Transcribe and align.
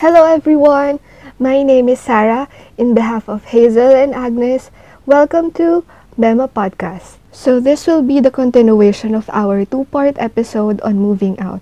Hello 0.00 0.24
everyone! 0.24 0.96
My 1.36 1.60
name 1.60 1.92
is 1.92 2.00
Sarah. 2.00 2.48
In 2.80 2.96
behalf 2.96 3.28
of 3.28 3.52
Hazel 3.52 3.92
and 3.92 4.16
Agnes, 4.16 4.72
welcome 5.04 5.52
to 5.60 5.84
Bema 6.16 6.48
Podcast. 6.48 7.20
So 7.36 7.60
this 7.60 7.84
will 7.84 8.00
be 8.00 8.16
the 8.16 8.32
continuation 8.32 9.12
of 9.12 9.28
our 9.28 9.68
two-part 9.68 10.16
episode 10.16 10.80
on 10.80 10.96
moving 10.96 11.36
out. 11.36 11.60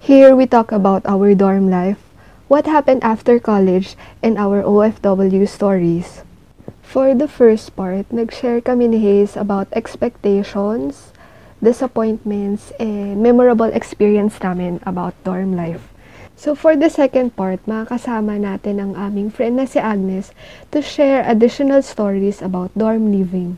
Here 0.00 0.32
we 0.32 0.48
talk 0.48 0.72
about 0.72 1.04
our 1.04 1.36
dorm 1.36 1.68
life, 1.68 2.00
what 2.48 2.64
happened 2.64 3.04
after 3.04 3.36
college, 3.36 4.00
and 4.24 4.40
our 4.40 4.64
OFW 4.64 5.44
stories. 5.44 6.24
For 6.80 7.12
the 7.12 7.28
first 7.28 7.76
part, 7.76 8.08
nag-share 8.08 8.64
kami 8.64 8.96
ni 8.96 9.04
Hayes 9.04 9.36
about 9.36 9.68
expectations, 9.76 11.12
disappointments, 11.60 12.72
and 12.80 13.20
memorable 13.20 13.68
experience 13.76 14.40
namin 14.40 14.80
about 14.88 15.12
dorm 15.20 15.52
life. 15.52 15.92
So 16.34 16.58
for 16.58 16.74
the 16.74 16.90
second 16.90 17.38
part, 17.38 17.62
makakasama 17.64 18.42
natin 18.42 18.82
ang 18.82 18.92
aming 18.98 19.30
friend 19.30 19.62
na 19.62 19.66
si 19.70 19.78
Agnes 19.78 20.34
to 20.74 20.82
share 20.82 21.22
additional 21.22 21.80
stories 21.80 22.42
about 22.42 22.74
dorm 22.74 23.14
living. 23.14 23.56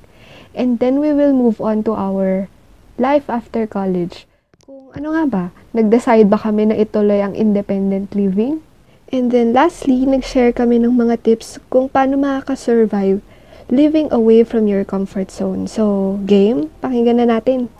And 0.52 0.80
then 0.80 1.00
we 1.00 1.12
will 1.12 1.32
move 1.32 1.60
on 1.60 1.84
to 1.88 1.96
our 1.96 2.48
life 3.00 3.28
after 3.28 3.64
college. 3.64 4.28
Kung 4.64 4.92
ano 4.92 5.12
nga 5.16 5.24
ba, 5.24 5.44
nag-decide 5.72 6.28
ba 6.28 6.40
kami 6.40 6.68
na 6.68 6.76
ituloy 6.76 7.20
ang 7.20 7.36
independent 7.36 8.12
living? 8.12 8.60
And 9.12 9.30
then 9.30 9.54
lastly, 9.54 10.02
nag-share 10.04 10.52
kami 10.52 10.82
ng 10.82 10.96
mga 10.96 11.22
tips 11.22 11.62
kung 11.70 11.86
paano 11.88 12.18
makaka-survive 12.18 13.22
living 13.70 14.10
away 14.10 14.42
from 14.42 14.66
your 14.66 14.82
comfort 14.86 15.30
zone. 15.30 15.66
So, 15.66 16.16
game, 16.26 16.70
pakinggan 16.82 17.22
na 17.22 17.26
natin. 17.38 17.70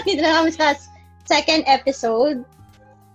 Dito 0.08 0.24
na 0.24 0.40
kami 0.40 0.52
sa 0.54 0.72
second 1.28 1.64
episode. 1.68 2.40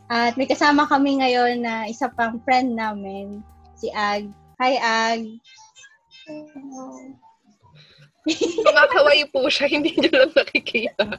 At 0.05 0.37
may 0.37 0.45
kasama 0.45 0.85
kami 0.85 1.17
ngayon 1.17 1.65
na 1.65 1.89
isa 1.89 2.05
pang 2.13 2.37
friend 2.45 2.77
namin, 2.77 3.41
si 3.73 3.89
Ag. 3.89 4.29
Hi, 4.61 4.77
Ag. 4.77 5.21
Kumakaway 8.65 9.25
po 9.33 9.49
siya, 9.49 9.65
hindi 9.65 9.97
nyo 9.97 10.09
lang 10.13 10.33
nakikita. 10.37 11.05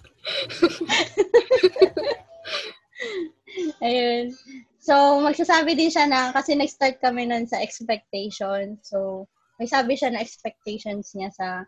Ayun. 3.86 4.34
So, 4.78 5.19
magsasabi 5.19 5.75
din 5.75 5.91
siya 5.91 6.06
na, 6.06 6.30
kasi 6.30 6.55
nag-start 6.55 7.03
kami 7.03 7.27
nun 7.27 7.51
sa 7.51 7.58
expectation. 7.58 8.78
So, 8.86 9.27
may 9.58 9.67
sabi 9.67 9.98
siya 9.98 10.14
na 10.14 10.23
expectations 10.23 11.11
niya 11.19 11.34
sa 11.34 11.67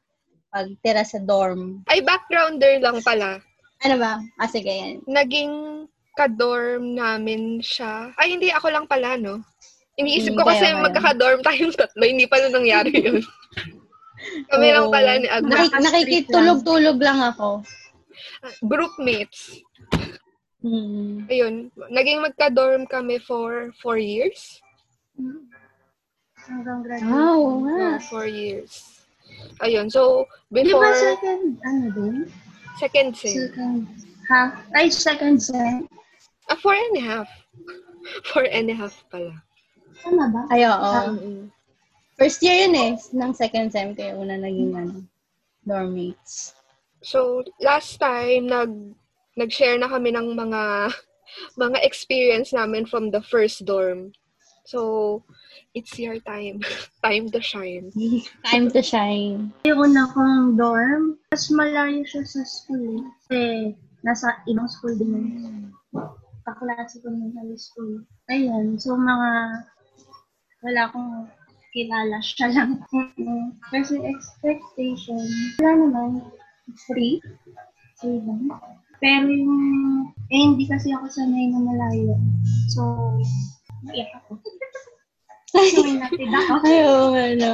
pagtira 0.54 1.02
sa 1.02 1.18
dorm. 1.18 1.82
Ay, 1.90 1.98
backgrounder 1.98 2.78
lang 2.78 3.02
pala. 3.02 3.42
Ano 3.86 3.96
ba? 3.96 4.18
Ah, 4.36 4.50
sige, 4.50 4.70
yan. 4.70 5.06
Naging 5.06 5.52
ka-dorm 6.18 6.98
namin 6.98 7.62
siya. 7.62 8.10
Ay, 8.18 8.34
hindi 8.34 8.50
ako 8.50 8.74
lang 8.74 8.86
pala, 8.90 9.14
no? 9.14 9.38
Iniisip 9.98 10.34
ko 10.34 10.42
kasi 10.42 10.66
yun? 10.66 10.82
magkaka-dorm 10.82 11.42
tayong 11.42 11.74
tatlo. 11.78 12.02
Hindi 12.02 12.26
pala 12.26 12.50
nangyari 12.50 12.90
yun. 12.94 13.22
Kami 14.50 14.66
lang 14.74 14.90
Oo. 14.90 14.94
pala 14.94 15.18
ni 15.18 15.30
Agnes. 15.30 15.70
Nakik- 15.70 15.78
nakikitulog-tulog 15.78 16.98
lang 16.98 17.22
ako. 17.22 17.62
Groupmates. 18.66 19.62
Hmm. 20.58 21.22
Ayun. 21.30 21.70
Naging 21.90 22.18
magka-dorm 22.18 22.82
kami 22.90 23.22
for 23.22 23.70
four 23.78 23.94
years. 23.94 24.58
Hanggang 26.34 26.82
graduate. 26.82 27.14
Ah, 27.14 27.34
oo 27.38 27.62
nga. 27.62 27.76
No, 27.78 27.98
four 28.10 28.26
years. 28.26 29.02
Ayun. 29.62 29.86
So, 29.86 30.26
Di 30.50 30.66
ba 30.66 30.66
before 30.66 30.94
second, 30.94 31.62
ano 31.62 31.86
din? 31.94 32.16
Second 32.78 33.16
sem. 33.16 33.34
Second, 33.34 33.76
half, 34.28 34.52
ay, 34.74 34.86
second 34.88 35.36
sem. 35.42 35.88
Ah, 36.48 36.56
four 36.56 36.74
and 36.74 36.96
a 36.96 37.04
half. 37.04 37.28
Four 38.32 38.48
and 38.48 38.70
a 38.70 38.74
half 38.74 39.04
pala. 39.12 39.36
Tama 40.00 40.32
ba? 40.32 40.42
Ay, 40.48 40.64
oo. 40.64 40.92
Mm-mm. 41.12 41.52
First 42.18 42.42
year 42.42 42.66
yun 42.66 42.74
eh, 42.74 42.92
ng 42.96 43.32
second 43.36 43.70
sem, 43.70 43.94
kaya 43.94 44.16
una 44.18 44.34
naging 44.34 44.74
ano, 44.74 45.06
dorm 45.62 45.94
mates. 45.94 46.56
So, 46.98 47.46
last 47.62 48.00
time, 48.02 48.50
nag, 48.50 48.72
nag-share 49.38 49.78
na 49.78 49.86
kami 49.86 50.10
ng 50.10 50.34
mga, 50.34 50.90
mga 51.62 51.78
experience 51.84 52.50
namin 52.50 52.90
from 52.90 53.14
the 53.14 53.22
first 53.22 53.62
dorm. 53.62 54.10
So, 54.68 55.24
it's 55.72 55.96
your 55.96 56.20
time. 56.20 56.60
time 57.04 57.32
to 57.32 57.40
shine. 57.40 57.88
Time 58.44 58.68
to 58.76 58.84
shine. 58.84 59.48
Yung 59.64 59.80
una 59.80 60.04
kong 60.12 60.60
dorm, 60.60 61.16
mas 61.32 61.48
malayo 61.48 62.04
siya 62.04 62.20
sa 62.28 62.44
school. 62.44 63.00
Kasi, 63.24 63.72
nasa 64.04 64.44
ibang 64.44 64.68
school 64.68 64.92
din 64.92 65.16
yun. 65.16 65.56
Kaklase 66.44 67.00
ko 67.00 67.08
ng 67.08 67.32
high 67.32 67.56
school. 67.56 68.04
Ayun, 68.28 68.76
so 68.76 68.92
mga, 68.92 69.64
wala 70.60 70.80
akong 70.84 71.32
kilala 71.72 72.20
siya 72.20 72.52
lang. 72.52 72.84
Kasi 73.72 74.04
expectation, 74.04 75.24
wala 75.64 75.72
naman, 75.80 76.10
free. 76.84 77.24
Free 78.04 78.20
lang. 78.20 78.52
Pero 79.00 79.32
yung, 79.32 79.56
eh, 80.28 80.40
hindi 80.44 80.68
kasi 80.68 80.92
ako 80.92 81.08
sanay 81.08 81.54
na 81.54 81.60
malayo. 81.62 82.20
So, 82.68 83.16
naiyak 83.84 84.10
ako. 84.18 84.32
Ay, 86.68 86.78
oo, 86.84 87.14
ano. 87.14 87.52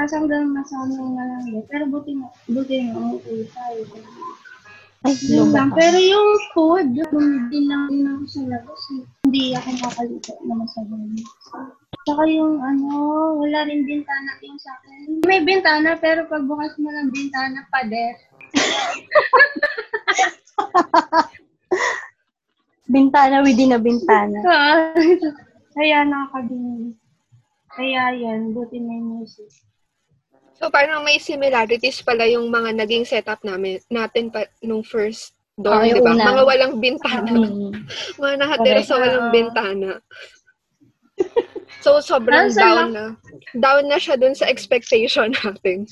Kasi 0.00 0.16
hanggang 0.16 0.56
nasa 0.56 0.74
ano 0.80 1.12
na 1.12 1.24
lang 1.28 1.44
yun. 1.52 1.64
Pero 1.68 1.84
buti 1.92 2.16
na, 2.16 2.26
buti 2.48 2.74
na 2.80 2.96
umuwi 2.96 3.44
tayo. 3.52 3.80
Ay, 5.04 5.12
Yun 5.28 5.52
lang. 5.52 5.68
Pero 5.72 5.96
yung 5.96 6.28
food, 6.52 6.88
bumili 7.12 7.68
lang 7.68 7.88
din 7.88 8.08
ako 8.08 8.24
sa 8.24 8.40
labas. 8.48 8.80
eh. 8.96 9.04
Hindi 9.28 9.52
ako 9.52 9.68
makakalito 9.76 10.32
naman 10.44 10.68
sa 10.68 10.80
bahay. 10.88 11.20
Tsaka 12.08 12.22
yung 12.28 12.56
ano, 12.64 12.88
wala 13.36 13.68
rin 13.68 13.84
bintana 13.84 14.32
yung 14.40 14.56
sa 14.56 14.72
akin. 14.80 15.20
May 15.28 15.44
bintana, 15.44 16.00
pero 16.00 16.24
pagbukas 16.24 16.72
mo 16.80 16.88
ng 16.88 17.12
bintana, 17.12 17.68
pader. 17.68 18.16
Bintana 22.90 23.46
within 23.46 23.72
a 23.72 23.78
bintana. 23.78 24.38
Kaya 25.78 26.02
nakakabingin. 26.02 26.98
Kaya 27.70 28.10
yan, 28.18 28.50
buti 28.50 28.82
na 28.82 28.98
yung 28.98 29.22
music. 29.22 29.46
So, 30.58 30.68
parang 30.68 31.06
may 31.06 31.16
similarities 31.16 32.02
pala 32.02 32.26
yung 32.26 32.50
mga 32.50 32.74
naging 32.76 33.06
setup 33.06 33.40
namin, 33.46 33.78
natin 33.88 34.28
pa, 34.28 34.44
nung 34.60 34.82
first 34.82 35.32
dorm, 35.54 35.80
Oo, 35.80 35.88
yung 35.88 35.96
di 35.96 36.04
ba? 36.04 36.12
Mga 36.18 36.42
walang 36.44 36.74
bintana. 36.82 37.30
Mm. 37.30 37.72
mga 38.18 38.34
nakatira 38.42 38.82
sa 38.82 38.98
walang 38.98 39.30
Oo. 39.30 39.32
bintana. 39.32 39.90
So, 41.80 42.02
sobrang 42.02 42.50
Ah, 42.50 42.52
sa 42.52 42.60
down 42.60 42.90
na. 42.92 43.06
Down 43.56 43.84
na 43.88 43.96
siya 43.96 44.18
dun 44.20 44.34
sa 44.36 44.50
expectation 44.50 45.32
natin. 45.32 45.86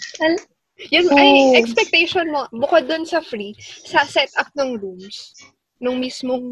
Yun, 0.90 1.06
Oo. 1.08 1.16
ay, 1.16 1.56
expectation 1.56 2.28
mo, 2.28 2.44
bukod 2.52 2.90
dun 2.90 3.06
sa 3.06 3.22
free, 3.22 3.54
sa 3.86 4.04
setup 4.04 4.50
ng 4.58 4.76
rooms, 4.76 5.32
nung 5.78 5.98
mismong 6.02 6.44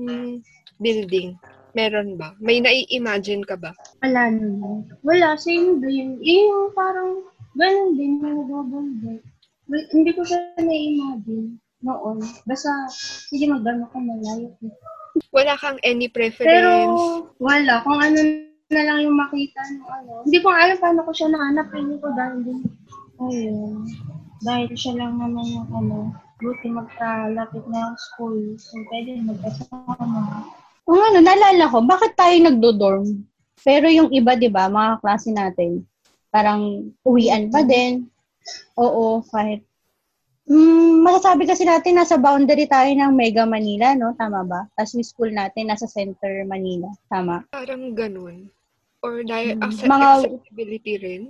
building, 0.79 1.37
meron 1.75 2.17
ba? 2.17 2.33
May 2.41 2.63
nai-imagine 2.63 3.43
ka 3.45 3.59
ba? 3.59 3.75
Wala 4.01 4.33
naman. 4.33 4.87
Wala, 5.03 5.37
same 5.37 5.79
din. 5.83 6.19
Yung 6.23 6.73
parang, 6.73 7.27
ganun 7.59 7.95
din, 7.99 8.23
yung. 8.23 9.21
Well, 9.67 9.87
hindi 9.91 10.11
ko 10.15 10.23
siya 10.23 10.55
na-imagine 10.63 11.59
noon. 11.83 12.19
Basta, 12.49 12.71
sige 13.31 13.47
magdano 13.47 13.87
ko 13.91 13.99
malayo. 14.01 14.49
Wala 15.33 15.55
kang 15.59 15.79
any 15.85 16.09
Pero, 16.09 16.17
preference? 16.17 17.03
wala. 17.41 17.81
Kung 17.85 18.01
ano 18.01 18.19
na 18.67 18.83
lang 18.83 18.99
yung 19.07 19.15
makita 19.15 19.63
no 19.79 19.87
ano. 19.87 20.13
Hindi 20.27 20.39
ko 20.43 20.49
alam 20.51 20.77
paano 20.83 21.01
ko 21.07 21.11
siya 21.15 21.29
nahanap. 21.31 21.71
Hindi 21.71 21.97
ko 22.03 22.09
dahil 22.19 22.39
din. 22.43 22.61
Ayun. 23.23 23.87
Dahil 24.43 24.71
siya 24.75 24.93
lang 24.99 25.23
naman 25.23 25.47
yung 25.47 25.69
ano, 25.71 25.97
buti 26.37 26.69
magkalapit 26.69 27.65
na 27.69 27.93
ang 27.93 27.97
school. 27.97 28.37
So, 28.57 28.77
pwede 28.93 29.21
magkasama. 29.25 30.45
Kung 30.87 31.01
ano, 31.01 31.19
naalala 31.19 31.67
ko, 31.67 31.83
bakit 31.83 32.15
tayo 32.15 32.37
nagdo-dorm? 32.39 33.27
Pero 33.61 33.89
yung 33.89 34.13
iba, 34.13 34.39
di 34.39 34.47
ba, 34.47 34.69
mga 34.69 35.01
klase 35.01 35.33
natin, 35.33 35.83
parang 36.29 36.87
uwian 37.03 37.49
pa 37.49 37.65
din. 37.65 38.07
Oo, 38.77 39.25
kahit 39.27 39.65
Mm, 40.47 41.03
masasabi 41.03 41.43
kasi 41.43 41.67
natin 41.67 41.99
nasa 41.99 42.15
boundary 42.15 42.71
tayo 42.71 42.87
ng 42.87 43.11
Mega 43.11 43.43
Manila, 43.43 43.99
no? 43.99 44.15
Tama 44.15 44.47
ba? 44.47 44.63
Tapos 44.79 44.95
yung 44.95 45.03
school 45.03 45.35
natin 45.35 45.67
nasa 45.67 45.91
center 45.91 46.47
Manila. 46.47 46.87
Tama. 47.11 47.43
Parang 47.51 47.91
ganun. 47.99 48.47
Or 49.03 49.27
dahil 49.27 49.59
Hmm. 49.59 49.67
acce- 49.67 49.91
Mga- 49.91 50.23
accessibility 50.23 50.95
rin. 51.03 51.23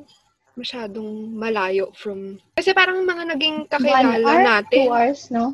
Masyadong 0.57 1.37
malayo 1.37 1.93
from... 1.93 2.41
Kasi 2.57 2.73
parang 2.73 3.05
mga 3.05 3.37
naging 3.37 3.57
One 3.65 3.69
kakilala 3.69 4.25
hour, 4.25 4.41
natin. 4.41 4.89
two 4.89 4.93
hours, 4.93 5.21
no? 5.29 5.53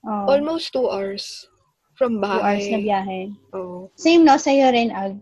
Oh, 0.00 0.24
Almost 0.32 0.72
two 0.72 0.88
hours 0.88 1.44
from 1.92 2.16
two 2.16 2.24
hours 2.24 2.64
bahay. 2.64 2.72
na 2.72 2.78
biyahe. 2.80 3.20
Oo. 3.52 3.92
Same, 3.92 4.24
no? 4.24 4.40
Sa'yo 4.40 4.72
rin, 4.72 4.88
Ag. 4.88 5.20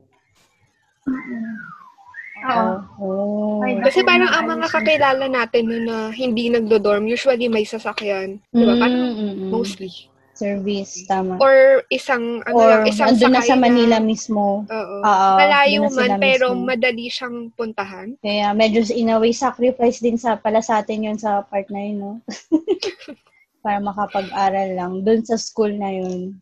Oo. 2.47 2.71
Oh. 3.03 3.65
Ay, 3.67 3.83
Kasi 3.83 4.07
parang 4.07 4.31
ang 4.31 4.47
mga 4.47 4.71
kakilala 4.71 5.27
natin 5.27 5.65
no, 5.67 5.79
na 5.83 5.97
hindi 6.15 6.47
nagdo-dorm, 6.47 7.11
usually 7.11 7.51
may 7.51 7.67
sasakyan. 7.67 8.39
Di 8.55 8.63
ba? 8.63 8.79
Parang 8.79 9.11
Mm, 9.11 9.17
mm, 9.19 9.35
mm. 9.43 9.51
mostly. 9.51 9.91
Service, 10.37 11.09
tama. 11.09 11.41
Or 11.41 11.81
isang, 11.89 12.45
ano 12.45 12.55
Or 12.55 12.69
lang, 12.69 12.85
isang 12.87 13.17
andun 13.17 13.33
na 13.33 13.41
sakay 13.41 13.49
sa 13.49 13.57
Manila 13.57 13.97
mismo. 13.99 14.69
Oo. 14.69 14.97
Oo, 15.01 15.29
Malayo 15.41 15.81
na 15.83 15.91
man, 15.91 16.11
pero 16.21 16.53
mismo. 16.53 16.69
madali 16.69 17.07
siyang 17.09 17.49
puntahan. 17.57 18.13
Kaya 18.21 18.53
medyo 18.53 18.85
in 18.93 19.09
a 19.09 19.17
way 19.17 19.33
sacrifice 19.33 19.99
din 19.99 20.21
sa 20.21 20.37
pala 20.37 20.61
sa 20.61 20.85
atin 20.85 21.09
yun 21.09 21.19
sa 21.19 21.41
part 21.49 21.65
na 21.73 21.81
yun, 21.81 21.97
no? 21.99 22.13
Para 23.65 23.81
makapag-aral 23.81 24.77
lang 24.77 24.93
dun 25.03 25.25
sa 25.25 25.41
school 25.41 25.73
na 25.73 25.91
yun. 25.91 26.37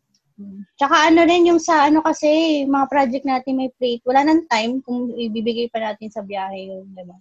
Tsaka 0.75 1.07
ano 1.07 1.23
rin 1.23 1.47
yung 1.47 1.63
sa 1.63 1.87
ano 1.87 2.03
kasi, 2.03 2.61
mga 2.67 2.91
project 2.91 3.23
natin 3.23 3.55
may 3.55 3.71
plate. 3.79 4.03
Wala 4.03 4.27
nang 4.27 4.43
time 4.51 4.83
kung 4.83 5.15
ibibigay 5.15 5.71
pa 5.71 5.79
natin 5.79 6.11
sa 6.11 6.19
biyahe 6.19 6.67
yun, 6.75 6.83
di 6.91 7.03
ba? 7.07 7.15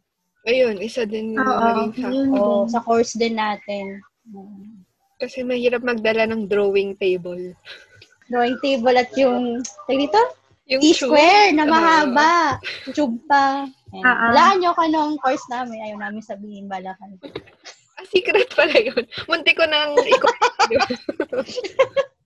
Ayun, 0.44 0.76
isa 0.82 1.06
din 1.06 1.38
yung 1.38 1.46
Oo, 1.46 1.62
naging 1.62 1.92
sa... 1.96 2.08
yun 2.10 2.28
O 2.34 2.40
din. 2.66 2.72
sa 2.74 2.82
course 2.82 3.14
din 3.14 3.38
natin. 3.38 4.02
Kasi 5.24 5.40
mahirap 5.40 5.80
magdala 5.80 6.28
ng 6.28 6.44
drawing 6.52 6.92
table. 7.00 7.56
Drawing 8.28 8.60
table 8.60 8.92
at 8.92 9.08
yung, 9.16 9.64
tawag 9.88 10.00
dito? 10.04 10.20
Yung 10.68 10.80
T-square 10.84 11.56
na 11.56 11.64
shoe. 11.64 11.72
mahaba. 11.72 12.32
Tube 12.92 13.16
pa. 13.24 13.64
Oo. 13.96 14.04
Walaan 14.04 14.60
nyo 14.60 14.76
ka 14.76 14.84
nung 14.92 15.16
course 15.16 15.48
namin. 15.48 15.80
Ayaw 15.80 15.96
namin 15.96 16.20
sabihin 16.20 16.68
balakan. 16.68 17.16
Ah, 17.96 18.04
secret 18.04 18.52
pala 18.52 18.76
yun. 18.76 19.04
Munti 19.24 19.56
ko 19.56 19.64
nang 19.64 19.96
ikot. 19.96 20.36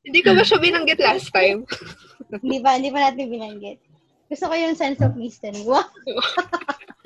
Hindi 0.02 0.18
ko 0.24 0.34
ba 0.34 0.42
siya 0.42 0.58
binanggit 0.58 0.98
last 0.98 1.30
time? 1.30 1.62
hindi 2.42 2.58
pa, 2.58 2.74
hindi 2.74 2.90
pa 2.90 3.06
natin 3.06 3.30
binanggit. 3.30 3.78
Gusto 4.26 4.50
ko 4.50 4.54
yung 4.58 4.74
sense 4.74 4.98
of 5.06 5.14
mystery. 5.14 5.62
Wow! 5.62 5.86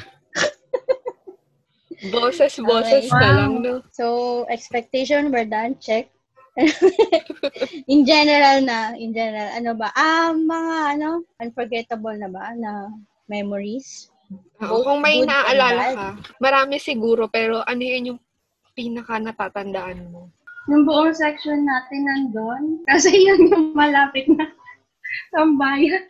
Boses, 2.11 2.59
boses 2.59 3.07
Okay. 3.07 3.21
na 3.23 3.31
lang, 3.39 3.63
no? 3.63 3.79
So, 3.95 4.43
expectation, 4.51 5.31
we're 5.31 5.47
done. 5.47 5.79
Check. 5.79 6.11
in 7.89 8.05
general 8.05 8.61
na, 8.67 8.93
in 8.99 9.15
general, 9.15 9.49
ano 9.55 9.73
ba? 9.73 9.89
Ah, 9.95 10.35
mga 10.35 10.77
ano, 10.99 11.09
unforgettable 11.39 12.19
na 12.19 12.29
ba 12.29 12.53
na 12.59 12.91
memories? 13.31 14.11
Oo, 14.61 14.83
kung 14.85 15.01
may 15.01 15.23
naaalala 15.23 15.85
ka, 15.95 16.09
marami 16.43 16.77
siguro, 16.83 17.29
pero 17.31 17.63
ano 17.65 17.83
yun 17.83 18.09
yung 18.15 18.21
pinaka 18.75 19.17
natatandaan 19.21 20.11
mo? 20.11 20.29
Yung 20.69 20.85
buong 20.85 21.15
section 21.15 21.65
natin 21.65 22.05
nandun. 22.05 22.65
Kasi 22.91 23.15
yun 23.15 23.49
yung 23.49 23.67
malapit 23.79 24.27
na 24.27 24.45
tambayan. 25.35 26.05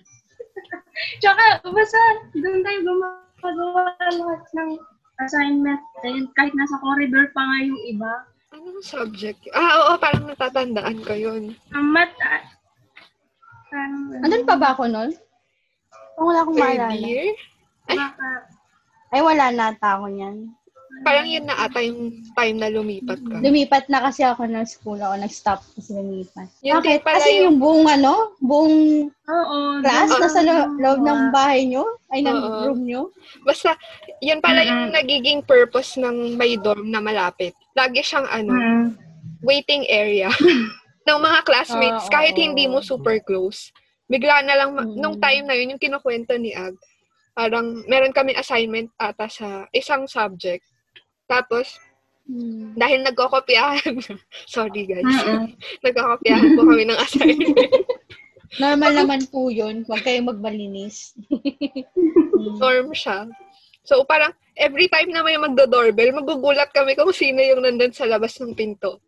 Tsaka, 1.21 1.65
basta 1.65 2.00
doon 2.37 2.61
tayo 2.65 2.79
gumagawa 2.85 3.83
lahat 4.00 4.43
ng 4.56 4.71
assignment. 5.25 5.83
And 6.03 6.27
kahit 6.35 6.53
nasa 6.55 6.77
corridor 6.79 7.31
pa 7.33 7.43
nga 7.43 7.59
yung 7.63 7.81
iba. 7.89 8.13
Anong 8.53 8.85
subject? 8.85 9.41
Ah, 9.53 9.73
oo, 9.81 9.93
parang 9.97 10.29
natatandaan 10.29 11.01
ko 11.03 11.15
yun. 11.17 11.57
Ang 11.73 11.87
mat... 11.91 12.13
ah, 12.21 12.45
parang, 13.71 13.95
Andun 14.21 14.45
pa 14.45 14.57
ba 14.61 14.77
ako 14.77 14.85
nun? 14.87 15.11
Kung 16.13 16.27
wala 16.29 16.45
akong 16.45 16.57
Third 16.61 16.77
maalala. 16.79 17.01
year? 17.01 17.33
Ay. 17.89 17.99
Ay, 19.13 19.21
wala 19.25 19.45
na 19.53 19.65
ata 19.73 19.97
ako 19.97 20.07
niyan. 20.13 20.37
Parang 21.00 21.25
yun 21.25 21.49
na 21.49 21.56
ata 21.56 21.81
yung 21.81 22.21
time 22.31 22.56
na 22.56 22.69
lumipat 22.69 23.17
ka. 23.19 23.41
Lumipat 23.41 23.89
na 23.89 24.05
kasi 24.05 24.23
ako 24.23 24.44
ng 24.44 24.62
school. 24.62 24.94
Ako 24.97 25.17
nag-stop 25.17 25.65
kasi 25.73 25.91
lumipat. 25.91 26.47
Yun 26.61 26.79
Bakit? 26.79 27.00
pala 27.00 27.17
Kasi 27.17 27.31
yung- 27.33 27.43
yung 27.43 27.56
buong 27.59 27.87
ano, 27.89 28.12
buong 28.39 28.77
oo. 29.09 29.56
class 29.81 30.12
nasa 30.12 30.41
lo- 30.41 30.71
loob 30.77 31.00
ng 31.00 31.21
bahay 31.31 31.65
nyo? 31.65 31.83
Ay, 32.06 32.21
ng 32.21 32.37
Oo. 32.37 32.61
room 32.69 32.81
nyo? 32.85 33.03
Basta, 33.43 33.73
yun 34.21 34.39
pala 34.39 34.61
yung 34.61 34.93
nagiging 34.93 35.41
purpose 35.41 35.97
ng 35.97 36.37
may 36.37 36.55
dorm 36.55 36.87
na 36.87 37.00
malapit. 37.00 37.56
Lagi 37.73 37.99
siyang 37.99 38.29
ano, 38.29 38.53
Mm. 38.53 38.85
waiting 39.41 39.83
area 39.89 40.29
ng 41.09 41.19
mga 41.19 41.41
classmates 41.43 42.06
Oo, 42.06 42.12
kahit 42.12 42.37
hindi 42.37 42.69
mo 42.69 42.79
super 42.79 43.19
close. 43.19 43.73
Bigla 44.06 44.44
na 44.44 44.55
lang, 44.55 44.71
ma- 44.71 44.85
Mm. 44.85 44.94
nung 44.94 45.17
time 45.17 45.44
na 45.47 45.56
yun, 45.56 45.75
yung 45.75 45.83
kinukwento 45.83 46.37
ni 46.37 46.53
Ag, 46.53 46.77
parang 47.33 47.81
meron 47.87 48.12
kami 48.12 48.37
assignment 48.37 48.93
ata 48.94 49.27
sa 49.27 49.49
isang 49.73 50.05
subject. 50.05 50.62
Tapos, 51.32 51.81
Hmm. 52.23 52.79
dahil 52.79 53.02
nagkokopyahan, 53.02 53.99
sorry 54.55 54.87
guys, 54.87 55.02
Mm-mm. 55.02 55.58
nagkokopyahan 55.84 56.55
po 56.55 56.62
kami 56.62 56.87
ng 56.87 57.00
assignment. 57.02 57.58
Normal 58.62 58.93
naman 58.94 59.20
po 59.26 59.50
yun. 59.50 59.82
Huwag 59.88 60.06
kayong 60.06 60.31
magmalinis. 60.31 61.19
Norm 62.37 62.94
siya. 62.94 63.26
So, 63.82 64.06
parang 64.06 64.31
every 64.55 64.87
time 64.87 65.11
na 65.11 65.25
may 65.26 65.34
magdo-doorbell, 65.34 66.14
magugulat 66.14 66.70
kami 66.70 66.94
kung 66.94 67.11
sino 67.11 67.43
yung 67.43 67.64
nandun 67.64 67.90
sa 67.90 68.06
labas 68.06 68.38
ng 68.38 68.55
pinto. 68.55 69.02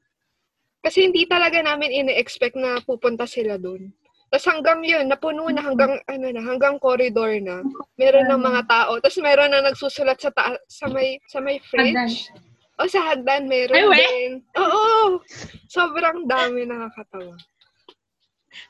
Kasi 0.82 1.06
hindi 1.06 1.28
talaga 1.28 1.62
namin 1.62 1.92
ine-expect 1.92 2.56
na 2.58 2.82
pupunta 2.82 3.28
sila 3.30 3.60
doon. 3.60 3.92
Tapos 4.34 4.50
hanggang 4.50 4.82
yun, 4.82 5.06
napuno 5.06 5.46
na 5.46 5.62
hanggang, 5.62 5.94
ano 6.10 6.26
na, 6.34 6.42
hanggang 6.42 6.75
corridor 6.82 7.38
na. 7.38 7.62
Meron 7.94 8.26
ng 8.26 8.42
mga 8.42 8.66
tao. 8.66 8.98
Tapos 8.98 9.22
meron 9.22 9.46
na 9.54 9.62
nagsusulat 9.62 10.19
sa, 10.19 10.34
ta- 10.34 10.58
sa 10.66 10.90
may, 10.90 11.22
sa 11.31 11.38
may 11.38 11.62
fridge. 11.62 12.34
O 12.75 12.90
sa 12.90 13.14
hagdan, 13.14 13.46
meron 13.46 13.94
Ay, 13.94 14.02
din. 14.02 14.32
Oo! 14.58 15.22
Sobrang 15.70 16.26
dami 16.26 16.66
nakakatawa. 16.66 17.38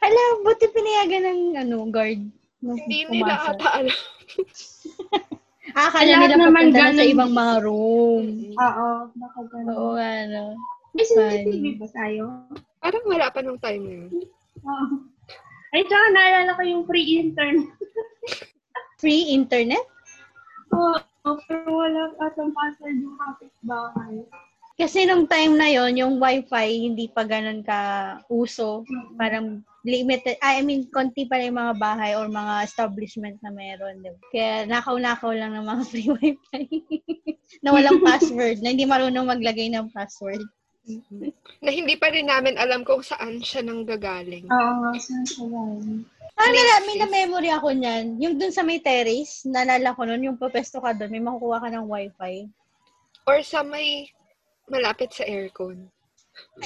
Hala, 0.05 0.23
buti 0.45 0.69
pinayagan 0.69 1.33
ng 1.33 1.41
ano, 1.65 1.89
guard. 1.89 2.21
Hindi 2.61 2.99
nila 3.09 3.57
ata 3.57 3.69
alam. 3.81 3.97
Ah, 5.75 5.89
akala 5.91 6.07
Lahat 6.07 6.29
nila 6.29 6.37
naman 6.45 6.65
na 6.71 6.77
sa 6.77 6.87
ganun. 6.93 7.09
ibang 7.09 7.33
mga 7.35 7.55
room. 7.65 8.25
Oo. 8.53 8.89
Baka 9.17 9.41
ganun. 9.49 9.73
Oo, 9.75 9.97
ano. 9.97 10.43
May 10.93 11.03
CCTV 11.09 11.81
ba 11.81 11.89
tayo? 11.91 12.25
Parang 12.79 13.05
wala 13.09 13.27
pa 13.33 13.41
nung 13.41 13.59
time 13.59 13.83
na 13.83 13.95
yun. 14.07 14.13
Oo. 14.61 15.14
Ay, 15.75 15.83
tsaka 15.91 16.07
naalala 16.15 16.55
ko 16.55 16.63
yung 16.63 16.85
free 16.87 17.19
intern. 17.19 17.67
Free 19.03 19.35
internet? 19.35 19.83
Oo, 20.71 21.31
pero 21.51 21.83
wala 21.83 22.15
atang 22.23 22.55
password 22.55 23.03
yung 23.03 23.19
kapitbahay. 23.19 24.23
Kasi 24.75 25.07
nung 25.07 25.31
time 25.31 25.55
na 25.55 25.71
yon 25.71 25.95
yung 25.95 26.15
wifi, 26.19 26.87
hindi 26.87 27.07
pa 27.11 27.23
ganun 27.23 27.63
ka 27.63 27.79
uso. 28.27 28.83
Parang 29.19 29.63
limited, 29.87 30.35
I 30.43 30.67
mean, 30.67 30.91
konti 30.91 31.31
pa 31.31 31.39
lang 31.39 31.55
yung 31.55 31.61
mga 31.63 31.77
bahay 31.79 32.11
or 32.19 32.27
mga 32.27 32.67
establishment 32.67 33.39
na 33.43 33.55
meron. 33.55 34.03
Diba? 34.03 34.19
Kaya 34.35 34.67
nakaw-nakaw 34.67 35.31
lang 35.31 35.55
ng 35.55 35.67
mga 35.67 35.83
free 35.91 36.11
wifi. 36.11 36.63
na 37.63 37.71
walang 37.71 38.03
password, 38.03 38.63
na 38.63 38.75
hindi 38.75 38.87
marunong 38.87 39.31
maglagay 39.31 39.71
ng 39.71 39.91
password. 39.95 40.43
Na 41.65 41.73
hindi 41.73 41.97
pa 41.97 42.13
rin 42.13 42.29
namin 42.29 42.61
alam 42.61 42.85
kung 42.85 43.01
saan 43.01 43.41
siya 43.41 43.65
nang 43.65 43.89
gagaling. 43.89 44.45
Oo 44.53 44.73
nga, 44.85 44.91
saan 45.01 45.25
siya 45.25 45.49
galing? 45.49 46.05
Ah, 46.35 46.51
nala, 46.51 46.83
may 46.83 46.99
na-memory 46.99 47.51
ako 47.55 47.71
niyan. 47.73 48.19
Yung 48.19 48.35
dun 48.37 48.51
sa 48.51 48.67
may 48.67 48.83
terrace, 48.83 49.47
nalala 49.47 49.95
ko 49.95 50.03
nun, 50.03 50.27
yung 50.27 50.37
papesto 50.37 50.83
ka 50.83 50.91
dun, 50.93 51.15
may 51.15 51.23
makukuha 51.23 51.63
ka 51.63 51.71
ng 51.71 51.87
wifi. 51.87 52.51
Or 53.25 53.41
sa 53.41 53.63
may 53.63 54.11
malapit 54.69 55.15
sa 55.15 55.25
aircon. 55.25 55.89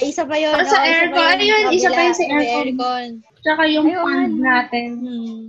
Ay, 0.01 0.09
isa 0.09 0.25
pa 0.25 0.35
yun. 0.35 0.57
Ah, 0.57 0.65
sa 0.65 0.81
aircon. 0.81 1.37
yun. 1.39 1.53
Ayun, 1.53 1.71
isa 1.77 1.89
pa 1.93 2.01
yun 2.01 2.15
sa 2.17 2.25
aircon. 2.25 2.65
aircon. 2.73 3.09
Tsaka 3.45 3.61
yung 3.69 3.87
Ayun, 3.87 4.03
fund 4.03 4.33
ano. 4.35 4.43
natin. 4.43 4.89
Hmm. 4.99 5.43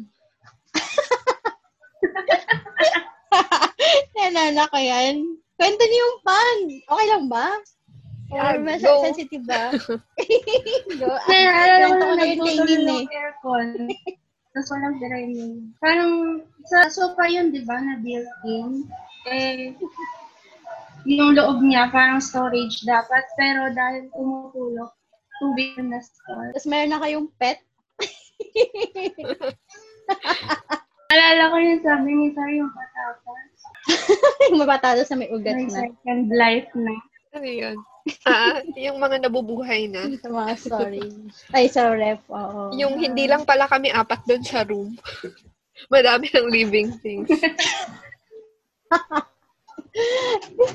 Nalala 4.20 4.68
ko 4.68 4.78
yan. 4.78 5.16
Kwento 5.56 5.82
niyo 5.88 5.98
yung 6.04 6.18
pan. 6.22 6.58
Okay 6.86 7.06
lang 7.08 7.24
ba? 7.32 7.48
Or 8.30 8.54
Yeah, 8.54 8.62
mas 8.62 8.78
go. 8.80 9.02
sensitive 9.02 9.42
ba? 9.42 9.74
go. 11.02 11.08
Naalala 11.26 11.86
ko 11.90 11.94
na 11.94 12.06
na 12.06 12.14
nagtutuloy 12.16 12.78
Nin 12.78 12.88
eh. 12.88 13.02
aircon. 13.10 13.68
Tapos 14.54 14.68
walang 14.70 14.98
draining. 14.98 15.54
Parang 15.78 16.12
sa 16.66 16.90
sofa 16.90 17.26
yun, 17.26 17.50
di 17.50 17.62
ba, 17.62 17.78
na 17.78 17.98
built-in. 18.02 18.82
Eh, 19.30 19.74
yung 21.10 21.34
loob 21.34 21.62
niya, 21.62 21.90
parang 21.90 22.18
storage 22.18 22.82
dapat. 22.82 23.22
Pero 23.34 23.70
dahil 23.70 24.10
tumutulog, 24.10 24.90
tubig 25.38 25.78
na 25.78 26.02
store. 26.02 26.50
Tapos 26.50 26.66
meron 26.66 26.90
na 26.90 27.02
kayong 27.02 27.28
pet. 27.38 27.62
Alala 31.10 31.50
ko 31.50 31.56
yung 31.58 31.82
sabi 31.82 32.10
ni 32.14 32.26
Sir 32.30 32.48
yung 32.54 32.70
patapas. 32.70 33.50
yung 34.50 34.58
mabata 34.62 34.98
sa 35.02 35.14
may 35.14 35.30
ugat 35.30 35.58
May 35.58 35.66
na. 35.66 35.78
second 35.82 36.22
life 36.30 36.70
na. 36.74 36.94
Ano 37.34 37.46
yun? 37.46 37.76
Ah, 38.24 38.64
yung 38.76 38.96
mga 38.96 39.28
nabubuhay 39.28 39.86
na. 39.86 40.08
Sa 40.22 40.28
mga 40.32 40.52
story. 40.56 41.04
Ay, 41.52 41.68
sa 41.68 41.92
ref. 41.92 42.20
Oo. 42.32 42.72
Yung 42.76 42.96
hindi 42.96 43.28
lang 43.28 43.44
pala 43.44 43.68
kami 43.68 43.92
apat 43.92 44.24
doon 44.24 44.44
sa 44.44 44.64
room. 44.64 44.96
Madami 45.92 46.28
ng 46.28 46.48
living 46.52 46.92
things. 47.00 47.28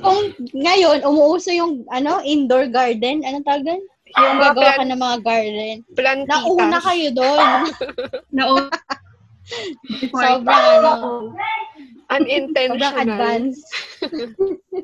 Kung 0.02 0.22
ngayon, 0.52 1.06
umuuso 1.06 1.54
yung 1.54 1.86
ano 1.90 2.20
indoor 2.26 2.68
garden. 2.68 3.22
Anong 3.24 3.46
tawag 3.46 3.64
doon? 3.64 3.82
Yung 4.16 4.38
Mga 4.38 4.44
gagawa 4.54 4.66
ka 4.66 4.76
plant- 4.76 4.90
ng 4.92 5.02
mga 5.02 5.18
garden. 5.22 5.76
Plantitas. 5.94 6.42
Nauna 6.46 6.80
kayo 6.82 7.08
doon. 7.14 7.48
Na 8.34 8.44
Before 10.02 10.26
Sobrang 10.26 10.66
ano. 10.82 10.92
Unintentional. 12.10 12.78
Sobrang 12.78 12.98
advanced. 13.02 13.66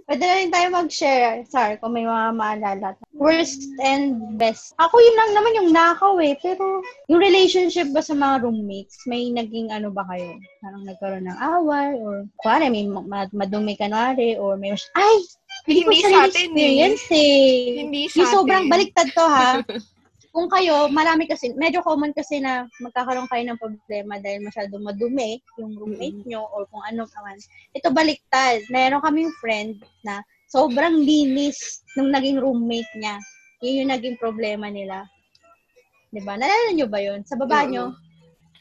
Pwede 0.09 0.23
na 0.25 0.35
rin 0.41 0.49
tayo 0.49 0.67
mag-share, 0.73 1.45
Sar, 1.45 1.77
kung 1.77 1.93
may 1.93 2.05
mga 2.05 2.33
maalala. 2.33 2.97
Worst 3.13 3.69
and 3.85 4.37
best. 4.41 4.73
Ako 4.81 4.95
yun 4.97 5.15
lang 5.17 5.31
naman 5.37 5.57
yung 5.61 5.69
nakaw 5.69 6.17
eh. 6.19 6.33
Pero 6.41 6.81
yung 7.11 7.21
relationship 7.21 7.93
ba 7.93 8.01
sa 8.01 8.17
mga 8.17 8.41
roommates, 8.47 9.05
may 9.05 9.29
naging 9.29 9.69
ano 9.69 9.93
ba 9.93 10.01
kayo? 10.09 10.33
Parang 10.65 10.83
nagkaroon 10.83 11.29
ng 11.29 11.39
away 11.39 11.89
or 12.01 12.25
kuwari 12.41 12.73
may 12.73 12.89
ma- 12.89 13.29
madumi 13.29 13.77
kanwari 13.77 14.33
or 14.35 14.57
may 14.57 14.73
ay, 14.97 15.13
hindi, 15.67 15.85
Hindi 15.85 15.99
sa 16.01 16.25
atin 16.25 16.49
eh. 16.49 16.55
experience 16.57 17.05
eh. 17.13 17.47
Hindi 17.85 18.01
sa 18.09 18.17
Yung 18.25 18.33
sobrang 18.33 18.65
baliktad 18.65 19.07
to 19.13 19.25
ha. 19.25 19.61
Kung 20.31 20.47
kayo, 20.47 20.88
marami 20.88 21.27
kasi, 21.27 21.51
medyo 21.59 21.83
common 21.83 22.15
kasi 22.15 22.39
na 22.39 22.63
magkakaroon 22.79 23.27
kayo 23.27 23.43
ng 23.43 23.59
problema 23.59 24.15
dahil 24.15 24.47
masyadong 24.47 24.79
madumi 24.79 25.43
yung 25.59 25.75
roommate 25.75 26.23
nyo 26.23 26.47
or 26.55 26.63
kung 26.71 26.79
ano 26.88 27.03
naman. 27.03 27.35
Ito 27.75 27.91
baliktad. 27.91 28.63
Meron 28.71 29.03
kaming 29.03 29.31
friend 29.43 29.83
na 30.07 30.23
sobrang 30.47 31.03
linis 31.03 31.83
nung 32.00 32.15
naging 32.15 32.39
roommate 32.39 32.88
niya. 32.95 33.19
Yun 33.59 33.83
yung 33.83 33.91
naging 33.91 34.15
problema 34.15 34.71
nila. 34.71 35.03
'Di 36.15 36.23
ba? 36.23 36.39
Nalala 36.39 36.71
nyo 36.75 36.88
ba 36.88 37.00
yun? 37.03 37.23
Sa 37.27 37.35
baba 37.35 37.63
Oo. 37.63 37.69
nyo? 37.71 37.85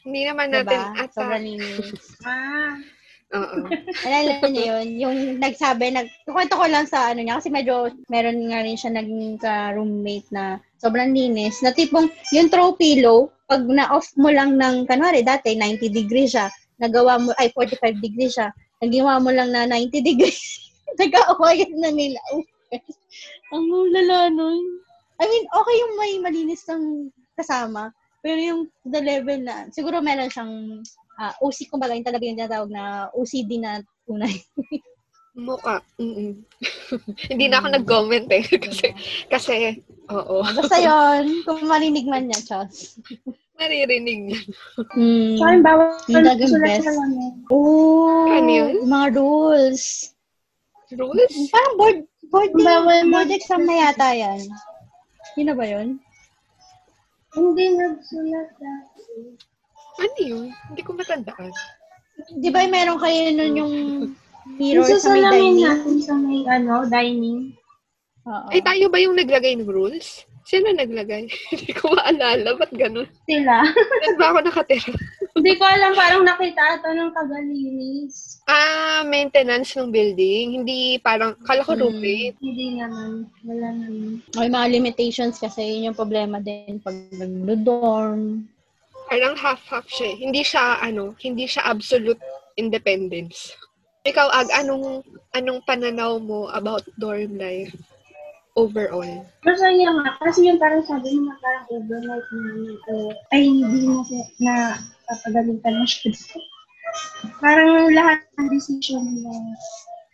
Hindi 0.03 0.21
naman 0.27 0.51
Diba? 0.51 0.67
natin 0.67 0.81
ata. 0.99 1.15
Sobrang 1.15 1.43
linis. 1.43 1.87
Ah, 2.27 2.75
Oo. 3.31 3.71
Nalala 4.03 4.43
niyo 4.51 4.63
yun? 4.75 4.87
Yung 4.99 5.17
nagsabi, 5.39 5.87
nag, 5.95 6.07
kukwento 6.27 6.59
ko 6.59 6.67
lang 6.67 6.83
sa 6.83 7.15
ano 7.15 7.23
niya, 7.23 7.39
kasi 7.39 7.47
medyo 7.47 7.87
meron 8.11 8.43
nga 8.51 8.59
rin 8.59 8.75
siya 8.75 8.91
naging 8.91 9.39
ka-roommate 9.39 10.27
na 10.35 10.59
sobrang 10.81 11.13
linis, 11.13 11.61
na 11.61 11.69
tipong 11.69 12.09
yung 12.33 12.49
throw 12.49 12.73
pillow, 12.73 13.29
pag 13.45 13.61
na-off 13.69 14.09
mo 14.17 14.33
lang 14.33 14.57
ng, 14.57 14.89
kanwari 14.89 15.21
dati, 15.21 15.53
90 15.53 15.93
degrees 15.93 16.33
siya, 16.33 16.49
nagawa 16.81 17.21
mo, 17.21 17.29
ay 17.37 17.53
45 17.53 18.01
degrees 18.01 18.33
siya, 18.33 18.49
nagawa 18.81 19.21
mo 19.21 19.29
lang 19.29 19.53
na 19.53 19.69
90 19.69 20.01
degrees, 20.01 20.41
nag-aawayan 21.01 21.77
na 21.77 21.93
nila. 21.93 22.17
Ang 23.53 23.69
lala 23.93 24.33
nun. 24.33 24.81
I 25.21 25.29
mean, 25.29 25.45
okay 25.53 25.75
yung 25.77 25.93
may 26.01 26.13
malinis 26.17 26.65
ng 26.65 27.13
kasama, 27.37 27.93
pero 28.25 28.41
yung 28.41 28.61
the 28.89 29.01
level 29.05 29.37
na, 29.45 29.69
siguro 29.69 30.01
meron 30.01 30.33
siyang 30.33 30.81
ah 31.21 31.37
OC, 31.45 31.69
kumbaga, 31.69 31.93
yung 31.93 32.07
talaga 32.07 32.25
yung 32.25 32.39
tinatawag 32.41 32.71
na 32.73 33.13
OCD 33.13 33.61
na 33.61 33.85
tunay. 34.09 34.33
Muka. 35.31 35.79
Mm-mm. 35.95 36.43
Hindi 37.31 37.45
na 37.47 37.63
ako 37.63 37.67
nag-comment 37.71 38.27
eh. 38.35 38.43
kasi, 38.67 38.87
kasi, 39.31 39.55
oo. 40.11 40.43
Basta 40.43 40.75
yun, 40.75 41.43
kung 41.47 41.63
marinig 41.63 42.03
man 42.03 42.27
niya, 42.27 42.39
Chos. 42.43 42.99
Naririnig 43.61 44.19
niya. 44.27 44.41
Hmm. 44.97 45.37
so, 45.37 45.45
bawal 45.61 45.93
Yung 46.09 46.25
sulat 46.25 46.39
best. 46.41 46.83
sa 46.83 46.91
lamig. 46.97 47.33
Oh, 47.53 48.27
Ano 48.27 48.49
yun? 48.49 48.71
mga 48.89 49.07
rules. 49.15 50.11
Rules? 50.91 51.35
Parang 51.53 51.75
board, 51.79 51.99
board, 52.27 52.51
Bawal 52.57 53.07
board 53.07 53.31
exam 53.31 53.63
na 53.63 53.87
yata 53.87 54.11
yan. 54.11 54.41
Yun 55.39 55.47
na 55.47 55.55
ba 55.55 55.63
yun? 55.63 55.87
Hindi 57.31 57.63
nagsulat. 57.79 58.49
Ano 60.01 60.19
yun? 60.19 60.51
Hindi 60.67 60.81
ko 60.83 60.91
matandaan. 60.97 61.53
Di 62.41 62.49
ba 62.51 62.67
meron 62.67 62.99
kayo 62.99 63.31
nun 63.31 63.53
yung 63.55 63.73
mirror 64.47 64.87
sa 64.97 65.09
may 65.09 65.23
dining? 65.23 65.57
natin 65.61 65.95
sa 66.01 66.13
may, 66.13 66.41
ano, 66.45 66.85
dining. 66.85 67.53
Oo. 68.23 68.47
Ay, 68.49 68.61
tayo 68.61 68.85
ba 68.87 68.97
yung 68.97 69.17
naglagay 69.17 69.57
ng 69.57 69.65
rules? 69.65 70.23
Sino 70.41 70.69
naglagay? 70.69 71.29
Hindi 71.53 71.71
ko 71.71 71.93
maalala. 71.93 72.57
Ba't 72.57 72.73
ganun? 72.73 73.07
Sila. 73.25 73.61
Saan 74.03 74.17
ba 74.17 74.25
ako 74.29 74.39
nakatira? 74.41 74.91
Hindi 75.31 75.51
ko 75.55 75.63
alam, 75.63 75.91
parang 75.95 76.21
nakita 76.21 76.61
ito 76.75 76.89
ng 76.91 77.11
tagalinis. 77.15 78.41
Ah, 78.45 79.01
maintenance 79.01 79.73
ng 79.73 79.89
building. 79.89 80.59
Hindi 80.59 80.99
parang, 80.99 81.37
kala 81.39 81.63
ko 81.63 81.73
Hmm. 81.73 81.81
roommate. 81.87 82.35
Hindi 82.37 82.77
naman. 82.77 83.31
Wala 83.41 83.67
naman. 83.71 84.21
May 84.35 84.49
mga 84.49 84.67
limitations 84.71 85.39
kasi 85.39 85.61
yun 85.61 85.89
yung 85.89 85.97
problema 85.97 86.37
din 86.37 86.77
pag 86.77 86.93
nag-dorm. 87.11 88.43
Parang 89.07 89.35
half-half 89.35 89.87
siya. 89.87 90.07
eh. 90.09 90.17
Hindi 90.19 90.41
siya, 90.41 90.77
ano, 90.79 91.15
hindi 91.19 91.47
siya 91.47 91.63
absolute 91.65 92.19
independence. 92.55 93.55
Ikaw, 94.01 94.27
Ag, 94.33 94.49
anong, 94.65 95.05
anong 95.37 95.61
pananaw 95.69 96.17
mo 96.17 96.49
about 96.57 96.81
dorm 96.97 97.37
life 97.37 97.69
overall? 98.57 99.25
Masaya 99.45 99.93
nga. 99.93 100.17
Kasi 100.17 100.49
yung 100.49 100.57
parang 100.57 100.81
sabi 100.81 101.21
mo 101.21 101.29
na 101.29 101.37
parang 101.37 101.65
overnight 101.69 102.27
na 102.33 102.49
uh, 102.89 103.13
ay 103.29 103.41
hindi 103.45 103.85
siya 103.85 104.21
na 104.41 104.53
papagalitan 105.05 105.75
na 105.77 105.85
siya. 105.85 106.11
parang 107.37 107.93
lahat 107.93 108.25
ng 108.41 108.49
decision 108.49 109.05
na 109.21 109.33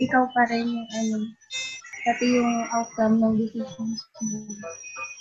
ikaw 0.03 0.27
pa 0.35 0.43
rin 0.51 0.67
yung 0.67 0.89
ano, 0.91 1.17
pati 2.03 2.25
yung 2.27 2.53
outcome 2.75 3.23
ng 3.23 3.33
decisions 3.39 4.03
mo 4.19 4.37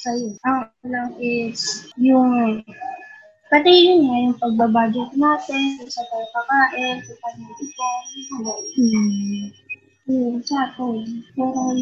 sa'yo. 0.02 0.28
Ang 0.42 0.58
lang 0.90 1.10
is 1.22 1.86
yung 2.02 2.66
pati 3.46 3.70
yun 3.70 4.00
nga, 4.10 4.16
yung 4.26 4.36
pagbabudget 4.38 5.10
natin, 5.14 5.62
kung 5.78 5.90
sa 5.90 6.02
tayo 6.10 6.26
kakain, 6.34 6.96
kung 7.02 7.18
tayo 7.22 7.42
ipon, 7.62 8.62
hmm. 8.74 9.44
Yun, 10.06 10.38
sa 10.46 10.70
akin. 10.70 11.02
Pero, 11.34 11.74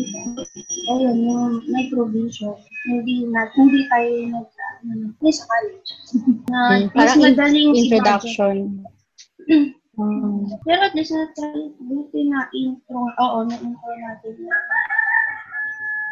ayun, 0.97 1.16
yung 1.28 1.61
may 1.68 1.92
provision, 1.92 2.56
hindi 2.88 3.28
na, 3.28 3.52
hindi 3.52 3.85
tayo 3.92 4.12
nag, 4.33 4.49
ano, 4.49 5.12
hindi 5.12 5.30
sa 5.33 5.44
college. 5.44 5.90
na, 6.49 6.61
Hmm, 6.73 6.88
parang 6.97 7.21
in- 7.21 7.25
madaling 7.37 7.71
Introduction. 7.76 8.56
Um, 10.00 10.49
pero 10.64 10.88
at 10.88 10.97
least 10.97 11.12
na 11.12 11.28
tayo, 11.37 11.76
buti 11.85 12.21
na 12.33 12.49
intro, 12.56 13.12
oo, 13.12 13.38
na 13.44 13.56
intro 13.61 13.90
natin 13.92 14.33
na, 14.40 14.56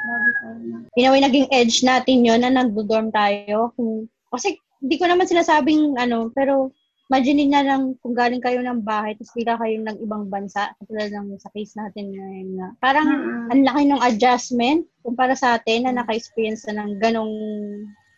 bago 0.04 0.28
tayo 0.37 0.61
na. 0.68 0.76
In 0.92 1.09
a 1.09 1.11
way, 1.16 1.21
naging 1.25 1.49
edge 1.49 1.80
natin 1.80 2.28
yon 2.28 2.44
na 2.44 2.52
nag-dorm 2.52 3.09
tayo. 3.09 3.73
Kung, 3.73 4.04
kasi, 4.28 4.61
hindi 4.82 4.96
ko 4.98 5.06
naman 5.06 5.30
sinasabing, 5.30 5.94
ano, 5.96 6.28
pero, 6.34 6.74
imagine 7.12 7.44
na 7.46 7.60
lang 7.60 7.92
kung 8.00 8.16
galing 8.16 8.40
kayo 8.40 8.64
ng 8.64 8.82
bahay, 8.82 9.12
tapos 9.14 9.36
bigla 9.36 9.60
kayo 9.60 9.76
ng 9.84 9.96
ibang 10.00 10.26
bansa, 10.26 10.72
katulad 10.80 11.12
ng 11.12 11.36
sa 11.36 11.52
case 11.52 11.76
natin 11.76 12.08
ngayon 12.08 12.48
na, 12.56 12.66
parang, 12.80 13.04
Mm-mm. 13.06 13.52
ang 13.52 13.60
laki 13.62 13.82
ng 13.86 14.00
adjustment 14.02 14.80
kumpara 15.04 15.36
sa 15.36 15.54
atin 15.54 15.86
na 15.86 15.92
naka-experience 15.92 16.64
na 16.66 16.82
ng 16.82 16.96
ganong, 16.98 17.32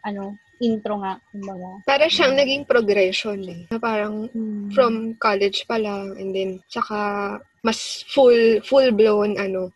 ano, 0.05 0.33
intro 0.63 1.03
nga, 1.03 1.19
kumbaga. 1.35 1.83
Para 1.83 2.07
siyang 2.07 2.39
naging 2.39 2.63
progression 2.65 3.43
eh. 3.43 3.67
Na 3.69 3.83
parang 3.83 4.31
Hmm. 4.31 4.71
from 4.71 5.19
college 5.19 5.67
pa 5.67 5.75
lang 5.77 6.15
and 6.15 6.31
then 6.31 6.63
saka 6.71 6.97
mas 7.67 8.07
full 8.07 8.63
full 8.63 8.95
blown 8.95 9.35
ano 9.35 9.75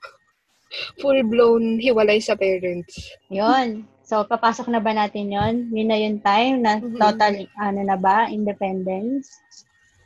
full 1.03 1.19
blown 1.27 1.83
hiwalay 1.83 2.23
sa 2.23 2.39
parents. 2.39 2.95
Yun. 3.27 3.83
So, 4.09 4.25
papasok 4.25 4.73
na 4.73 4.81
ba 4.81 4.97
natin 4.97 5.29
yon? 5.29 5.69
Yun 5.69 5.85
na 5.87 5.99
yung 6.01 6.19
time 6.19 6.65
na 6.65 6.81
total, 6.81 7.45
ano 7.61 7.81
na 7.85 7.93
ba, 7.95 8.25
independence. 8.27 9.37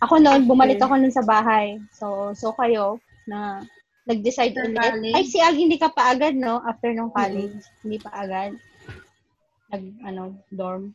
Ako 0.03 0.19
noon, 0.19 0.43
bumalik 0.45 0.83
ako 0.83 0.99
nun 0.99 1.15
sa 1.15 1.23
bahay. 1.23 1.79
So, 1.95 2.35
so 2.35 2.51
kayo, 2.53 2.99
na 3.25 3.63
nag-decide 4.03 4.51
After 4.53 4.67
ulit. 4.67 4.83
college? 4.83 5.15
Ay, 5.15 5.25
si 5.25 5.39
Ag, 5.39 5.55
hindi 5.55 5.79
ka 5.79 5.95
pa 5.95 6.11
agad, 6.11 6.35
no? 6.35 6.59
After 6.67 6.91
nung 6.91 7.15
college. 7.15 7.55
Hindi 7.81 8.03
pa 8.03 8.11
agad. 8.13 8.59
Nag, 9.71 9.83
ano, 10.03 10.35
dorm. 10.51 10.91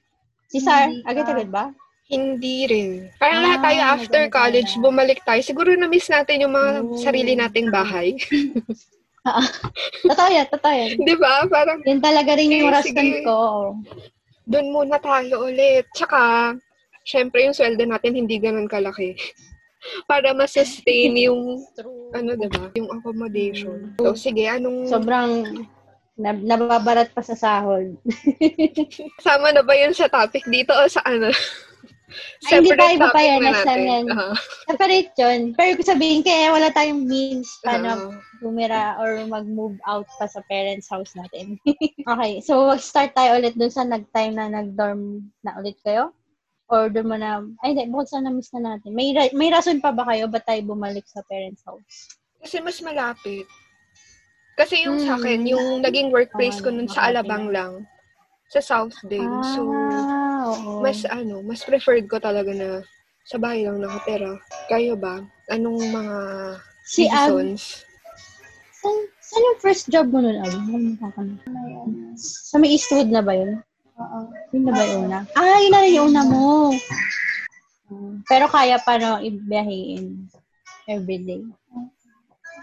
Si 0.52 0.60
Sar, 0.60 0.92
agad-agad 1.08 1.48
ba? 1.48 1.72
Hindi 2.08 2.68
rin. 2.68 2.92
Parang 3.16 3.40
Ah, 3.40 3.46
lahat 3.46 3.60
tayo 3.64 3.82
after 3.96 4.22
college, 4.28 4.72
tayo. 4.76 4.84
bumalik 4.84 5.20
tayo. 5.24 5.40
Siguro 5.40 5.72
na-miss 5.72 6.08
natin 6.08 6.44
yung 6.44 6.52
mga 6.52 6.72
Oh. 6.84 7.00
sarili 7.00 7.36
nating 7.36 7.72
bahay. 7.72 8.16
Totoo 10.04 10.30
yan, 10.30 10.48
totoo 10.48 10.74
yan. 10.74 10.90
Di 11.00 11.16
ba? 11.16 11.46
Parang 11.46 11.80
Yun 11.84 12.00
talaga 12.00 12.32
rin 12.36 12.52
yung 12.52 12.70
Eh, 12.70 12.82
sige. 12.82 13.24
ko. 13.24 13.74
doon 14.48 14.68
muna 14.72 14.96
tayo 14.98 15.44
ulit. 15.44 15.84
Tsaka, 15.92 16.54
syempre 17.04 17.44
yung 17.44 17.56
sweldo 17.56 17.84
natin 17.84 18.16
hindi 18.16 18.40
ganun 18.40 18.68
kalaki. 18.68 19.12
Para 20.10 20.32
ma-sustain 20.32 21.14
yung, 21.28 21.64
ano 22.12 22.30
diba, 22.36 22.72
yung 22.74 22.90
accommodation. 22.92 23.96
Mm. 23.96 24.00
So, 24.00 24.16
sige, 24.16 24.48
anong, 24.48 24.88
Sobrang 24.88 25.32
nab- 26.16 26.44
nababarat 26.44 27.12
pa 27.12 27.22
sa 27.22 27.36
sahod. 27.36 27.94
sama 29.26 29.52
na 29.52 29.62
ba 29.62 29.76
yun 29.76 29.94
sa 29.94 30.08
topic 30.08 30.44
dito 30.48 30.72
o 30.72 30.88
sa 30.88 31.04
ano? 31.06 31.30
Ay, 32.48 32.64
hindi 32.64 32.72
pa, 32.72 32.88
iba 32.88 33.08
pa 33.12 33.20
yan. 33.20 33.40
na 33.44 33.52
natin. 33.52 33.80
yan. 33.84 34.06
Aha. 34.08 34.32
Separate 34.72 35.12
yun. 35.20 35.40
Pero 35.52 35.76
kung 35.76 35.92
sabihin, 35.92 36.22
kaya 36.24 36.56
wala 36.56 36.72
tayong 36.72 37.04
means 37.04 37.60
paano 37.60 37.88
Oo. 37.92 38.12
bumira 38.40 38.96
or 38.96 39.20
mag-move 39.28 39.76
out 39.84 40.08
pa 40.16 40.24
sa 40.24 40.40
parents' 40.48 40.88
house 40.88 41.12
natin. 41.20 41.60
okay, 42.12 42.40
so 42.40 42.72
mag-start 42.72 43.12
tayo 43.12 43.36
ulit 43.36 43.60
dun 43.60 43.72
sa 43.72 43.84
nag-time 43.84 44.40
na 44.40 44.48
nag-dorm 44.48 45.28
na 45.44 45.60
ulit 45.60 45.76
kayo? 45.84 46.16
Or 46.68 46.88
dun 46.88 47.08
mo 47.08 47.16
na, 47.16 47.44
ay 47.64 47.76
hindi, 47.76 47.88
bukod 47.92 48.08
sa 48.08 48.20
na-miss 48.20 48.52
na 48.56 48.76
natin. 48.76 48.92
May, 48.92 49.12
ra- 49.12 49.32
may 49.36 49.52
rason 49.52 49.80
pa 49.80 49.92
ba 49.92 50.04
kayo 50.04 50.28
ba 50.28 50.40
tayo 50.40 50.64
bumalik 50.64 51.04
sa 51.08 51.24
parents' 51.28 51.64
house? 51.64 52.12
Kasi 52.40 52.60
mas 52.60 52.80
malapit. 52.80 53.48
Kasi 54.56 54.84
yung 54.84 55.00
sa 55.00 55.16
Hmm. 55.16 55.20
akin, 55.22 55.40
yung 55.46 55.68
naging 55.80 56.10
workplace 56.10 56.60
ko 56.60 56.72
nun 56.72 56.88
sa 56.88 57.08
Alabang 57.08 57.52
lang. 57.52 57.84
Sa 58.48 58.60
Southdale. 58.60 59.44
So, 59.54 59.62
ah, 59.68 60.37
oo. 60.48 60.80
mas 60.80 61.04
ano, 61.08 61.44
mas 61.44 61.62
preferred 61.68 62.08
ko 62.08 62.18
talaga 62.18 62.52
na 62.56 62.80
sa 63.28 63.36
bahay 63.36 63.68
lang 63.68 63.84
nakatira. 63.84 64.40
Kayo 64.72 64.96
ba? 64.96 65.20
Anong 65.52 65.84
mga 65.92 66.18
Si 66.88 67.04
Ab, 67.12 67.36
reasons? 67.36 67.84
saan, 68.80 68.98
saan 69.20 69.44
yung 69.44 69.60
first 69.60 69.86
job 69.92 70.08
mo 70.08 70.24
nun, 70.24 70.40
Ab? 70.40 70.54
Ano. 71.20 71.36
Sa 72.16 72.56
may 72.56 72.72
Eastwood 72.80 73.12
na 73.12 73.20
ba 73.20 73.36
yun? 73.36 73.60
Oo. 74.00 74.20
Yun 74.56 74.64
na 74.64 74.72
ba 74.72 74.84
yung 74.88 75.04
una? 75.12 75.20
Ah, 75.36 75.60
yun 75.60 75.72
na 75.76 75.82
rin 75.84 75.98
yung 76.00 76.08
una 76.16 76.24
mo. 76.24 76.72
Pero 78.28 78.48
kaya 78.48 78.80
pa 78.80 78.96
no, 79.00 79.20
ibiyahin 79.20 80.28
everyday. 80.88 81.44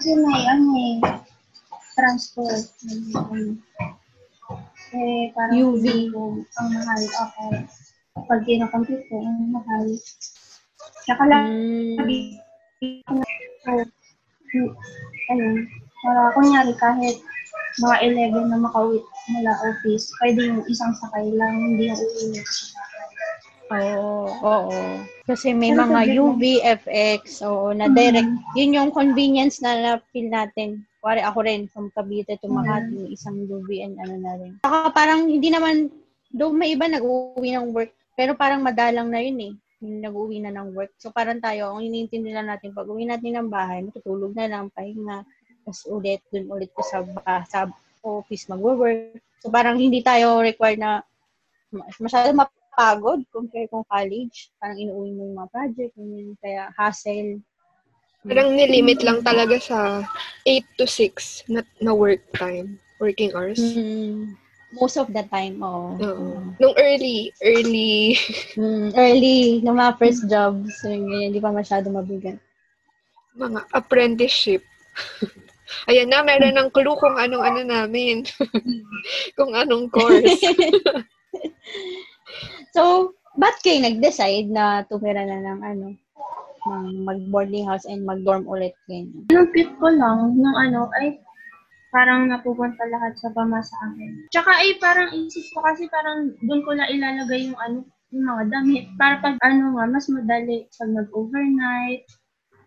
Kasi 0.00 0.16
may 0.16 0.42
ano 0.48 0.68
eh, 0.74 0.96
transport. 1.96 2.64
Eh, 4.94 5.30
parang 5.34 5.58
UV. 5.58 5.84
ko, 6.14 6.38
ang 6.38 6.68
mahal 6.70 7.02
ako. 7.02 7.42
Pag 8.24 8.40
kinakompute 8.46 9.04
ko, 9.10 9.16
ang 9.20 9.50
mahal. 9.50 9.84
Tsaka 11.04 11.22
lang, 11.28 11.46
Mm. 11.98 12.36
so, 14.52 14.60
ano, 15.32 15.46
para 16.04 16.22
kunyari 16.36 16.72
kahit 16.76 17.16
mga 17.80 17.96
11 18.06 18.50
na 18.52 18.60
makauwi 18.60 19.00
mula 19.32 19.52
office, 19.66 20.12
pwede 20.22 20.46
yung 20.46 20.62
isang 20.68 20.92
sakay 20.94 21.26
lang, 21.34 21.58
hindi 21.58 21.90
yung 21.90 21.98
uwi 21.98 22.24
nyo 22.30 22.44
sa. 22.44 22.78
Oo, 23.72 24.28
oo. 24.44 24.78
Kasi 25.24 25.56
may 25.56 25.72
Pero 25.72 25.88
mga 25.88 26.00
UV, 26.20 26.42
FX, 26.84 27.40
oo, 27.48 27.72
na 27.72 27.88
direct. 27.88 28.28
Yun 28.60 28.76
yung 28.76 28.90
convenience 28.92 29.64
na 29.64 29.80
na-feel 29.80 30.28
natin. 30.28 30.84
Kuwari 31.00 31.24
ako 31.24 31.38
rin, 31.48 31.64
from 31.72 31.88
Cavite 31.96 32.36
to 32.40 32.48
Makati, 32.48 32.92
yung 32.92 33.12
isang 33.12 33.36
UV 33.48 33.68
and 33.88 33.96
ano 34.00 34.14
na 34.20 34.32
rin. 34.36 34.52
Saka 34.60 34.92
parang 34.92 35.28
hindi 35.32 35.48
naman, 35.48 35.88
though 36.28 36.52
may 36.52 36.76
iba 36.76 36.84
nag-uwi 36.84 37.56
ng 37.56 37.72
work, 37.72 37.92
pero 38.12 38.36
parang 38.36 38.60
madalang 38.60 39.08
na 39.08 39.20
yun 39.24 39.38
eh. 39.40 39.52
Yung 39.80 40.04
nag-uwi 40.04 40.44
na 40.44 40.52
ng 40.52 40.76
work. 40.76 40.92
So 41.00 41.08
parang 41.08 41.40
tayo, 41.40 41.72
ang 41.72 41.88
iniintindi 41.88 42.36
lang 42.36 42.52
natin, 42.52 42.76
pag 42.76 42.88
uwi 42.88 43.08
natin 43.08 43.36
ng 43.36 43.48
bahay, 43.48 43.80
matutulog 43.80 44.36
na 44.36 44.48
lang, 44.48 44.68
pahinga, 44.72 45.24
tapos 45.64 45.88
ulit, 45.88 46.20
dun 46.28 46.52
ulit 46.52 46.68
ko 46.76 46.84
sa, 46.84 47.00
sa 47.48 47.64
office 48.04 48.44
mag-work. 48.52 49.16
So 49.40 49.48
parang 49.48 49.80
hindi 49.80 50.04
tayo 50.04 50.44
required 50.44 50.80
na 50.80 51.00
masyado 52.00 52.32
mapagod 52.74 53.22
compare 53.30 53.70
kung 53.70 53.86
college. 53.86 54.50
Parang 54.58 54.74
inuwi 54.74 55.14
mo 55.14 55.22
yung 55.30 55.38
mga 55.38 55.50
project, 55.54 55.92
ganyan. 55.94 56.34
kaya 56.42 56.62
hassle. 56.74 57.38
Parang 58.26 58.50
nilimit 58.50 58.98
lang 59.06 59.22
talaga 59.22 59.54
sa 59.62 60.02
8 60.42 60.66
to 60.74 60.86
6 60.90 61.46
na, 61.46 61.62
na 61.78 61.94
work 61.94 62.24
time, 62.34 62.80
working 62.98 63.30
hours. 63.30 63.62
Mm, 63.62 64.34
most 64.74 64.98
of 64.98 65.06
the 65.14 65.22
time, 65.30 65.62
oo. 65.62 65.94
Oo. 66.02 66.42
Nung 66.58 66.74
early, 66.74 67.30
early, 67.46 68.18
Mm, 68.58 68.90
early, 68.96 69.60
na 69.62 69.70
mga 69.74 69.92
first 69.98 70.26
jobs, 70.26 70.72
so 70.82 70.90
yun, 70.90 71.06
ganyan, 71.06 71.30
hindi 71.30 71.42
pa 71.42 71.54
masyado 71.54 71.86
mabigat. 71.94 72.38
mga 73.34 73.66
apprenticeship. 73.74 74.62
Ayan 75.90 76.06
na, 76.06 76.22
meron 76.22 76.54
ng 76.54 76.70
clue 76.70 76.94
kung 76.94 77.18
anong 77.18 77.42
ano 77.42 77.60
namin. 77.66 78.22
kung 79.36 79.52
anong 79.58 79.90
course. 79.90 80.38
So, 82.74 83.14
ba't 83.38 83.58
kayo 83.62 83.82
nag-decide 83.82 84.50
na 84.50 84.86
tumira 84.86 85.22
na 85.26 85.38
ng 85.42 85.60
ano, 85.62 85.86
ng 86.64 86.84
mag-boarding 87.04 87.68
house 87.68 87.84
and 87.84 88.06
mag-dorm 88.06 88.46
ulit 88.48 88.74
ganyan? 88.88 89.26
Nung 89.28 89.50
pick 89.52 89.70
ko 89.78 89.90
lang, 89.90 90.34
nung 90.38 90.56
ano, 90.56 90.88
ay 90.98 91.18
parang 91.94 92.26
napupunta 92.26 92.82
lahat 92.90 93.14
sa 93.14 93.30
pama 93.30 93.62
sa 93.62 93.76
akin. 93.86 94.26
Tsaka 94.34 94.50
ay 94.50 94.74
parang 94.82 95.14
isip 95.14 95.46
ko 95.54 95.62
kasi 95.62 95.86
parang 95.86 96.34
doon 96.42 96.66
ko 96.66 96.74
na 96.74 96.90
ilalagay 96.90 97.46
yung 97.46 97.58
ano, 97.62 97.86
yung 98.10 98.26
mga 98.26 98.44
damit. 98.50 98.84
Para 98.98 99.22
pag 99.22 99.38
ano 99.46 99.78
nga, 99.78 99.86
mas 99.86 100.10
madali 100.10 100.66
pag 100.74 100.90
nag-overnight 100.90 102.02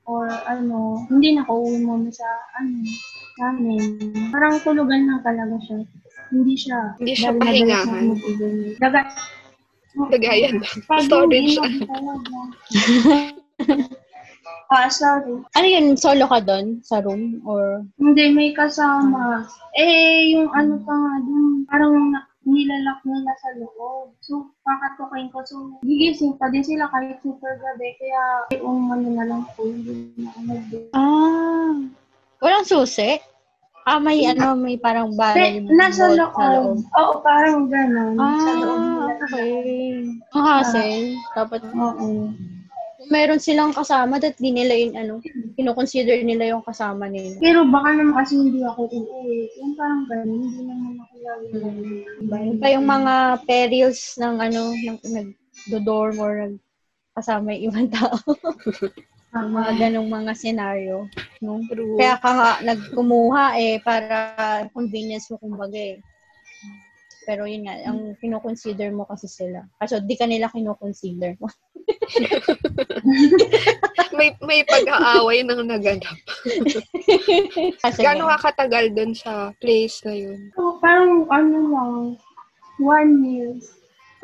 or 0.07 0.31
ano, 0.47 1.03
hindi 1.11 1.35
na 1.35 1.43
ko 1.43 1.59
uwi 1.59 1.83
muna 1.83 2.07
sa 2.07 2.27
ano, 2.63 2.87
namin. 3.35 3.81
Parang 4.31 4.63
tulugan 4.63 5.11
lang 5.11 5.19
talaga 5.19 5.59
siya. 5.59 5.83
Hindi 6.31 6.55
siya. 6.55 6.79
Hindi 6.95 7.13
siya 7.15 7.31
pahingahan. 7.35 8.03
na 8.79 8.89
lang. 9.97 10.61
Pag 10.85 11.01
Storage. 11.05 11.57
Ah, 14.67 14.91
sorry. 14.91 15.39
Ano 15.55 15.67
yun, 15.67 15.95
solo 15.95 16.27
ka 16.27 16.43
doon 16.43 16.83
sa 16.83 16.99
room? 16.99 17.39
Or, 17.47 17.87
Hindi, 17.95 18.35
may 18.35 18.51
kasama. 18.51 19.47
Eh, 19.71 20.35
yung 20.35 20.51
ano 20.51 20.75
pa 20.83 20.91
nga 20.91 21.13
dun, 21.23 21.63
parang 21.71 22.11
na- 22.11 22.27
nilalak 22.43 22.99
nila 23.07 23.31
sa 23.39 23.55
loob. 23.55 24.11
So, 24.19 24.51
kakatukin 24.67 25.31
ko. 25.31 25.39
So, 25.47 25.55
gigising 25.87 26.35
pa 26.35 26.51
din 26.51 26.67
sila 26.67 26.91
kahit 26.91 27.23
super 27.23 27.55
gabi. 27.59 27.95
Kaya, 27.95 28.23
yung 28.59 28.91
ano 28.91 29.07
na 29.07 29.23
lang 29.23 29.43
po, 29.55 29.63
hindi 29.67 30.11
na 30.19 30.27
ako 30.35 30.39
nag 30.43 30.63
ah, 30.91 31.71
walang 32.43 32.67
susi? 32.67 33.23
Ah, 33.87 34.03
may 34.03 34.19
ano, 34.27 34.51
may 34.59 34.75
parang 34.75 35.15
baral 35.15 35.63
Nasa 35.71 36.11
vault 36.11 36.19
loob. 36.19 36.35
sa 36.35 36.45
loob. 36.51 36.77
Oo, 36.91 37.13
parang 37.23 37.71
gano'n. 37.71 38.19
sa 38.19 38.51
loob 38.59 38.79
Ah, 38.83 39.07
okay. 39.15 40.03
Ang 40.35 40.43
hassle. 40.43 41.07
Dapat, 41.31 41.61
Oo. 41.71 42.35
meron 43.07 43.39
silang 43.39 43.71
kasama, 43.71 44.19
that 44.19 44.35
di 44.35 44.51
nila 44.51 44.75
yun, 44.75 44.91
ano, 44.91 45.23
kinoconsider 45.55 46.19
nila 46.19 46.51
yung 46.51 46.67
kasama 46.67 47.07
nila. 47.07 47.39
Pero 47.39 47.63
baka 47.63 47.95
naman 47.95 48.11
kasi 48.19 48.35
hindi 48.35 48.59
ako 48.59 48.91
uuwi. 48.91 49.55
Yung 49.55 49.71
parang 49.79 50.03
gano'n, 50.11 50.35
hindi 50.35 50.61
naman 50.67 50.93
ako 50.99 51.13
lagi? 51.23 51.47
Yun 52.27 52.59
pa 52.59 52.67
yung 52.67 52.87
mga 52.91 53.13
perils 53.47 54.19
ng, 54.19 54.35
ano, 54.35 54.61
ng 54.75 54.97
nag-dorm 54.99 56.15
or 56.19 56.31
nag 56.43 56.55
kasama 57.15 57.55
yung 57.55 57.71
ibang 57.71 57.87
tao. 57.87 58.19
Ang 59.35 59.51
mga 59.51 59.71
ganong 59.75 60.07
mga 60.07 60.31
senaryo. 60.39 61.11
No? 61.43 61.59
True. 61.67 61.99
Kaya 61.99 62.15
ka 62.19 62.29
nga 62.31 62.51
nagkumuha 62.63 63.59
eh, 63.59 63.83
para 63.83 64.15
convenience 64.71 65.27
mo 65.31 65.37
kumbaga 65.41 65.75
eh. 65.75 65.99
Pero 67.27 67.43
yun 67.43 67.67
nga, 67.67 67.75
ang 67.83 68.15
kinoconsider 68.23 68.87
mo 68.95 69.03
kasi 69.03 69.27
sila. 69.27 69.67
Kaso 69.75 69.99
di 69.99 70.15
ka 70.15 70.23
nila 70.23 70.47
kinoconsider 70.47 71.35
mo. 71.43 71.51
may 74.17 74.31
may 74.39 74.63
pag-aaway 74.63 75.43
nang 75.43 75.67
naganap. 75.67 76.15
Kasi 77.83 77.99
Gaano 77.99 78.31
nga, 78.31 78.39
ka 78.39 78.55
katagal 78.55 78.95
dun 78.95 79.11
sa 79.11 79.51
place 79.59 79.99
na 80.07 80.15
yun? 80.15 80.39
So, 80.55 80.79
parang 80.79 81.27
ano 81.27 81.57
lang, 81.67 81.93
one 82.79 83.11
year. 83.27 83.51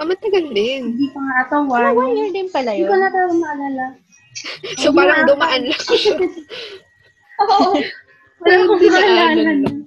Ah, 0.01 0.09
matagal 0.09 0.49
din. 0.49 0.97
Hindi 0.97 1.07
pa 1.13 1.19
nga 1.21 1.35
ata 1.45 1.55
one 1.61 1.93
one 1.93 2.17
year. 2.17 2.33
din 2.33 2.49
pala 2.49 2.73
Hindi 2.73 2.89
ko 2.89 2.95
yun. 2.97 3.01
na 3.03 3.09
talaga 3.13 3.33
maalala. 3.37 3.85
So, 4.81 4.89
Hindi 4.89 4.97
parang 4.97 5.25
dumaan 5.25 5.61
lang 5.65 5.83
siya. 5.83 6.15
Oo. 7.43 7.69
Wala 8.39 8.53
akong 8.59 8.77
Hindi 8.77 8.87
maalala. 8.89 9.13
naanan 9.15 9.57
lang. 9.61 9.77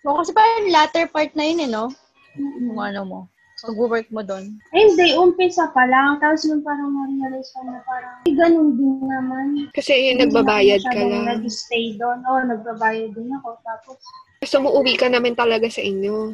So, 0.00 0.14
kasi 0.14 0.30
parang 0.32 0.70
latter 0.70 1.06
part 1.08 1.34
na 1.34 1.44
yun 1.44 1.64
eh, 1.64 1.70
no? 1.70 1.90
Yung 2.38 2.78
ano 2.78 3.02
mo. 3.04 3.20
Pag-work 3.58 4.06
mo 4.08 4.22
doon. 4.22 4.54
Eh, 4.70 4.86
hindi, 4.86 5.18
umpisa 5.18 5.66
pa 5.74 5.82
lang. 5.84 6.22
Tapos 6.22 6.46
yung 6.46 6.62
parang 6.62 6.94
na-realize 6.94 7.50
ko 7.50 7.66
na 7.66 7.82
parang, 7.82 8.22
eh, 8.22 8.30
ganun 8.30 8.78
din 8.78 9.02
naman. 9.02 9.66
Kasi 9.74 10.14
yung 10.14 10.22
nagbabayad 10.22 10.78
ka 10.86 10.94
lang. 10.94 11.26
nag-stay 11.26 11.98
doon. 11.98 12.22
Oo, 12.22 12.40
nagbabayad 12.46 13.10
din 13.10 13.34
ako. 13.34 13.58
Tapos, 13.60 13.98
So, 14.40 14.62
umuwi 14.62 14.94
ka 14.94 15.10
namin 15.10 15.34
talaga 15.34 15.66
sa 15.66 15.82
inyo. 15.82 16.30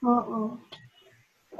oo. 0.00 0.56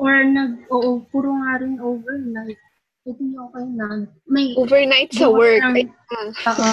Or 0.00 0.14
nag, 0.24 0.64
oo, 0.72 1.04
puro 1.12 1.36
nga 1.36 1.60
rin 1.60 1.76
overnight. 1.76 2.56
Hindi 3.00 3.32
okay 3.32 3.64
na. 3.74 3.86
May, 4.28 4.52
Overnight 4.60 5.10
sa 5.16 5.32
work. 5.32 5.64
ah, 5.64 5.72
oo. 6.52 6.72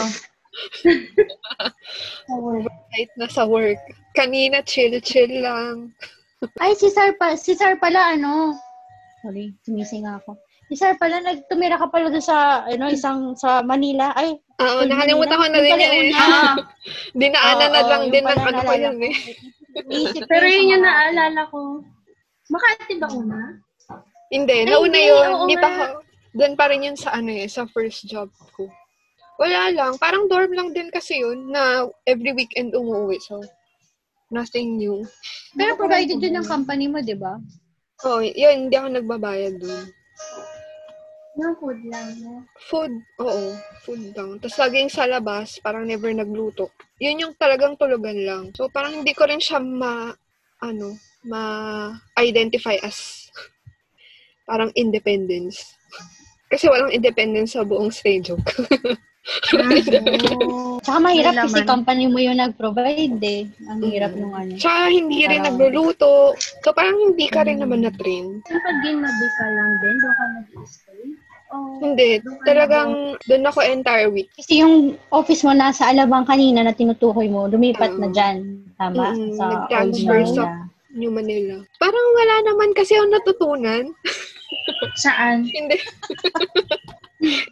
Sa 2.27 2.35
work. 2.43 2.67
night 2.91 3.11
na 3.15 3.27
sa 3.31 3.43
work. 3.47 3.79
Kanina, 4.11 4.59
chill-chill 4.61 5.39
lang. 5.39 5.95
Ay, 6.61 6.75
si 6.75 6.91
Sir, 6.91 7.15
pa, 7.15 7.33
si 7.39 7.55
Sir 7.55 7.79
pala, 7.79 8.13
ano, 8.13 8.53
sorry, 9.23 9.55
sumising 9.63 10.05
ako. 10.05 10.35
Si 10.67 10.75
Sir 10.75 10.99
pala, 10.99 11.23
nagtumira 11.23 11.79
ka 11.79 11.87
pala 11.87 12.11
doon 12.11 12.21
sa, 12.21 12.67
ano, 12.67 12.91
isang, 12.91 13.31
sa 13.39 13.63
Manila. 13.63 14.11
Ay, 14.13 14.35
Oo, 14.57 14.81
Yun, 14.83 14.89
nakalimutan 14.89 15.37
ko 15.37 15.47
na 15.47 15.59
rin 15.61 15.77
yun 15.79 15.93
eh. 15.93 16.09
Dinaanan 17.21 17.69
na 17.71 17.81
Oo, 17.85 17.89
lang 17.93 18.03
din 18.09 18.25
ng 18.25 18.35
ano 18.35 18.57
ko 18.59 18.73
naalala 18.73 18.89
yun 18.89 18.99
eh. 19.05 19.15
Pero 20.25 20.45
yung 20.49 20.57
yun 20.57 20.71
yung 20.73 20.83
naalala 20.83 21.41
ko. 21.53 21.59
Makati 22.49 22.93
ba 22.97 23.07
una? 23.13 23.39
Hindi, 24.33 24.65
nauna 24.65 24.97
yun. 24.99 25.27
oo 25.29 25.39
Hindi 25.45 25.55
pa 25.55 25.69
ako. 25.69 25.85
Doon 26.37 26.53
pa 26.53 26.69
rin 26.69 26.85
yun 26.85 26.93
sa 26.93 27.17
ano 27.17 27.33
eh, 27.33 27.49
sa 27.49 27.65
first 27.65 28.05
job 28.05 28.29
ko. 28.53 28.69
Wala 29.41 29.73
lang. 29.73 29.97
Parang 29.97 30.29
dorm 30.29 30.53
lang 30.53 30.69
din 30.73 30.93
kasi 30.93 31.21
yun 31.21 31.49
na 31.49 31.89
every 32.05 32.33
weekend 32.37 32.77
umuwi. 32.77 33.17
So, 33.21 33.41
nothing 34.29 34.77
new. 34.77 35.01
Pero 35.57 35.73
provided 35.73 36.21
yun 36.21 36.37
ng 36.37 36.49
company 36.49 36.85
mo, 36.85 37.01
di 37.01 37.17
ba? 37.17 37.41
Oh, 38.05 38.21
yun, 38.21 38.69
hindi 38.69 38.75
ako 38.77 38.87
nagbabayad 38.93 39.57
doon. 39.57 39.85
Yung 41.37 41.53
food 41.61 41.79
lang. 41.85 42.09
No? 42.21 42.41
Food, 42.65 42.93
oo. 43.21 43.53
Food 43.85 44.13
lang. 44.17 44.41
Tapos 44.41 44.57
laging 44.57 44.89
sa 44.89 45.05
labas, 45.05 45.61
parang 45.61 45.85
never 45.85 46.09
nagluto. 46.09 46.73
Yun 46.97 47.29
yung 47.29 47.33
talagang 47.37 47.77
tulugan 47.77 48.17
lang. 48.25 48.43
So, 48.57 48.69
parang 48.73 49.01
hindi 49.01 49.13
ko 49.13 49.29
rin 49.29 49.37
siya 49.37 49.61
ma, 49.61 50.09
ano, 50.65 50.97
ma-identify 51.21 52.81
as 52.81 53.29
parang 54.49 54.73
independence. 54.73 55.76
Kasi 56.47 56.65
walang 56.67 56.91
independence 56.91 57.53
sa 57.53 57.63
buong 57.63 57.91
stay 57.91 58.19
joke. 58.19 58.43
Oh. 60.47 60.79
Tsaka 60.79 61.03
mahirap 61.03 61.35
May 61.35 61.43
kasi 61.43 61.59
laman. 61.59 61.67
company 61.67 62.03
mo 62.07 62.15
yung 62.15 62.39
nag-provide 62.39 63.19
eh. 63.19 63.43
Ang 63.67 63.83
hirap 63.83 64.15
nung 64.15 64.31
ano. 64.31 64.55
Tsaka 64.55 64.87
hindi 64.87 65.27
rin 65.27 65.43
nagluluto. 65.43 66.31
So, 66.63 66.71
parang 66.71 66.95
hindi 66.95 67.27
ka 67.27 67.43
rin 67.43 67.59
naman 67.59 67.83
na-train. 67.83 68.39
Yung 68.39 68.63
pag 68.63 68.77
ginabi 68.79 69.25
ka 69.35 69.45
lang 69.51 69.71
din, 69.83 69.95
doon 69.99 70.13
ka 70.15 70.25
nag-stay? 70.31 71.03
Oh, 71.47 71.79
Hindi. 71.79 72.19
Talagang 72.43 73.15
doon 73.23 73.43
ako 73.47 73.59
entire 73.63 74.07
week. 74.07 74.27
Kasi 74.35 74.59
yung 74.59 74.95
office 75.11 75.43
mo 75.43 75.51
nasa 75.51 75.87
Alabang 75.87 76.27
kanina 76.27 76.59
na 76.59 76.71
tinutukoy 76.71 77.27
mo, 77.27 77.47
lumipat 77.47 77.95
na 77.95 78.07
Oo. 78.07 78.15
dyan. 78.15 78.63
Tama? 78.75 79.11
Mm, 79.11 79.31
sa 79.35 79.43
nag-transfer 79.45 80.19
sa- 80.25 80.47
Manila. 80.47 80.67
New 80.97 81.11
Manila. 81.11 81.55
Parang 81.77 82.07
wala 82.15 82.35
naman 82.47 82.71
kasi 82.71 82.95
ako 82.95 83.05
natutunan. 83.11 83.83
Saan? 84.95 85.45
Hindi. 85.47 85.77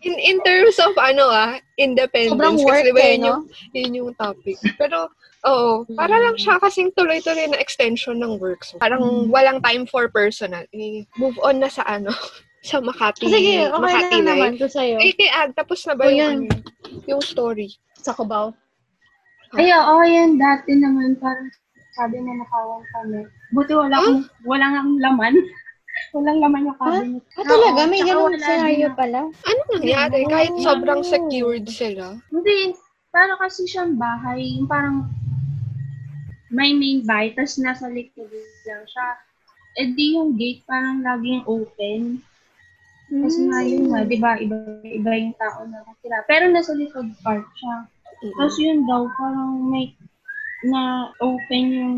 in, 0.06 0.16
in 0.20 0.38
terms 0.46 0.78
of 0.78 0.94
ano 0.98 1.30
ah, 1.30 1.58
independence. 1.78 2.38
Sobrang 2.38 2.58
work 2.62 2.86
kasi 2.86 2.90
diba 2.92 3.02
eh, 3.02 3.14
yun 3.18 3.22
no? 3.22 3.28
yung, 3.28 3.42
yun 3.74 3.92
yung 3.98 4.12
topic. 4.18 4.58
Pero, 4.78 5.10
oo, 5.46 5.86
para 5.98 6.16
lang 6.22 6.38
siya 6.38 6.62
kasing 6.62 6.94
tuloy-tuloy 6.94 7.50
na 7.50 7.62
extension 7.62 8.18
ng 8.22 8.38
work. 8.38 8.62
So, 8.62 8.78
parang 8.78 9.30
walang 9.34 9.62
time 9.66 9.90
for 9.90 10.08
personal. 10.10 10.64
Eh, 10.70 11.06
move 11.18 11.38
on 11.42 11.60
na 11.62 11.70
sa 11.70 11.82
ano, 11.86 12.14
sa 12.66 12.82
Makati. 12.82 13.30
Sige, 13.30 13.70
okay 13.70 13.82
Makati 13.82 14.18
lang 14.22 14.26
naman 14.26 14.54
ko 14.58 14.66
sa'yo. 14.70 14.98
Eh, 15.02 15.14
kay 15.14 15.30
Ag, 15.30 15.54
tapos 15.54 15.82
na 15.86 15.94
ba 15.98 16.06
O, 16.06 16.14
yung, 16.14 16.18
yan. 16.18 16.38
ano, 16.50 16.62
yung 17.10 17.22
story? 17.22 17.74
Sa 18.02 18.14
Cubao. 18.14 18.54
Ay, 19.56 19.72
oo, 19.72 20.02
yan. 20.04 20.38
Dati 20.38 20.74
naman, 20.78 21.18
parang 21.18 21.50
sabi 21.96 22.20
na 22.20 22.44
nakawan 22.44 22.84
kami. 22.92 23.22
Buti 23.56 23.72
wala 23.72 23.96
akong, 23.98 24.28
walang 24.44 24.74
ang 24.76 24.92
laman. 25.00 25.34
Walang 26.16 26.40
laman 26.40 26.72
yung 26.72 26.80
cabinet. 26.80 27.24
Ah, 27.36 27.44
talaga? 27.44 27.82
Oo, 27.84 27.90
May 27.92 28.02
wala 28.08 28.40
scenario 28.40 28.88
pala? 28.96 29.20
Ano 29.28 29.62
nangyari? 29.76 30.20
Kahit 30.26 30.54
Oh. 30.56 30.64
sobrang 30.64 31.02
secured 31.04 31.68
sila. 31.68 32.16
Hindi, 32.32 32.72
parang 33.12 33.38
kasi 33.38 33.68
siyang 33.68 34.00
bahay, 34.00 34.56
yung 34.56 34.66
parang 34.66 35.12
may 36.48 36.72
main 36.72 37.04
bahay, 37.04 37.36
tapos 37.36 37.60
nasa 37.60 37.92
likod 37.92 38.32
lang 38.64 38.86
siya. 38.88 39.08
Eh 39.76 39.92
di 39.92 40.16
yung 40.16 40.40
gate 40.40 40.64
parang 40.64 41.04
laging 41.04 41.44
open. 41.44 42.24
Kasi 43.06 43.40
nga 43.46 43.60
yun 43.62 43.92
nga, 43.92 44.02
di 44.02 44.18
ba, 44.18 44.40
iba, 44.40 44.56
iba 44.82 45.12
yung 45.14 45.36
tao 45.36 45.68
na 45.68 45.84
nakatira. 45.84 46.24
Pero 46.26 46.48
nasa 46.50 46.72
likod 46.74 47.12
part 47.22 47.44
siya. 47.60 47.86
Tapos 48.40 48.56
yun 48.58 48.88
daw, 48.88 49.06
parang 49.20 49.68
may 49.68 49.92
na 50.66 51.14
open 51.22 51.66
yung 51.72 51.98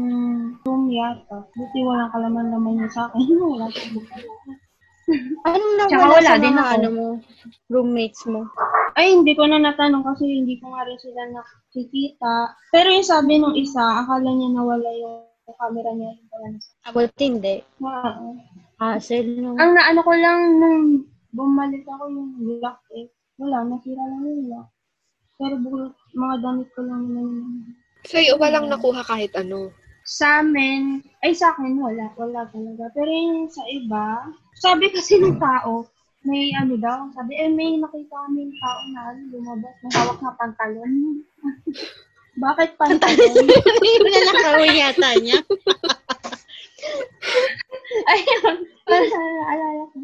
room 0.68 0.92
yata. 0.92 1.48
Buti 1.56 1.80
walang 1.84 2.12
kalaman-laman 2.12 2.84
yun 2.84 2.92
sa 2.92 3.08
akin. 3.08 3.24
wala 3.56 3.68
sa 3.72 3.82
Anong 5.48 5.76
nawala 5.80 6.20
wala 6.20 6.32
sa 6.36 6.42
din 6.44 6.52
mga 6.52 6.74
ano 6.76 6.88
mo, 6.92 7.06
roommates 7.72 8.28
mo? 8.28 8.44
Ay, 9.00 9.16
hindi 9.16 9.32
ko 9.40 9.48
na 9.48 9.56
natanong 9.56 10.04
kasi 10.04 10.28
hindi 10.28 10.60
ko 10.60 10.76
nga 10.76 10.84
rin 10.84 11.00
sila 11.00 11.24
nakikita. 11.32 12.34
Pero 12.76 12.92
yung 12.92 13.08
sabi 13.08 13.40
nung 13.40 13.56
isa, 13.56 14.04
akala 14.04 14.28
niya 14.28 14.52
nawala 14.52 14.90
yung 15.00 15.24
camera 15.56 15.92
niya. 15.96 16.12
Yung 16.12 16.28
pala 16.28 16.48
nasa 16.52 16.70
Abot 16.92 17.08
hindi. 17.24 17.56
Oo. 17.80 18.28
Hassle, 18.84 19.32
no? 19.40 19.56
Ang 19.56 19.72
naano 19.80 20.00
ko 20.04 20.12
lang 20.12 20.40
nung 20.60 21.08
bumalik 21.32 21.88
ako 21.88 22.04
yung 22.12 22.32
lock 22.60 22.84
eh. 22.92 23.08
Wala, 23.40 23.64
nasira 23.64 24.04
lang 24.04 24.28
yung 24.28 24.52
lock. 24.52 24.68
Pero 25.40 25.56
bukod, 25.64 25.96
mga 26.18 26.36
damit 26.44 26.70
ko 26.76 26.82
lang 26.84 27.02
naman 27.08 27.26
yun. 27.32 27.56
Sa'yo, 28.08 28.40
walang 28.40 28.72
nakuha 28.72 29.04
kahit 29.04 29.36
ano. 29.36 29.76
Sa 30.08 30.40
amin, 30.40 31.04
ay 31.20 31.36
sa 31.36 31.52
akin, 31.52 31.76
wala. 31.76 32.08
Wala 32.16 32.48
talaga. 32.48 32.88
Pero 32.96 33.12
yung 33.12 33.52
sa 33.52 33.68
iba, 33.68 34.32
sabi 34.56 34.88
kasi 34.96 35.20
ng 35.20 35.36
tao, 35.36 35.84
may 36.24 36.56
ano 36.56 36.80
daw, 36.80 37.12
sabi, 37.12 37.36
eh 37.36 37.52
may 37.52 37.76
nakita 37.76 38.16
kami 38.16 38.48
yung 38.48 38.56
tao 38.64 38.80
na 38.96 39.00
ano, 39.12 39.22
lumabas, 39.36 39.76
may 39.84 39.92
hawak 39.96 40.20
na 40.24 40.32
pantalon. 40.40 40.92
Bakit 42.38 42.70
pantalon? 42.78 43.34
Yung 43.98 44.14
nanakawin 44.14 44.78
yata 44.78 45.10
niya. 45.18 45.42
Ayun, 48.14 48.58
parang 48.86 49.10
naalala 49.10 49.84
ko. 49.90 49.98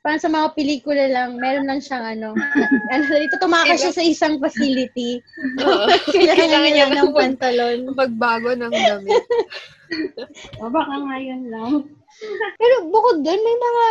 Parang 0.00 0.16
sa 0.16 0.32
mga 0.32 0.56
pelikula 0.56 1.04
lang, 1.12 1.36
meron 1.36 1.68
lang 1.68 1.80
siyang 1.84 2.16
ano, 2.16 2.32
ano 2.92 3.04
dito 3.04 3.36
tumakas 3.36 3.84
siya 3.84 3.92
sa 3.92 4.04
isang 4.04 4.40
facility. 4.40 5.20
Oo. 5.60 5.84
Kailangan 6.14 6.40
Kailangan 6.40 6.72
niya 6.72 6.86
ng 6.88 7.12
pantalon. 7.12 7.78
Magbago 7.92 8.50
ng 8.56 8.72
damit. 8.72 9.24
O 10.62 10.70
baka 10.70 11.02
ngayon 11.02 11.50
lang. 11.50 11.82
Pero 12.62 12.74
bukod 12.94 13.26
doon, 13.26 13.42
may 13.42 13.56
mga, 13.58 13.84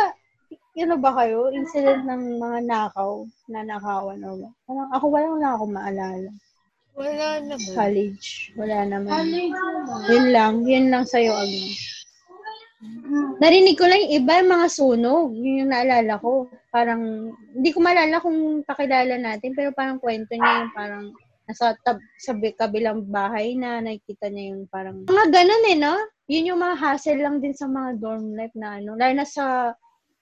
ano 0.88 0.96
ba 0.96 1.12
kayo, 1.12 1.52
incident 1.52 2.08
ng 2.08 2.40
mga 2.40 2.64
nakaw, 2.64 3.28
na 3.52 3.60
nakawan 3.68 4.24
o 4.24 4.32
ba? 4.40 4.48
Parang 4.64 4.88
ako 4.96 5.04
wala 5.12 5.26
wala 5.28 5.48
akong 5.52 5.76
maalala. 5.76 6.30
Wala 6.96 7.28
naman. 7.44 7.72
College, 7.76 8.56
wala 8.56 8.78
naman. 8.88 9.12
College 9.12 9.52
Yun 10.08 10.26
lang, 10.32 10.54
yun 10.64 10.86
lang 10.88 11.04
sa'yo, 11.04 11.36
Agnes. 11.36 11.99
Narinig 13.40 13.76
ko 13.76 13.84
lang 13.84 14.00
yung 14.08 14.14
iba, 14.24 14.32
yung 14.40 14.52
mga 14.56 14.68
sunog. 14.72 15.26
Yun 15.36 15.60
yung 15.64 15.72
naalala 15.72 16.16
ko. 16.16 16.48
Parang, 16.72 17.32
hindi 17.52 17.70
ko 17.76 17.78
maalala 17.84 18.24
kung 18.24 18.64
kakilala 18.64 19.20
natin, 19.20 19.52
pero 19.52 19.68
parang 19.76 20.00
kwento 20.00 20.32
niya 20.32 20.64
yung 20.64 20.72
parang 20.72 21.04
nasa 21.44 21.74
tab 21.82 21.98
sa 22.16 22.32
bi- 22.32 22.54
kabilang 22.54 23.04
bahay 23.10 23.58
na 23.58 23.82
nakikita 23.82 24.30
niya 24.30 24.54
yung 24.54 24.70
parang 24.70 25.02
mga 25.02 25.28
ganun 25.34 25.64
eh, 25.66 25.76
no? 25.76 25.98
Yun 26.30 26.54
yung 26.54 26.60
mga 26.62 26.78
hassle 26.78 27.18
lang 27.18 27.42
din 27.42 27.52
sa 27.52 27.66
mga 27.66 27.98
dorm 27.98 28.38
life 28.38 28.54
na 28.54 28.78
ano. 28.78 28.94
Lalo 28.94 29.12
na 29.18 29.26
sa 29.26 29.74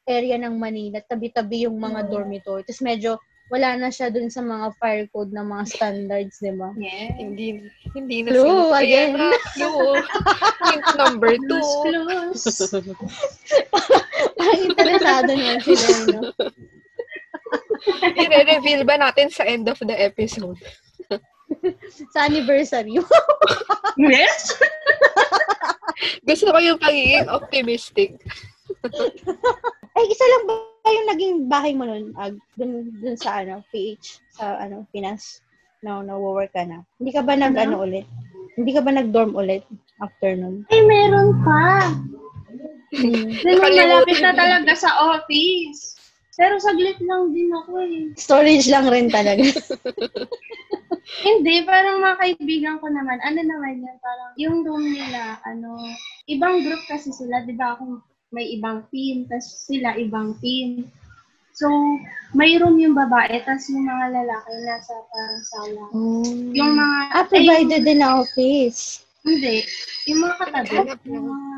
area 0.09 0.41
ng 0.41 0.57
Manila, 0.57 1.05
tabi-tabi 1.05 1.69
yung 1.69 1.77
mga 1.77 2.09
dormitory. 2.09 2.65
Tapos 2.65 2.81
medyo 2.81 3.21
wala 3.49 3.81
na 3.81 3.89
siya 3.89 4.13
dun 4.13 4.29
sa 4.29 4.45
mga 4.45 4.77
fire 4.77 5.09
code 5.09 5.33
ng 5.33 5.47
mga 5.49 5.65
standards, 5.69 6.37
di 6.39 6.53
ba? 6.53 6.69
Yeah. 6.77 7.17
Hindi, 7.17 7.65
hindi 7.97 8.17
na 8.25 8.31
Clue, 8.37 8.45
sila. 8.45 8.79
again. 8.85 9.13
Clue. 9.57 9.89
Hint 10.69 10.87
number 11.01 11.33
two. 11.49 11.61
Close, 11.65 12.45
close. 12.69 12.93
Parang 14.39 14.63
interesado 14.63 15.31
naman 15.33 15.59
sila, 15.65 15.89
no? 16.13 16.21
I-reveal 18.21 18.85
ba 18.85 19.01
natin 19.01 19.33
sa 19.33 19.49
end 19.49 19.65
of 19.65 19.81
the 19.81 19.97
episode? 19.97 20.61
Sa 22.13 22.29
anniversary. 22.29 23.01
yes? 23.97 24.53
Gusto 26.29 26.53
ko 26.53 26.61
yung 26.61 26.77
pagiging 26.77 27.25
optimistic. 27.33 28.21
Ay, 29.97 30.05
isa 30.13 30.25
lang 30.29 30.45
ba 30.45 30.55
yung 30.87 31.09
naging 31.11 31.35
bahay 31.51 31.73
mo 31.75 31.85
nun? 31.89 32.15
Ag, 32.15 32.39
dun, 32.55 32.95
dun 33.03 33.17
sa 33.19 33.43
ano, 33.43 33.65
PH, 33.75 34.23
sa 34.39 34.63
ano, 34.63 34.87
Pinas? 34.95 35.43
No, 35.83 36.03
no-work 36.03 36.55
ka 36.55 36.67
na. 36.67 36.83
Hindi 36.99 37.11
ka 37.15 37.23
ba 37.23 37.35
nag, 37.39 37.55
ano, 37.55 37.83
ulit? 37.83 38.07
Hindi 38.59 38.71
ka 38.75 38.83
ba 38.83 38.91
nag-dorm 38.91 39.39
ulit 39.39 39.63
after 40.03 40.35
nun? 40.35 40.67
Ay, 40.71 40.83
meron 40.83 41.39
pa. 41.47 41.95
Hmm. 42.91 43.31
Nakalimutan 43.31 43.87
malapit 43.87 44.19
na 44.25 44.33
talaga 44.35 44.73
sa 44.75 44.91
office. 45.15 45.99
Pero 46.39 46.55
saglit 46.63 46.99
lang 47.03 47.35
din 47.35 47.51
ako 47.51 47.83
eh. 47.83 48.15
Storage 48.15 48.71
lang 48.71 48.87
rin 48.87 49.11
talaga. 49.11 49.43
Hindi, 51.27 51.67
parang 51.67 51.99
mga 51.99 52.17
kaibigan 52.21 52.77
ko 52.79 52.87
naman, 52.95 53.19
ano 53.27 53.41
naman 53.43 53.83
yan, 53.83 53.97
parang 53.99 54.31
yung 54.39 54.57
room 54.63 54.87
nila, 54.87 55.41
ano, 55.43 55.75
ibang 56.31 56.63
group 56.63 56.79
kasi 56.87 57.11
sila, 57.11 57.43
di 57.43 57.59
ba 57.59 57.75
ako 57.75 57.99
may 58.31 58.57
ibang 58.57 58.85
team, 58.93 59.25
tapos 59.29 59.49
sila 59.65 59.97
ibang 59.97 60.37
team. 60.45 60.89
So, 61.59 61.67
may 62.39 62.55
room 62.61 62.79
yung 62.79 62.95
babae, 62.95 63.43
tapos 63.43 63.67
yung 63.73 63.89
mga 63.89 64.15
lalaki 64.15 64.53
nasa 64.63 64.95
parang 65.11 65.43
sala. 65.43 65.83
Yung 66.55 66.73
mga, 66.79 66.99
ah, 67.19 67.27
provided 67.27 67.83
din 67.83 67.99
na 67.99 68.23
office. 68.23 69.03
hindi, 69.27 69.67
yung 70.09 70.25
mga 70.25 70.35
katabi, 70.41 70.73
Hanap 70.73 71.01
yung 71.05 71.27
mga, 71.29 71.49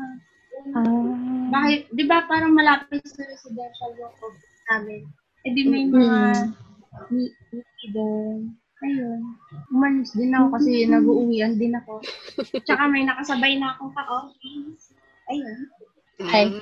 Ah. 0.71 1.13
bakit, 1.49 1.89
di 1.93 2.03
ba 2.05 2.25
parang 2.29 2.53
malapit 2.53 3.01
sa 3.05 3.25
residential 3.25 3.91
yung 3.97 4.13
office 4.21 4.61
namin. 4.69 5.01
Eh 5.41 5.51
di 5.55 5.63
may 5.65 5.85
mga 5.89 6.51
doon. 7.93 8.53
Ayun. 8.81 9.21
Umalis 9.69 10.11
din 10.17 10.33
ako 10.33 10.57
kasi 10.57 10.89
nag-uuwian 10.89 11.53
din 11.57 11.77
ako. 11.77 12.01
Tsaka 12.65 12.89
may 12.89 13.05
nakasabay 13.05 13.57
na 13.61 13.77
akong 13.77 13.93
ka-office. 13.93 14.97
Ayun. 15.29 15.69
Ay. 16.29 16.45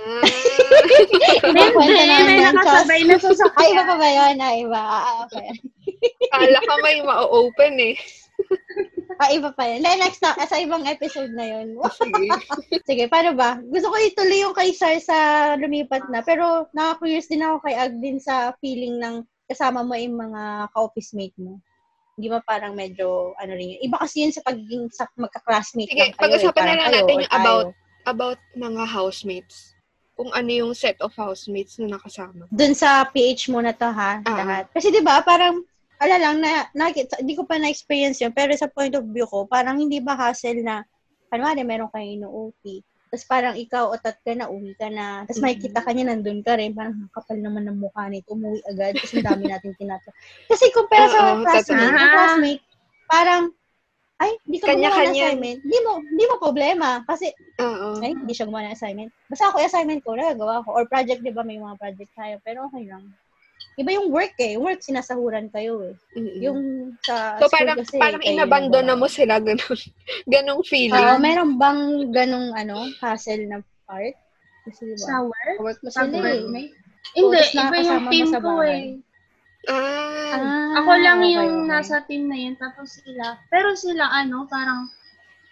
Ah, 1.39 1.51
May 1.55 1.71
kwento 1.71 1.95
Hindi, 1.95 2.23
may 2.27 2.39
nakasabay 2.43 3.01
na 3.07 3.15
sa 3.17 3.31
Ay, 3.57 3.71
iba 3.73 3.83
pa 3.87 3.95
ba 3.95 4.09
yun? 4.09 4.35
Ah, 4.43 4.53
iba. 4.55 4.81
Ah, 4.81 5.15
okay. 5.25 5.49
Kala 6.29 6.59
ka 6.61 6.75
may 6.83 6.99
ma-open 7.01 7.73
eh. 7.79 7.95
Ah, 9.19 9.29
iba 9.31 9.51
pa 9.51 9.67
yun. 9.67 9.83
Then, 9.83 9.99
next 9.99 10.23
na, 10.23 10.35
sa 10.47 10.59
ibang 10.59 10.87
episode 10.87 11.31
na 11.35 11.43
yun. 11.47 11.75
Sige. 11.95 12.27
Sige, 12.87 13.03
paano 13.11 13.35
ba? 13.35 13.59
Gusto 13.59 13.91
ko 13.91 13.95
ituloy 13.99 14.39
yung 14.43 14.55
kay 14.55 14.71
Sar 14.71 14.95
sa 15.03 15.17
lumipat 15.59 16.07
na. 16.07 16.23
Pero 16.23 16.67
nakaka-curious 16.71 17.27
din 17.27 17.43
ako 17.43 17.55
kay 17.63 17.75
Ag 17.75 17.93
din 17.99 18.19
sa 18.19 18.55
feeling 18.63 18.99
ng 18.99 19.23
kasama 19.49 19.83
mo 19.83 19.95
yung 19.97 20.15
mga 20.15 20.71
ka-office 20.71 21.11
mate 21.17 21.35
mo. 21.39 21.59
Hindi 22.19 22.27
ba 22.31 22.43
parang 22.43 22.75
medyo, 22.75 23.31
ano 23.39 23.55
rin 23.55 23.75
yun? 23.75 23.91
Iba 23.91 24.03
kasi 24.03 24.27
yun 24.27 24.31
sa 24.35 24.43
pagiging 24.43 24.91
sa 24.91 25.07
magka-classmate 25.15 25.89
Sige, 25.91 25.99
lang 25.99 26.11
kayo. 26.15 26.23
pag-usapan 26.23 26.63
eh. 26.63 26.67
na 26.67 26.75
lang 26.75 26.91
natin 26.91 27.15
yung 27.23 27.33
about 27.33 27.67
tayo. 27.71 27.87
About 28.09 28.37
mga 28.53 28.83
housemates. 28.85 29.73
kung 30.13 30.35
ano 30.35 30.51
yung 30.51 30.73
set 30.75 30.99
of 30.99 31.15
housemates 31.15 31.79
na 31.79 31.95
nakasama. 31.95 32.43
Dun 32.51 32.75
sa 32.75 33.07
PH 33.07 33.47
muna 33.47 33.71
to 33.71 33.87
ha, 33.87 34.19
Ah. 34.19 34.35
lahat. 34.35 34.63
Kasi 34.69 34.91
'di 34.91 34.99
ba, 34.99 35.23
parang 35.23 35.63
ala 35.95 36.19
lang 36.19 36.43
na 36.43 36.67
nakita, 36.73 37.23
hindi 37.23 37.39
ko 37.39 37.47
pa 37.47 37.55
na-experience 37.55 38.19
yun, 38.19 38.35
pero 38.35 38.51
sa 38.51 38.67
point 38.67 38.91
of 38.91 39.07
view 39.07 39.23
ko, 39.23 39.47
parang 39.47 39.79
hindi 39.79 40.03
ba 40.03 40.19
hassle 40.19 40.59
na 40.59 40.83
kunwari 41.27 41.63
meron 41.63 41.87
kayo 41.87 42.03
ino-OT. 42.03 42.83
Tapos 43.07 43.25
parang 43.25 43.55
ikaw 43.55 43.89
otat 43.89 44.19
ka 44.19 44.35
na, 44.35 44.51
uwi 44.51 44.75
ka 44.75 44.91
na. 44.91 45.23
Tapos 45.23 45.39
Mm-mm. 45.39 45.45
makikita 45.49 45.79
ka 45.81 45.89
niya 45.89 46.11
nandun 46.11 46.43
ka 46.43 46.53
rin. 46.53 46.75
Parang 46.75 46.99
"Ah, 46.99 47.09
kapal 47.15 47.39
naman 47.39 47.63
ng 47.63 47.79
mukha 47.79 48.05
nito. 48.05 48.29
Umuwi 48.29 48.59
agad. 48.67 48.99
Kasi 48.99 49.17
ang 49.17 49.27
dami 49.33 49.47
natin 49.47 49.71
tinato. 49.73 50.11
Kasi 50.45 50.67
kumpara 50.69 51.07
sa 51.09 51.39
classmate, 51.39 51.95
classmate, 51.95 52.63
parang, 53.07 53.43
ay, 54.19 54.31
hindi 54.43 54.59
ka 54.59 54.75
gumawa 54.75 55.07
ng 55.07 55.15
assignment. 55.15 55.59
Hindi 55.63 55.79
mo, 55.79 55.91
hindi 56.03 56.25
mo 56.27 56.35
problema. 56.43 56.89
Kasi, 57.07 57.31
Oo. 57.63 58.03
ay, 58.03 58.11
hindi 58.11 58.33
siya 58.35 58.51
gumawa 58.51 58.67
ng 58.67 58.75
assignment. 58.75 59.11
Basta 59.31 59.47
ako 59.47 59.55
assignment 59.63 60.03
ko, 60.03 60.11
nagagawa 60.11 60.59
ko. 60.67 60.75
Or 60.75 60.83
project, 60.91 61.23
di 61.23 61.31
ba, 61.31 61.47
may 61.47 61.55
mga 61.55 61.79
project 61.79 62.11
tayo. 62.19 62.35
Pero 62.43 62.67
okay 62.67 62.83
lang. 62.83 63.07
Iba 63.79 63.95
yung 63.95 64.11
work 64.11 64.35
eh. 64.43 64.59
Yung 64.59 64.67
work, 64.67 64.83
sinasahuran 64.83 65.47
kayo 65.55 65.87
eh. 65.87 65.95
Mm-mm. 66.19 66.39
Yung 66.43 66.59
sa 67.07 67.39
so, 67.39 67.47
school 67.47 67.55
parang, 67.63 67.77
kasi, 67.79 67.95
parang 67.95 68.23
inabandon 68.27 68.85
na 68.91 68.99
mo 68.99 69.07
sila, 69.07 69.39
ganun. 69.39 69.79
ganong 70.35 70.63
feeling. 70.67 70.99
Oo, 70.99 71.15
meron 71.23 71.55
bang 71.55 72.11
ganong 72.11 72.51
ano, 72.59 72.91
hassle 72.99 73.47
na 73.47 73.63
part? 73.87 74.19
Kasi 74.67 74.83
diba, 74.83 75.07
Sa 75.07 75.23
work? 75.23 75.57
work 75.63 75.79
mo 75.79 75.89
sila 75.95 76.27
eh. 76.27 76.43
Hindi, 77.15 77.39
iba 77.55 77.75
yung 77.79 78.03
team 78.11 78.27
sa 78.35 78.39
ko 78.43 78.51
eh. 78.67 78.99
Ah, 79.67 80.31
Ah, 80.31 80.79
Ako 80.79 80.91
lang 80.95 81.19
okay, 81.19 81.33
yung 81.33 81.51
okay. 81.59 81.67
nasa 81.67 82.05
team 82.05 82.29
na 82.29 82.37
yun, 82.37 82.55
tapos 82.55 83.01
sila. 83.01 83.35
Pero 83.49 83.73
sila, 83.73 84.07
ano, 84.07 84.45
parang, 84.45 84.87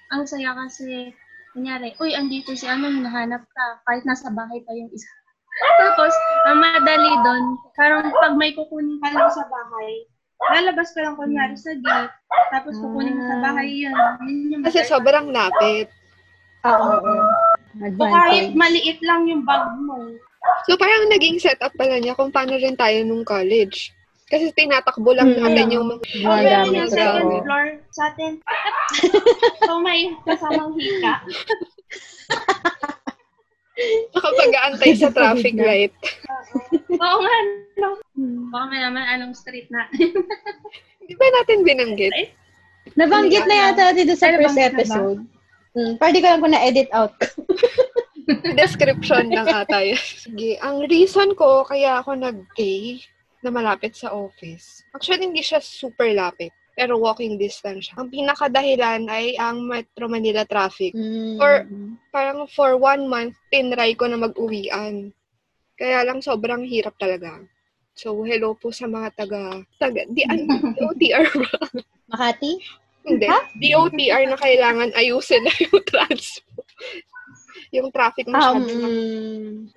ang 0.08 0.24
saya 0.24 0.56
kasi, 0.56 1.12
kunyari, 1.52 1.92
uy, 1.98 2.14
andito 2.14 2.54
si 2.54 2.64
ano, 2.64 2.88
hinahanap 2.88 3.44
ka, 3.44 3.66
kahit 3.84 4.06
nasa 4.06 4.30
bahay 4.30 4.62
pa 4.64 4.72
yung 4.72 4.88
isa. 4.90 5.10
Tapos, 5.82 6.14
ang 6.46 6.62
madali 6.62 7.12
doon, 7.26 7.44
parang 7.74 8.06
pag 8.14 8.38
may 8.38 8.54
kukunin 8.54 9.02
ka 9.02 9.10
lang 9.10 9.28
sa 9.28 9.42
bahay, 9.50 10.06
lalabas 10.54 10.94
ka 10.94 11.02
lang 11.02 11.18
kunyari 11.18 11.58
sa 11.58 11.74
gate, 11.74 12.14
tapos 12.54 12.78
kukunin 12.78 13.18
mo 13.18 13.24
sa 13.26 13.38
bahay 13.42 13.66
yun. 13.66 13.90
yun 14.22 14.54
yung 14.54 14.62
kasi 14.62 14.86
sobrang 14.86 15.34
lapit. 15.34 15.90
Ah, 16.62 16.78
Oo, 16.78 17.02
oo. 17.02 17.14
O 17.74 18.06
kahit 18.06 18.54
Advantage. 18.54 18.54
maliit 18.54 19.00
lang 19.02 19.26
yung 19.26 19.42
bag 19.42 19.66
mo. 19.82 19.98
So, 20.68 20.76
parang 20.76 21.08
naging 21.08 21.40
setup 21.40 21.72
pala 21.76 21.98
niya 21.98 22.18
kung 22.18 22.32
paano 22.32 22.56
rin 22.56 22.76
tayo 22.76 23.04
nung 23.04 23.24
college. 23.24 23.96
Kasi 24.28 24.52
tinatakbo 24.52 25.16
lang 25.16 25.32
Mm. 25.32 25.40
natin 25.40 25.68
yung 25.72 25.88
mga 25.88 26.44
gamit 26.44 26.76
yung 26.76 26.92
second 26.92 27.28
Oo. 27.32 27.40
floor 27.48 27.66
sa 27.96 28.12
atin. 28.12 28.44
so 29.68 29.80
may 29.80 30.12
kasamang 30.28 30.76
hika. 30.76 31.24
nakapag-aantay 34.12 34.92
sa 34.98 35.14
traffic 35.14 35.56
light. 35.56 35.94
Oo 36.92 37.18
nga, 37.22 37.38
no. 37.78 37.90
Baka 38.50 38.66
may 38.68 38.82
naman 38.82 39.06
anong 39.06 39.34
street 39.38 39.70
na. 39.70 39.86
Di 41.08 41.14
ba 41.16 41.26
natin 41.40 41.64
binanggit? 41.64 42.12
Nabanggit 43.00 43.46
na 43.48 43.70
yata 43.70 43.96
dito 43.96 44.18
sa 44.18 44.34
first 44.36 44.60
episode. 44.60 45.24
Hmm, 45.78 45.94
pwede 46.02 46.18
ko 46.20 46.28
lang 46.28 46.42
po 46.42 46.50
na-edit 46.50 46.90
out. 46.92 47.14
Description 48.56 49.32
lang 49.32 49.48
ata 49.48 49.80
yun. 49.82 50.00
Sige, 50.28 50.60
ang 50.60 50.84
reason 50.86 51.32
ko 51.34 51.64
kaya 51.64 52.04
ako 52.04 52.16
nag-gay 52.16 53.00
na 53.40 53.50
malapit 53.50 53.96
sa 53.96 54.12
office. 54.12 54.84
Actually, 54.92 55.32
hindi 55.32 55.40
siya 55.40 55.64
super 55.64 56.12
lapit. 56.12 56.52
Pero 56.78 57.02
walking 57.02 57.42
distance 57.42 57.90
siya. 57.90 57.98
Ang 57.98 58.14
pinakadahilan 58.14 59.10
ay 59.10 59.34
ang 59.34 59.66
Metro 59.66 60.06
Manila 60.06 60.46
traffic. 60.46 60.94
Hmm. 60.94 61.42
Or- 61.42 61.66
Parang 62.14 62.46
for 62.50 62.78
one 62.78 63.06
month, 63.06 63.34
tinry 63.50 63.94
ko 63.94 64.06
na 64.06 64.18
mag-uwian. 64.18 65.10
Kaya 65.74 66.02
lang 66.06 66.22
sobrang 66.22 66.66
hirap 66.66 66.98
talaga. 66.98 67.42
So, 67.98 68.14
hello 68.22 68.54
po 68.54 68.70
sa 68.70 68.86
mga 68.86 69.10
taga, 69.18 69.62
taga, 69.82 70.06
di, 70.06 70.22
ano, 70.26 70.54
DOTR 70.78 71.26
ba? 71.34 71.58
Makati? 72.14 72.62
Hindi. 73.10 73.26
Ha? 73.26 73.40
DOTR 73.58 74.24
na 74.30 74.38
kailangan 74.38 74.90
ayusin 74.94 75.46
na 75.46 75.54
yung 75.58 75.82
transpo. 75.82 76.62
Yung 77.72 77.92
traffic 77.92 78.28
Um, 78.28 78.34
masyado. 78.34 78.72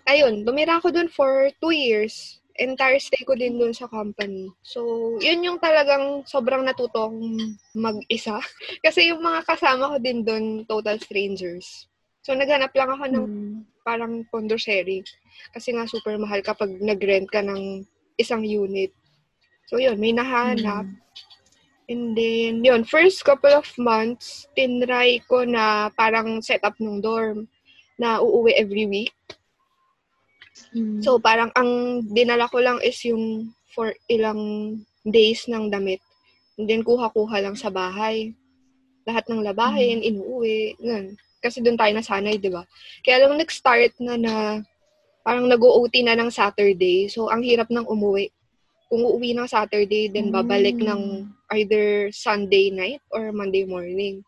Ayun, 0.07 0.35
lumira 0.47 0.79
ako 0.79 0.95
dun 0.95 1.11
for 1.11 1.51
two 1.59 1.75
years. 1.75 2.39
Entire 2.61 3.01
stay 3.01 3.25
ko 3.25 3.33
din 3.33 3.57
dun 3.57 3.73
sa 3.73 3.89
company. 3.89 4.53
So, 4.61 5.17
yun 5.23 5.41
yung 5.41 5.59
talagang 5.63 6.29
sobrang 6.29 6.61
natutong 6.67 7.39
mag-isa. 7.73 8.37
Kasi 8.85 9.09
yung 9.09 9.25
mga 9.25 9.49
kasama 9.49 9.97
ko 9.97 9.97
din 9.97 10.21
dun, 10.21 10.69
total 10.69 11.01
strangers. 11.01 11.89
So, 12.21 12.37
naghanap 12.37 12.75
lang 12.77 12.91
ako 12.93 13.05
ng 13.09 13.27
hmm. 13.27 13.59
parang 13.81 14.29
condo 14.29 14.61
sharing. 14.61 15.07
Kasi 15.57 15.73
nga 15.73 15.89
super 15.89 16.21
mahal 16.21 16.45
kapag 16.45 16.69
nag-rent 16.85 17.33
ka 17.33 17.41
ng 17.41 17.87
isang 18.21 18.45
unit. 18.45 18.93
So, 19.73 19.81
yun, 19.81 19.97
may 19.97 20.13
nahanap. 20.13 20.85
And 21.91 22.15
then, 22.15 22.63
yun, 22.63 22.85
first 22.85 23.25
couple 23.25 23.51
of 23.51 23.67
months, 23.81 24.47
tinry 24.53 25.25
ko 25.27 25.49
na 25.49 25.89
parang 25.97 26.45
setup 26.45 26.77
ng 26.77 27.01
dorm 27.01 27.49
na 28.01 28.25
uuwi 28.25 28.57
every 28.57 28.89
week. 28.89 29.13
Hmm. 30.73 31.05
So, 31.05 31.21
parang 31.21 31.53
ang 31.53 32.03
dinala 32.09 32.49
ko 32.49 32.65
lang 32.65 32.81
is 32.81 32.97
yung 33.05 33.53
for 33.77 33.93
ilang 34.09 34.41
days 35.05 35.45
ng 35.45 35.69
damit. 35.69 36.01
And 36.57 36.65
then, 36.65 36.81
kuha-kuha 36.81 37.45
lang 37.45 37.61
sa 37.61 37.69
bahay. 37.69 38.33
Lahat 39.05 39.29
ng 39.29 39.45
labahin, 39.45 40.01
inuuwi, 40.01 40.81
ganun. 40.81 41.21
Kasi 41.41 41.61
doon 41.61 41.77
tayo 41.77 41.93
nasanay, 41.93 42.37
di 42.37 42.53
ba? 42.53 42.65
Kaya 43.05 43.25
lang 43.25 43.41
nag-start 43.41 43.97
na 44.01 44.17
na 44.17 44.35
parang 45.25 45.49
nag-OT 45.49 46.05
na 46.05 46.17
ng 46.17 46.33
Saturday. 46.33 47.09
So, 47.09 47.29
ang 47.29 47.45
hirap 47.45 47.69
ng 47.69 47.85
umuwi. 47.85 48.33
Kung 48.91 49.07
uuwi 49.07 49.33
ng 49.37 49.49
Saturday, 49.49 50.11
then 50.11 50.35
babalik 50.35 50.77
Mm. 50.77 50.87
ng 50.89 51.03
either 51.57 52.11
Sunday 52.11 52.69
night 52.75 53.01
or 53.15 53.31
Monday 53.31 53.65
morning. 53.65 54.21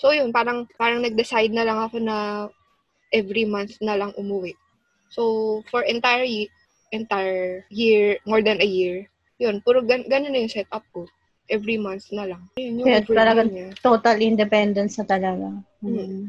So, 0.00 0.10
yun, 0.10 0.32
parang, 0.32 0.64
parang 0.80 1.04
nag-decide 1.04 1.52
na 1.52 1.62
lang 1.62 1.78
ako 1.78 2.00
na 2.00 2.16
every 3.10 3.44
month 3.44 3.78
na 3.78 3.94
lang 3.94 4.14
umuwi. 4.14 4.54
So, 5.10 5.62
for 5.68 5.82
entire 5.82 6.26
entire 6.90 7.66
year, 7.70 8.18
more 8.26 8.42
than 8.42 8.58
a 8.58 8.66
year, 8.66 9.06
yun, 9.38 9.62
puro 9.62 9.82
gan 9.82 10.06
ganun 10.06 10.34
na 10.34 10.42
yung 10.42 10.52
setup 10.52 10.82
ko. 10.90 11.06
Every 11.50 11.78
month 11.78 12.14
na 12.14 12.30
lang. 12.30 12.42
Yun 12.54 12.82
yung 12.82 12.86
Kaya 12.86 13.00
talagang- 13.02 13.50
niya. 13.50 13.68
Total 13.82 14.14
independence 14.22 14.94
na 14.98 15.06
talaga. 15.06 15.50
Mm. 15.82 15.90
Hmm. 15.90 16.24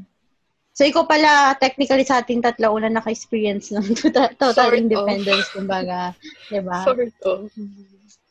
So, 0.71 0.87
ikaw 0.87 1.03
pala, 1.05 1.53
technically 1.59 2.07
sa 2.07 2.23
ating 2.23 2.41
tatlo, 2.41 2.73
una 2.73 2.89
naka-experience 2.89 3.75
ng 3.75 3.85
total, 4.01 4.31
total 4.39 4.71
Sort 4.71 4.73
of. 4.73 4.81
independence, 4.81 5.45
kumbaga. 5.53 6.15
Diba? 6.49 6.79
Sort 6.87 7.13
of. 7.21 7.51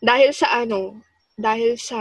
Dahil 0.00 0.32
sa 0.32 0.64
ano, 0.64 0.98
dahil 1.36 1.76
sa 1.76 2.00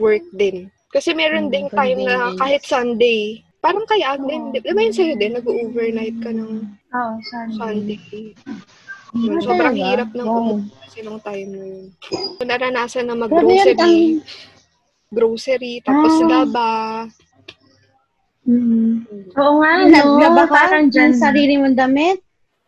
work 0.00 0.24
din. 0.32 0.72
Kasi 0.90 1.12
meron 1.12 1.46
Mm, 1.46 1.52
ding 1.52 1.68
time 1.70 2.00
na 2.02 2.32
kahit 2.34 2.64
Sunday, 2.64 3.43
parang 3.64 3.88
kaya 3.88 4.12
Oo. 4.14 4.28
din, 4.28 4.42
di 4.52 4.60
ba 4.60 4.76
yun 4.76 4.92
sa'yo 4.92 5.14
din, 5.16 5.32
nag-overnight 5.32 6.16
ka 6.20 6.30
ng 6.30 6.52
Oo, 6.92 7.12
Sunday. 7.24 7.56
Sunday. 7.56 8.24
Ah, 8.44 8.60
Yun, 9.16 9.40
sobrang 9.40 9.72
talaga? 9.72 9.86
hirap 9.88 10.10
ng 10.12 10.26
Wow. 10.26 10.58
kasi 10.84 10.98
nung 11.00 11.20
time 11.22 11.50
na 11.50 11.64
yun. 11.64 11.84
Naranasan 12.44 13.06
na 13.06 13.16
mag-grocery, 13.16 13.72
ang- 13.78 14.20
grocery, 15.08 15.74
tapos 15.80 16.12
Ah. 16.12 16.26
gaba. 16.28 16.72
Mm. 18.44 19.08
Oo 19.32 19.52
nga, 19.58 19.72
no? 19.80 19.88
Naglaba 19.88 20.44
ka 20.44 20.52
Parang 20.68 20.92
dyan. 20.92 21.16
sarili 21.16 21.56
mong 21.56 21.72
damit? 21.74 22.20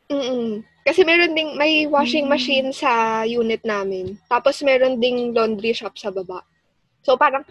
Mm-mm. 0.09 0.65
Kasi 0.81 1.03
meron 1.03 1.35
ding, 1.35 1.59
may 1.59 1.85
washing 1.85 2.25
machine 2.25 2.71
sa 2.73 2.89
unit 3.21 3.61
namin. 3.61 4.17
Tapos 4.25 4.63
meron 4.63 4.97
ding 4.97 5.35
laundry 5.35 5.75
shop 5.75 5.99
sa 5.99 6.09
baba. 6.09 6.41
So 7.03 7.19
parang 7.19 7.43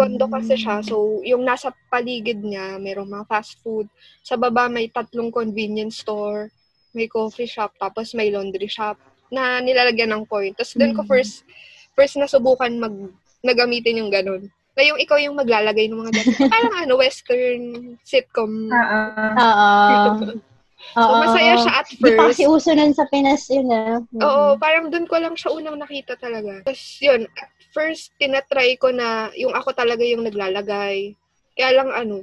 kondo 0.00 0.24
kasi 0.26 0.56
siya. 0.56 0.80
So 0.80 0.96
yung 1.22 1.44
nasa 1.44 1.68
paligid 1.86 2.40
niya, 2.40 2.76
merong 2.76 3.06
mga 3.06 3.26
fast 3.26 3.60
food. 3.60 3.84
Sa 4.20 4.34
baba 4.34 4.66
may 4.66 4.88
tatlong 4.88 5.28
convenience 5.28 6.00
store, 6.00 6.48
may 6.90 7.06
coffee 7.06 7.46
shop, 7.46 7.76
tapos 7.76 8.12
may 8.12 8.32
laundry 8.32 8.66
shop 8.66 8.96
na 9.28 9.60
nilalagyan 9.60 10.10
ng 10.10 10.24
point. 10.24 10.56
Tapos 10.56 10.74
doon 10.74 10.90
ko 10.90 11.02
Mm. 11.02 11.08
first, 11.08 11.34
first 11.92 12.16
nasubukan 12.16 12.72
mag, 12.74 12.94
nagamitin 13.40 14.00
yung 14.00 14.10
ganun. 14.10 14.48
Na 14.72 14.82
yung 14.82 14.98
ikaw 14.98 15.18
yung 15.18 15.36
maglalagay 15.36 15.86
ng 15.86 16.00
mga 16.00 16.12
damit. 16.16 16.34
Parang 16.50 16.74
ano, 16.80 16.96
western 16.96 17.60
sitcom. 18.02 18.72
Oo. 18.72 19.00
Oo. 19.36 20.40
So 20.90 21.12
masaya 21.12 21.54
siya 21.54 21.84
at 21.84 21.86
Di 21.92 22.08
pa 22.08 22.24
first. 22.24 22.40
kasi 22.40 22.48
uso 22.48 22.72
nun 22.72 22.90
sa 22.90 23.04
Pinas 23.06 23.46
yun 23.46 23.68
ah. 23.68 24.00
Oo, 24.16 24.56
parang 24.56 24.88
doon 24.88 25.04
ko 25.04 25.20
lang 25.20 25.36
siya 25.36 25.52
unang 25.52 25.76
nakita 25.76 26.16
talaga. 26.16 26.64
Tapos 26.64 26.82
yun, 26.98 27.28
first, 27.70 28.12
tinatry 28.18 28.76
ko 28.76 28.90
na 28.90 29.30
yung 29.34 29.54
ako 29.54 29.72
talaga 29.72 30.02
yung 30.02 30.26
naglalagay. 30.26 31.14
Kaya 31.54 31.70
lang 31.76 31.90
ano, 31.90 32.22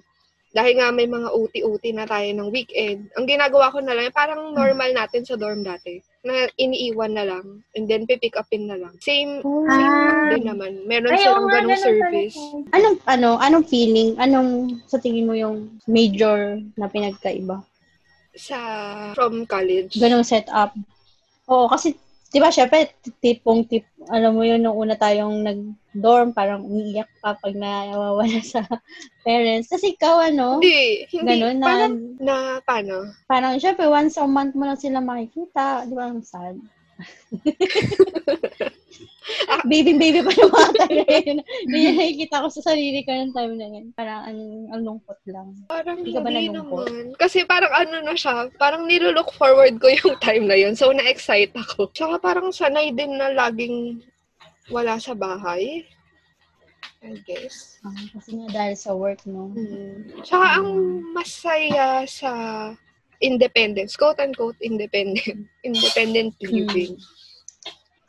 dahil 0.56 0.80
nga 0.80 0.90
may 0.90 1.06
mga 1.06 1.30
OT-OT 1.30 1.94
na 1.94 2.08
tayo 2.08 2.26
ng 2.34 2.50
weekend, 2.50 3.12
ang 3.14 3.28
ginagawa 3.28 3.70
ko 3.70 3.84
na 3.84 3.94
lang, 3.94 4.10
parang 4.10 4.56
normal 4.56 4.90
natin 4.96 5.22
sa 5.22 5.36
dorm 5.36 5.62
dati, 5.62 6.00
na 6.24 6.48
iniiwan 6.56 7.14
na 7.14 7.28
lang, 7.28 7.62
and 7.76 7.86
then 7.86 8.08
pipick 8.08 8.34
upin 8.34 8.66
na 8.66 8.80
lang. 8.80 8.96
Same, 8.98 9.44
Ah. 9.70 10.32
din 10.34 10.48
naman. 10.48 10.88
Meron 10.88 11.14
Ay, 11.14 11.22
silang 11.22 11.52
ganong 11.52 11.78
service. 11.78 12.36
pala. 12.40 12.74
Anong, 12.74 12.98
ano, 13.06 13.30
anong 13.38 13.66
feeling? 13.68 14.16
Anong, 14.18 14.82
sa 14.88 14.98
tingin 14.98 15.28
mo 15.28 15.36
yung 15.36 15.78
major 15.86 16.58
na 16.74 16.88
pinagkaiba? 16.88 17.62
sa 18.38 18.58
from 19.18 19.50
college. 19.50 19.98
Ganong 19.98 20.22
setup. 20.22 20.70
Oo, 21.50 21.66
kasi, 21.66 21.98
di 22.28 22.38
ba, 22.38 22.50
syempre, 22.50 22.92
tipong 23.18 23.63
tip, 23.63 23.84
alam 24.08 24.32
mo 24.32 24.42
yun, 24.42 24.60
nung 24.60 24.76
una 24.76 24.94
tayong 24.94 25.42
nag-dorm, 25.42 26.32
parang 26.32 26.62
umiiyak 26.62 27.08
pa 27.18 27.34
pag 27.34 27.54
nawawala 27.54 28.40
sa 28.42 28.62
parents. 29.26 29.68
Kasi 29.68 29.94
ikaw, 29.94 30.22
ano, 30.22 30.60
Hindi, 30.60 31.04
hindi. 31.10 31.40
Ganun 31.40 31.56
na- 31.56 31.66
parang, 31.66 31.94
na, 32.20 32.34
paano? 32.62 32.94
parang, 33.26 33.52
syempre, 33.58 33.86
once 33.86 34.16
a 34.16 34.24
month 34.24 34.54
mo 34.54 34.63
lang 34.63 34.76
sila 34.76 35.00
makikita. 35.00 35.84
Di 35.84 35.94
ba, 35.96 36.08
ang 36.08 36.22
sad. 36.22 36.56
baby, 39.68 39.94
baby 39.96 40.20
pa 40.24 40.32
yung 40.34 40.52
mga 40.52 40.72
time 40.78 40.98
na 41.04 41.16
yun. 41.20 41.38
Hindi 41.68 41.80
nakikita 41.94 42.44
ko 42.44 42.48
sa 42.48 42.62
sarili 42.63 43.00
ko 43.04 43.12
ng 43.12 43.34
time 43.36 43.54
na 43.56 43.68
yun. 43.68 43.86
Parang, 43.94 44.22
ang, 44.28 44.40
ang 44.72 44.82
lungkot 44.84 45.20
lang. 45.28 45.48
Parang 45.68 45.98
Hindi 46.00 46.16
ka 46.16 46.22
ba 46.24 46.30
nalungkot? 46.32 46.88
naman. 46.88 47.04
Kasi 47.20 47.44
parang 47.44 47.74
ano 47.74 47.96
na 48.04 48.16
siya, 48.16 48.48
parang 48.56 48.88
nilulook 48.88 49.32
forward 49.36 49.76
ko 49.80 49.88
yung 49.92 50.16
time 50.24 50.46
na 50.48 50.56
yun. 50.56 50.74
So, 50.74 50.92
na-excite 50.92 51.52
ako. 51.56 51.92
Tsaka 51.92 52.20
parang 52.20 52.50
sanay 52.52 52.96
din 52.96 53.18
na 53.20 53.32
laging 53.36 54.00
wala 54.72 55.00
sa 55.00 55.16
bahay. 55.16 55.84
I 57.06 57.13
guess. 57.24 57.78
Ah, 57.86 57.94
kasi 58.18 58.36
nga 58.42 58.48
dahil 58.52 58.76
sa 58.76 58.92
work, 58.98 59.22
no? 59.30 59.54
Hmm. 59.54 60.24
Tsaka 60.26 60.60
ang 60.60 60.70
masaya 61.13 62.04
sa 62.10 62.32
independence, 63.22 63.98
quote-unquote 63.98 64.58
independent, 64.62 65.46
independent 65.66 66.34
living. 66.42 66.98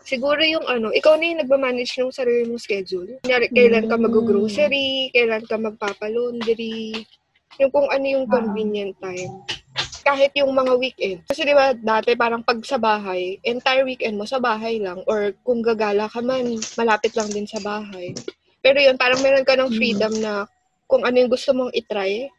Siguro 0.09 0.41
yung 0.41 0.65
ano, 0.65 0.89
ikaw 0.89 1.21
na 1.21 1.29
yung 1.29 1.41
nagmamanage 1.45 2.01
ng 2.01 2.09
sarili 2.09 2.49
mong 2.49 2.65
schedule. 2.65 3.21
Kunyari, 3.21 3.53
kailan 3.53 3.85
ka 3.85 4.01
Mm. 4.01 4.05
mag-grocery, 4.09 5.13
kailan 5.13 5.45
ka 5.45 5.61
magpapalaundry, 5.61 7.05
yung 7.61 7.69
kung 7.69 7.85
ano 7.93 8.07
yung 8.09 8.25
Ah. 8.25 8.41
convenient 8.41 8.97
time. 9.05 9.45
Kahit 10.01 10.33
yung 10.33 10.57
mga 10.57 10.73
weekend. 10.81 11.21
Kasi 11.29 11.45
di 11.45 11.53
ba, 11.53 11.77
dati 11.77 12.17
parang 12.17 12.41
pag 12.41 12.57
sa 12.65 12.81
bahay, 12.81 13.37
entire 13.45 13.85
weekend 13.85 14.17
mo 14.17 14.25
sa 14.25 14.41
bahay 14.41 14.81
lang. 14.81 15.05
Or 15.05 15.37
kung 15.45 15.61
gagala 15.61 16.09
ka 16.09 16.25
man, 16.25 16.57
malapit 16.81 17.13
lang 17.13 17.29
din 17.29 17.45
sa 17.45 17.61
bahay. 17.61 18.17
Pero 18.65 18.81
yun, 18.81 18.97
parang 18.97 19.21
meron 19.21 19.45
ka 19.45 19.61
ng 19.61 19.77
freedom 19.77 20.17
na 20.17 20.49
kung 20.89 21.05
ano 21.05 21.21
yung 21.21 21.29
gusto 21.29 21.53
mong 21.53 21.77
itry 21.77 22.33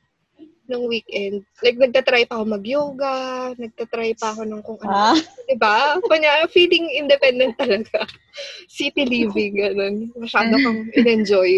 ng 0.69 0.85
weekend. 0.85 1.41
Like, 1.59 1.75
nagtatry 1.75 2.23
pa 2.23 2.37
ako 2.37 2.55
mag-yoga, 2.55 3.15
nagtatry 3.57 4.13
pa 4.13 4.31
ako 4.31 4.45
ng 4.45 4.61
kung 4.61 4.77
ano. 4.79 4.93
Ah, 5.11 5.17
Diba? 5.45 5.97
Kanya, 6.05 6.45
feeling 6.47 6.85
independent 6.93 7.57
talaga. 7.57 8.05
City 8.69 9.03
living, 9.03 9.57
ganun. 9.57 10.13
Masyado 10.15 10.53
kang 10.55 10.87
in-enjoy. 10.93 11.49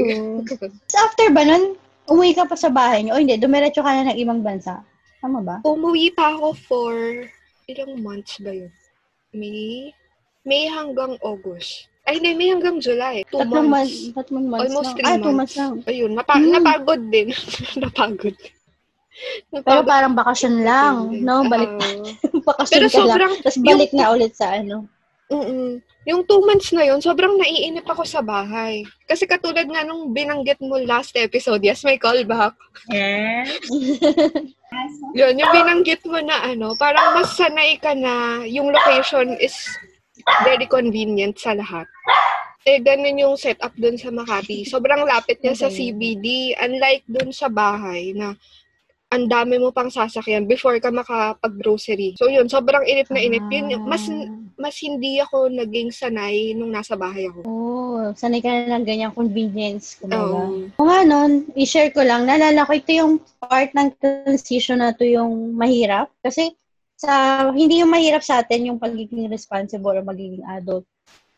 so 0.92 0.98
after 0.98 1.28
ba 1.30 1.44
nun, 1.44 1.76
umuwi 2.08 2.32
ka 2.34 2.48
pa 2.48 2.56
sa 2.56 2.72
bahay 2.72 3.04
niyo? 3.04 3.14
O 3.14 3.22
hindi, 3.22 3.36
dumiretso 3.36 3.84
ka 3.84 3.92
na 3.92 4.10
ng 4.10 4.18
ibang 4.18 4.40
bansa. 4.40 4.80
Tama 5.20 5.44
ba? 5.44 5.56
Umuwi 5.62 6.16
pa 6.16 6.34
ako 6.34 6.56
for 6.58 6.94
ilang 7.68 8.00
months 8.00 8.40
ba 8.40 8.50
yun? 8.50 8.72
May? 9.32 9.92
May 10.42 10.66
hanggang 10.66 11.20
August. 11.22 11.92
Ay, 12.02 12.18
hindi, 12.18 12.34
May 12.34 12.50
hanggang 12.50 12.82
July. 12.82 13.22
Two 13.30 13.38
Tatlong 13.38 13.70
months. 13.70 14.10
months. 14.10 14.18
Tatlong 14.18 14.46
months 14.50 14.64
Almost 14.66 14.90
lang. 14.90 14.98
three 14.98 15.06
Ah, 15.06 15.14
two 15.14 15.22
months. 15.22 15.38
months 15.38 15.56
lang. 15.56 15.74
Ayun, 15.86 16.12
napa- 16.18 16.42
Hmm. 16.42 16.50
napagod 16.50 17.02
din. 17.08 17.28
napagod. 17.84 18.36
Pero 19.52 19.82
parang 19.84 20.14
bakasyon 20.16 20.56
lang, 20.64 20.96
no? 21.22 21.46
Balik, 21.46 21.72
Oo. 21.72 22.42
bakasyon 22.50 22.74
Pero 22.74 22.88
ka 22.88 22.94
lang. 22.94 23.02
sobrang, 23.06 23.34
Tapos 23.44 23.60
balik 23.62 23.92
na 23.94 24.06
ulit 24.14 24.34
sa 24.34 24.58
ano. 24.58 24.88
Mm-mm. 25.32 25.80
Yung 26.04 26.28
two 26.28 26.44
months 26.44 26.74
na 26.76 26.84
yun, 26.84 27.00
sobrang 27.00 27.40
naiinip 27.40 27.88
ako 27.88 28.04
sa 28.04 28.20
bahay. 28.20 28.84
Kasi 29.08 29.24
katulad 29.24 29.64
nga 29.64 29.86
nung 29.86 30.12
binanggit 30.12 30.60
mo 30.60 30.76
last 30.82 31.16
episode, 31.16 31.64
yes, 31.64 31.86
may 31.88 31.96
callback. 31.96 32.52
Yes. 32.92 33.48
Yun, 35.20 35.36
yung 35.36 35.52
binanggit 35.52 36.02
mo 36.08 36.20
na 36.24 36.48
ano, 36.48 36.74
parang 36.80 37.16
mas 37.16 37.36
sanay 37.36 37.76
ka 37.78 37.92
na 37.92 38.44
yung 38.48 38.72
location 38.72 39.36
is 39.38 39.54
very 40.48 40.66
convenient 40.66 41.36
sa 41.38 41.54
lahat. 41.54 41.86
Eh, 42.62 42.78
ganun 42.78 43.18
yung 43.18 43.36
setup 43.38 43.74
dun 43.74 43.98
sa 43.98 44.14
Makati. 44.14 44.70
Sobrang 44.70 45.02
lapit 45.04 45.42
niya 45.42 45.58
sa 45.58 45.68
Okay. 45.68 45.92
CBD. 45.92 46.54
Unlike 46.56 47.04
dun 47.10 47.30
sa 47.34 47.50
bahay 47.50 48.14
na 48.14 48.38
ang 49.12 49.28
dami 49.28 49.60
mo 49.60 49.76
pang 49.76 49.92
sasakyan 49.92 50.48
before 50.48 50.80
ka 50.80 50.88
makapag-grocery. 50.88 52.16
So 52.16 52.32
yun, 52.32 52.48
sobrang 52.48 52.88
inip 52.88 53.12
na 53.12 53.20
inip. 53.20 53.44
Yun, 53.52 53.76
yung- 53.76 53.86
mas, 53.86 54.08
mas 54.56 54.76
hindi 54.80 55.20
ako 55.20 55.52
naging 55.52 55.92
sanay 55.92 56.56
nung 56.56 56.72
nasa 56.72 56.96
bahay 56.96 57.28
ako. 57.28 57.44
Oh, 57.44 58.16
sanay 58.16 58.40
ka 58.40 58.48
na 58.48 58.80
ng 58.80 58.88
ganyang 58.88 59.12
convenience. 59.12 60.00
Kumbaga. 60.00 60.48
Oo. 60.48 60.72
Kung 60.80 60.92
ano, 60.92 61.44
i-share 61.60 61.92
ko 61.92 62.08
lang, 62.08 62.24
naalala 62.24 62.64
ko 62.64 62.72
ito 62.72 62.92
yung 62.96 63.20
part 63.44 63.76
ng 63.76 63.92
transition 64.00 64.80
na 64.80 64.96
to 64.96 65.04
yung 65.04 65.60
mahirap. 65.60 66.08
Kasi 66.24 66.56
sa 66.96 67.50
hindi 67.52 67.84
yung 67.84 67.92
mahirap 67.92 68.24
sa 68.24 68.40
atin 68.40 68.72
yung 68.72 68.80
pagiging 68.80 69.28
responsible 69.28 69.92
or 69.92 70.06
magiging 70.06 70.46
adult. 70.48 70.88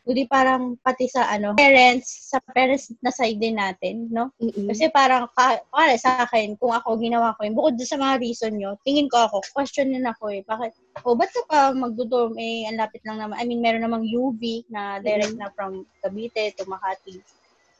Kundi 0.04 0.28
parang 0.28 0.76
pati 0.84 1.08
sa 1.08 1.32
ano, 1.32 1.56
parents, 1.56 2.28
sa 2.28 2.36
parents 2.52 2.92
na 3.00 3.08
side 3.08 3.40
din 3.40 3.56
natin, 3.56 4.12
no? 4.12 4.28
Mm-mm. 4.36 4.68
Kasi 4.68 4.92
parang, 4.92 5.24
ka, 5.32 5.64
para 5.72 5.96
sa 5.96 6.28
akin, 6.28 6.60
kung 6.60 6.76
ako 6.76 7.00
ginawa 7.00 7.32
ko 7.40 7.48
yun, 7.48 7.56
bukod 7.56 7.80
sa 7.80 7.96
mga 7.96 8.20
reason 8.20 8.52
nyo, 8.52 8.76
tingin 8.84 9.08
ko 9.08 9.24
ako, 9.24 9.40
question 9.56 9.88
din 9.88 10.04
ako 10.04 10.28
eh, 10.28 10.44
bakit, 10.44 10.76
oh, 11.08 11.16
ba't 11.16 11.32
ka 11.32 11.40
pa 11.48 11.72
magdodorm, 11.72 12.36
eh, 12.36 12.68
ang 12.68 12.76
lapit 12.76 13.00
lang 13.08 13.16
naman, 13.16 13.40
I 13.40 13.48
mean, 13.48 13.64
meron 13.64 13.80
namang 13.80 14.04
UV 14.04 14.68
na 14.68 15.00
direct 15.00 15.40
na 15.40 15.48
from 15.56 15.88
Cavite 16.04 16.52
to 16.60 16.68
Makati. 16.68 17.24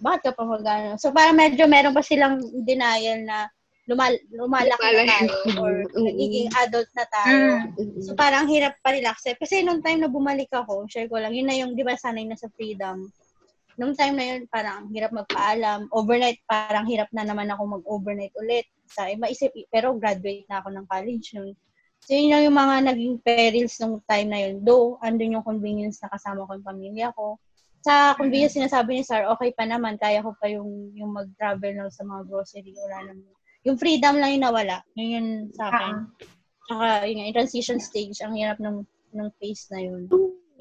Bakit 0.00 0.20
ka 0.24 0.32
pa 0.32 0.42
mag 0.48 0.64
ano? 0.64 0.96
So, 0.96 1.12
parang 1.12 1.36
medyo 1.36 1.68
meron 1.68 1.92
pa 1.92 2.00
silang 2.00 2.40
denial 2.64 3.20
na 3.28 3.52
lumal, 3.84 4.12
lumalaki 4.32 4.80
na 4.96 5.04
tayo 5.04 5.60
or 5.60 5.84
Mm-mm. 5.84 6.04
nagiging 6.08 6.48
adult 6.56 6.88
na 6.96 7.04
tayo. 7.12 7.44
Mm-mm. 7.76 8.00
So, 8.00 8.16
parang 8.16 8.48
hirap 8.48 8.80
pa 8.80 8.96
rin 8.96 9.04
accept. 9.04 9.44
Kasi 9.44 9.60
nung 9.60 9.84
time 9.84 10.04
na 10.04 10.10
bumalik 10.10 10.48
ako, 10.48 10.88
share 10.88 11.08
ko 11.08 11.20
lang, 11.20 11.36
yun 11.36 11.44
na 11.44 11.56
yung, 11.56 11.76
di 11.76 11.84
ba, 11.84 11.92
sanay 11.92 12.24
na 12.24 12.36
sa 12.36 12.48
freedom. 12.56 13.04
Nung 13.76 13.92
time 13.92 14.14
na 14.16 14.24
yun, 14.24 14.40
parang 14.48 14.88
hirap 14.88 15.12
magpaalam. 15.12 15.92
Overnight, 15.92 16.40
parang 16.48 16.88
hirap 16.88 17.10
na 17.12 17.26
naman 17.28 17.50
ako 17.52 17.80
mag-overnight 17.80 18.32
ulit. 18.40 18.64
Sa 18.88 19.10
iba 19.10 19.28
isip, 19.28 19.52
pero 19.68 19.92
graduate 19.96 20.48
na 20.48 20.64
ako 20.64 20.68
ng 20.72 20.86
college 20.88 21.26
nun. 21.36 21.52
So, 22.04 22.12
yun 22.12 22.32
lang 22.32 22.42
yung 22.48 22.56
mga 22.56 22.76
naging 22.92 23.16
perils 23.24 23.80
nung 23.80 24.00
time 24.04 24.28
na 24.28 24.40
yun. 24.48 24.64
Though, 24.64 24.96
andun 25.00 25.40
yung 25.40 25.44
convenience 25.44 26.00
na 26.00 26.12
kasama 26.12 26.44
ko 26.48 26.56
yung 26.56 26.68
pamilya 26.68 27.08
ko. 27.16 27.36
Sa 27.84 28.16
convenience, 28.16 28.56
sinasabi 28.56 28.96
ni 28.96 29.04
Sar, 29.04 29.28
okay 29.28 29.52
pa 29.52 29.68
naman, 29.68 30.00
kaya 30.00 30.24
ko 30.24 30.32
pa 30.40 30.48
yung, 30.48 30.92
yung 30.96 31.12
mag-travel 31.12 31.84
lang 31.84 31.92
sa 31.92 32.00
mga 32.04 32.24
grocery. 32.28 32.72
Wala 32.72 33.12
naman. 33.12 33.28
Yung 33.64 33.80
freedom 33.80 34.20
lang 34.20 34.36
yung 34.36 34.44
nawala. 34.44 34.84
Yun 34.94 35.08
yun 35.08 35.28
sa 35.56 35.72
akin. 35.72 35.94
Tsaka, 36.68 37.08
yun 37.08 37.16
nga, 37.16 37.26
yung 37.28 37.36
transition 37.36 37.80
stage, 37.80 38.20
ang 38.20 38.36
hirap 38.36 38.60
ng, 38.60 38.84
ng 39.16 39.28
phase 39.40 39.68
na 39.72 39.80
yun. 39.80 40.04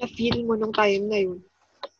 na-feel 0.00 0.42
mo 0.42 0.58
nung 0.58 0.74
time 0.74 1.06
na 1.06 1.18
yun? 1.22 1.38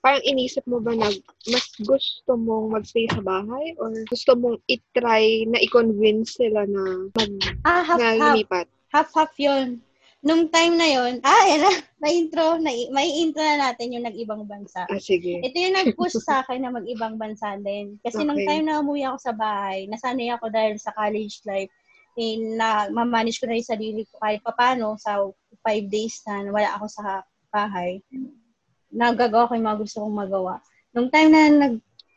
Parang 0.01 0.25
inisip 0.25 0.65
mo 0.69 0.81
ba 0.81 0.93
na 0.93 1.09
mas 1.49 1.67
gusto 1.81 2.37
mong 2.37 2.77
magstay 2.77 3.09
sa 3.09 3.25
bahay 3.25 3.73
or 3.81 3.93
gusto 4.09 4.37
mong 4.37 4.61
itry 4.69 5.49
na 5.49 5.61
i-convince 5.61 6.37
sila 6.37 6.69
na 6.69 7.09
mag 7.17 7.33
Ah, 7.65 7.81
half, 7.85 7.97
na 8.01 8.09
half. 8.13 8.21
lumipat? 8.37 8.67
Half-half 8.93 9.33
yun. 9.41 9.81
Nung 10.25 10.49
time 10.49 10.75
na 10.81 10.89
yun, 10.89 11.21
ah, 11.29 11.45
yan 11.45 11.61
na, 11.61 11.73
na-intro, 12.01 12.57
na, 12.57 12.73
may 12.97 13.09
intro 13.21 13.45
na 13.45 13.71
natin 13.71 13.93
yung 13.93 14.09
nag-ibang 14.09 14.49
bansa. 14.49 14.89
Ah, 14.89 14.97
sige. 14.97 15.45
Ito 15.45 15.53
yung 15.53 15.77
nag-push 15.77 16.17
sa 16.25 16.41
akin 16.41 16.65
na 16.65 16.73
mag-ibang 16.73 17.21
bansa 17.21 17.61
din. 17.61 18.01
Kasi 18.01 18.25
nung 18.25 18.41
Okay. 18.41 18.49
time 18.49 18.65
na 18.65 18.81
umuwi 18.81 19.05
ako 19.05 19.19
sa 19.21 19.33
bahay, 19.37 19.85
nasanay 19.85 20.33
ako 20.33 20.49
dahil 20.49 20.81
sa 20.81 20.97
college 20.97 21.45
life, 21.45 21.69
eh, 22.17 22.41
na 22.57 22.89
mamanage 22.89 23.37
ko 23.37 23.45
na 23.45 23.61
yung 23.61 23.69
sarili 23.69 24.03
ko 24.09 24.17
kahit 24.17 24.41
papano 24.41 24.97
sa 24.97 25.21
five 25.61 25.87
days 25.93 26.25
na 26.25 26.49
wala 26.49 26.73
ako 26.81 26.87
sa 26.89 27.21
bahay. 27.53 28.01
Nagagawa 28.89 29.51
ko 29.51 29.53
yung 29.59 29.67
mga 29.69 29.81
gusto 29.85 29.99
kong 30.03 30.17
magawa. 30.25 30.55
Nung 30.95 31.11
time 31.11 31.31
na 31.31 31.43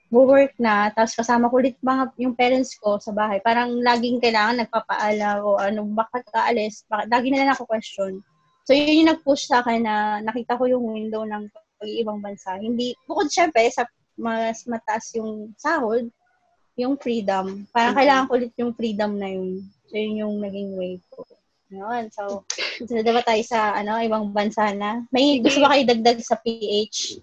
nag-work 0.08 0.56
na, 0.56 0.88
tapos 0.96 1.20
kasama 1.20 1.52
ko 1.52 1.60
ulit 1.60 1.76
mga, 1.84 2.16
yung 2.16 2.32
parents 2.32 2.80
ko 2.80 2.96
sa 2.96 3.12
bahay, 3.12 3.44
parang 3.44 3.76
laging 3.84 4.24
kailangan 4.24 4.64
nagpapaala 4.64 5.44
o 5.44 5.60
ano, 5.60 5.84
bakit 5.92 6.24
ka 6.32 6.48
alis? 6.48 6.88
Bakit, 6.88 7.12
lagi 7.12 7.28
na 7.32 7.44
lang 7.44 7.52
ako 7.52 7.68
question. 7.68 8.24
So, 8.64 8.72
yun 8.76 9.04
yung 9.04 9.12
nag-push 9.16 9.48
sa 9.48 9.64
akin 9.64 9.84
na 9.84 10.24
nakita 10.24 10.56
ko 10.56 10.68
yung 10.68 10.84
window 10.84 11.28
ng 11.28 11.48
pag-ibang 11.80 12.20
bansa. 12.24 12.56
Hindi, 12.60 12.96
bukod 13.08 13.28
syempre 13.32 13.68
sa 13.72 13.84
mas 14.18 14.66
mataas 14.66 15.14
yung 15.14 15.54
sahod, 15.62 16.10
yung 16.74 16.98
freedom. 16.98 17.70
Parang 17.70 17.94
Mhm. 17.94 18.00
kailangan 18.02 18.26
ko 18.28 18.32
ulit 18.34 18.54
yung 18.58 18.74
freedom 18.74 19.12
na 19.18 19.30
yun. 19.30 19.62
So, 19.88 19.94
yun 19.94 20.24
yung 20.26 20.36
naging 20.42 20.74
way 20.74 20.98
ko. 21.14 21.24
Yun. 21.68 22.08
So, 22.16 22.48
so 22.80 22.92
diba 22.96 23.24
tayo 23.24 23.44
sa 23.44 23.76
ano, 23.76 24.00
ibang 24.00 24.32
bansa 24.32 24.72
na? 24.72 25.04
May 25.12 25.44
gusto 25.44 25.60
ba 25.60 25.76
kayo 25.76 25.84
dagdag 25.84 26.20
sa 26.24 26.40
PH? 26.40 27.20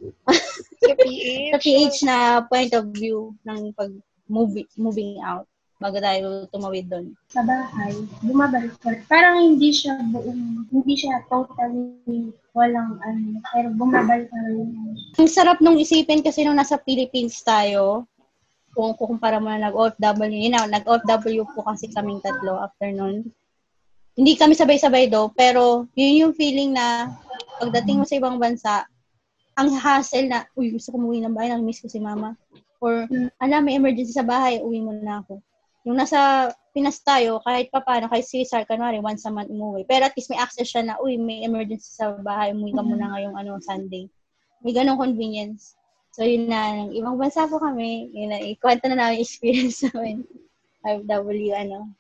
Sa 0.85 0.93
PH? 0.93 1.51
Sa 1.57 1.59
PH 1.65 1.97
na 2.05 2.17
point 2.45 2.73
of 2.77 2.93
view 2.93 3.33
ng 3.49 3.73
pag 3.73 3.93
moving, 4.29 4.69
moving 4.77 5.21
out 5.25 5.49
bago 5.83 6.01
tayo 6.01 6.49
tumawid 6.49 6.89
doon. 6.89 7.13
Sa 7.29 7.45
bahay, 7.45 7.93
bumabalik 8.25 8.73
ko. 8.81 8.95
Parang 9.11 9.43
hindi 9.43 9.69
siya 9.75 10.01
buong, 10.01 10.71
hindi 10.71 10.95
siya 10.97 11.21
totally 11.29 12.33
walang 12.57 12.97
ano, 13.05 13.43
pero 13.53 13.69
bumabalik 13.75 14.31
na 14.33 14.41
rin. 14.49 14.71
Ang 15.19 15.29
sarap 15.29 15.59
nung 15.61 15.77
isipin 15.77 16.25
kasi 16.25 16.41
nung 16.47 16.57
nasa 16.57 16.81
Philippines 16.81 17.37
tayo, 17.45 18.09
kung 18.73 18.97
kukumpara 18.97 19.39
mo 19.39 19.53
na 19.53 19.69
nag-OFW, 19.71 20.33
yun 20.33 20.57
na, 20.57 20.67
nag-OFW 20.67 21.43
po 21.53 21.63
kasi 21.69 21.91
kaming 21.93 22.25
tatlo 22.25 22.59
after 22.65 22.91
nun. 22.91 23.29
Hindi 24.15 24.39
kami 24.39 24.55
sabay-sabay 24.55 25.11
do, 25.11 25.31
pero 25.35 25.91
yun 25.99 26.31
yung 26.31 26.35
feeling 26.39 26.71
na 26.71 27.11
pagdating 27.59 27.99
mo 27.99 28.05
sa 28.07 28.19
ibang 28.19 28.39
bansa, 28.39 28.87
ang 29.55 29.71
hassle 29.75 30.27
na, 30.27 30.47
uy, 30.59 30.75
gusto 30.75 30.95
ko 30.95 30.99
umuwi 30.99 31.23
ng 31.23 31.35
bahay, 31.35 31.51
nang-miss 31.51 31.83
ko 31.83 31.87
si 31.91 32.03
mama. 32.03 32.35
Or, 32.83 33.07
ala, 33.39 33.63
may 33.63 33.79
emergency 33.79 34.15
sa 34.15 34.27
bahay, 34.27 34.59
uwi 34.59 34.83
mo 34.83 34.91
na 34.95 35.23
ako. 35.23 35.39
Yung 35.87 35.99
nasa 35.99 36.51
Pinas 36.75 36.99
tayo, 37.07 37.39
kahit 37.47 37.71
pa 37.71 37.87
paano, 37.87 38.11
kahit 38.11 38.27
si 38.27 38.43
Sar, 38.43 38.67
kanwari, 38.67 38.99
once 38.99 39.23
a 39.27 39.31
month 39.31 39.47
umuwi. 39.47 39.87
Pero 39.87 40.11
at 40.11 40.15
least 40.19 40.27
may 40.27 40.43
access 40.43 40.75
siya 40.75 40.83
na, 40.83 40.99
uy, 40.99 41.15
may 41.15 41.47
emergency 41.47 41.95
sa 41.95 42.19
bahay, 42.19 42.51
umuwi 42.51 42.75
ka 42.75 42.83
muna 42.83 43.15
ngayong 43.15 43.39
ano, 43.39 43.63
Sunday. 43.63 44.11
May 44.67 44.75
ganong 44.75 44.99
convenience. 44.99 45.79
So, 46.11 46.27
yun 46.27 46.51
na, 46.51 46.83
ng 46.83 46.99
ibang 46.99 47.15
bansa 47.15 47.47
po 47.47 47.63
kami, 47.63 48.11
yun 48.11 48.35
na, 48.35 48.43
ikwento 48.43 48.91
na 48.91 48.99
namin 48.99 49.23
experience 49.23 49.83
namin. 49.87 50.27
FW, 50.83 51.55
ano, 51.55 51.95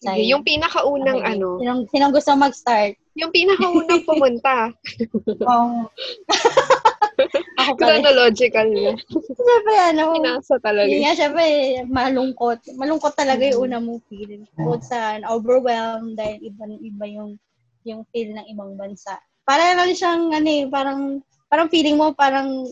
Sige, 0.00 0.22
yung 0.24 0.40
pinakaunang 0.40 1.20
Okay. 1.20 1.30
ano, 1.36 1.60
Sinong, 1.60 1.80
sinong 1.92 2.12
gusto 2.12 2.32
mag-start? 2.34 2.96
yung 3.12 3.28
pinakaunang 3.30 4.00
pumunta, 4.08 4.72
Oo. 5.44 5.84
Ako 7.60 7.76
pa 7.76 7.92
rin. 7.92 8.00
chronological 8.00 8.68
na. 8.72 8.96
Siyempre, 9.12 9.74
ano, 9.92 10.16
Pinasa 10.16 10.56
talaga. 10.56 10.88
yun 10.88 11.04
nga, 11.04 11.12
siyempre, 11.12 11.44
malungkot. 11.84 12.58
Malungkot 12.80 13.12
talaga 13.12 13.44
yung 13.44 13.68
una 13.68 13.76
mong 13.76 14.00
feeling. 14.08 14.48
Bukod 14.56 14.80
sa 14.80 15.20
overwhelmed 15.28 16.16
dahil 16.16 16.40
iba-iba 16.40 17.04
yung 17.06 17.36
yung 17.84 18.04
feel 18.08 18.32
ng 18.32 18.44
ibang 18.48 18.72
bansa. 18.76 19.20
Para 19.44 19.72
lang 19.76 19.92
siyang, 19.92 20.32
ano 20.32 20.48
eh, 20.48 20.64
parang, 20.68 21.20
parang 21.48 21.68
feeling 21.68 21.96
mo, 21.96 22.12
parang, 22.12 22.64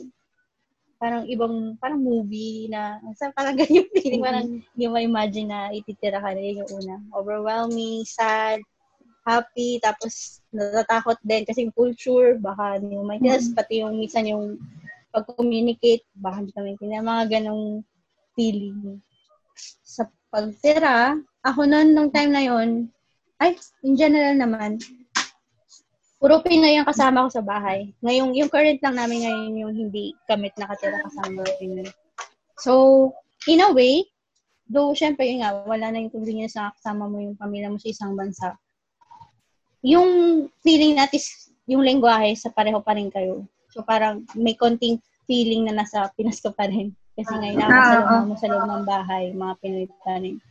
parang 0.99 1.24
ibang, 1.30 1.78
parang 1.78 2.03
movie 2.03 2.66
na, 2.68 2.99
sa 3.14 3.30
parang 3.30 3.55
ganyan 3.59 3.86
yung 3.86 3.90
feeling, 3.94 4.22
parang 4.22 4.46
hindi 4.51 4.84
mo 4.90 4.99
imagine 4.99 5.49
na 5.49 5.70
ititira 5.70 6.18
ka 6.18 6.34
na 6.34 6.42
yun 6.42 6.61
yung 6.66 6.70
una. 6.82 6.96
Overwhelming, 7.14 8.03
sad, 8.03 8.61
happy, 9.22 9.78
tapos 9.78 10.42
natatakot 10.51 11.16
din 11.22 11.46
kasi 11.46 11.64
yung 11.64 11.76
culture, 11.76 12.34
baka 12.42 12.82
hindi 12.82 12.99
mo 12.99 13.07
maintindihan, 13.07 13.55
pati 13.55 13.84
yung 13.84 13.94
minsan 13.96 14.26
yung 14.26 14.59
pag-communicate, 15.14 16.05
baka 16.18 16.42
hindi 16.42 16.53
ka 16.53 16.61
maintindihan, 16.61 17.07
mga 17.07 17.24
ganong 17.38 17.86
feeling. 18.34 18.99
Sa 19.84 20.11
pagtira, 20.28 21.16
ako 21.46 21.64
noon, 21.64 21.94
nung 21.94 22.11
time 22.12 22.32
na 22.34 22.44
yon 22.44 22.90
ay, 23.38 23.55
in 23.86 23.94
general 23.94 24.34
naman, 24.34 24.82
puro 26.18 26.42
Pinoy 26.42 26.74
ang 26.74 26.86
kasama 26.86 27.26
ko 27.26 27.30
sa 27.30 27.42
bahay. 27.46 27.94
Ngayong, 28.02 28.34
yung 28.34 28.50
current 28.50 28.82
lang 28.82 28.98
namin 28.98 29.22
ngayon 29.22 29.52
yung 29.54 29.72
hindi 29.74 30.04
kamit 30.26 30.52
nakatira 30.58 30.98
kasama 31.06 31.46
ng 31.46 31.56
Pinoy. 31.62 31.88
So, 32.58 33.14
in 33.46 33.62
a 33.62 33.70
way, 33.70 34.02
though, 34.66 34.90
syempre, 34.92 35.30
yun 35.30 35.46
nga, 35.46 35.62
wala 35.62 35.94
na 35.94 36.02
yung 36.02 36.10
convenience 36.12 36.58
na 36.58 36.74
kasama 36.74 37.06
mo 37.06 37.22
yung 37.22 37.38
pamilya 37.38 37.70
mo 37.70 37.78
sa 37.78 37.88
isang 37.88 38.18
bansa. 38.18 38.58
Yung 39.86 40.08
feeling 40.66 40.98
natin, 40.98 41.22
yung 41.70 41.86
lengguwahe, 41.86 42.34
sa 42.34 42.50
pareho 42.50 42.82
pa 42.82 42.98
rin 42.98 43.14
kayo. 43.14 43.46
So, 43.70 43.86
parang 43.86 44.26
may 44.34 44.58
konting 44.58 44.98
feeling 45.30 45.70
na 45.70 45.86
nasa 45.86 46.10
Pinas 46.18 46.42
ka 46.42 46.50
pa 46.50 46.66
rin. 46.66 46.90
Kasi 47.14 47.30
ngayon, 47.30 47.62
Ah, 47.62 47.66
nakasalubong 47.66 48.22
ah. 48.22 48.26
mo 48.26 48.34
sa 48.34 48.48
loob 48.50 48.66
ng 48.66 48.84
bahay, 48.86 49.24
mga 49.30 49.54
Pinoy 49.62 49.86
pa 50.02 50.18
rin. 50.18 50.42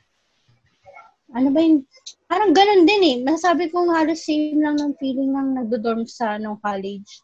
Ano 1.36 1.52
ba 1.52 1.60
yun? 1.60 1.84
Parang 2.28 2.56
ganun 2.56 2.88
din 2.88 3.04
eh. 3.04 3.16
Masasabi 3.24 3.68
kong 3.72 3.92
halos 3.92 4.24
same 4.24 4.60
lang 4.60 4.80
ng 4.80 4.96
feeling 4.96 5.36
ng 5.36 5.60
nagdo-dorm 5.64 6.08
sa 6.08 6.40
nung 6.40 6.60
college. 6.64 7.24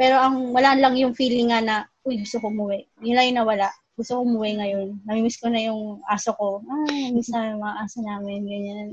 Pero 0.00 0.16
ang 0.16 0.50
wala 0.56 0.74
lang 0.74 0.96
yung 0.96 1.12
feeling 1.12 1.52
nga 1.52 1.60
na, 1.60 1.76
uy, 2.02 2.20
gusto 2.24 2.40
ko 2.40 2.48
umuwi. 2.48 2.88
Yun 3.04 3.14
lang 3.14 3.26
yung 3.30 3.38
nawala. 3.44 3.68
Gusto 3.94 4.18
ko 4.18 4.20
umuwi 4.26 4.58
ngayon. 4.58 4.88
Namimiss 5.06 5.38
ko 5.38 5.52
na 5.52 5.60
yung 5.60 6.02
aso 6.08 6.34
ko. 6.34 6.64
Ah, 6.66 6.88
namimiss 6.88 7.30
na 7.30 7.52
yung 7.54 7.62
mga 7.62 7.76
aso 7.84 7.98
namin. 8.02 8.40
Ganyan. 8.42 8.90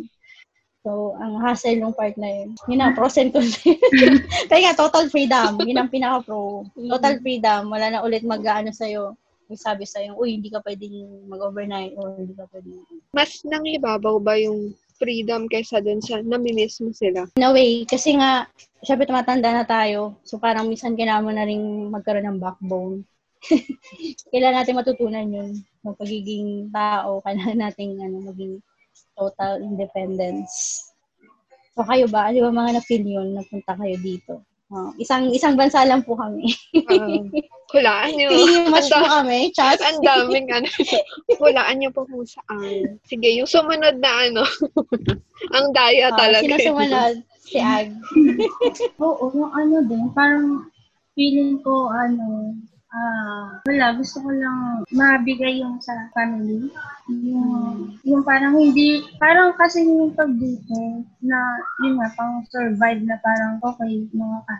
So, 0.82 1.14
ang 1.22 1.38
hassle 1.45 1.78
ng 1.78 1.93
part 1.93 2.18
na 2.18 2.26
yun. 2.26 2.58
Yun 2.66 2.82
ang 2.82 2.93
pros 2.97 3.14
and. 3.22 3.30
Kaya 4.49 4.62
nga, 4.66 4.74
total 4.74 5.14
freedom. 5.14 5.62
Yun 5.62 5.78
ang 5.78 5.93
pinaka-pro. 5.93 6.66
Total 6.74 7.22
freedom. 7.22 7.70
Wala 7.70 7.93
na 7.93 8.02
ulit 8.02 8.26
mag-ano 8.26 8.74
sa'yo. 8.74 9.14
May 9.52 9.60
sabi 9.60 9.84
sa'yo, 9.84 10.16
uy, 10.16 10.39
hindi 10.39 10.47
ka 10.47 10.64
pwedeng 10.64 11.28
mag-overnight 11.28 11.91
or 11.99 12.16
hindi 12.16 12.32
ka 12.39 12.47
pwedeng 12.56 12.88
Mas 13.12 13.43
nangibabaw 13.43 14.16
ba 14.24 14.39
yung 14.39 14.72
freedom 14.95 15.52
kaysa 15.52 15.84
dun 15.84 15.99
sa 15.99 16.24
namimiss 16.24 16.80
mo 16.80 16.95
sila? 16.95 17.28
In 17.36 17.43
a 17.43 17.52
way, 17.52 17.84
kasi 17.84 18.16
nga, 18.16 18.47
syempre 18.80 19.04
tumatanda 19.04 19.52
na 19.52 19.68
tayo. 19.68 20.16
So 20.24 20.39
parang 20.39 20.72
minsan 20.72 20.95
kailangan 20.95 21.28
mo 21.28 21.36
na 21.36 21.43
rin 21.43 21.91
magkaroon 21.91 22.32
ng 22.32 22.39
backbone. 22.39 23.04
kailangan 24.32 24.64
natin 24.64 24.80
matutunan 24.80 25.28
yun. 25.28 25.52
Yung 25.84 25.99
pagiging 25.99 26.72
tao, 26.72 27.20
kailangan 27.28 27.60
natin 27.60 27.99
ano, 27.99 28.32
maging 28.32 28.64
total 29.20 29.60
independence. 29.60 30.80
So 31.76 31.84
kayo 31.84 32.08
ba? 32.08 32.32
Ano 32.32 32.47
ba 32.47 32.56
mga 32.56 32.80
na-feel 32.80 33.04
yun? 33.04 33.36
Napunta 33.36 33.76
kayo 33.76 33.99
dito? 33.99 34.47
Oh, 34.72 34.95
isang 34.95 35.28
isang 35.36 35.59
bansa 35.59 35.84
lang 35.84 35.99
po 35.99 36.15
kami. 36.15 36.47
Um, 36.88 37.28
hulaan 37.76 38.15
nyo. 38.15 38.32
Ang 38.32 38.72
po 38.72 39.03
kami. 39.03 39.51
Chat. 39.51 39.76
Ang 39.84 39.99
daming 39.99 40.47
ano. 40.47 40.63
Hulaan 41.43 41.76
nyo 41.84 41.91
po 41.91 42.07
kung 42.07 42.24
saan. 42.24 42.95
Sige, 43.03 43.36
yung 43.36 43.51
sumunod 43.51 43.99
na 43.99 44.32
ano. 44.32 44.47
ang 45.59 45.76
daya 45.76 46.07
Uh, 46.07 46.15
talaga. 46.15 46.43
sino 46.47 46.55
sumunod? 46.72 47.15
Si 47.41 47.59
Ag. 47.59 47.91
Oo, 48.95 49.28
yung 49.36 49.51
ano 49.51 49.84
din, 49.84 50.07
parang 50.15 50.72
feeling 51.19 51.59
ko, 51.59 51.91
ano, 51.91 52.55
ah, 52.91 53.59
wala, 53.63 53.85
gusto 53.95 54.19
ko 54.19 54.29
lang 54.31 54.83
mabigay 54.91 55.63
yung 55.63 55.79
sa 55.79 56.11
family. 56.11 56.67
Yung, 57.07 57.95
yung 58.03 58.23
parang 58.23 58.55
hindi, 58.59 59.03
parang 59.17 59.55
kasi 59.55 59.83
yung 59.87 60.11
pag 60.11 60.31
dito, 60.35 61.03
na, 61.23 61.39
yun 61.83 61.99
nga, 61.99 62.11
pang 62.19 62.43
survive 62.51 63.01
na 63.07 63.15
parang, 63.23 63.63
okay, 63.63 64.05
mga 64.11 64.39
ka. 64.47 64.55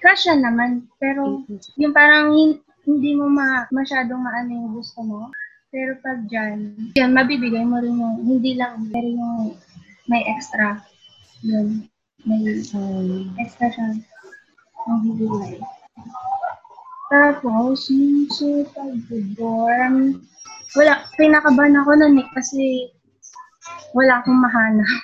Kasya 0.00 0.40
naman, 0.40 0.88
pero 0.96 1.44
yung 1.76 1.92
parang 1.92 2.32
hin- 2.32 2.62
hindi 2.86 3.18
mo 3.18 3.28
ma, 3.28 3.66
masyadong 3.74 4.22
maano 4.22 4.50
yung 4.52 4.70
gusto 4.72 5.02
mo. 5.04 5.20
Pero 5.74 5.98
pag 6.00 6.24
dyan, 6.30 6.72
yan, 6.96 7.12
mabibigay 7.12 7.66
mo 7.66 7.82
rin 7.82 7.98
yung, 7.98 8.22
hindi 8.24 8.56
lang, 8.56 8.88
pero 8.88 9.04
yung 9.04 9.52
may 10.08 10.22
extra. 10.24 10.80
Yun. 11.42 11.84
May 12.24 12.40
extra 13.42 13.66
siya. 13.68 13.88
Magbibigay. 14.86 15.58
Tapos, 17.06 17.86
yung 17.90 18.26
sa 18.26 18.48
pag-dorm, 18.74 20.18
wala, 20.74 20.92
pinakaban 21.14 21.78
ako 21.78 21.90
nun 21.94 22.18
eh, 22.18 22.28
kasi 22.34 22.90
wala 23.94 24.20
akong 24.20 24.40
mahanap. 24.42 25.02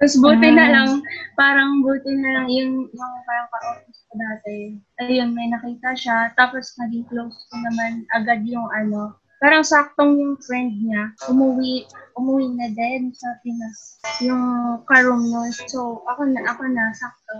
Tapos 0.00 0.16
buti 0.24 0.48
na 0.48 0.66
lang, 0.72 0.90
parang 1.36 1.84
buti 1.84 2.12
na 2.16 2.40
lang 2.40 2.46
yung 2.48 2.88
mga 2.88 3.16
parang 3.28 3.48
ka-office 3.52 4.00
ko 4.08 4.14
dati. 4.16 4.56
Ayun, 5.04 5.36
may 5.36 5.48
nakita 5.52 5.92
siya. 5.92 6.32
Tapos 6.34 6.72
naging 6.80 7.04
close 7.12 7.36
ko 7.52 7.54
naman 7.60 8.08
agad 8.16 8.44
yung 8.48 8.68
ano. 8.72 9.16
Parang 9.38 9.62
saktong 9.62 10.18
yung 10.18 10.34
friend 10.42 10.82
niya, 10.82 11.14
umuwi, 11.30 11.86
umuwi 12.18 12.58
na 12.58 12.74
din 12.74 13.14
sa 13.14 13.38
Pinas. 13.46 14.02
Yung 14.18 14.42
karoom 14.90 15.30
nun. 15.30 15.54
So, 15.70 16.02
ako 16.10 16.26
na, 16.26 16.42
ako 16.50 16.66
na, 16.66 16.90
sakto. 16.90 17.38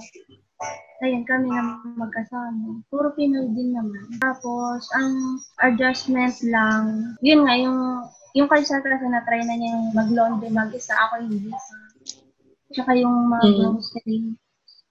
Ayun, 0.99 1.23
kami 1.23 1.47
na 1.55 1.79
magkasama. 1.95 2.83
Puro 2.91 3.15
Pinoy 3.15 3.47
din 3.55 3.71
naman. 3.71 4.19
Tapos, 4.19 4.83
ang 4.99 5.39
adjustment 5.63 6.35
lang, 6.51 7.15
yun 7.23 7.47
nga, 7.47 7.55
yung 7.55 7.79
yung 8.37 8.51
kay 8.51 8.61
Sir 8.67 8.83
kasi 8.83 9.07
na-try 9.09 9.41
na 9.47 9.55
niya 9.57 9.73
yung 9.79 9.87
mag-laundry 9.95 10.51
mag-isa, 10.53 10.93
ako 10.95 11.23
hindi. 11.23 11.49
Tsaka 12.75 12.93
yung 12.99 13.31
mga 13.31 13.47
Mm. 13.47 13.57
grocery. 13.57 14.19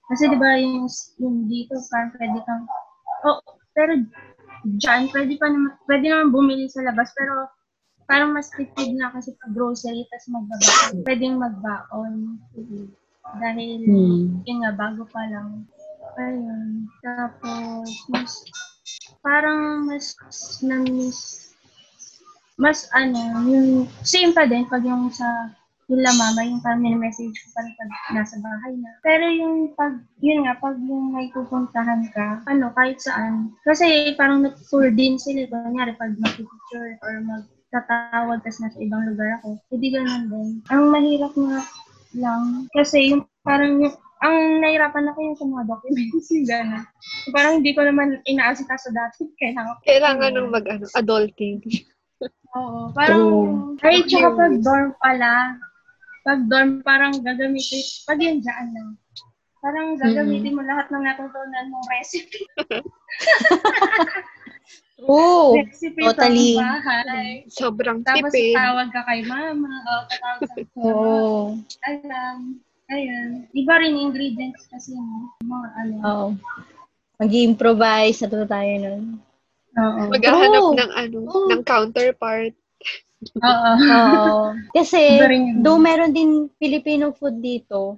Kasi 0.08 0.24
di 0.32 0.38
ba 0.40 0.56
yung, 0.58 0.88
yung 1.20 1.38
dito, 1.52 1.76
parang 1.92 2.12
pwede 2.16 2.40
kang, 2.48 2.64
oh, 3.28 3.40
pero 3.76 4.00
dyan, 4.64 5.12
pwede 5.12 5.36
pa 5.36 5.48
naman, 5.52 5.76
pwede 5.86 6.06
naman 6.08 6.32
bumili 6.32 6.66
sa 6.72 6.82
labas, 6.88 7.12
pero 7.14 7.52
parang 8.08 8.32
mas 8.32 8.48
tipid 8.56 8.96
na 8.96 9.12
kasi 9.12 9.36
pag 9.38 9.52
grocery, 9.52 10.08
tapos 10.08 10.28
magbabaon. 10.32 10.96
Pwedeng 11.04 11.36
magbaon. 11.38 12.14
Dahil, 13.36 13.84
yun 14.48 14.58
nga, 14.64 14.72
bago 14.72 15.04
pa 15.12 15.28
lang. 15.28 15.68
Ayun. 16.16 16.88
Tapos, 17.04 17.88
mas, 18.08 18.32
parang 19.20 19.84
mas 19.84 20.16
na-miss 20.64 21.48
mas 22.58 22.90
ano, 22.98 23.46
yung 23.46 23.86
same 24.02 24.34
pa 24.34 24.50
din 24.50 24.66
pag 24.66 24.82
yung 24.82 25.14
sa 25.14 25.54
yung 25.88 26.04
la 26.04 26.12
mama, 26.20 26.44
yung 26.44 26.60
parang 26.60 26.84
message 27.00 27.32
ko 27.32 27.48
pa 27.56 27.64
rin 27.64 27.74
pag 27.80 27.92
nasa 28.12 28.36
bahay 28.44 28.76
na. 28.76 28.92
Pero 29.08 29.24
yung 29.24 29.72
pag, 29.72 29.96
yun 30.20 30.44
nga, 30.44 30.60
pag 30.60 30.76
yung 30.84 31.16
may 31.16 31.32
pupuntahan 31.32 32.04
ka, 32.12 32.44
ano, 32.44 32.76
kahit 32.76 33.00
saan. 33.00 33.56
Kasi 33.64 34.12
parang 34.20 34.44
nag-tour 34.44 34.92
din 34.92 35.16
sila. 35.16 35.48
Kunyari, 35.48 35.96
pag 35.96 36.12
mag-picture 36.20 37.00
or 37.00 37.24
magtatawag 37.24 38.44
tas 38.44 38.60
nasa 38.60 38.76
ibang 38.84 39.08
lugar 39.08 39.40
ako, 39.40 39.64
hindi 39.72 39.88
ganun 39.96 40.28
din. 40.28 40.50
Ang 40.76 40.92
mahirap 40.92 41.32
nga 41.32 41.64
lang, 42.18 42.66
kasi 42.74 43.14
yung 43.14 43.24
parang 43.46 43.80
yung, 43.80 43.96
ang 44.20 44.38
nahirapan 44.60 45.14
ako 45.14 45.18
yung 45.22 45.38
sa 45.38 45.46
mga 45.46 45.64
documents, 45.70 46.28
yung 46.34 46.48
gano'n. 46.50 46.86
Parang 47.32 47.54
hindi 47.62 47.72
ko 47.78 47.82
naman 47.86 48.18
inaasikaso 48.26 48.90
dati. 48.92 49.30
Kailangan 49.38 49.78
Kailangan 49.86 50.32
nung 50.34 50.52
mag 50.52 50.66
ano, 50.66 50.86
adulting. 50.98 51.62
Oo, 52.58 52.90
parang, 52.98 53.24
ay, 53.86 54.02
tsaka 54.10 54.34
pag 54.34 54.54
dorm 54.66 54.90
pala, 54.98 55.62
pag 56.26 56.40
dorm, 56.50 56.82
parang 56.82 57.14
gagamitin, 57.22 57.84
pag 58.10 58.18
yan 58.18 58.42
dyan 58.42 58.68
lang. 58.74 58.90
Parang 59.62 59.98
gagamitin 60.00 60.56
mo 60.58 60.66
lahat 60.66 60.90
ng 60.90 61.04
natutunan 61.06 61.66
mong 61.70 61.88
recipe. 61.94 62.42
Recipe 64.98 66.02
totally. 66.02 66.58
from 66.58 66.66
bahay. 66.66 67.30
Sobrang 67.54 68.00
Tapos 68.02 68.34
tipid. 68.34 68.58
tawag 68.58 68.90
ka 68.90 69.02
kay 69.06 69.22
mama, 69.30 69.70
o 69.86 69.92
tatawag 70.10 70.40
ka 70.42 70.54
kay 70.58 70.66
mama. 70.76 70.90
Oo. 70.90 71.34
Alam. 71.86 72.38
Ayun. 72.88 73.30
Iba 73.52 73.74
rin 73.84 73.94
ingredients 74.00 74.66
kasi 74.72 74.96
no? 74.96 75.30
mga 75.44 75.68
ano. 75.76 75.96
Oo. 76.02 76.28
Mag-improvise. 77.20 78.24
Natuto 78.24 78.48
tayo 78.48 78.72
nun. 78.80 79.04
Oo. 79.78 80.02
Maghahanap 80.10 80.64
Oo. 80.66 80.74
ng 80.74 80.92
ano, 80.96 81.18
Oo. 81.28 81.48
ng 81.52 81.62
counterpart. 81.62 82.56
Oo. 83.38 83.72
Oo. 83.78 84.42
Kasi, 84.78 85.18
though 85.62 85.82
meron 85.82 86.14
din 86.14 86.50
Filipino 86.62 87.10
food 87.14 87.42
dito, 87.42 87.98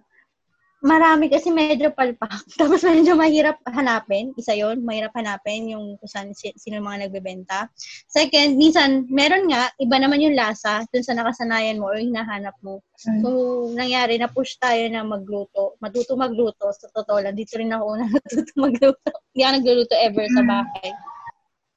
marami 0.79 1.27
kasi 1.27 1.51
medyo 1.51 1.91
palpak. 1.91 2.31
Tapos 2.59 2.83
medyo 2.87 3.15
mahirap 3.15 3.59
hanapin. 3.67 4.31
Isa 4.39 4.55
yon 4.55 4.83
mahirap 4.83 5.11
hanapin 5.15 5.67
yung 5.67 5.99
kung 5.99 6.11
saan, 6.11 6.31
si- 6.31 6.55
sino 6.55 6.79
mga 6.79 7.07
nagbebenta. 7.07 7.67
Second, 8.07 8.55
minsan, 8.55 9.05
meron 9.11 9.51
nga, 9.51 9.71
iba 9.79 9.95
naman 9.99 10.23
yung 10.23 10.35
lasa 10.35 10.83
dun 10.91 11.03
sa 11.03 11.15
nakasanayan 11.15 11.79
mo 11.79 11.91
o 11.91 11.95
yung 11.99 12.15
hinahanap 12.15 12.55
mo. 12.63 12.79
So, 12.99 13.71
nangyari, 13.75 14.19
na-push 14.19 14.59
tayo 14.59 14.87
na 14.91 15.03
magluto. 15.03 15.75
Matuto 15.83 16.15
magluto. 16.15 16.71
Sa 16.75 16.91
totoo 16.91 17.19
lang, 17.23 17.35
dito 17.35 17.59
rin 17.59 17.71
ako 17.71 17.83
una 17.95 18.05
natuto 18.11 18.51
magluto. 18.55 19.09
Hindi 19.35 19.41
ako 19.43 19.51
nagluluto 19.59 19.95
ever 19.99 20.25
sa 20.31 20.43
bahay. 20.43 20.89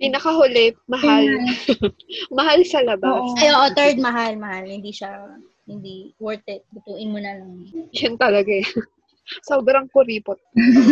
Pinakahuli, 0.03 0.75
mahal. 0.91 1.23
mahal 2.39 2.59
sa 2.67 2.83
labas. 2.83 3.23
Oo. 3.23 3.39
Ay, 3.39 3.55
oo, 3.55 3.67
third, 3.71 4.03
mahal, 4.03 4.35
mahal. 4.35 4.67
Hindi 4.67 4.91
siya, 4.91 5.15
hindi 5.67 6.15
worth 6.19 6.47
it. 6.51 6.67
Lutuin 6.75 7.13
mo 7.13 7.19
na 7.23 7.39
lang. 7.39 7.67
Yan 7.99 8.19
talaga 8.19 8.51
eh. 8.51 8.67
Sobrang 9.47 9.87
kuripot. 9.95 10.35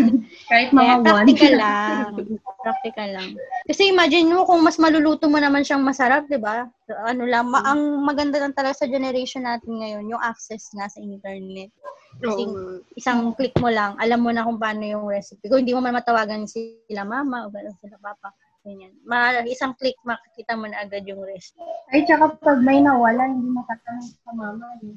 Kahit 0.50 0.70
Kaya 0.70 1.02
mga 1.02 1.02
one. 1.02 1.04
practical 1.04 1.52
lang. 1.58 2.14
Practical 2.62 3.08
lang. 3.10 3.28
Kasi 3.66 3.90
imagine 3.90 4.30
mo 4.30 4.46
kung 4.46 4.62
mas 4.62 4.78
maluluto 4.78 5.26
mo 5.26 5.42
naman 5.42 5.66
siyang 5.66 5.82
masarap, 5.82 6.30
di 6.30 6.38
ba? 6.38 6.70
Ano 7.10 7.26
lang, 7.26 7.50
ma- 7.50 7.66
ang 7.66 8.06
maganda 8.06 8.38
lang 8.38 8.54
talaga 8.54 8.86
sa 8.86 8.90
generation 8.90 9.42
natin 9.42 9.82
ngayon, 9.82 10.14
yung 10.14 10.22
access 10.22 10.70
nga 10.78 10.86
sa 10.86 11.02
internet. 11.02 11.74
Kasi 12.22 12.42
nga. 12.46 12.78
isang 12.94 13.20
click 13.34 13.54
mo 13.58 13.66
lang, 13.66 13.98
alam 13.98 14.22
mo 14.22 14.30
na 14.30 14.46
kung 14.46 14.62
paano 14.62 14.86
yung 14.86 15.06
recipe. 15.10 15.50
Kung 15.50 15.66
hindi 15.66 15.74
mo 15.74 15.82
man 15.82 15.98
matawagan 15.98 16.46
sila 16.46 17.02
mama 17.02 17.46
o 17.46 17.50
gano'n 17.50 17.76
sila 17.82 17.98
papa. 17.98 18.30
Ganyan. 18.60 18.92
Ma- 19.08 19.40
isang 19.48 19.72
click, 19.72 19.96
makikita 20.04 20.52
mo 20.52 20.68
na 20.68 20.84
agad 20.84 21.00
yung 21.08 21.24
recipe. 21.24 21.64
Ay, 21.88 22.04
tsaka 22.04 22.36
pag 22.36 22.60
may 22.60 22.84
nawala, 22.84 23.24
hindi 23.24 23.48
makatanong 23.48 24.08
sa 24.20 24.30
mama. 24.36 24.68
No? 24.84 24.92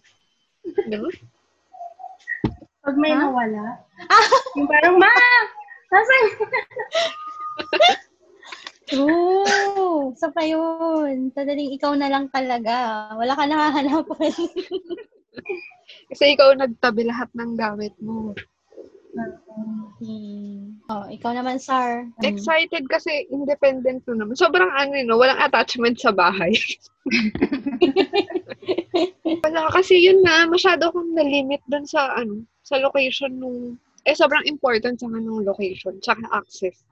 No? 0.91 1.07
Pag 2.83 2.95
may 2.99 3.15
Ha? 3.15 3.23
nawala, 3.23 3.79
yung 4.59 4.67
parang, 4.67 4.99
ma! 4.99 5.07
Nasaan? 5.87 6.25
True! 8.91 10.11
Isa 10.11 10.27
pa 10.35 10.43
yun. 10.43 11.31
Tadaling 11.31 11.71
ikaw 11.71 11.95
na 11.95 12.11
lang 12.11 12.27
talaga. 12.27 13.07
Wala 13.15 13.31
ka 13.31 13.47
nakahanapan. 13.47 14.33
Kasi 16.11 16.35
ikaw 16.35 16.51
nagtabi 16.59 17.07
lahat 17.07 17.31
ng 17.31 17.55
gamit 17.55 17.95
mo. 18.03 18.35
Hmm. 20.03 20.81
Oh, 20.89 21.05
ikaw 21.07 21.37
naman, 21.37 21.61
Sar. 21.61 22.09
Ano? 22.09 22.25
Excited 22.25 22.89
kasi 22.89 23.29
independent 23.29 24.01
ko 24.03 24.17
naman. 24.17 24.33
Sobrang 24.33 24.73
ano, 24.73 24.97
no, 25.05 25.21
walang 25.21 25.39
attachment 25.39 26.01
sa 26.01 26.11
bahay. 26.11 26.51
Wala 29.43 29.69
kasi 29.71 29.99
yun 29.99 30.23
na, 30.23 30.47
masyado 30.47 30.89
akong 30.89 31.13
na-limit 31.13 31.61
dun 31.67 31.85
sa 31.85 32.15
ano, 32.17 32.43
sa 32.63 32.79
location 32.79 33.31
nung, 33.37 33.77
eh 34.03 34.15
sobrang 34.15 34.43
important 34.47 34.99
sa 34.99 35.07
nung 35.07 35.43
location, 35.43 35.99
tsaka 36.01 36.23
access. 36.31 36.83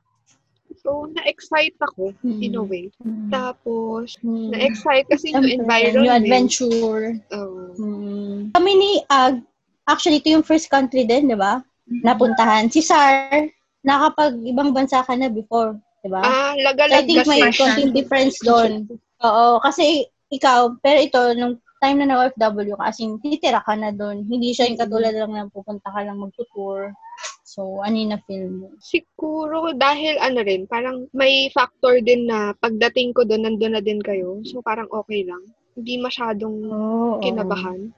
So, 0.82 1.12
na-excite 1.12 1.76
ako, 1.84 2.16
in 2.24 2.56
a 2.56 2.64
Mm. 2.64 2.70
way. 2.72 2.86
Hmm. 3.04 3.28
Tapos, 3.28 4.16
Hmm. 4.24 4.56
na-excite 4.56 5.04
kasi 5.12 5.36
yung 5.36 5.44
Siyempre, 5.44 5.68
environment. 5.68 6.04
New 6.08 6.16
adventure. 6.16 7.04
Oo. 7.36 7.76
Hmm. 7.76 8.40
Kami 8.56 8.72
ni 8.80 8.92
Ag, 9.12 9.44
actually, 9.84 10.24
ito 10.24 10.32
yung 10.32 10.48
first 10.48 10.72
country 10.72 11.04
din, 11.04 11.28
di 11.28 11.36
ba? 11.36 11.60
Napuntahan. 11.88 12.70
Si 12.70 12.80
Sar, 12.86 13.50
nakapag 13.82 14.38
ibang 14.46 14.72
bansa 14.72 15.02
ka 15.02 15.18
na 15.18 15.28
before, 15.28 15.76
di 16.06 16.10
ba? 16.10 16.22
Ah, 16.22 16.54
So, 16.54 16.62
I 16.62 16.66
lagalag 16.68 17.06
think 17.08 17.28
may 17.28 17.42
konting 17.54 17.92
difference 17.96 18.38
doon. 18.42 18.86
Oo, 19.22 19.62
kasi 19.62 20.06
ikaw, 20.32 20.78
pero 20.80 20.98
ito, 21.02 21.22
nung 21.38 21.60
time 21.82 22.06
na 22.06 22.14
na-OFW 22.14 22.78
ka, 22.78 22.94
as 22.94 23.02
in, 23.02 23.18
titira 23.18 23.60
ka 23.66 23.74
na 23.74 23.90
doon. 23.90 24.22
Hindi 24.30 24.54
siya 24.54 24.70
yung 24.70 24.78
katulad 24.80 25.18
lang 25.18 25.34
na 25.34 25.50
pupunta 25.50 25.90
ka 25.90 26.06
lang 26.06 26.22
mag-tour. 26.22 26.94
So, 27.42 27.82
ano 27.82 27.96
yung 27.98 28.14
na-feel 28.16 28.48
mo? 28.48 28.72
Siguro 28.80 29.74
dahil 29.74 30.22
ano 30.22 30.40
rin, 30.46 30.70
parang 30.70 31.10
may 31.12 31.50
factor 31.52 32.00
din 32.00 32.30
na 32.30 32.54
pagdating 32.62 33.12
ko 33.18 33.26
doon, 33.26 33.44
nandun 33.44 33.76
na 33.76 33.84
din 33.84 34.00
kayo. 34.00 34.40
So, 34.46 34.62
parang 34.62 34.88
okay 34.94 35.26
lang. 35.26 35.42
Hindi 35.74 36.00
masyadong 36.00 36.58
Oo. 36.70 37.20
kinabahan. 37.20 37.92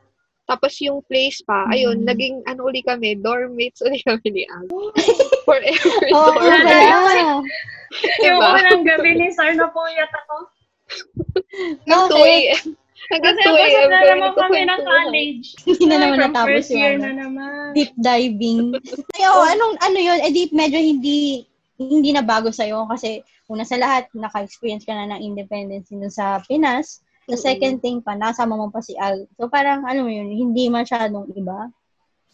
Tapos 0.43 0.75
yung 0.77 0.99
place 1.03 1.39
pa, 1.39 1.65
ayun, 1.67 1.99
Mm. 1.99 2.05
naging 2.05 2.35
ano 2.43 2.67
uli 2.67 2.81
kami, 2.81 3.15
dorm 3.15 3.55
mates 3.55 3.79
uli 3.79 3.95
kami 4.03 4.27
ni 4.29 4.43
Ag. 4.45 4.67
Forever 5.43 6.03
Oo, 6.11 6.29
dorm 6.29 6.43
wala. 6.43 6.59
mates. 6.61 7.27
Yung 8.19 8.37
Diba? 8.37 8.49
unang 8.51 8.83
gabi 8.83 9.11
ni 9.15 9.27
Sar 9.29 9.53
na 9.53 9.69
puyat 9.69 10.09
ako. 10.09 10.35
Hanggang 11.85 12.09
2 12.09 12.11
Bakit? 12.11 12.27
a.m. 12.49 12.65
Hanggang 13.03 13.35
Kasi 13.35 13.45
2 13.45 13.53
busog 13.53 13.61
a.m. 13.77 13.89
na 13.89 13.99
naman 14.01 14.31
kami 14.33 14.59
ng 14.63 14.81
college. 14.81 15.45
Hindi 15.63 15.85
na 15.85 15.97
naman 15.97 16.17
natapos 16.21 16.49
first 16.49 16.69
yung 16.69 16.79
year 16.79 16.93
ano. 16.93 17.03
na 17.03 17.11
naman. 17.13 17.63
deep 17.73 17.91
diving. 17.95 18.59
Ay, 19.13 19.23
oh, 19.25 19.45
anong, 19.45 19.75
ano 19.79 19.97
yun? 19.97 20.19
Eh, 20.21 20.31
di, 20.31 20.43
medyo 20.51 20.75
hindi, 20.75 21.43
hindi 21.75 22.09
na 22.11 22.21
bago 22.21 22.49
sa'yo 22.49 22.87
kasi 22.87 23.19
una 23.45 23.61
sa 23.61 23.75
lahat, 23.75 24.07
naka-experience 24.11 24.83
ka 24.83 24.91
na 24.91 25.13
ng 25.13 25.21
independence 25.21 25.87
dun 25.87 26.07
sa 26.07 26.39
Pinas. 26.41 27.03
The 27.23 27.39
second 27.39 27.79
thing 27.79 28.03
pa, 28.03 28.13
nasama 28.13 28.59
mo 28.59 28.67
pa 28.67 28.83
si 28.83 28.97
Al. 28.99 29.23
So, 29.39 29.47
parang, 29.47 29.87
ano 29.87 30.11
yun, 30.11 30.27
hindi 30.27 30.67
masyadong 30.67 31.31
iba. 31.33 31.71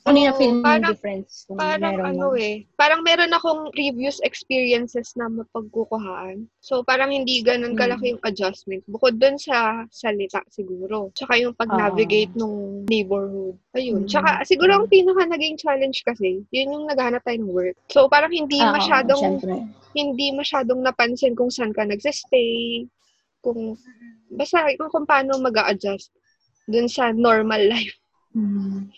Ano 0.08 0.16
yung 0.16 0.38
feel 0.40 0.56
mo 0.58 0.66
yung 0.66 0.88
difference? 0.90 1.44
Kung 1.46 1.60
Parang 1.60 1.94
meron 2.00 2.06
ano 2.08 2.26
man? 2.34 2.42
eh, 2.42 2.56
parang 2.74 3.02
meron 3.06 3.30
akong 3.30 3.70
previous 3.70 4.18
experiences 4.24 5.14
na 5.14 5.30
mapagkukuhaan. 5.30 6.48
So, 6.64 6.82
parang 6.82 7.12
hindi 7.14 7.44
ganun 7.46 7.76
Mm. 7.76 7.78
kalaki 7.78 8.06
yung 8.16 8.24
adjustment. 8.26 8.82
Bukod 8.90 9.20
dun 9.22 9.38
sa 9.38 9.86
salita 9.92 10.42
siguro. 10.50 11.12
Tsaka 11.14 11.38
yung 11.38 11.54
pag-navigate 11.54 12.32
nung 12.34 12.88
neighborhood. 12.90 13.60
Ayun. 13.76 14.08
Mm. 14.08 14.10
Tsaka 14.10 14.42
siguro 14.48 14.82
ang 14.82 14.88
pinaka 14.90 15.30
naging 15.30 15.60
challenge 15.60 16.02
kasi, 16.02 16.42
yun 16.50 16.74
yung 16.74 16.86
naghahanap 16.90 17.22
tayo 17.22 17.38
ng 17.46 17.52
work. 17.54 17.78
So, 17.92 18.08
parang 18.10 18.34
hindi 18.34 18.58
oo, 18.58 18.72
masyadong, 18.74 19.22
syempre. 19.22 19.68
hindi 19.94 20.32
masyadong 20.34 20.82
napansin 20.82 21.36
kung 21.38 21.52
saan 21.54 21.76
ka 21.76 21.86
nagsistay, 21.86 22.88
kung, 23.42 23.76
basta 24.34 24.68
kung, 24.78 24.92
kung 24.92 25.08
paano 25.08 25.40
mag 25.40 25.56
adjust 25.68 26.12
dun 26.70 26.86
sa 26.86 27.10
normal 27.12 27.66
life. 27.66 27.96
Mm. 28.38 28.92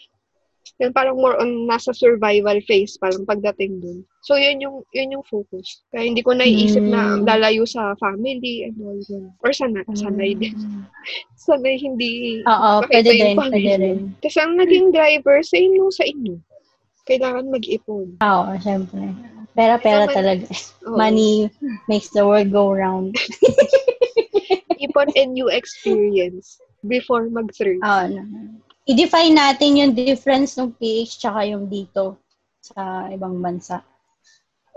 Yun 0.81 0.91
parang 0.97 1.13
more 1.13 1.37
on 1.37 1.69
nasa 1.69 1.93
survival 1.93 2.57
phase 2.65 2.97
parang 2.97 3.21
pagdating 3.21 3.77
dun. 3.79 4.01
So 4.25 4.33
yun 4.33 4.57
yung 4.61 4.81
yun 4.91 5.13
yung 5.13 5.25
focus. 5.29 5.85
Kaya 5.93 6.09
hindi 6.09 6.25
ko 6.25 6.33
naiisip 6.33 6.81
na 6.81 7.21
Mm. 7.21 7.25
lalayo 7.29 7.63
sa 7.69 7.93
family 8.01 8.65
and 8.65 8.75
all 8.81 8.97
yun. 8.97 9.29
Or 9.45 9.53
sana, 9.53 9.85
sanay 9.93 10.33
din. 10.33 10.57
Mm. 10.57 10.83
Sanay 11.49 11.81
hindi 11.81 12.41
Oo, 12.45 12.85
pwede 12.85 13.09
din, 13.17 13.33
pwede 13.33 13.73
rin. 13.81 13.99
Tapos 14.21 14.37
ang 14.37 14.53
naging 14.61 14.93
driver, 14.93 15.41
same 15.41 15.73
nung 15.73 15.89
sa 15.89 16.05
inyo. 16.05 16.37
Kailangan 17.09 17.49
mag-ipon. 17.49 18.21
Oo, 18.21 18.51
syempre. 18.61 19.09
Pera-pera 19.57 20.05
talaga. 20.05 20.45
Oo. 20.85 20.95
Money 20.95 21.49
makes 21.89 22.13
the 22.13 22.21
world 22.21 22.53
go 22.53 22.69
round. 22.69 23.17
Ipon 24.81 25.13
and 25.13 25.37
new 25.37 25.47
experience 25.53 26.57
before 26.85 27.29
mag-search. 27.29 27.81
Oo 27.81 28.05
naman. 28.09 28.61
I-define 28.89 29.37
natin 29.37 29.77
yung 29.77 29.93
difference 29.93 30.57
ng 30.57 30.73
PH 30.73 31.21
tsaka 31.21 31.45
yung 31.45 31.69
dito 31.69 32.17
sa 32.59 33.05
ibang 33.13 33.37
bansa. 33.37 33.85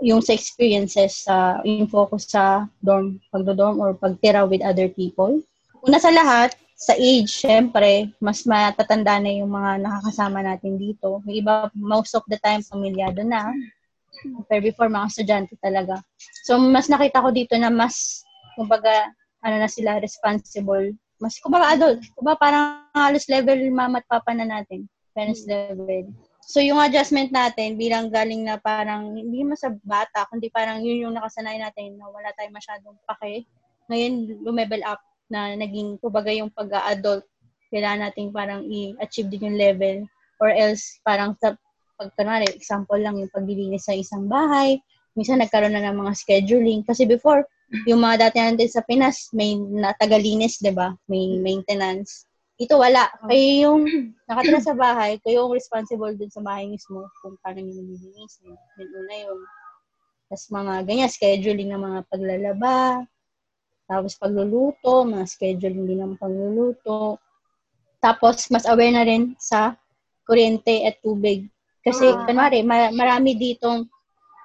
Yung 0.05 0.21
sa 0.21 0.37
experiences, 0.37 1.25
sa 1.25 1.59
yung 1.65 1.89
focus 1.89 2.29
sa 2.29 2.69
dorm, 2.85 3.17
pagdo-dorm 3.33 3.81
or 3.81 3.97
pagtira 3.97 4.45
with 4.45 4.61
other 4.61 4.85
people. 4.85 5.41
Una 5.81 5.97
sa 5.97 6.13
lahat, 6.13 6.53
sa 6.75 6.93
age, 6.93 7.31
syempre, 7.31 8.11
mas 8.19 8.43
matatanda 8.43 9.17
na 9.17 9.31
yung 9.31 9.49
mga 9.49 9.79
nakakasama 9.79 10.43
natin 10.43 10.75
dito. 10.75 11.23
Yung 11.23 11.35
iba, 11.39 11.71
most 11.73 12.13
of 12.13 12.27
the 12.27 12.37
time, 12.43 12.59
pamilyado 12.67 13.23
na. 13.23 13.49
Pero 14.51 14.59
before, 14.59 14.91
mga 14.91 15.07
estudyante 15.07 15.55
talaga. 15.63 16.03
So, 16.43 16.59
mas 16.59 16.91
nakita 16.91 17.23
ko 17.23 17.31
dito 17.31 17.55
na 17.55 17.71
mas, 17.71 18.27
kumbaga, 18.59 19.07
ano 19.45 19.61
na 19.61 19.69
sila, 19.69 20.01
responsible. 20.01 20.91
Mas, 21.21 21.37
kumbaga, 21.37 21.77
adult. 21.77 22.01
Kumbaga, 22.17 22.37
parang 22.41 22.65
halos 22.97 23.29
level 23.29 23.61
mama 23.69 24.01
at 24.01 24.07
papa 24.09 24.33
na 24.33 24.49
natin. 24.49 24.89
Parents 25.13 25.45
level. 25.45 26.11
So, 26.43 26.59
yung 26.59 26.81
adjustment 26.81 27.29
natin, 27.29 27.77
bilang 27.77 28.09
galing 28.09 28.43
na 28.43 28.57
parang, 28.57 29.13
hindi 29.13 29.45
mo 29.45 29.53
sa 29.53 29.69
bata, 29.85 30.27
kundi 30.33 30.49
parang 30.49 30.81
yun 30.81 31.07
yung 31.07 31.15
nakasanay 31.15 31.61
natin 31.61 31.95
na 31.95 32.09
wala 32.09 32.33
tayong 32.35 32.57
masyadong 32.57 32.97
pake. 33.05 33.45
Ngayon, 33.87 34.43
lumevel 34.43 34.83
up 34.83 34.99
na 35.29 35.53
naging, 35.53 36.01
kumbaga, 36.01 36.33
yung 36.33 36.49
pag-adult 36.51 37.23
kailangan 37.73 38.07
nating 38.07 38.29
parang 38.31 38.61
i-achieve 38.63 39.27
din 39.27 39.51
yung 39.51 39.57
level 39.59 39.97
or 40.39 40.47
else 40.53 41.01
parang 41.03 41.35
sa 41.43 41.57
pag 41.95 42.11
kunwari, 42.19 42.47
example 42.51 42.99
lang 42.99 43.15
yung 43.19 43.31
paglilinis 43.31 43.87
sa 43.87 43.95
isang 43.95 44.27
bahay, 44.27 44.75
minsan 45.15 45.39
nagkaroon 45.39 45.71
na 45.71 45.83
ng 45.83 45.95
mga 45.95 46.11
scheduling. 46.11 46.83
Kasi 46.83 47.07
before, 47.07 47.47
yung 47.85 48.01
mga 48.01 48.29
dati 48.29 48.37
natin 48.41 48.69
sa 48.69 48.85
Pinas, 48.85 49.29
may 49.33 49.57
natagalinis, 49.57 50.61
di 50.61 50.71
ba? 50.71 50.93
May 51.09 51.37
maintenance. 51.41 52.29
Ito 52.55 52.79
wala. 52.79 53.11
Kayo 53.27 53.47
yung 53.67 53.81
nakatira 54.29 54.63
sa 54.63 54.71
bahay, 54.77 55.19
kayo 55.19 55.43
yung 55.45 55.53
responsible 55.53 56.15
dun 56.15 56.31
sa 56.31 56.39
bahay 56.39 56.71
mismo 56.71 57.03
kung 57.19 57.35
paano 57.43 57.59
nyo 57.59 57.73
nililinis. 57.73 58.39
Yun 58.45 58.55
una 58.79 59.15
yung 59.27 59.41
tapos 60.25 60.49
mga 60.49 60.73
ganyan, 60.89 61.11
scheduling 61.11 61.69
ng 61.69 61.83
mga 61.85 61.99
paglalaba, 62.09 63.05
tapos 63.85 64.17
pagluluto, 64.17 65.05
mga 65.05 65.25
scheduling 65.29 65.85
din 65.85 66.01
ng 66.01 66.17
pagluluto. 66.17 67.21
Tapos, 68.01 68.49
mas 68.49 68.65
aware 68.65 68.93
na 68.93 69.05
rin 69.05 69.37
sa 69.37 69.77
kuryente 70.25 70.81
at 70.85 70.97
tubig. 71.05 71.45
Kasi, 71.85 72.09
Ah. 72.09 72.25
kunwari, 72.25 72.65
ma- 72.65 72.89
marami 72.89 73.37
ditong 73.37 73.85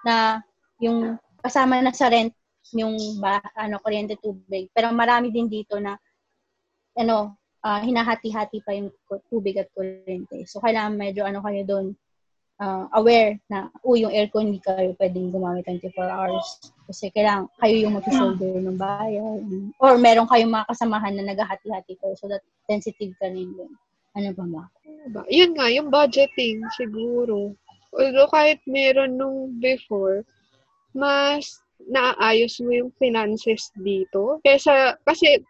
na 0.04 0.44
yung 0.80 1.16
kasama 1.40 1.80
na 1.80 1.92
sa 1.96 2.12
rent 2.12 2.36
yung 2.74 2.96
ba, 3.18 3.42
ano, 3.58 3.78
kuryente 3.82 4.18
tubig. 4.18 4.70
Pero 4.70 4.90
marami 4.94 5.30
din 5.34 5.50
dito 5.50 5.78
na 5.78 5.98
ano, 6.98 7.36
ah, 7.62 7.80
hinahati-hati 7.82 8.62
pa 8.64 8.72
yung 8.74 8.90
tubig 9.30 9.56
at 9.58 9.70
kuryente. 9.74 10.46
So, 10.46 10.60
kailangan 10.62 10.96
medyo 10.96 11.26
ano 11.26 11.40
kayo 11.42 11.62
doon 11.66 11.86
ah, 12.60 12.86
aware 13.00 13.40
na, 13.48 13.72
oh, 13.80 13.96
yung 13.96 14.12
aircon 14.12 14.52
hindi 14.52 14.60
kayo 14.60 14.92
pwedeng 15.00 15.32
gumamit 15.32 15.64
24 15.64 15.96
hours. 16.12 16.46
Kasi 16.84 17.08
kailangan 17.08 17.48
kayo 17.56 17.76
yung 17.88 17.96
mag-shoulder 17.96 18.52
ng 18.60 18.76
bayan. 18.76 19.40
Or 19.80 19.96
meron 19.96 20.28
kayong 20.28 20.52
mga 20.52 20.68
kasamahan 20.68 21.14
na 21.16 21.32
naghahati-hati 21.32 21.96
kayo 21.96 22.14
so 22.20 22.28
that 22.28 22.44
sensitive 22.68 23.16
ka 23.16 23.32
rin 23.32 23.56
doon. 23.56 23.72
Ano? 24.12 24.36
Ano 24.36 24.66
ba? 25.08 25.22
Yun 25.32 25.56
nga, 25.56 25.72
yung 25.72 25.88
budgeting, 25.88 26.60
siguro. 26.76 27.56
Although 27.96 28.30
kahit 28.30 28.60
meron 28.68 29.16
nung 29.16 29.56
before, 29.58 30.22
mas 30.92 31.62
naayos 31.88 32.60
mo 32.60 32.70
yung 32.70 32.92
finances 32.98 33.72
dito. 33.74 34.42
Kesa, 34.42 34.98
kasi 35.02 35.40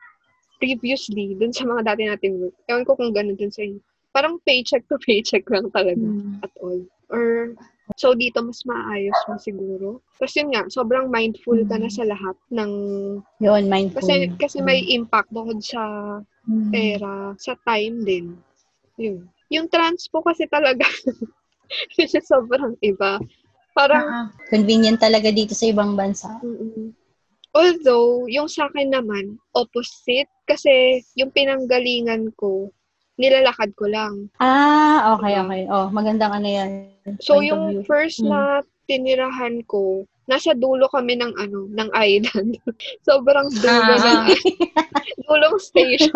previously, 0.61 1.35
dun 1.41 1.51
sa 1.51 1.64
mga 1.64 1.83
dati 1.89 2.05
nating 2.05 2.37
work, 2.39 2.55
ewan 2.68 2.85
ko 2.85 2.93
kung 2.95 3.11
ganun 3.11 3.35
dun 3.35 3.51
sa 3.51 3.64
inyo, 3.64 3.81
parang 4.12 4.37
paycheck 4.45 4.85
to 4.87 5.01
paycheck 5.03 5.47
lang 5.49 5.66
talaga 5.72 5.99
Hmm. 6.05 6.43
at 6.45 6.53
all. 6.61 6.81
Or, 7.11 7.55
so 7.99 8.14
dito 8.14 8.39
mas 8.45 8.62
maayos 8.62 9.16
mo 9.26 9.35
siguro. 9.41 9.89
Tapos 10.20 10.37
yun 10.37 10.53
nga, 10.53 10.62
sobrang 10.68 11.09
mindful 11.09 11.59
ka 11.66 11.81
na 11.81 11.89
sa 11.91 12.05
lahat 12.07 12.37
ng, 12.53 12.72
Yun, 13.41 13.62
mindful. 13.66 13.99
kasi, 13.99 14.28
kasi 14.37 14.59
may 14.62 14.85
impact 14.93 15.33
bukod 15.33 15.59
sa 15.64 15.83
Mm. 16.47 16.70
pera, 16.72 17.12
sa 17.37 17.53
time 17.68 18.01
din. 18.05 18.26
Yun. 18.97 19.28
Yung 19.51 19.66
transpo 19.68 20.20
kasi 20.22 20.45
talaga, 20.49 20.85
yung 21.99 22.24
sobrang 22.24 22.74
iba. 22.81 23.18
Parang, 23.81 24.07
Ah, 24.12 24.26
Convenient 24.53 25.01
talaga 25.01 25.33
dito 25.33 25.57
sa 25.57 25.64
ibang 25.64 25.97
bansa. 25.97 26.28
mm-mm. 26.45 26.93
although, 27.57 28.28
yung 28.28 28.47
sa 28.47 28.68
akin 28.68 28.93
naman, 28.93 29.41
opposite, 29.57 30.28
kasi 30.45 31.01
yung 31.16 31.33
pinanggalingan 31.33 32.28
ko, 32.37 32.68
nilalakad 33.16 33.72
ko 33.74 33.89
lang. 33.89 34.28
Ah, 34.37 35.16
okay, 35.16 35.35
okay. 35.35 35.62
Oh, 35.66 35.89
magandang 35.89 36.31
ano 36.31 36.49
yan. 36.49 36.70
So, 37.24 37.41
yung 37.41 37.81
view. 37.81 37.89
first 37.89 38.20
Mm. 38.20 38.28
na 38.28 38.41
tinirahan 38.85 39.64
ko, 39.64 40.05
nasa 40.31 40.55
dulo 40.55 40.87
kami 40.87 41.18
ng 41.18 41.35
ano, 41.35 41.66
ng 41.66 41.91
island. 41.93 42.55
Sobrang 43.09 43.51
dulo 43.51 43.95
Ah. 43.99 43.99
ng 43.99 44.31
dulong 45.26 45.57
station. 45.59 46.14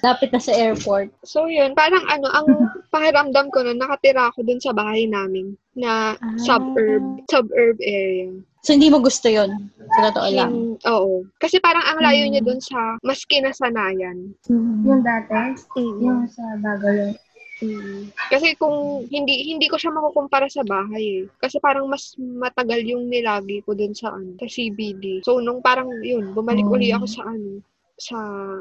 Lapit 0.00 0.30
na 0.30 0.38
sa 0.38 0.54
airport. 0.54 1.10
So, 1.22 1.46
yun. 1.46 1.74
Parang 1.74 2.06
ano, 2.06 2.26
ang 2.30 2.46
pakiramdam 2.88 3.50
ko 3.50 3.60
na 3.60 3.74
nakatira 3.74 4.30
ako 4.30 4.42
dun 4.42 4.58
sa 4.58 4.70
bahay 4.70 5.04
namin 5.04 5.58
na 5.74 6.14
Ah. 6.14 6.38
suburb, 6.38 7.02
suburb 7.26 7.76
area. 7.82 8.30
So, 8.62 8.74
hindi 8.74 8.90
mo 8.90 8.98
gusto 8.98 9.26
yon 9.26 9.70
Sa 9.94 10.10
totoo 10.10 10.28
lang. 10.28 10.50
Hin- 10.50 10.78
oo. 10.86 11.22
Kasi 11.38 11.58
parang 11.58 11.82
ang 11.84 12.02
layo 12.02 12.26
Mm. 12.26 12.30
niya 12.32 12.42
dun 12.42 12.58
sa 12.58 12.98
mas 13.00 13.22
kinasanayan. 13.22 14.34
yung 14.82 15.02
dati, 15.02 15.54
Mm. 15.78 15.98
yung 16.02 16.22
sa 16.26 16.42
Bagalong. 16.58 17.14
Mm. 17.56 18.12
Kasi 18.28 18.52
kung 18.60 19.08
hindi 19.08 19.48
hindi 19.48 19.64
ko 19.72 19.80
siya 19.80 19.88
makukumpara 19.88 20.44
sa 20.52 20.60
bahay 20.60 21.24
eh. 21.24 21.30
Kasi 21.40 21.56
parang 21.56 21.88
mas 21.88 22.12
matagal 22.20 22.84
yung 22.84 23.08
nilagi 23.08 23.64
ko 23.64 23.72
dun 23.72 23.96
sa 23.96 24.12
ano, 24.12 24.36
sa 24.36 24.44
CBD. 24.44 25.24
So 25.24 25.40
nung 25.40 25.64
parang 25.64 25.88
yun, 26.04 26.36
bumalik 26.36 26.68
uli 26.68 26.92
ako 26.92 27.06
sa 27.08 27.24
ano, 27.24 27.64
sa 27.96 28.18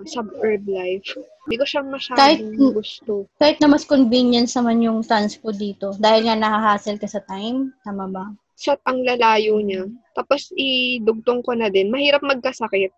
suburb 0.08 0.64
life. 0.64 1.12
Hindi 1.44 1.56
ko 1.60 1.66
siya 1.68 1.84
Kahit- 1.84 1.92
masyadong 2.48 2.72
gusto. 2.72 3.14
Kahit 3.36 3.60
na 3.60 3.68
mas 3.68 3.84
convenience 3.84 4.56
naman 4.56 4.80
yung 4.80 5.04
transpo 5.04 5.52
dito. 5.52 5.92
Dahil 6.00 6.32
nga 6.32 6.40
nakahasel 6.40 6.96
ka 6.96 7.08
sa 7.08 7.20
time. 7.28 7.76
Tama 7.84 8.08
ba? 8.08 8.32
Sa 8.56 8.80
ang 8.88 9.04
lalayo 9.04 9.60
niya. 9.60 9.84
Tapos 10.16 10.56
idugtong 10.56 11.44
ko 11.44 11.52
na 11.52 11.68
din. 11.68 11.92
Mahirap 11.92 12.24
magkasakit. 12.24 12.96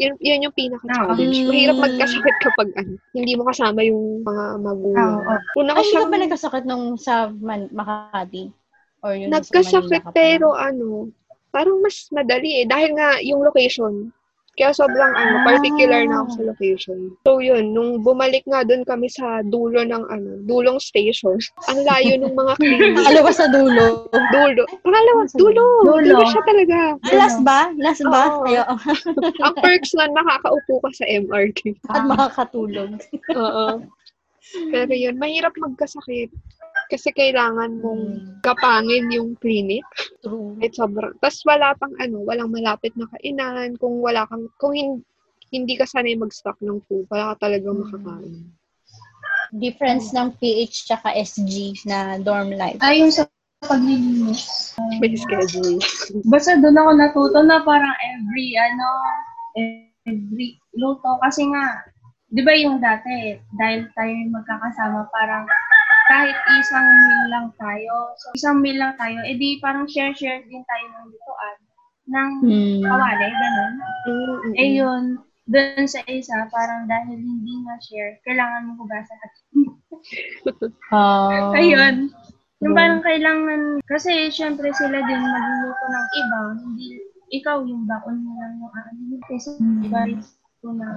Yun, 0.00 0.16
yun 0.20 0.44
yung 0.48 0.56
pinaka-challenge. 0.56 1.36
Ah. 1.44 1.48
Mahirap 1.52 1.76
magkasakit 1.76 2.36
kapag 2.40 2.68
ano, 2.80 2.92
hindi 3.12 3.32
mo 3.36 3.42
kasama 3.48 3.80
yung 3.84 4.24
mga 4.24 4.44
magulang. 4.60 5.12
Oo. 5.20 5.34
Una 5.60 5.76
ko 5.76 5.80
Ay, 5.84 5.88
siyang 5.92 6.08
ba 6.08 6.18
nagkasakit 6.20 6.64
nung 6.64 6.96
sa 6.96 7.28
Man- 7.28 7.72
Makati? 7.72 8.48
Or 9.04 9.12
yung 9.12 9.28
sa 9.28 9.34
Nagkasakit 9.36 10.02
Manila 10.02 10.08
pa 10.08 10.16
pero 10.16 10.46
ano, 10.56 11.12
parang 11.52 11.80
mas 11.84 12.08
madali 12.08 12.62
eh. 12.62 12.64
Dahil 12.64 12.96
nga 12.96 13.20
yung 13.20 13.44
location. 13.44 14.12
Kaya 14.56 14.72
sobrang 14.72 15.12
ano, 15.12 15.34
Ah. 15.36 15.44
particular 15.46 16.00
na 16.02 16.24
ako 16.24 16.28
sa 16.32 16.42
location. 16.48 16.98
So 17.22 17.38
yun, 17.38 17.70
nung 17.70 18.00
bumalik 18.00 18.40
nga 18.44 18.64
doon 18.64 18.82
kami 18.82 19.04
sa 19.06 19.44
dulo 19.44 19.84
ng 19.84 20.04
ano, 20.08 20.40
dulong 20.42 20.80
station. 20.80 21.36
Ang 21.70 21.84
layo 21.84 22.16
ng 22.16 22.32
mga 22.32 22.52
clinic. 22.56 22.96
Pangalawa 22.96 23.30
sa 23.36 23.46
dulo. 23.46 24.08
dulo. 24.32 24.62
Pangalawa, 24.80 25.20
Sa 25.28 25.36
dulo. 25.36 25.64
dulo. 25.84 26.00
Dulo 26.08 26.24
siya 26.24 26.42
talaga. 26.42 26.78
Last 27.12 27.38
ba? 27.42 27.60
Last 27.76 28.02
ba? 28.02 28.22
Oo. 28.32 28.48
Ayo. 28.48 28.64
Ang 29.44 29.54
perks 29.60 29.92
nun, 29.92 30.16
nakakaupo 30.16 30.74
ka 30.80 30.90
sa 30.94 31.04
MRT. 31.04 31.76
At 31.92 32.08
makakatulog. 32.08 32.96
Oo. 33.36 33.84
Pero 34.70 34.92
yun, 34.94 35.18
mahirap 35.18 35.52
magkasakit. 35.58 36.30
Kasi 36.86 37.10
kailangan 37.10 37.82
mong 37.82 38.04
Hmm. 38.06 38.38
kapangin 38.40 39.10
yung 39.10 39.34
clinic. 39.36 39.82
True. 40.22 40.54
Kahit 40.56 40.74
sobrang. 40.74 41.14
Tapos 41.18 41.42
wala 41.42 41.74
pang 41.74 41.94
ano, 41.98 42.22
walang 42.22 42.50
malapit 42.50 42.94
na 42.94 43.10
kainan. 43.10 43.74
Kung 43.76 43.98
wala 43.98 44.22
kang, 44.26 44.46
kung 44.56 44.72
hin- 44.72 45.04
hindi 45.50 45.74
ka 45.74 45.86
sanay 45.86 46.14
mag-stock 46.14 46.58
ng 46.58 46.78
food, 46.86 47.06
wala 47.06 47.34
ka 47.34 47.46
talagang 47.46 47.78
makakain. 47.78 48.50
Difference 49.52 50.10
ng 50.10 50.34
PH 50.36 50.90
tsaka 50.90 51.14
SG 51.14 51.86
na 51.86 52.18
dorm 52.18 52.50
life. 52.50 52.82
Ay, 52.82 52.98
yung 52.98 53.14
sa 53.14 53.26
paglilinis. 53.62 54.74
May 54.98 55.14
schedule. 55.14 55.78
Basta 56.26 56.58
doon 56.58 56.76
ako 56.76 56.90
natuto 56.92 57.38
na 57.42 57.62
parang 57.62 57.94
every, 58.04 58.58
ano, 58.58 58.86
every 59.54 60.58
luto. 60.74 61.18
Kasi 61.22 61.46
nga, 61.46 61.82
di 62.26 62.42
ba 62.42 62.52
yung 62.52 62.82
dati, 62.82 63.38
dahil 63.54 63.86
tayo 63.94 64.10
yung 64.10 64.34
magkakasama, 64.34 65.06
parang 65.08 65.46
kahit 66.06 66.36
isang 66.56 66.86
meal 66.86 67.22
lang 67.28 67.46
tayo. 67.56 67.94
So, 68.16 68.26
isang 68.32 68.58
meal 68.60 68.78
lang 68.78 68.94
tayo, 68.94 69.18
edi 69.22 69.58
parang 69.58 69.86
share-share 69.86 70.42
din 70.44 70.62
tayo 70.62 70.84
ng 70.88 71.06
lutuan. 71.10 71.56
Ng 72.06 72.30
Hmm. 72.40 72.80
kawali, 72.82 73.26
ganun. 73.28 73.72
Mm-mm. 74.06 74.52
Eh 74.54 74.70
yun, 74.78 75.04
doon 75.46 75.86
sa 75.86 76.00
isa, 76.06 76.46
parang 76.48 76.86
dahil 76.86 77.18
hindi 77.18 77.54
na-share, 77.62 78.22
kailangan 78.22 78.70
mo 78.70 78.82
hugasan 78.82 79.18
at 79.18 79.32
Ah. 80.90 81.50
Ayun. 81.58 82.14
Yung 82.58 82.72
Hmm. 82.72 82.78
parang 82.78 83.00
kailangan, 83.02 83.60
kasi 83.84 84.30
syempre 84.30 84.70
sila 84.72 85.02
din 85.02 85.20
magluluto 85.20 85.84
ng 85.86 86.06
iba, 86.16 86.40
hindi 86.56 86.86
ikaw 87.28 87.58
yung 87.60 87.84
baon 87.84 88.22
mo 88.22 88.38
lang 88.38 88.54
yung 88.56 88.70
ano. 88.70 89.18
Kasi 89.26 89.58
Hmm. 89.58 90.22
Ko 90.66 90.74
na 90.74 90.90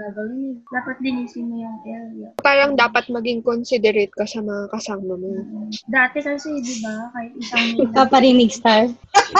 gagawin. 0.00 0.64
Dapat 0.72 0.96
linisin 1.04 1.52
mo 1.52 1.60
yung 1.60 1.78
area. 1.84 2.28
Parang 2.40 2.72
dapat 2.72 3.04
maging 3.12 3.44
considerate 3.44 4.12
ka 4.16 4.24
sa 4.24 4.40
mga 4.40 4.72
kasama 4.72 5.12
mo. 5.20 5.44
Dati 5.92 6.24
kasi, 6.24 6.56
di 6.64 6.80
ba, 6.80 7.12
kahit 7.12 7.32
isang 7.36 7.60
meal 7.76 7.84
lang. 7.84 7.92
Kaparinig 7.92 8.52
star. 8.56 8.88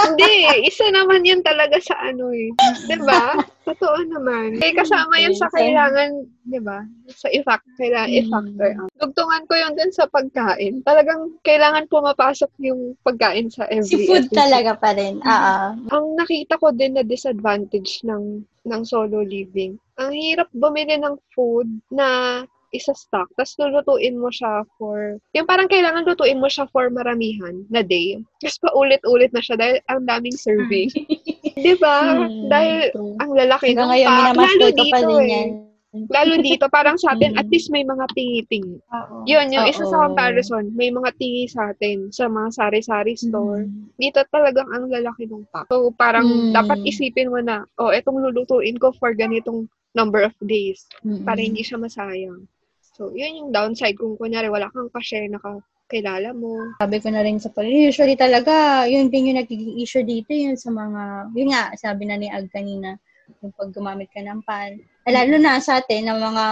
hindi, 0.05 0.33
isa 0.69 0.85
naman 0.93 1.25
yun 1.25 1.41
talaga 1.41 1.81
sa 1.81 1.97
ano 1.97 2.29
eh. 2.37 2.53
'Di 2.87 2.97
ba? 3.01 3.41
Totoo 3.71 3.99
naman. 4.05 4.59
Eh, 4.59 4.73
kasama 4.73 5.15
yan 5.15 5.31
sa 5.33 5.47
kailangan, 5.49 6.11
'di 6.43 6.61
ba? 6.61 6.83
Sa 7.09 7.31
i-fact, 7.31 7.67
kailangan 7.77 8.09
Mm. 8.09 8.19
i-factor 8.21 8.71
out. 8.77 8.91
Dugtungan 8.97 9.43
ko 9.47 9.55
yun 9.55 9.75
din 9.75 9.91
sa 9.91 10.05
pagkain. 10.07 10.83
Talagang 10.83 11.39
kailangan 11.41 11.87
pumapasok 11.87 12.51
yung 12.61 12.99
pagkain 13.01 13.47
sa 13.47 13.65
every 13.69 13.87
Si 13.87 14.05
food 14.05 14.27
episode. 14.27 14.39
talaga 14.39 14.73
pa 14.75 14.91
rin. 14.93 15.23
Ah, 15.23 15.39
ah. 15.39 15.69
Ang 15.91 16.15
nakita 16.15 16.59
ko 16.59 16.71
din 16.71 16.95
na 16.95 17.03
disadvantage 17.03 18.03
ng 18.03 18.43
ng 18.61 18.83
solo 18.85 19.23
living, 19.23 19.79
ang 19.97 20.13
hirap 20.13 20.51
bumili 20.53 20.95
ng 20.95 21.17
food 21.31 21.65
na 21.89 22.43
isa 22.71 22.95
stock, 22.95 23.27
tapos 23.35 23.55
lulutuin 23.59 24.15
mo 24.15 24.31
siya 24.31 24.63
for, 24.75 25.19
yung 25.33 25.47
parang 25.47 25.67
kailangan 25.67 26.07
lutuin 26.07 26.39
mo 26.39 26.47
siya 26.47 26.71
for 26.71 26.87
maramihan 26.89 27.67
na 27.69 27.83
day. 27.83 28.19
Tapos 28.39 28.59
paulit-ulit 28.63 29.31
na 29.31 29.43
siya 29.43 29.57
dahil 29.59 29.77
ang 29.87 30.07
daming 30.07 30.35
serving. 30.35 30.89
Di 31.65 31.75
ba? 31.77 32.25
Hmm, 32.25 32.47
Dahil 32.49 32.95
true. 32.95 33.15
ang 33.19 33.31
lalaki 33.35 33.75
ng 33.75 33.85
pack. 33.85 34.33
Lalo 34.33 34.67
dito 34.71 34.97
din 35.03 35.21
eh. 35.21 35.29
yan. 35.29 35.49
Lalo 35.91 36.39
dito, 36.39 36.71
parang 36.71 36.95
sa 36.95 37.19
atin, 37.19 37.35
Mm. 37.35 37.41
at 37.43 37.47
least 37.51 37.67
may 37.67 37.83
mga 37.83 38.07
tingi-tingi. 38.15 38.79
Oo. 38.79 39.27
Yun, 39.27 39.51
yung 39.51 39.67
isa 39.67 39.83
sa 39.83 40.07
comparison, 40.07 40.71
may 40.79 40.87
mga 40.87 41.11
tingi 41.19 41.51
sa 41.51 41.75
atin 41.75 42.15
sa 42.15 42.31
mga 42.31 42.55
sari-sari 42.55 43.19
store. 43.19 43.67
Mm. 43.67 43.91
Dito 43.99 44.23
talagang 44.31 44.71
ang 44.71 44.87
lalaki 44.87 45.27
ng 45.27 45.43
pack. 45.51 45.67
So, 45.67 45.91
parang 45.99 46.31
Mm. 46.31 46.55
dapat 46.55 46.79
isipin 46.87 47.35
mo 47.35 47.43
na, 47.43 47.67
oh, 47.83 47.91
etong 47.91 48.23
lulutuin 48.23 48.79
ko 48.79 48.95
for 49.03 49.11
ganitong 49.19 49.67
number 49.91 50.23
of 50.23 50.31
days 50.47 50.87
Mm-mm. 51.03 51.27
para 51.27 51.43
hindi 51.43 51.67
siya 51.67 51.75
masayang. 51.75 52.47
So, 52.95 53.15
yun 53.15 53.39
yung 53.39 53.51
downside 53.55 53.95
kung 53.97 54.19
kunyari 54.19 54.51
wala 54.51 54.67
kang 54.75 54.91
ka-share 54.91 55.31
na 55.31 55.39
kakilala 55.39 56.35
mo. 56.35 56.75
Sabi 56.83 56.99
ko 56.99 57.09
na 57.15 57.23
rin 57.23 57.39
sa 57.39 57.51
pag 57.55 57.67
usually 57.67 58.19
talaga, 58.19 58.85
yun 58.91 59.09
din 59.09 59.31
yung 59.31 59.41
nagiging 59.41 59.79
issue 59.79 60.03
dito, 60.03 60.35
yun 60.35 60.59
sa 60.59 60.75
mga, 60.75 61.31
yun 61.35 61.51
nga, 61.55 61.71
sabi 61.79 62.11
na 62.11 62.19
ni 62.19 62.27
Ag 62.27 62.51
kanina, 62.51 62.99
yung 63.43 63.55
pag 63.55 63.71
gumamit 63.71 64.11
ka 64.11 64.19
ng 64.19 64.43
pan. 64.43 64.75
Eh, 65.07 65.13
lalo 65.15 65.39
na 65.39 65.63
sa 65.63 65.79
atin, 65.79 66.11
ng 66.11 66.19
mga, 66.19 66.45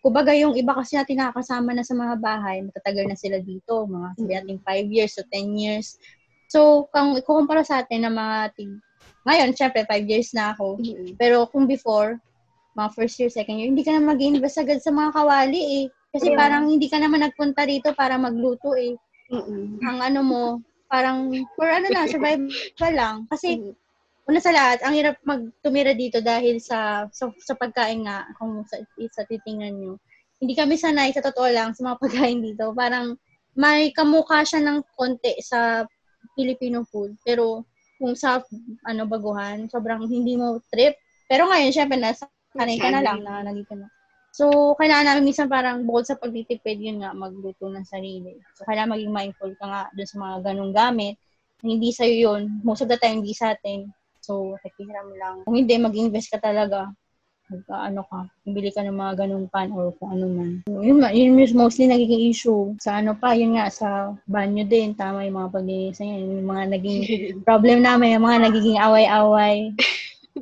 kumbaga 0.00 0.32
yung 0.32 0.54
iba 0.54 0.72
kasi 0.78 0.94
natin 0.94 1.20
nakakasama 1.20 1.74
na 1.74 1.82
sa 1.82 1.98
mga 1.98 2.14
bahay, 2.22 2.62
matatagal 2.62 3.04
na 3.10 3.18
sila 3.18 3.42
dito, 3.42 3.84
mga 3.84 4.08
sabi 4.16 4.32
natin 4.38 4.58
5 4.62 4.94
years 4.94 5.12
to 5.18 5.26
10 5.26 5.58
years. 5.58 5.98
So, 6.50 6.90
kung 6.94 7.18
ikukumpara 7.18 7.66
sa 7.66 7.82
atin 7.82 8.06
ng 8.06 8.14
mga 8.14 8.36
tig, 8.58 8.72
ngayon, 9.26 9.52
syempre, 9.52 9.84
5 9.84 10.08
years 10.08 10.32
na 10.32 10.56
ako. 10.56 10.80
Pero 11.20 11.44
kung 11.52 11.68
before, 11.68 12.16
mga 12.80 12.96
first 12.96 13.20
year, 13.20 13.28
second 13.28 13.60
year, 13.60 13.68
hindi 13.68 13.84
ka 13.84 13.92
na 13.92 14.00
mag-invest 14.00 14.56
agad 14.56 14.80
sa 14.80 14.88
mga 14.88 15.12
kawali 15.12 15.62
eh. 15.84 15.84
Kasi 16.10 16.32
Yeah. 16.32 16.38
parang 16.40 16.64
hindi 16.66 16.88
ka 16.90 16.98
naman 16.98 17.22
nagpunta 17.22 17.62
rito 17.68 17.94
para 17.94 18.18
magluto 18.18 18.74
eh 18.74 18.98
Mm-mm. 19.30 19.78
ang 19.86 19.98
ano 20.02 20.20
mo, 20.26 20.42
parang, 20.90 21.30
for 21.54 21.70
ano 21.70 21.86
lang, 21.86 22.10
survival 22.10 22.90
lang. 22.90 23.16
Kasi, 23.30 23.62
una 24.26 24.42
sa 24.42 24.50
lahat, 24.50 24.82
ang 24.82 24.90
hirap 24.98 25.22
magtumira 25.22 25.94
dito 25.94 26.18
dahil 26.18 26.58
sa, 26.58 27.06
sa, 27.14 27.30
sa 27.38 27.54
pagkain 27.54 28.10
nga, 28.10 28.26
kung 28.42 28.66
sa, 28.66 28.82
sa 29.14 29.22
titingnan 29.30 29.78
nyo. 29.78 29.94
Hindi 30.42 30.58
kami 30.58 30.74
sanay, 30.74 31.14
sa 31.14 31.22
totoo 31.22 31.46
lang, 31.46 31.78
sa 31.78 31.86
mga 31.86 32.00
pagkain 32.02 32.42
dito. 32.42 32.74
Parang, 32.74 33.14
may 33.54 33.94
kamukha 33.94 34.42
siya 34.42 34.66
ng 34.66 34.82
konti 34.98 35.38
sa 35.38 35.86
Filipino 36.34 36.82
food. 36.82 37.14
Pero, 37.22 37.62
kung 38.02 38.18
sa, 38.18 38.42
ano, 38.90 39.06
baguhan, 39.06 39.70
sobrang 39.70 40.10
hindi 40.10 40.34
mo 40.34 40.58
trip. 40.74 40.98
Pero 41.30 41.46
ngayon, 41.46 41.70
syempre, 41.70 42.02
nasa, 42.02 42.26
sanay 42.54 42.76
ka 42.78 42.88
na 42.90 43.00
lang, 43.02 43.22
na 43.22 43.46
nandito 43.46 43.74
na. 43.78 43.86
So, 44.30 44.74
kailangan 44.78 45.10
namin 45.10 45.26
minsan 45.26 45.50
parang 45.50 45.82
bukod 45.82 46.06
sa 46.06 46.14
pagtitipid, 46.14 46.78
yun 46.78 47.02
nga, 47.02 47.10
magluto 47.10 47.66
ng 47.66 47.82
sarili. 47.82 48.38
So, 48.54 48.62
kailangan 48.62 48.94
maging 48.94 49.12
mindful 49.14 49.52
ka 49.58 49.66
nga 49.66 49.82
dun 49.90 50.06
sa 50.06 50.16
mga 50.22 50.36
ganong 50.46 50.72
gamit. 50.74 51.18
Hindi 51.60 51.90
sa'yo 51.90 52.14
yun. 52.14 52.62
Most 52.62 52.86
of 52.86 52.88
the 52.88 52.96
time, 52.96 53.20
hindi 53.20 53.34
sa 53.34 53.58
atin. 53.58 53.90
So, 54.22 54.54
nakikiram 54.62 55.10
lang. 55.18 55.42
Kung 55.42 55.58
hindi, 55.58 55.74
mag-invest 55.82 56.30
ka 56.30 56.38
talaga. 56.38 56.94
Mag, 57.50 57.66
ano 57.90 58.06
ka, 58.06 58.30
bibili 58.46 58.70
ka 58.70 58.86
ng 58.86 58.94
mga 58.94 59.26
ganong 59.26 59.50
pan 59.50 59.74
or 59.74 59.90
kung 59.98 60.14
ano 60.14 60.26
man. 60.30 60.50
So, 60.70 60.78
yun, 60.78 61.02
yun 61.02 61.34
yung 61.34 61.58
mostly 61.58 61.90
nagiging 61.90 62.30
issue. 62.30 62.78
Sa 62.78 63.02
ano 63.02 63.18
pa, 63.18 63.34
yun 63.34 63.58
nga, 63.58 63.66
sa 63.66 64.14
banyo 64.30 64.62
din. 64.62 64.94
Tama 64.94 65.26
yung 65.26 65.42
mga 65.42 65.50
paglinis 65.58 65.98
na 65.98 66.06
yun. 66.06 66.38
Yung 66.38 66.48
mga 66.54 66.64
naging 66.78 67.00
problem 67.48 67.82
namin, 67.82 68.14
yung 68.14 68.26
mga 68.30 68.40
nagiging 68.46 68.78
away-away. 68.78 69.74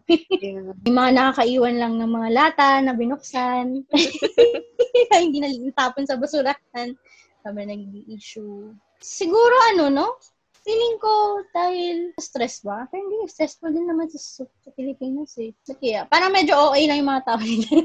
Yeah. 0.09 0.73
Yung 0.85 0.97
mga 0.97 1.11
nakakaiwan 1.17 1.77
lang 1.81 1.95
ng 1.97 2.11
mga 2.13 2.29
lata 2.33 2.69
na 2.81 2.93
binuksan. 2.97 3.85
hindi 5.23 5.39
na 5.41 5.53
tapon 5.77 6.09
sa 6.09 6.17
basurahan. 6.17 6.97
Sabi 7.45 7.59
nagiging 7.65 8.09
issue. 8.13 8.73
Siguro 9.01 9.55
ano, 9.75 9.89
no? 9.89 10.07
Feeling 10.65 10.97
ko 11.01 11.41
dahil 11.57 12.13
stress 12.21 12.61
ba? 12.61 12.85
Pero 12.93 13.01
hindi, 13.01 13.25
stressful 13.31 13.73
din 13.73 13.89
naman 13.89 14.13
sa, 14.13 14.45
sa 14.45 14.71
Pilipinas 14.77 15.33
eh. 15.41 15.57
So, 15.65 15.73
kaya, 15.81 16.05
parang 16.11 16.35
medyo 16.35 16.59
okay 16.69 16.85
lang 16.85 17.01
yung 17.01 17.11
mga 17.15 17.25
tao 17.25 17.41
nila. 17.41 17.69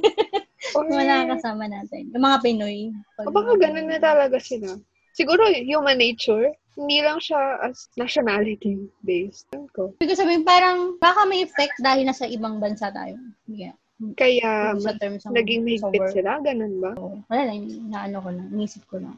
Yung 0.74 0.95
mga 0.95 1.06
nakakasama 1.06 1.68
natin. 1.68 2.08
Yung 2.16 2.24
mga 2.24 2.39
Pinoy. 2.39 2.95
O 3.20 3.36
baka 3.36 3.51
ganun 3.60 3.91
na 3.91 3.99
talaga 3.99 4.39
sila. 4.39 4.80
Siguro, 5.12 5.43
human 5.51 5.99
nature, 5.99 6.56
hindi 6.74 6.98
lang 7.06 7.22
siya 7.22 7.62
as 7.62 7.90
nationality 7.98 8.90
based. 9.06 9.50
Ko. 9.74 9.94
Ibig 10.02 10.18
sabihin, 10.18 10.46
parang 10.46 10.98
baka 10.98 11.26
may 11.30 11.46
effect 11.46 11.78
dahil 11.82 12.06
nasa 12.06 12.26
ibang 12.26 12.58
bansa 12.58 12.90
tayo. 12.90 13.18
Yeah. 13.46 13.78
Kaya, 14.18 14.76
sa 14.82 14.98
terms 15.00 15.24
ng 15.24 15.38
naging 15.38 15.64
mahigpit 15.64 16.12
sila, 16.12 16.42
ganun 16.44 16.82
ba? 16.84 16.92
So, 16.98 17.24
wala 17.30 17.42
lang, 17.48 17.70
naano 17.88 18.18
ko 18.20 18.30
lang, 18.34 18.48
inisip 18.52 18.84
ko 18.90 19.00
lang. 19.00 19.16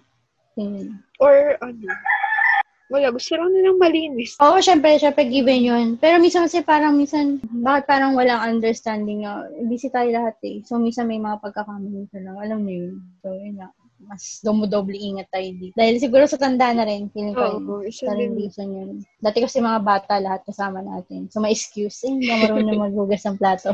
Yun. 0.60 1.00
Or, 1.18 1.58
ano, 1.64 1.90
wala, 2.94 3.10
gusto 3.10 3.34
lang 3.34 3.50
nilang 3.50 3.82
malinis. 3.82 4.38
Oo, 4.38 4.62
syempre, 4.62 5.02
syempre 5.02 5.26
given 5.26 5.66
yun. 5.66 5.88
Pero 5.98 6.22
minsan 6.22 6.46
kasi 6.46 6.62
parang 6.62 6.94
minsan, 6.94 7.42
bakit 7.66 7.90
parang 7.90 8.14
walang 8.14 8.46
understanding 8.46 9.26
na 9.26 9.50
busy 9.66 9.90
tayo 9.90 10.12
lahat 10.14 10.38
eh. 10.46 10.62
So, 10.68 10.78
minsan 10.78 11.10
may 11.10 11.18
mga 11.18 11.42
pagkakamali 11.42 12.06
ka 12.14 12.22
lang. 12.22 12.38
Alam 12.38 12.60
niyo 12.62 12.78
yun. 12.92 12.96
So, 13.26 13.34
yun 13.34 13.58
na. 13.58 13.74
Mas 14.06 14.40
dumodoble 14.46 14.96
ingat 14.96 15.28
tayo 15.34 15.50
dito. 15.58 15.74
Dahil 15.74 15.98
siguro 15.98 16.24
sa 16.30 16.38
tanda 16.38 16.70
na 16.72 16.86
rin, 16.86 17.10
feeling 17.10 17.34
ko. 17.34 17.58
Oo, 17.58 17.82
isa 17.86 18.14
reason 18.14 18.70
yun. 18.70 18.90
Dati 19.18 19.42
kasi 19.42 19.58
mga 19.60 19.82
bata 19.82 20.22
lahat 20.22 20.46
kasama 20.46 20.80
natin. 20.86 21.26
So, 21.34 21.42
may 21.42 21.52
excuse. 21.54 22.06
Eh, 22.06 22.14
hindi 22.14 22.30
marunong 22.30 22.78
maghugas 22.90 23.26
ng 23.26 23.38
plato. 23.42 23.74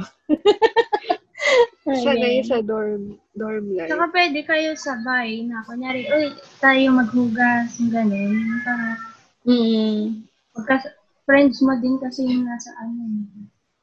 Sanay 1.84 2.46
sa 2.46 2.62
dorm, 2.62 3.18
dorm 3.36 3.74
life. 3.76 3.90
Saka 3.90 4.06
pwede 4.14 4.40
kayo 4.46 4.78
sabay 4.78 5.44
na, 5.50 5.66
kunyari, 5.66 6.08
uy, 6.08 6.32
tayo 6.62 6.94
maghugas, 6.94 7.76
yung 7.82 7.92
ganun. 7.92 8.36
Parang, 8.64 8.98
Mm. 9.42 10.22
pagka, 10.54 10.94
friends 11.26 11.58
mo 11.66 11.74
din 11.82 11.98
kasi 11.98 12.22
yung 12.30 12.46
nasa 12.46 12.70
ano, 12.78 13.02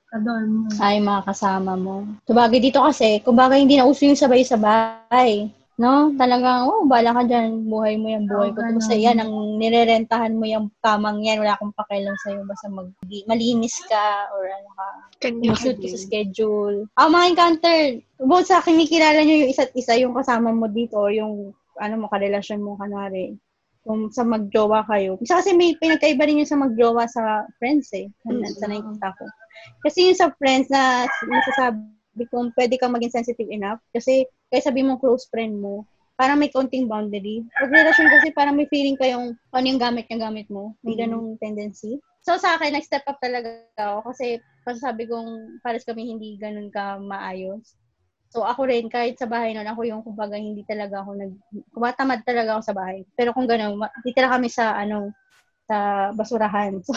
kadorm 0.09 0.51
mo. 0.65 0.69
ay 0.79 1.03
mga 1.03 1.23
kasama 1.27 1.75
mo. 1.75 2.07
Sabagay 2.25 2.63
dito 2.63 2.79
kasi, 2.81 3.19
kumbaga 3.27 3.59
hindi 3.59 3.75
na 3.77 3.85
uso 3.91 4.07
yung 4.07 4.17
sabay-sabay. 4.17 5.51
No? 5.79 6.11
Talagang, 6.19 6.67
oh, 6.67 6.83
bala 6.91 7.15
ka 7.15 7.23
dyan. 7.23 7.71
Buhay 7.71 7.95
mo 8.03 8.11
yan, 8.11 8.27
buhay 8.27 8.51
Oo, 8.51 8.55
ko. 8.59 8.67
Tapos 8.67 8.91
yan, 8.91 9.23
ang 9.23 9.31
nirerentahan 9.63 10.35
mo 10.35 10.43
yung 10.43 10.75
kamang 10.83 11.23
yan. 11.23 11.39
Wala 11.39 11.55
akong 11.55 11.71
pakialam 11.79 12.19
sa'yo. 12.27 12.43
Basta 12.43 12.67
mag, 12.67 12.91
malinis 13.31 13.79
ka 13.87 14.27
or 14.35 14.51
ano 14.51 14.71
ka. 14.75 14.87
Kanya 15.23 15.55
Suit 15.55 15.79
ka 15.79 15.87
sa 15.87 16.03
schedule. 16.03 16.91
Ah, 16.99 17.07
mga 17.07 17.31
encounter. 17.31 17.79
Both 18.19 18.51
sa 18.51 18.59
kinikilala 18.59 19.23
nyo 19.23 19.47
yung 19.47 19.51
isa't 19.55 19.71
isa, 19.79 19.95
yung 19.95 20.19
kasama 20.19 20.51
mo 20.51 20.67
dito 20.67 20.99
or 20.99 21.15
yung 21.15 21.55
ano 21.79 21.95
mo, 21.95 22.11
karelasyon 22.11 22.59
mo, 22.59 22.75
kanwari. 22.75 23.39
Kung 23.87 24.11
sa 24.11 24.27
magjowa 24.27 24.83
kayo. 24.91 25.15
Isa 25.23 25.39
kasi 25.39 25.55
may 25.55 25.79
pinagkaiba 25.79 26.27
rin 26.27 26.43
yung 26.43 26.51
sa 26.51 26.59
magjowa 26.59 27.07
sa 27.07 27.47
friends 27.63 27.95
eh. 27.95 28.11
Mm. 28.27 28.43
Sa 28.51 28.67
nakikita 28.67 29.15
ko. 29.15 29.25
Kasi 29.87 30.11
yung 30.11 30.19
sa 30.19 30.35
friends 30.35 30.67
na 30.69 31.07
nasasabi 31.07 32.25
kong 32.35 32.51
pwede 32.59 32.75
kang 32.77 32.93
maging 32.93 33.15
sensitive 33.15 33.49
enough. 33.49 33.79
Kasi 33.95 34.27
kaya 34.49 34.63
sabi 34.65 34.81
mo 34.83 34.97
close 34.97 35.29
friend 35.29 35.61
mo, 35.61 35.85
parang 36.19 36.41
may 36.41 36.51
konting 36.51 36.91
boundary. 36.91 37.47
Pag 37.55 37.71
relasyon 37.71 38.09
kasi 38.11 38.35
parang 38.35 38.59
may 38.59 38.67
feeling 38.67 38.99
kayong 38.99 39.39
ano 39.55 39.67
yung 39.69 39.79
gamit 39.79 40.11
yung 40.11 40.19
gamit 40.19 40.49
mo. 40.51 40.75
May 40.83 40.99
Mm. 40.99 41.01
ganong 41.07 41.29
tendency. 41.39 42.01
So 42.27 42.35
sa 42.37 42.59
akin, 42.59 42.75
nag-step 42.75 43.07
up 43.07 43.23
talaga 43.23 43.63
ako 43.79 44.11
kasi 44.13 44.43
sabi 44.77 45.09
kong 45.09 45.63
pares 45.65 45.87
kami 45.87 46.11
hindi 46.11 46.37
ganun 46.37 46.69
ka 46.69 46.99
maayos. 46.99 47.79
So 48.29 48.45
ako 48.45 48.69
rin, 48.69 48.93
kahit 48.93 49.17
sa 49.17 49.25
bahay 49.25 49.57
noon, 49.57 49.65
ako 49.65 49.81
yung 49.89 50.05
kumbaga 50.05 50.37
hindi 50.37 50.61
talaga 50.69 51.01
ako 51.01 51.17
nag, 51.17 51.33
kumatamad 51.73 52.21
talaga 52.29 52.59
ako 52.59 52.63
sa 52.69 52.77
bahay. 52.77 53.01
Pero 53.17 53.33
kung 53.33 53.49
gano'n, 53.49 53.81
titira 54.05 54.29
kami 54.29 54.53
sa 54.53 54.77
ano, 54.77 55.09
sa 55.65 56.11
basurahan. 56.13 56.77
So, 56.85 56.93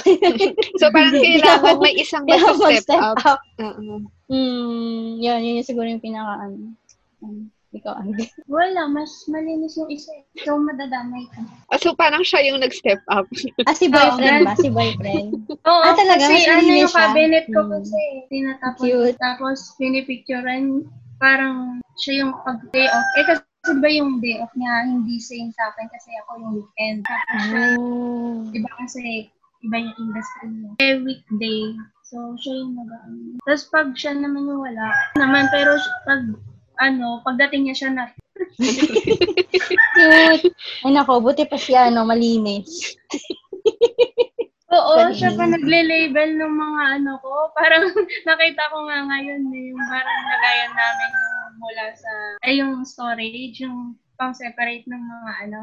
So, 0.79 0.91
parang 0.91 1.15
kailangan 1.15 1.79
may 1.79 1.95
isang 1.99 2.23
mag-step 2.27 2.59
mag-step 2.59 2.99
up. 2.99 3.17
up. 3.23 3.39
Oo. 3.63 4.03
Hmm, 4.27 5.19
yun, 5.23 5.39
yun 5.43 5.59
yung 5.59 5.67
siguro 5.67 5.87
yung 5.87 6.03
pinaka, 6.03 6.47
ano, 6.47 6.75
um, 7.21 7.49
ikaw, 7.71 7.95
Ande. 7.95 8.27
Wala, 8.45 8.83
mas 8.85 9.09
malinis 9.25 9.79
yung 9.79 9.87
isa 9.87 10.11
eh. 10.11 10.23
So, 10.43 10.59
madadamay 10.59 11.23
ka. 11.31 11.39
Ah, 11.71 11.79
so, 11.79 11.95
parang 11.95 12.19
siya 12.19 12.43
yung 12.43 12.59
nag-step 12.59 12.99
up. 13.07 13.23
Ah, 13.69 13.71
si 13.71 13.87
boyfriend 13.87 14.43
ba? 14.43 14.53
Si 14.59 14.67
boyfriend. 14.75 15.47
Oo, 15.47 15.81
Ah, 15.81 15.95
talaga? 15.95 16.19
kasi 16.19 16.45
ano 16.45 16.67
yung 16.67 16.91
siya? 16.91 16.99
cabinet 17.07 17.45
ko 17.47 17.59
Hmm. 17.61 17.71
kasi 17.71 17.99
tinatapon. 18.27 18.83
Cute. 18.83 19.15
Tapos, 19.17 19.57
pinipicturean, 19.79 20.83
parang 21.15 21.79
siya 21.97 22.25
yung 22.25 22.33
pag-day 22.43 22.85
off. 22.85 23.07
Eh, 23.15 23.25
kasi 23.25 23.45
ba 23.77 23.87
yung 23.87 24.19
day 24.19 24.41
off 24.41 24.51
niya, 24.51 24.73
hindi 24.83 25.15
same 25.15 25.53
sa 25.53 25.71
akin 25.71 25.87
kasi 25.87 26.09
ako 26.19 26.31
yung 26.37 26.51
weekend. 26.57 26.99
Tapos 27.05 27.39
siya, 27.39 27.63
Oh. 27.77 28.51
iba 28.51 28.69
kasi, 28.75 29.01
iba 29.61 29.75
yung 29.77 29.95
industry 29.97 30.47
niya. 30.49 30.71
Eh, 30.81 30.95
weekday. 30.99 31.61
So, 32.03 32.35
siya 32.35 32.53
yung 32.59 32.75
nag 32.75 32.91
Tapos, 33.41 33.63
pag 33.71 33.95
siya 33.95 34.11
naman 34.11 34.43
yung 34.43 34.59
wala, 34.59 34.91
naman, 35.15 35.47
pero 35.47 35.77
pag, 36.03 36.25
ano, 36.81 37.21
pagdating 37.21 37.69
niya 37.69 37.75
siya 37.77 37.91
na, 37.93 38.05
Cute. 38.57 40.49
Ay, 40.83 40.91
nako, 40.91 41.21
buti 41.21 41.45
pa 41.45 41.57
si 41.59 41.77
ano, 41.77 42.01
malinis. 42.07 42.97
Oo, 44.71 44.95
Galing. 44.95 45.19
siya 45.19 45.35
pa 45.35 45.45
nagle-label 45.51 46.39
ng 46.39 46.53
mga 46.55 46.83
ano 46.99 47.19
ko. 47.19 47.51
Parang 47.51 47.91
nakita 48.29 48.71
ko 48.71 48.87
nga 48.87 49.03
ngayon 49.03 49.51
eh, 49.51 49.63
yung 49.75 49.83
parang 49.83 50.19
lagayan 50.31 50.71
namin 50.71 51.09
yung 51.11 51.53
mula 51.59 51.85
sa, 51.91 52.11
ay 52.47 52.53
yung 52.63 52.87
storage, 52.87 53.59
yung 53.59 53.99
pang 54.15 54.31
separate 54.31 54.87
ng 54.87 55.03
mga 55.03 55.31
ano, 55.47 55.61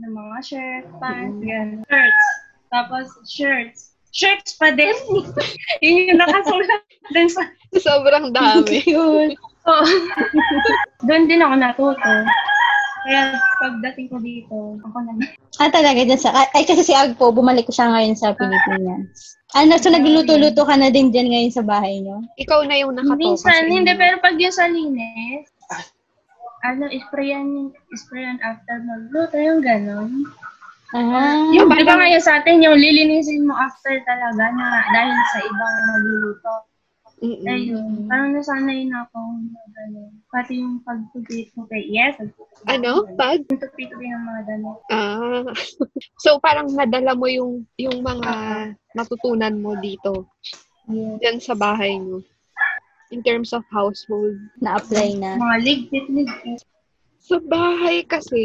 ng 0.00 0.12
mga 0.16 0.38
shirt, 0.40 0.86
pants, 0.96 1.36
ganun. 1.44 1.84
Shirts. 1.84 2.26
Tapos 2.72 3.06
shirts. 3.28 3.80
Shirts 4.10 4.56
pa 4.56 4.72
din. 4.72 4.96
yun 5.84 6.16
yung 6.16 6.18
nakasulat 6.24 6.82
din 7.12 7.28
sa, 7.28 7.44
Sobrang 7.76 8.32
dami. 8.32 8.82
Oo. 9.68 9.84
Doon 11.08 11.24
din 11.28 11.44
ako 11.44 11.54
natuto. 11.56 12.12
Kaya 13.00 13.32
pagdating 13.56 14.06
ko 14.12 14.16
dito, 14.20 14.56
ako 14.84 14.98
na. 15.08 15.12
Ah, 15.56 15.72
talaga 15.72 16.04
dyan 16.04 16.20
sa... 16.20 16.36
Ay, 16.52 16.68
kasi 16.68 16.84
si 16.84 16.92
Agpo, 16.92 17.32
bumalik 17.32 17.64
ko 17.64 17.72
siya 17.72 17.88
ngayon 17.88 18.16
sa 18.16 18.36
Pilipinas. 18.36 19.40
Ano, 19.56 19.80
so 19.80 19.88
nagluluto-luto 19.88 20.62
ka 20.68 20.76
na 20.76 20.92
din 20.92 21.08
dyan 21.08 21.32
ngayon 21.32 21.52
sa 21.52 21.64
bahay 21.64 22.04
niyo? 22.04 22.20
Ikaw 22.36 22.60
na 22.68 22.76
yung 22.76 22.94
nakatoka 22.94 23.18
Minsan, 23.18 23.56
sa 23.56 23.66
hindi, 23.66 23.92
pero 23.96 24.20
pag 24.20 24.36
yung 24.36 24.54
sa 24.54 24.68
linis, 24.68 25.48
ano, 26.60 26.92
sprayan, 26.92 27.72
sprayan 27.96 28.36
after 28.44 28.84
magluto, 28.84 29.36
yung 29.40 29.64
gano'n. 29.64 30.12
Ah, 30.90 31.46
Yung 31.54 31.70
di 31.70 31.86
ba 31.86 31.94
ngayon 31.96 32.20
sa 32.20 32.42
atin, 32.42 32.60
yung 32.66 32.74
lilinisin 32.76 33.46
mo 33.46 33.54
after 33.54 33.96
talaga 34.04 34.44
na 34.50 34.84
dahil 34.92 35.16
sa 35.32 35.38
ibang 35.40 35.76
magluluto. 35.88 36.52
Mm-mm. 37.20 37.44
Ayun, 37.44 38.08
parang 38.08 38.32
nasanay 38.32 38.88
na 38.88 39.04
ako 39.04 39.20
na 39.52 39.60
gano'n. 39.76 40.12
Pati 40.32 40.56
yung 40.56 40.80
pagtupit 40.80 41.52
mo 41.52 41.68
kay 41.68 41.84
yes, 41.92 42.16
Ano? 42.64 43.04
Pag? 43.12 43.44
yung 43.44 43.60
tupit 43.60 43.92
ng 43.92 44.24
mga 44.24 44.40
damit. 44.48 44.76
Ah. 44.88 45.44
so, 46.24 46.40
parang 46.40 46.72
nadala 46.72 47.12
mo 47.12 47.28
yung, 47.28 47.68
yung 47.76 48.00
mga 48.00 48.32
natutunan 48.96 49.52
mo 49.60 49.76
dito. 49.76 50.24
Yes. 50.88 51.20
Yan 51.20 51.38
sa 51.44 51.52
bahay 51.52 52.00
mo. 52.00 52.24
In 53.12 53.20
terms 53.20 53.52
of 53.52 53.68
household. 53.68 54.40
na-apply 54.64 55.20
na. 55.20 55.36
Mga 55.36 55.56
ligpit-ligpit. 55.60 56.64
Sa 57.20 57.36
bahay 57.36 58.00
kasi, 58.08 58.40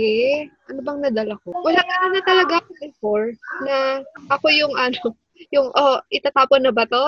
ano 0.68 0.84
bang 0.84 1.00
nadala 1.00 1.40
ko? 1.48 1.56
Wala 1.64 1.80
na, 1.80 2.12
na 2.12 2.22
talaga 2.28 2.60
ako 2.60 2.72
before 2.84 3.32
na 3.64 4.04
ako 4.28 4.52
yung 4.52 4.76
ano, 4.76 5.16
yung, 5.52 5.70
oh, 5.76 5.98
itatapon 6.10 6.64
na 6.66 6.74
ba 6.74 6.88
to? 6.88 7.04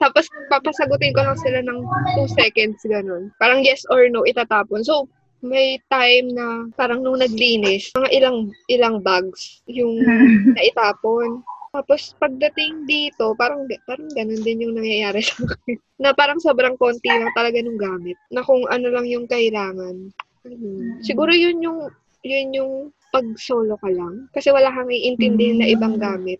Tapos, 0.00 0.26
papasagutin 0.48 1.12
ko 1.12 1.20
lang 1.22 1.38
sila 1.38 1.60
ng 1.60 1.78
2 2.16 2.26
seconds, 2.32 2.80
ganun. 2.88 3.28
Parang 3.36 3.60
yes 3.60 3.84
or 3.92 4.08
no, 4.08 4.24
itatapon. 4.24 4.80
So, 4.80 5.06
may 5.40 5.80
time 5.88 6.36
na 6.36 6.68
parang 6.76 7.00
nung 7.00 7.20
naglinis, 7.20 7.88
mga 7.96 8.08
ilang 8.12 8.38
ilang 8.68 8.96
bags 9.00 9.64
yung 9.68 10.00
naitapon. 10.56 11.40
Tapos 11.70 12.12
pagdating 12.18 12.84
dito, 12.84 13.32
parang 13.38 13.64
parang 13.86 14.10
ganun 14.12 14.42
din 14.42 14.68
yung 14.68 14.74
nangyayari 14.76 15.22
sa 15.22 15.46
akin. 15.46 15.78
Na 16.02 16.10
parang 16.12 16.42
sobrang 16.42 16.76
konti 16.76 17.08
lang 17.08 17.30
talaga 17.32 17.62
nung 17.62 17.78
gamit. 17.78 18.18
Na 18.28 18.44
kung 18.44 18.66
ano 18.68 18.90
lang 18.90 19.06
yung 19.08 19.24
kailangan. 19.30 20.12
Ayun. 20.44 21.00
Siguro 21.00 21.30
yun 21.32 21.62
yung 21.62 21.88
yun 22.20 22.48
yung 22.52 22.72
pag 23.10 23.26
solo 23.38 23.74
ka 23.78 23.90
lang. 23.90 24.26
Kasi 24.34 24.50
wala 24.50 24.70
kang 24.70 24.90
iintindihin 24.90 25.62
na 25.62 25.70
ibang 25.70 25.98
gamit. 25.98 26.38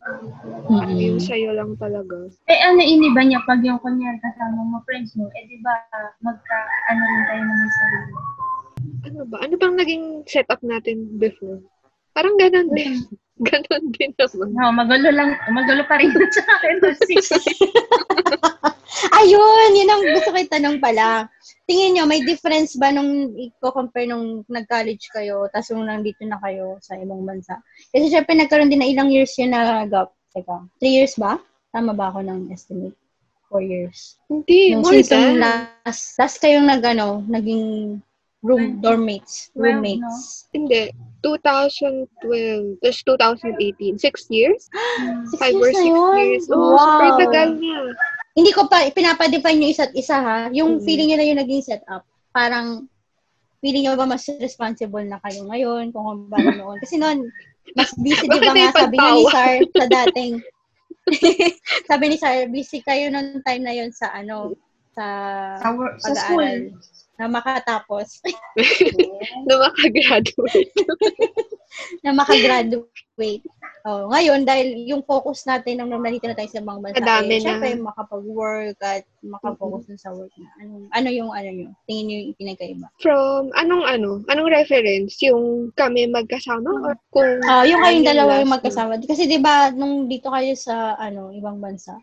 Parang 0.66 0.98
yung 0.98 1.22
sa'yo 1.22 1.54
lang 1.54 1.74
talaga. 1.78 2.30
Eh, 2.50 2.58
ano 2.62 2.82
iniba 2.82 3.22
niya 3.22 3.42
pag 3.46 3.62
yung 3.62 3.78
kunyari 3.82 4.18
kasama 4.22 4.62
mo, 4.66 4.82
friends 4.86 5.14
mo, 5.14 5.30
eh, 5.34 5.44
di 5.46 5.58
ba, 5.62 5.74
magka, 6.22 6.58
ano 6.90 7.02
rin 7.02 7.22
tayo 7.26 7.42
may 7.46 7.70
sarili. 7.74 8.12
Ano 9.00 9.20
ba? 9.28 9.36
Ano 9.44 9.54
bang 9.56 9.74
naging 9.76 10.04
setup 10.26 10.60
natin 10.64 11.06
before? 11.18 11.60
Parang 12.14 12.34
ganun 12.38 12.68
din. 12.74 12.94
Ganun 13.40 13.88
din 13.96 14.12
naman. 14.20 14.52
No, 14.52 14.68
magulo 14.68 15.08
lang, 15.08 15.32
magulo 15.48 15.80
pa 15.88 15.96
rin 15.96 16.12
sa 16.36 16.44
akin. 16.60 16.76
Ayun, 19.16 19.70
yun 19.72 19.88
ang 19.88 20.04
gusto 20.12 20.28
ko 20.28 20.36
itanong 20.36 20.76
pala. 20.76 21.24
Tingin 21.64 21.96
nyo, 21.96 22.04
may 22.04 22.20
difference 22.20 22.76
ba 22.76 22.92
nung 22.92 23.32
i-compare 23.40 24.04
nung 24.04 24.44
nag-college 24.44 25.08
kayo, 25.16 25.48
tapos 25.48 25.72
nung 25.72 25.88
nandito 25.88 26.20
na 26.28 26.36
kayo 26.44 26.76
sa 26.84 27.00
ibang 27.00 27.24
bansa? 27.24 27.56
Kasi 27.88 28.12
syempre 28.12 28.36
nagkaroon 28.36 28.68
din 28.68 28.84
na 28.84 28.90
ilang 28.92 29.08
years 29.08 29.32
yun 29.40 29.56
na 29.56 29.88
gap. 29.88 30.12
Teka, 30.36 30.68
three 30.76 31.00
years 31.00 31.16
ba? 31.16 31.40
Tama 31.72 31.96
ba 31.96 32.12
ako 32.12 32.20
ng 32.20 32.52
estimate? 32.52 32.94
Four 33.48 33.64
years. 33.64 34.20
Hindi, 34.28 34.76
Nung 34.76 34.84
more 34.84 35.00
than. 35.02 35.40
last, 35.42 36.14
last 36.20 36.38
kayong 36.38 36.68
nag, 36.68 36.84
ano, 36.84 37.24
naging 37.26 37.98
room, 38.42 38.80
dorm 38.80 39.04
mates, 39.04 39.50
Well, 39.52 39.76
roommates. 39.78 40.48
Hindi. 40.52 40.92
2012. 41.22 42.80
Tapos 42.80 42.96
2018. 43.04 44.00
Six 44.00 44.26
years? 44.32 44.68
Six 45.30 45.38
Five 45.40 45.54
years 45.54 45.64
or 45.64 45.72
six 45.76 45.84
yun? 45.86 46.16
years. 46.16 46.44
Oo, 46.48 46.56
wow. 46.72 46.80
super 46.80 47.08
tagal 47.20 47.48
na. 47.60 47.92
Hindi 48.32 48.50
ko 48.54 48.64
pa 48.70 48.88
pinapa-define 48.88 49.58
yung 49.60 49.72
isa't 49.74 49.92
isa 49.92 50.16
ha. 50.16 50.38
Yung 50.54 50.80
Mm. 50.80 50.84
feeling 50.86 51.08
nyo 51.12 51.18
na 51.20 51.26
yung 51.28 51.40
naging 51.42 51.62
setup. 51.66 52.06
Parang, 52.32 52.86
feeling 53.60 53.84
nyo 53.84 53.98
ba 53.98 54.08
mas 54.08 54.24
responsible 54.40 55.04
na 55.04 55.20
kayo 55.20 55.44
ngayon 55.44 55.92
kung 55.92 56.06
kumpara 56.06 56.56
noon? 56.56 56.80
Kasi 56.80 56.96
noon, 56.96 57.28
mas 57.76 57.92
busy, 58.00 58.24
di 58.24 58.40
ba 58.40 58.56
nga, 58.56 58.72
sabi 58.72 58.96
nga 58.96 59.12
ni? 59.12 59.24
Sar 59.28 59.52
sa 59.76 59.86
dating, 60.06 60.40
sabi 61.90 62.04
ni 62.08 62.16
Sar, 62.16 62.48
busy 62.48 62.80
kayo 62.80 63.12
noong 63.12 63.44
time 63.44 63.62
na 63.66 63.74
yon 63.76 63.90
sa 63.92 64.08
ano, 64.14 64.54
sa 64.96 65.04
sa, 65.60 65.68
work, 65.76 66.00
sa 66.00 66.10
school. 66.16 66.72
Na 67.20 67.28
makatapos, 67.28 68.24
Na 69.46 69.54
makagraduate. 69.60 70.72
na 72.04 72.16
makagraduate. 72.16 73.44
Oh, 73.84 74.08
ngayon, 74.08 74.48
dahil 74.48 74.88
yung 74.88 75.04
focus 75.04 75.44
natin 75.44 75.84
nung 75.84 76.00
nandito 76.00 76.24
na 76.24 76.32
tayo 76.32 76.48
sa 76.48 76.64
ibang 76.64 76.80
bansa, 76.80 77.00
Madami 77.00 77.36
eh, 77.36 77.40
na. 77.40 77.44
syempre 77.44 77.68
makapag-work 77.76 78.76
at 78.80 79.04
makafocus 79.20 79.84
na 79.92 79.96
sa 80.00 80.16
work 80.16 80.32
na. 80.40 80.48
Ano, 80.64 80.72
ano 80.96 81.08
yung 81.12 81.30
ano 81.32 81.48
nyo? 81.52 81.68
Tingin 81.84 82.04
nyo 82.08 82.18
yung 82.24 82.38
pinagkaiba? 82.40 82.86
From, 83.04 83.52
anong 83.56 83.84
ano? 83.84 84.10
Anong 84.32 84.48
reference? 84.48 85.20
Yung 85.20 85.72
kami 85.76 86.08
magkasama? 86.08 86.72
Or 86.88 86.96
kung... 87.12 87.44
Ah, 87.44 87.68
yung 87.68 87.84
kayong 87.84 88.08
dalawa 88.08 88.40
yung 88.40 88.48
year? 88.48 88.56
magkasama. 88.56 88.92
Kasi 89.04 89.28
'di 89.28 89.40
ba 89.44 89.68
nung 89.72 90.08
dito 90.08 90.32
kayo 90.32 90.56
sa 90.56 90.96
ano, 90.96 91.32
ibang 91.36 91.60
bansa, 91.60 91.96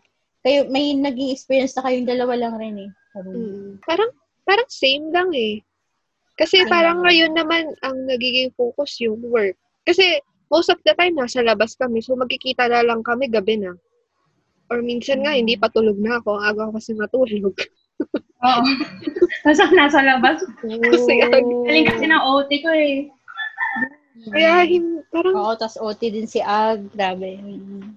kayo 0.46 0.70
may 0.70 0.94
naging 0.94 1.34
experience 1.34 1.74
na 1.74 1.82
kayong 1.86 2.06
dalawa 2.06 2.34
lang 2.38 2.54
rin 2.58 2.76
eh. 2.86 2.90
Mm. 3.18 3.82
Parang, 3.82 4.10
parang 4.48 4.68
same 4.72 5.12
lang 5.12 5.28
eh. 5.36 5.60
Kasi 6.38 6.64
parang 6.70 7.04
ngayon 7.04 7.36
naman 7.36 7.76
ang 7.84 8.08
nagiging 8.08 8.54
focus 8.56 8.96
yung 9.04 9.20
work. 9.28 9.58
Kasi 9.84 10.22
most 10.48 10.72
of 10.72 10.80
the 10.88 10.96
time 10.96 11.18
nasa 11.18 11.44
labas 11.44 11.76
kami. 11.76 12.00
So 12.00 12.16
magkikita 12.16 12.70
na 12.72 12.80
lang 12.80 13.04
kami 13.04 13.28
gabi 13.28 13.60
na. 13.60 13.76
Or 14.68 14.84
minsan 14.84 15.24
nga, 15.24 15.32
hindi 15.32 15.56
pa 15.56 15.72
tulog 15.72 15.96
na 15.96 16.20
ako. 16.20 16.40
Aga 16.40 16.68
ko 16.68 16.72
kasi 16.76 16.92
matulog. 16.92 17.56
Oo. 18.44 18.60
Nasa, 19.48 19.64
nasa 19.72 19.98
labas. 20.04 20.44
Kasi 20.62 21.12
ang- 21.24 21.64
Galing 21.66 21.88
kasi 21.88 22.04
ng 22.06 22.22
OT 22.22 22.50
ko 22.62 22.70
eh. 22.70 23.08
Kaya 24.26 24.66
hin- 24.66 25.06
parang 25.08 25.32
Oo, 25.32 25.54
tas 25.54 25.76
OT 25.76 26.10
din 26.10 26.26
si 26.26 26.38
Ag, 26.38 26.90
grabe. 26.90 27.38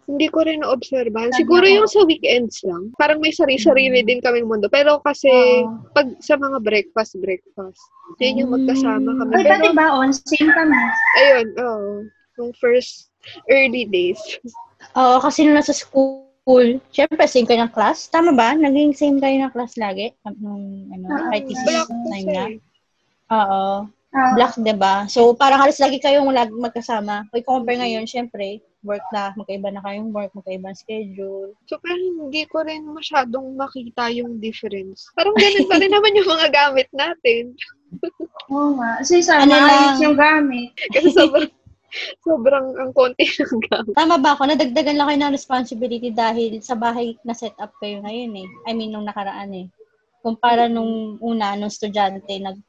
Hindi 0.01 0.28
ko 0.28 0.39
rin 0.41 0.61
na-obserban. 0.61 1.30
Sabi 1.30 1.39
Siguro 1.41 1.65
yung 1.65 1.89
sa 1.89 2.05
weekends 2.05 2.61
lang. 2.61 2.93
Parang 2.95 3.17
may 3.17 3.32
sari-sarili 3.32 4.01
din 4.01 4.22
kaming 4.22 4.45
mundo. 4.45 4.67
Pero 4.67 5.01
kasi 5.01 5.28
Oo. 5.28 5.82
pag 5.91 6.07
sa 6.19 6.38
mga 6.38 6.61
breakfast, 6.61 7.17
breakfast. 7.17 7.82
Yun 8.17 8.39
yung 8.39 8.51
magkasama 8.53 9.09
kami. 9.17 9.32
Ay, 9.34 9.43
Pero, 9.43 9.51
pati 9.51 9.69
baon, 9.74 10.09
same 10.13 10.51
kami. 10.51 10.78
ayun, 11.17 11.47
oo. 11.57 11.89
Yung 12.38 12.51
first 12.55 13.09
early 13.47 13.84
days. 13.84 14.22
Oo, 14.93 15.19
kasi 15.19 15.43
nung 15.43 15.55
nasa 15.55 15.74
school, 15.74 16.22
syempre 16.89 17.26
same 17.26 17.45
kayo 17.45 17.61
ng 17.61 17.74
class. 17.74 18.07
Tama 18.07 18.32
ba? 18.32 18.53
Naging 18.53 18.93
same 18.93 19.17
kayo 19.17 19.36
ng 19.38 19.51
class 19.51 19.74
lagi? 19.76 20.13
Nung 20.38 20.89
ano, 20.91 21.05
Ah, 21.07 21.34
ITC 21.34 21.65
time 22.07 22.28
na? 22.28 22.45
Oo. 23.32 23.65
Ah, 24.12 24.36
Black, 24.36 24.59
'di 24.59 24.76
ba? 24.76 25.07
So, 25.07 25.32
parang 25.32 25.64
halos 25.64 25.80
lagi 25.80 25.95
kayong 25.95 26.28
lagi 26.36 26.51
magkasama. 26.51 27.32
Kung 27.32 27.64
compare 27.64 27.80
ngayon, 27.80 28.03
syempre, 28.03 28.59
work 28.84 29.07
na, 29.16 29.32
magkaiba 29.39 29.72
na 29.72 29.80
kayong 29.80 30.12
work, 30.12 30.36
magkaiba 30.36 30.68
ang 30.68 30.76
schedule. 30.76 31.55
So, 31.72 31.80
parang 31.80 32.20
hindi 32.20 32.43
ko 32.51 32.59
rin 32.68 32.84
masyadong 32.91 33.55
makita 33.55 34.12
yung 34.12 34.43
difference. 34.43 35.07
Parang 35.16 35.32
ganun 35.39 35.64
pa 35.72 35.80
rin 35.80 35.95
naman 35.95 36.18
yung 36.20 36.28
mga 36.28 36.47
gamit 36.51 36.91
natin. 36.91 37.55
Oo 38.51 38.76
nga. 38.76 38.99
Kasi 38.99 39.24
sa 39.24 39.47
Ano 39.47 39.55
lang. 39.55 39.95
yung 40.03 40.20
gamit. 40.20 40.76
Kasi 40.91 41.07
sobrang, 41.16 41.47
sobrang 42.28 42.66
ang 42.84 42.91
konti 42.91 43.24
ng 43.39 43.64
gamit. 43.64 43.95
Tama 43.95 44.20
ba 44.20 44.36
ako? 44.36 44.43
Nadagdagan 44.43 44.99
lang 44.99 45.07
kayo 45.07 45.20
ng 45.24 45.36
responsibility 45.39 46.12
dahil 46.12 46.59
sa 46.59 46.76
bahay 46.76 47.16
na 47.24 47.32
set 47.32 47.55
up 47.64 47.72
kayo 47.80 48.03
ngayon 48.03 48.43
eh. 48.43 48.47
I 48.68 48.76
mean, 48.76 48.91
nung 48.91 49.07
nakaraan 49.07 49.55
eh. 49.55 49.72
Kumpara 50.20 50.68
nung 50.68 51.16
una, 51.24 51.55
nung 51.55 51.72
estudyante, 51.72 52.28
nag 52.43 52.59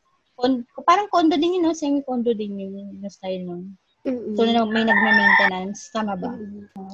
kon, 0.43 0.67
parang 0.83 1.07
condo 1.07 1.39
din 1.39 1.63
yun, 1.63 1.71
no? 1.71 1.79
semi-condo 1.79 2.35
din 2.35 2.59
yun, 2.59 2.99
yung 2.99 3.07
style 3.07 3.47
nun. 3.47 3.79
Mm-mm. 4.03 4.35
So, 4.35 4.43
na- 4.43 4.67
may 4.67 4.83
nagme-maintenance. 4.83 5.95
Tama 5.95 6.19
ba? 6.19 6.35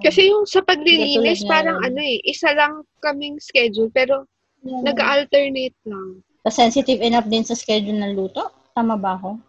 Kasi 0.05 0.29
yung 0.29 0.45
sa 0.45 0.61
paglilinis, 0.61 1.49
parang 1.49 1.81
ano 1.81 1.97
eh, 2.05 2.21
isa 2.29 2.53
lang 2.53 2.85
kaming 3.01 3.41
schedule, 3.41 3.89
pero 3.89 4.29
nag-alternate 4.61 5.73
lang. 5.89 6.21
So, 6.45 6.53
sensitive 6.53 7.01
enough 7.01 7.25
din 7.25 7.49
sa 7.49 7.57
schedule 7.57 7.97
ng 7.97 8.13
luto? 8.13 8.53
Tama 8.77 9.01
ba 9.01 9.17
ako? 9.17 9.41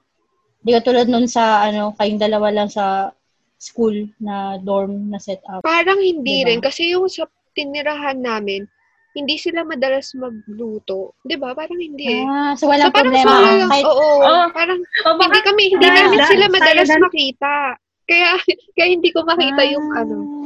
Di 0.64 0.72
ka 0.72 0.80
tulad 0.80 1.12
nun 1.12 1.28
sa, 1.28 1.68
ano, 1.68 1.92
kayong 2.00 2.24
dalawa 2.24 2.48
lang 2.56 2.72
sa 2.72 3.12
school 3.60 4.08
na 4.24 4.56
dorm 4.64 5.12
na 5.12 5.20
set 5.20 5.44
up. 5.52 5.60
Parang 5.68 6.00
hindi 6.00 6.48
Diba? 6.48 6.56
rin, 6.56 6.60
kasi 6.64 6.96
yung 6.96 7.12
sa 7.12 7.28
tinirahan 7.52 8.24
namin, 8.24 8.64
hindi 9.12 9.36
sila 9.36 9.62
madalas 9.62 10.14
magluto. 10.14 11.18
'Di 11.22 11.36
ba 11.36 11.52
Parang 11.52 11.76
hindi 11.76 12.06
eh. 12.08 12.24
Ah, 12.24 12.54
so 12.54 12.66
walang 12.66 12.88
so, 12.88 12.96
parang 12.96 13.12
problema. 13.12 13.32
solo 13.32 13.50
lang. 13.56 13.70
Kahit, 13.70 13.86
Oo, 13.86 14.08
Oo. 14.20 14.46
parang 14.52 14.80
O 14.80 15.10
baka, 15.14 15.24
hindi 15.26 15.40
kami, 15.42 15.64
hindi 15.72 15.84
dahil 15.84 16.04
namin 16.06 16.18
da- 16.18 16.30
sila 16.30 16.46
madalas 16.48 16.88
dan- 16.88 17.04
makita. 17.04 17.54
Kaya, 18.06 18.30
kaya 18.76 18.88
hindi 18.90 19.10
ko 19.10 19.20
makita 19.24 19.62
yung 19.68 19.88
ano. 19.94 20.18
Ah, 20.18 20.38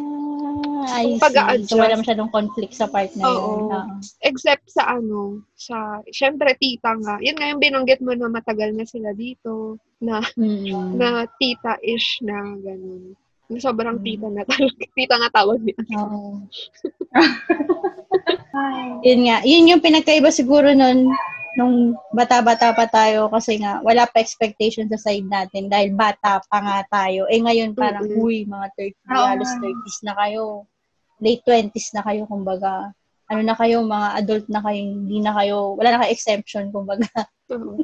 Ah, 0.86 1.00
I. 1.00 1.16
Pag-a-adjust. 1.16 1.72
So, 1.72 1.80
wala 1.80 1.96
masyadong 1.96 2.28
conflict 2.28 2.76
sa 2.76 2.86
part 2.86 3.08
na 3.16 3.24
yun. 3.24 3.32
Oo. 3.32 3.72
Oo. 3.72 3.88
Except 4.22 4.68
sa 4.68 4.92
ano, 4.92 5.40
sa, 5.56 6.04
syempre 6.12 6.52
tita 6.54 6.92
nga. 6.98 7.16
Yun 7.18 7.40
nga 7.40 7.48
yung 7.48 7.64
binanggit 7.64 8.00
mo 8.00 8.12
na 8.12 8.28
matagal 8.28 8.76
na 8.76 8.84
sila 8.84 9.16
dito. 9.16 9.80
Na, 9.98 10.20
Mm. 10.36 11.00
na 11.00 11.24
tita-ish 11.34 12.20
na 12.20 12.36
ganun. 12.58 13.16
Na 13.50 13.60
Sobrang 13.60 14.00
Mm. 14.00 14.06
tita 14.06 14.28
na 14.30 14.42
talaga. 14.44 14.84
Tita 14.96 15.16
nga 15.20 15.30
tawag 15.32 15.60
niya. 15.62 15.76
Oo. 16.00 16.40
Yun 19.06 19.20
nga. 19.28 19.38
Yun 19.44 19.70
yung 19.76 19.84
pinagkaiba 19.84 20.30
siguro 20.32 20.72
nun 20.72 21.12
nung 21.54 21.94
bata-bata 22.10 22.74
pa 22.74 22.90
tayo 22.90 23.30
kasi 23.30 23.62
nga 23.62 23.78
wala 23.86 24.10
pa 24.10 24.18
expectation 24.18 24.90
sa 24.90 24.98
side 24.98 25.30
natin 25.30 25.70
dahil 25.70 25.94
bata 25.94 26.42
pa 26.50 26.58
nga 26.58 26.82
tayo. 26.90 27.30
Eh 27.30 27.38
ngayon 27.38 27.78
parang, 27.78 28.10
Mm-mm. 28.10 28.26
uy, 28.26 28.42
mga 28.50 28.74
30, 28.74 28.98
Oo 29.14 29.28
halos 29.30 29.52
nga. 29.54 29.62
30s 29.62 29.98
na 30.02 30.14
kayo. 30.18 30.44
Late 31.22 31.44
20s 31.46 31.94
na 31.94 32.02
kayo, 32.02 32.26
kumbaga. 32.26 32.90
Ano 33.30 33.42
na 33.46 33.54
kayo, 33.54 33.86
mga 33.86 34.08
adult 34.18 34.46
na 34.50 34.66
kayo, 34.66 34.82
hindi 34.82 35.22
na 35.22 35.32
kayo, 35.38 35.78
wala 35.78 35.94
na 35.94 36.00
kayo 36.02 36.12
exemption, 36.12 36.74
kumbaga. 36.74 37.06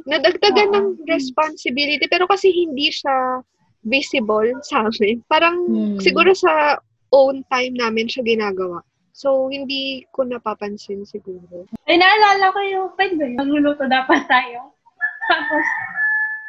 Nadagdagan 0.04 0.68
ng 0.74 0.88
responsibility 1.06 2.10
pero 2.10 2.26
kasi 2.26 2.50
hindi 2.50 2.90
siya 2.90 3.38
visible 3.82 4.52
sa 4.62 4.86
amin. 4.86 5.22
Parang 5.26 5.56
Hmm. 5.62 5.96
siguro 5.98 6.32
sa 6.32 6.76
own 7.10 7.42
time 7.48 7.74
namin 7.74 8.06
siya 8.06 8.22
ginagawa. 8.22 8.80
So, 9.10 9.48
hindi 9.48 10.06
ko 10.10 10.24
napapansin 10.24 11.04
siguro. 11.04 11.68
Ay, 11.84 11.96
naalala 11.96 12.50
ko 12.50 12.58
yung 12.62 12.88
friend 12.94 13.14
ko 13.14 13.24
yun. 13.26 13.36
Magluluto 13.36 13.84
dapat 13.84 14.24
tayo. 14.24 14.72
Tapos, 15.30 15.64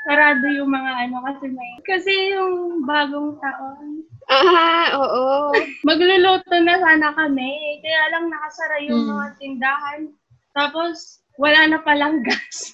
sarado 0.02 0.46
yung 0.48 0.70
mga 0.70 0.92
ano 1.04 1.20
kasi 1.22 1.46
may... 1.48 1.72
Kasi 1.84 2.12
yung 2.32 2.86
bagong 2.86 3.36
taon, 3.38 4.06
Ah, 4.30 4.96
oo. 4.96 5.52
magluluto 5.84 6.56
na 6.62 6.80
sana 6.80 7.12
kami. 7.12 7.52
Kaya 7.82 8.02
lang 8.10 8.30
nakasara 8.30 8.78
yung 8.82 9.04
Hmm. 9.04 9.12
mga 9.12 9.28
tindahan. 9.36 10.00
Tapos, 10.54 11.20
wala 11.36 11.68
na 11.68 11.80
palang 11.82 12.22
gas. 12.28 12.72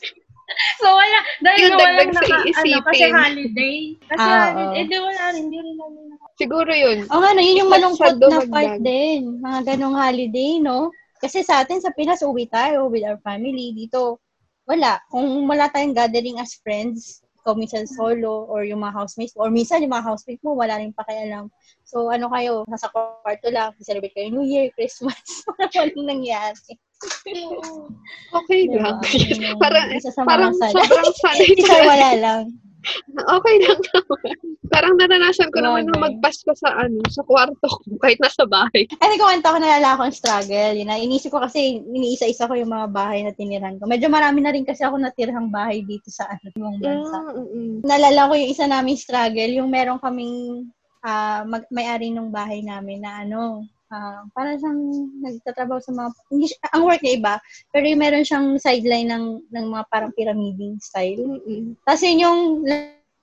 so, 0.81 0.87
wala. 0.87 1.17
Dahil 1.43 1.59
Yung 1.59 1.75
nga 1.75 1.83
walang 1.83 2.11
sa 2.11 2.21
naka, 2.23 2.37
ano, 2.39 2.77
kasi 2.81 3.05
holiday. 3.11 3.77
Kasi 4.07 4.27
Ah, 4.27 4.31
holiday. 4.31 4.63
oo. 4.63 4.73
Eh, 4.73 4.83
di 4.87 4.95
wala 4.97 5.23
rin. 5.33 5.45
Di 5.47 5.59
rin 5.59 5.75
namin 5.75 6.03
naka- 6.11 6.31
Siguro 6.37 6.71
yun. 6.71 6.97
O 7.09 7.19
nga, 7.19 7.29
no, 7.33 7.41
yun 7.41 7.61
yung 7.61 7.71
malungkot 7.73 8.13
na 8.13 8.21
dumagdag. 8.21 8.51
part 8.53 8.73
din. 8.79 9.19
Mga 9.41 9.59
ganong 9.65 9.97
holiday, 9.97 10.51
no? 10.57 10.89
Kasi 11.17 11.41
sa 11.41 11.65
atin, 11.65 11.81
sa 11.81 11.91
Pinas, 11.91 12.21
uwi 12.21 12.45
tayo 12.45 12.87
with 12.87 13.01
our 13.03 13.17
family. 13.19 13.73
Dito, 13.73 14.21
wala. 14.63 15.01
Kung 15.09 15.25
wala 15.45 15.65
tayong 15.67 15.97
gathering 15.97 16.37
as 16.37 16.55
friends, 16.61 17.25
ikaw 17.41 17.55
minsan 17.55 17.87
solo, 17.87 18.45
or 18.51 18.67
yung 18.67 18.83
mga 18.83 18.91
housemates 18.93 19.31
mo, 19.33 19.47
or 19.47 19.51
minsan 19.51 19.79
yung 19.81 19.95
mga 19.95 20.03
housemates 20.03 20.43
mo, 20.43 20.53
wala 20.53 20.77
rin 20.77 20.91
pakialam. 20.91 21.47
So, 21.87 22.11
ano 22.11 22.27
kayo, 22.27 22.67
nasa 22.67 22.91
kwarto 22.91 23.47
lang, 23.47 23.71
celebrate 23.79 24.11
kayo 24.13 24.27
New 24.29 24.43
Year, 24.43 24.67
Christmas, 24.75 25.15
wala 25.47 25.65
walang 25.79 26.05
nangyari. 26.05 26.75
Okay 28.41 28.67
Diba? 28.67 28.97
lang. 28.97 28.97
Yung 29.37 29.59
parang, 29.61 29.87
sa 30.01 30.23
parang 30.25 30.53
sobrang 30.57 31.13
sanay 31.21 31.53
Isa 31.53 31.77
wala 31.85 32.11
lang. 32.17 32.43
Okay 33.37 33.55
lang 33.67 33.79
naman. 33.91 34.35
Parang 34.71 34.93
naranasan 34.95 35.51
ko 35.51 35.59
naman 35.59 35.87
na 35.87 35.95
Bagay. 35.97 36.03
magpasko 36.07 36.51
sa 36.55 36.71
ano, 36.75 37.03
sa 37.11 37.19
kwarto 37.27 37.67
ko, 37.67 37.83
kahit 37.99 38.19
nasa 38.23 38.47
bahay. 38.47 38.87
Ay, 39.03 39.07
nagkwento 39.15 39.47
ko 39.51 39.57
nalala 39.59 39.95
akong 39.95 40.15
struggle. 40.15 40.71
Yun 40.75 40.87
na, 40.87 40.95
inisip 40.95 41.35
ko 41.35 41.43
kasi, 41.43 41.83
iniisa-isa 41.83 42.47
ko 42.47 42.55
yung 42.55 42.71
mga 42.71 42.87
bahay 42.91 43.27
na 43.27 43.35
tinirhan 43.35 43.75
ko. 43.79 43.91
Medyo 43.91 44.07
marami 44.07 44.39
na 44.39 44.55
rin 44.55 44.63
kasi 44.63 44.87
ako 44.87 45.03
natirhang 45.03 45.51
bahay 45.51 45.83
dito 45.83 46.07
sa 46.07 46.31
ano, 46.31 46.47
yung 46.55 46.79
bansa. 46.79 47.17
Mm, 47.17 47.27
mm, 47.27 47.47
mm. 47.47 47.75
Nalala 47.83 48.29
ko 48.31 48.33
yung 48.39 48.51
isa 48.55 48.65
naming 48.67 48.99
struggle, 48.99 49.51
yung 49.51 49.67
meron 49.67 49.99
kaming 49.99 50.67
ah, 51.03 51.43
mag- 51.43 51.69
may-ari 51.71 52.11
ng 52.11 52.31
bahay 52.31 52.63
namin 52.63 53.03
na 53.03 53.27
ano, 53.27 53.67
ah, 53.91 54.23
parang 54.35 54.57
siyang 54.59 54.81
nagtatrabaho 55.23 55.79
sa 55.79 55.91
mga, 55.95 56.09
hindi, 56.31 56.45
siya- 56.51 56.73
ang 56.75 56.83
work 56.83 57.01
niya 57.03 57.17
iba, 57.17 57.33
pero 57.71 57.85
yung 57.87 58.01
meron 58.01 58.25
siyang 58.27 58.47
sideline 58.59 59.09
ng, 59.11 59.25
ng 59.51 59.65
mga 59.71 59.83
parang 59.91 60.11
pyramiding 60.15 60.79
style. 60.79 61.19
Mm, 61.19 61.41
mm. 61.43 61.67
Tapos 61.87 62.01
yun 62.03 62.23
yung, 62.23 62.39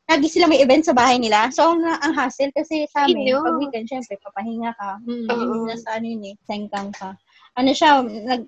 lagi 0.04 0.28
sila 0.28 0.44
may 0.44 0.60
event 0.60 0.84
sa 0.84 0.92
bahay 0.92 1.16
nila. 1.16 1.48
So, 1.48 1.72
ang, 1.72 1.80
ang 1.84 2.12
hassle 2.12 2.52
kasi 2.52 2.84
sa 2.92 3.08
amin, 3.08 3.24
Inyo. 3.24 3.40
pag 3.40 3.60
weekend, 3.60 3.88
syempre, 3.88 4.20
papahinga 4.20 4.76
ka. 4.76 5.00
Mm, 5.08 5.26
yun, 5.32 5.64
nasa 5.64 5.96
ano 5.96 6.06
yun 6.06 6.22
eh, 6.28 6.34
sengkang 6.44 6.92
ka. 6.92 7.16
Ano 7.56 7.70
siya, 7.72 8.04
nag, 8.04 8.44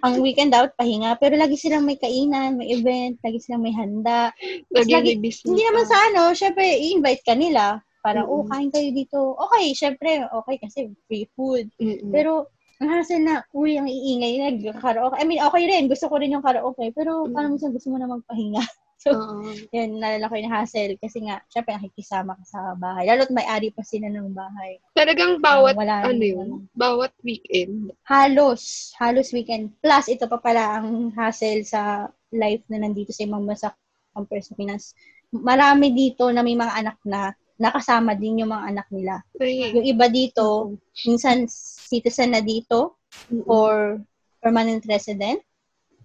ang 0.00 0.14
weekend 0.24 0.56
out, 0.56 0.72
pahinga. 0.80 1.18
Pero 1.20 1.36
lagi 1.36 1.60
silang 1.60 1.84
may 1.84 2.00
kainan, 2.00 2.56
may 2.56 2.72
event, 2.72 3.20
lagi 3.20 3.38
silang 3.42 3.64
may 3.64 3.74
handa. 3.74 4.32
Lagi 4.72 4.90
lagi, 4.92 5.20
may 5.20 5.32
hindi 5.32 5.62
naman 5.66 5.84
sa 5.84 5.98
ano, 6.12 6.32
syempre, 6.32 6.64
i-invite 6.64 7.22
ka 7.26 7.34
nila. 7.36 7.84
Parang, 8.04 8.28
Mm-mm. 8.28 8.44
oh, 8.44 8.48
kain 8.52 8.68
kayo 8.68 8.88
dito. 8.92 9.18
Okay, 9.48 9.72
syempre, 9.72 10.28
okay 10.28 10.60
kasi 10.60 10.92
free 11.08 11.24
food. 11.32 11.72
Mm, 11.80 12.04
mm. 12.04 12.12
Pero, 12.12 12.52
ang 12.84 12.90
hassle 12.92 13.24
na, 13.24 13.40
uy, 13.56 13.80
ang 13.80 13.88
iingay, 13.88 14.44
nag-karaoke. 14.44 15.16
I 15.16 15.24
mean, 15.24 15.40
okay 15.40 15.64
rin, 15.64 15.88
gusto 15.88 16.12
ko 16.12 16.20
rin 16.20 16.36
yung 16.36 16.44
karaoke. 16.44 16.92
Pero, 16.92 17.24
Mm. 17.24 17.32
parang 17.32 17.50
minsan 17.56 17.72
gusto 17.72 17.88
mo 17.88 17.96
na 17.96 18.12
magpahinga. 18.12 18.60
So, 19.04 19.12
Oo. 19.12 19.44
yun, 19.68 20.00
nalala 20.00 20.32
ko 20.32 20.36
yung 20.40 20.48
hassle. 20.48 20.96
Kasi 20.96 21.28
nga, 21.28 21.36
syempre, 21.52 21.76
nakikisama 21.76 22.40
ka 22.40 22.44
sa 22.48 22.60
bahay. 22.72 23.04
Lalo't 23.04 23.28
may-ari 23.36 23.68
pa 23.68 23.84
sila 23.84 24.08
ng 24.08 24.32
bahay. 24.32 24.80
Talagang 24.96 25.44
bawat, 25.44 25.76
Ah, 25.76 25.80
wala 25.84 25.96
ano 26.08 26.24
yun, 26.24 26.48
ano. 26.48 26.72
bawat 26.72 27.12
weekend. 27.20 27.92
Halos, 28.08 28.94
halos 28.96 29.28
weekend. 29.36 29.76
Plus, 29.84 30.08
ito 30.08 30.24
pa 30.24 30.40
pala 30.40 30.80
ang 30.80 31.12
hassle 31.20 31.60
sa 31.68 32.08
life 32.32 32.64
na 32.72 32.80
nandito 32.80 33.12
sa 33.12 33.28
ibang 33.28 33.44
bansa 33.44 33.76
compare 34.16 34.40
sa 34.40 34.56
Pinas. 34.56 34.96
Marami 35.36 35.92
dito 35.92 36.32
na 36.32 36.40
may 36.40 36.56
mga 36.56 36.72
anak 36.72 36.96
na 37.04 37.36
nakasama 37.58 38.18
din 38.18 38.42
yung 38.42 38.50
mga 38.50 38.66
anak 38.74 38.86
nila. 38.90 39.22
Ay, 39.38 39.70
Yung 39.74 39.86
iba 39.86 40.06
dito, 40.10 40.74
minsan 41.06 41.46
citizen 41.48 42.34
na 42.34 42.42
dito 42.42 42.98
mm, 43.30 43.46
or 43.46 44.02
permanent 44.42 44.82
resident 44.90 45.38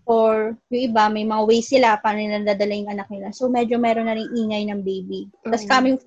or 0.10 0.58
yung 0.74 0.90
iba, 0.90 1.06
may 1.06 1.22
mga 1.22 1.44
ways 1.46 1.70
sila 1.70 2.02
paano 2.02 2.18
nila 2.18 2.42
dadala 2.42 2.74
yung 2.74 2.90
anak 2.90 3.06
nila. 3.14 3.30
So, 3.30 3.46
medyo 3.46 3.78
meron 3.78 4.10
na 4.10 4.18
rin 4.18 4.26
ingay 4.34 4.66
ng 4.66 4.82
baby. 4.82 5.30
Tapos 5.46 5.62
Oo. 5.62 5.70
coming 5.70 5.98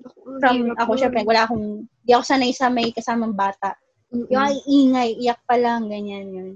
from 0.43 0.75
ako, 0.75 0.91
syempre, 0.99 1.23
wala 1.23 1.47
akong, 1.47 1.87
di 2.03 2.11
ako 2.11 2.23
sanay 2.27 2.51
sa 2.51 2.67
may 2.67 2.91
kasamang 2.91 3.31
bata. 3.31 3.71
Mm, 4.11 4.27
Yung 4.27 4.43
mm. 4.43 4.49
ay 4.51 4.55
ingay, 4.67 5.09
iyak 5.23 5.39
pa 5.47 5.55
lang, 5.55 5.87
ganyan 5.87 6.27
yun. 6.35 6.49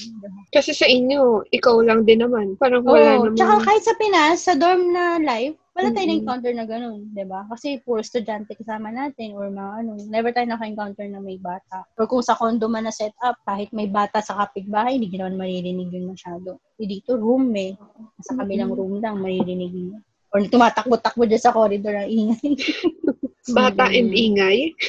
Kasi 0.51 0.75
sa 0.75 0.91
inyo, 0.91 1.47
ikaw 1.47 1.79
lang 1.79 2.03
din 2.03 2.19
naman. 2.19 2.59
Parang 2.59 2.83
wala 2.83 3.15
Oo, 3.15 3.31
naman. 3.31 3.39
tsaka 3.39 3.55
kahit 3.63 3.83
sa 3.83 3.95
Pinas, 3.95 4.37
sa 4.43 4.53
dorm 4.59 4.91
na 4.91 5.15
life, 5.23 5.55
wala 5.77 5.93
tayong 5.93 6.09
Mm-mm. 6.09 6.09
na-encounter 6.25 6.53
na 6.57 6.65
ganun, 6.65 7.05
di 7.13 7.21
ba? 7.21 7.45
Kasi 7.45 7.77
puro 7.85 8.01
estudyante 8.01 8.57
kasama 8.57 8.89
natin 8.89 9.37
or 9.37 9.45
mga 9.53 9.85
ano, 9.85 9.93
never 10.09 10.33
tayo 10.33 10.49
naka-encounter 10.49 11.05
na 11.05 11.21
may 11.21 11.37
bata. 11.37 11.85
Or 12.01 12.09
kung 12.09 12.25
sa 12.25 12.33
condo 12.33 12.65
man 12.65 12.89
na 12.89 12.93
set 12.93 13.13
up, 13.21 13.37
kahit 13.45 13.69
may 13.69 13.85
bata 13.85 14.17
sa 14.25 14.41
kapitbahay, 14.41 14.97
hindi 14.97 15.13
naman 15.13 15.37
maririnig 15.37 15.93
yun 15.93 16.09
masyado. 16.09 16.57
Eh, 16.81 16.89
dito, 16.89 17.13
room 17.13 17.53
eh. 17.53 17.77
Sa 18.25 18.33
kabilang 18.33 18.73
room 18.73 18.97
lang, 18.97 19.21
maririnig 19.21 19.69
yun. 19.69 20.01
Or 20.33 20.41
tumatakbo-takbo 20.41 21.29
dyan 21.29 21.45
sa 21.45 21.53
corridor 21.53 21.93
ang 21.93 22.09
ingay. 22.09 22.57
Bata 23.55 23.93
and 23.93 24.11
ingay. 24.11 24.73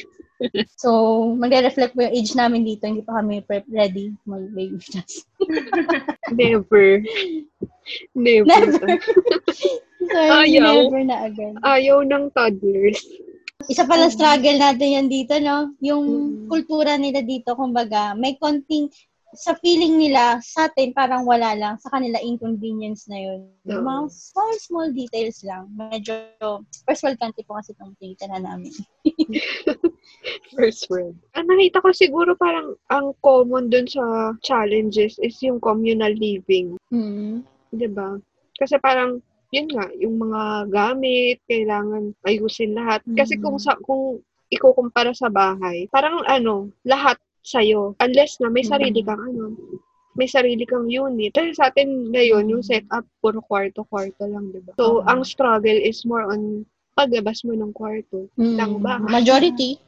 So, 0.79 1.35
magre-reflect 1.35 1.99
po 1.99 1.99
yung 1.99 2.15
age 2.15 2.31
namin 2.31 2.63
dito. 2.63 2.87
Hindi 2.87 3.03
pa 3.03 3.19
kami 3.19 3.43
prep 3.43 3.67
ready 3.67 4.15
mag-baby 4.23 4.79
class. 4.79 5.27
Never. 6.31 7.03
Never. 8.15 8.47
Never. 8.47 8.87
So, 9.99 10.17
Ayaw. 10.17 10.87
never 10.87 11.03
na 11.03 11.17
agad. 11.27 11.53
Ayaw 11.61 12.03
ng 12.07 12.31
toddlers. 12.31 13.03
Isa 13.67 13.83
pala 13.83 14.07
struggle 14.07 14.55
natin 14.55 14.95
yan 14.95 15.07
dito, 15.11 15.35
no? 15.43 15.75
Yung 15.83 16.05
Mm. 16.07 16.47
kultura 16.47 16.95
nila 16.95 17.19
dito, 17.19 17.53
kumbaga, 17.59 18.15
may 18.15 18.39
konting, 18.39 18.87
sa 19.29 19.53
feeling 19.61 20.01
nila, 20.01 20.41
sa 20.41 20.65
atin, 20.65 20.89
parang 20.89 21.21
wala 21.21 21.53
lang. 21.53 21.77
Sa 21.77 21.93
kanila, 21.93 22.17
inconvenience 22.17 23.05
na 23.05 23.19
yun. 23.21 23.39
Yung 23.69 23.85
Oo. 23.85 23.89
mga 23.91 24.01
small, 24.09 24.53
small 24.57 24.89
details 24.89 25.45
lang. 25.45 25.69
Medyo, 25.77 26.33
first 26.81 27.05
world 27.05 27.19
country 27.21 27.45
po 27.45 27.61
kasi 27.61 27.77
itong 27.77 27.93
tinitira 28.01 28.41
namin. 28.41 28.73
First 30.57 30.89
world. 30.89 31.13
Ang 31.37 31.45
nakita 31.45 31.77
ko 31.77 31.93
siguro 31.93 32.33
parang 32.35 32.73
ang 32.89 33.13
common 33.21 33.69
dun 33.69 33.85
sa 33.85 34.33
challenges 34.41 35.21
is 35.21 35.37
yung 35.45 35.61
communal 35.61 36.11
living. 36.17 36.73
Mm. 36.89 37.45
'di 37.69 37.87
ba? 37.93 38.17
Kasi 38.57 38.81
parang 38.81 39.21
yun 39.49 39.67
nga, 39.73 39.89
yung 39.97 40.15
mga 40.21 40.69
gamit, 40.69 41.41
kailangan 41.49 42.13
ayusin 42.23 42.77
lahat. 42.77 43.01
Kasi 43.17 43.37
Mm. 43.37 43.41
kung 43.41 43.57
sa 43.57 43.73
kung 43.81 44.21
ikukumpara 44.49 45.13
sa 45.13 45.29
bahay, 45.29 45.89
parang 45.89 46.21
ano, 46.25 46.69
lahat 46.85 47.17
sa'yo. 47.41 47.97
Unless 47.97 48.41
na 48.41 48.49
may 48.49 48.65
sarili 48.65 49.01
Mm. 49.01 49.07
kang 49.07 49.21
ano, 49.21 49.43
may 50.13 50.29
sarili 50.29 50.65
kang 50.65 50.85
unit. 50.85 51.33
Kasi 51.33 51.53
sa 51.53 51.69
atin 51.69 52.13
ngayon, 52.13 52.49
yung 52.49 52.61
Mm. 52.61 52.69
setup, 52.69 53.05
puro 53.21 53.41
kwarto-kwarto 53.41 54.25
lang, 54.25 54.53
di 54.53 54.61
ba? 54.61 54.73
So, 54.77 55.01
Oo. 55.01 55.05
ang 55.05 55.25
struggle 55.25 55.77
is 55.79 56.01
more 56.05 56.29
on 56.29 56.65
paglabas 56.93 57.41
mo 57.47 57.55
ng 57.55 57.71
kwarto. 57.71 58.27
Mm. 58.37 58.57
Ng 58.57 58.73
bahay. 58.83 59.09
Majority. 59.09 59.79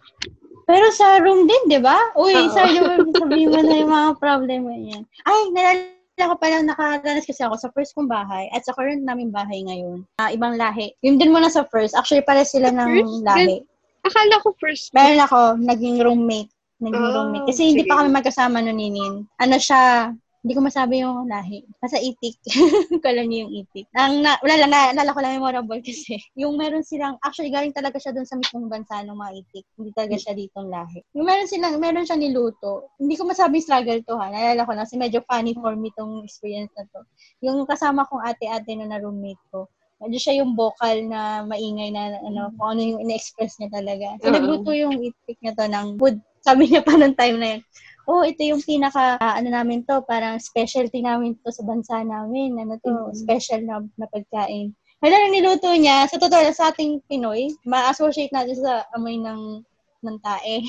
Pero 0.65 0.87
sa 0.95 1.19
room 1.19 1.49
din, 1.49 1.63
di 1.67 1.79
ba? 1.83 1.97
Uy, 2.15 2.31
Oo. 2.31 2.53
sa 2.53 2.63
room, 2.69 3.11
sabihin 3.11 3.51
mo 3.51 3.59
na 3.59 3.75
yung 3.75 3.91
mga 3.91 4.11
problema 4.17 4.71
yan. 4.71 5.03
Ay, 5.27 5.39
nalala 5.51 6.00
ko 6.29 6.35
pala, 6.37 6.61
nakaranas 6.61 7.25
kasi 7.25 7.41
ako 7.41 7.55
sa 7.57 7.71
first 7.73 7.95
kong 7.97 8.09
bahay 8.09 8.49
at 8.51 8.61
sa 8.65 8.73
current 8.77 9.01
namin 9.01 9.29
bahay 9.33 9.63
ngayon. 9.65 10.05
Ah, 10.21 10.29
ibang 10.29 10.57
lahi. 10.59 10.93
Yung 11.01 11.17
din 11.17 11.33
muna 11.33 11.49
sa 11.49 11.65
first, 11.69 11.93
actually 11.97 12.25
pare 12.25 12.43
sila 12.45 12.69
ng 12.69 12.89
First? 13.01 13.23
lahi. 13.25 13.57
Akala 14.01 14.41
ko 14.41 14.53
first. 14.57 14.89
Meron 14.97 15.21
ako, 15.21 15.39
naging 15.61 16.01
roommate 16.01 16.49
naging 16.81 17.05
Ah, 17.05 17.13
roommate. 17.21 17.45
Kasi 17.53 17.61
hindi 17.71 17.85
sige. 17.85 17.89
pa 17.93 18.01
kami 18.01 18.09
magkasama 18.09 18.57
no 18.59 18.73
ninin. 18.73 19.29
Ano 19.37 19.55
siya, 19.61 20.11
hindi 20.41 20.57
ko 20.57 20.61
masabi 20.65 21.05
yung 21.05 21.29
lahi. 21.29 21.61
Basta 21.77 22.01
itik. 22.01 22.41
ko 23.01 23.05
alam 23.05 23.29
niyo 23.29 23.45
yung 23.45 23.61
itik. 23.61 23.85
Ang 23.93 24.25
na, 24.25 24.41
wala 24.41 24.55
lang, 24.57 24.73
naalala 24.73 25.13
ko 25.13 25.19
lang 25.21 25.37
memorable 25.37 25.81
kasi. 25.85 26.17
Yung 26.33 26.57
meron 26.57 26.81
silang, 26.81 27.21
actually 27.21 27.53
galing 27.53 27.69
talaga 27.69 28.01
siya 28.01 28.09
dun 28.09 28.25
sa 28.25 28.41
mismong 28.41 28.65
bansa 28.65 29.05
ng 29.05 29.13
mga 29.13 29.31
itik. 29.37 29.65
Hindi 29.77 29.93
talaga 29.93 30.17
siya 30.17 30.33
ditong 30.33 30.73
lahi. 30.73 31.05
Yung 31.13 31.29
meron 31.29 31.45
silang, 31.45 31.77
meron 31.77 32.09
siya 32.09 32.17
niluto. 32.17 32.89
Hindi 32.97 33.13
ko 33.21 33.29
masabi 33.29 33.61
struggle 33.61 34.01
to 34.01 34.17
ha. 34.17 34.33
Naalala 34.33 34.65
ko 34.65 34.71
lang 34.73 34.83
kasi 34.89 34.97
medyo 34.97 35.21
funny 35.29 35.53
for 35.53 35.77
me 35.77 35.93
tong 35.93 36.25
experience 36.25 36.73
na 36.73 36.89
to. 36.89 37.05
Yung 37.45 37.61
kasama 37.69 38.09
kong 38.09 38.25
ate-ate 38.25 38.73
na 38.81 38.89
na 38.89 38.97
roommate 38.97 39.41
ko. 39.53 39.69
Medyo 40.01 40.17
siya 40.17 40.33
yung 40.41 40.57
vocal 40.57 41.05
na 41.05 41.45
maingay 41.45 41.93
na 41.93 42.17
ano, 42.25 42.49
kung 42.57 42.73
ano 42.73 42.81
yung 42.81 43.05
in-express 43.05 43.61
niya 43.61 43.69
talaga. 43.69 44.17
So, 44.25 44.33
Oo. 44.33 44.35
nagluto 44.41 44.73
yung 44.73 44.97
itik 44.97 45.37
niya 45.37 45.53
to 45.53 45.69
ng 45.69 46.01
food. 46.01 46.17
Sabi 46.41 46.67
niya 46.67 46.81
pa 46.81 46.93
nung 46.93 47.13
time 47.13 47.37
na 47.37 47.47
yun, 47.55 47.61
oh, 48.05 48.25
ito 48.25 48.41
yung 48.41 48.59
pinaka, 48.59 49.15
ah, 49.17 49.37
ano 49.37 49.49
namin 49.49 49.85
to, 49.85 50.01
parang 50.03 50.35
specialty 50.37 50.99
namin 50.99 51.37
to 51.39 51.53
sa 51.53 51.61
bansa 51.61 52.01
namin. 52.01 52.57
Ano 52.57 52.81
to, 52.81 52.89
Mm. 52.89 53.13
special 53.15 53.61
na, 53.61 53.75
na 53.95 54.05
pagkain. 54.05 54.73
Hala, 54.99 55.15
nang 55.17 55.33
niluto 55.33 55.69
niya, 55.71 56.05
sa 56.05 56.17
totoo 56.17 56.41
lang, 56.41 56.53
sa 56.53 56.69
ating 56.69 57.01
Pinoy, 57.05 57.49
ma-associate 57.63 58.29
natin 58.29 58.57
sa 58.57 58.85
amoy 58.91 59.17
ng 59.17 59.61
ng 60.01 60.17
tae. 60.17 60.65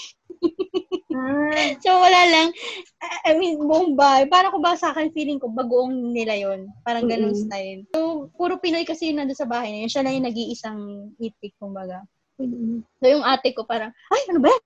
Ah, 1.12 1.72
So, 1.84 1.96
wala 1.96 2.20
lang. 2.28 2.48
I 3.24 3.32
mean, 3.32 3.56
buong 3.58 3.96
bahay. 3.96 4.28
Parang 4.28 4.52
kung 4.52 4.60
ba 4.60 4.76
sa 4.76 4.92
akin, 4.92 5.08
feeling 5.10 5.36
ko, 5.36 5.48
bagoong 5.48 6.12
nila 6.12 6.36
yon 6.36 6.68
Parang 6.84 7.08
ganun 7.08 7.32
Mm-mm. 7.32 7.44
style. 7.44 7.80
So, 7.92 8.28
puro 8.36 8.56
Pinoy 8.56 8.84
kasi 8.84 9.08
yun 9.08 9.20
nandun 9.20 9.36
sa 9.36 9.48
bahay 9.48 9.72
na 9.72 9.84
yun. 9.84 9.92
Siya 9.92 10.04
lang 10.04 10.20
yung 10.20 10.28
nag-iisang 10.28 10.80
itik, 11.16 11.56
kumbaga. 11.56 12.04
So, 13.00 13.04
yung 13.08 13.24
ate 13.24 13.52
ko 13.52 13.64
parang, 13.64 13.88
ay, 14.12 14.22
ano 14.28 14.40
ba 14.40 14.48
yan? 14.48 14.62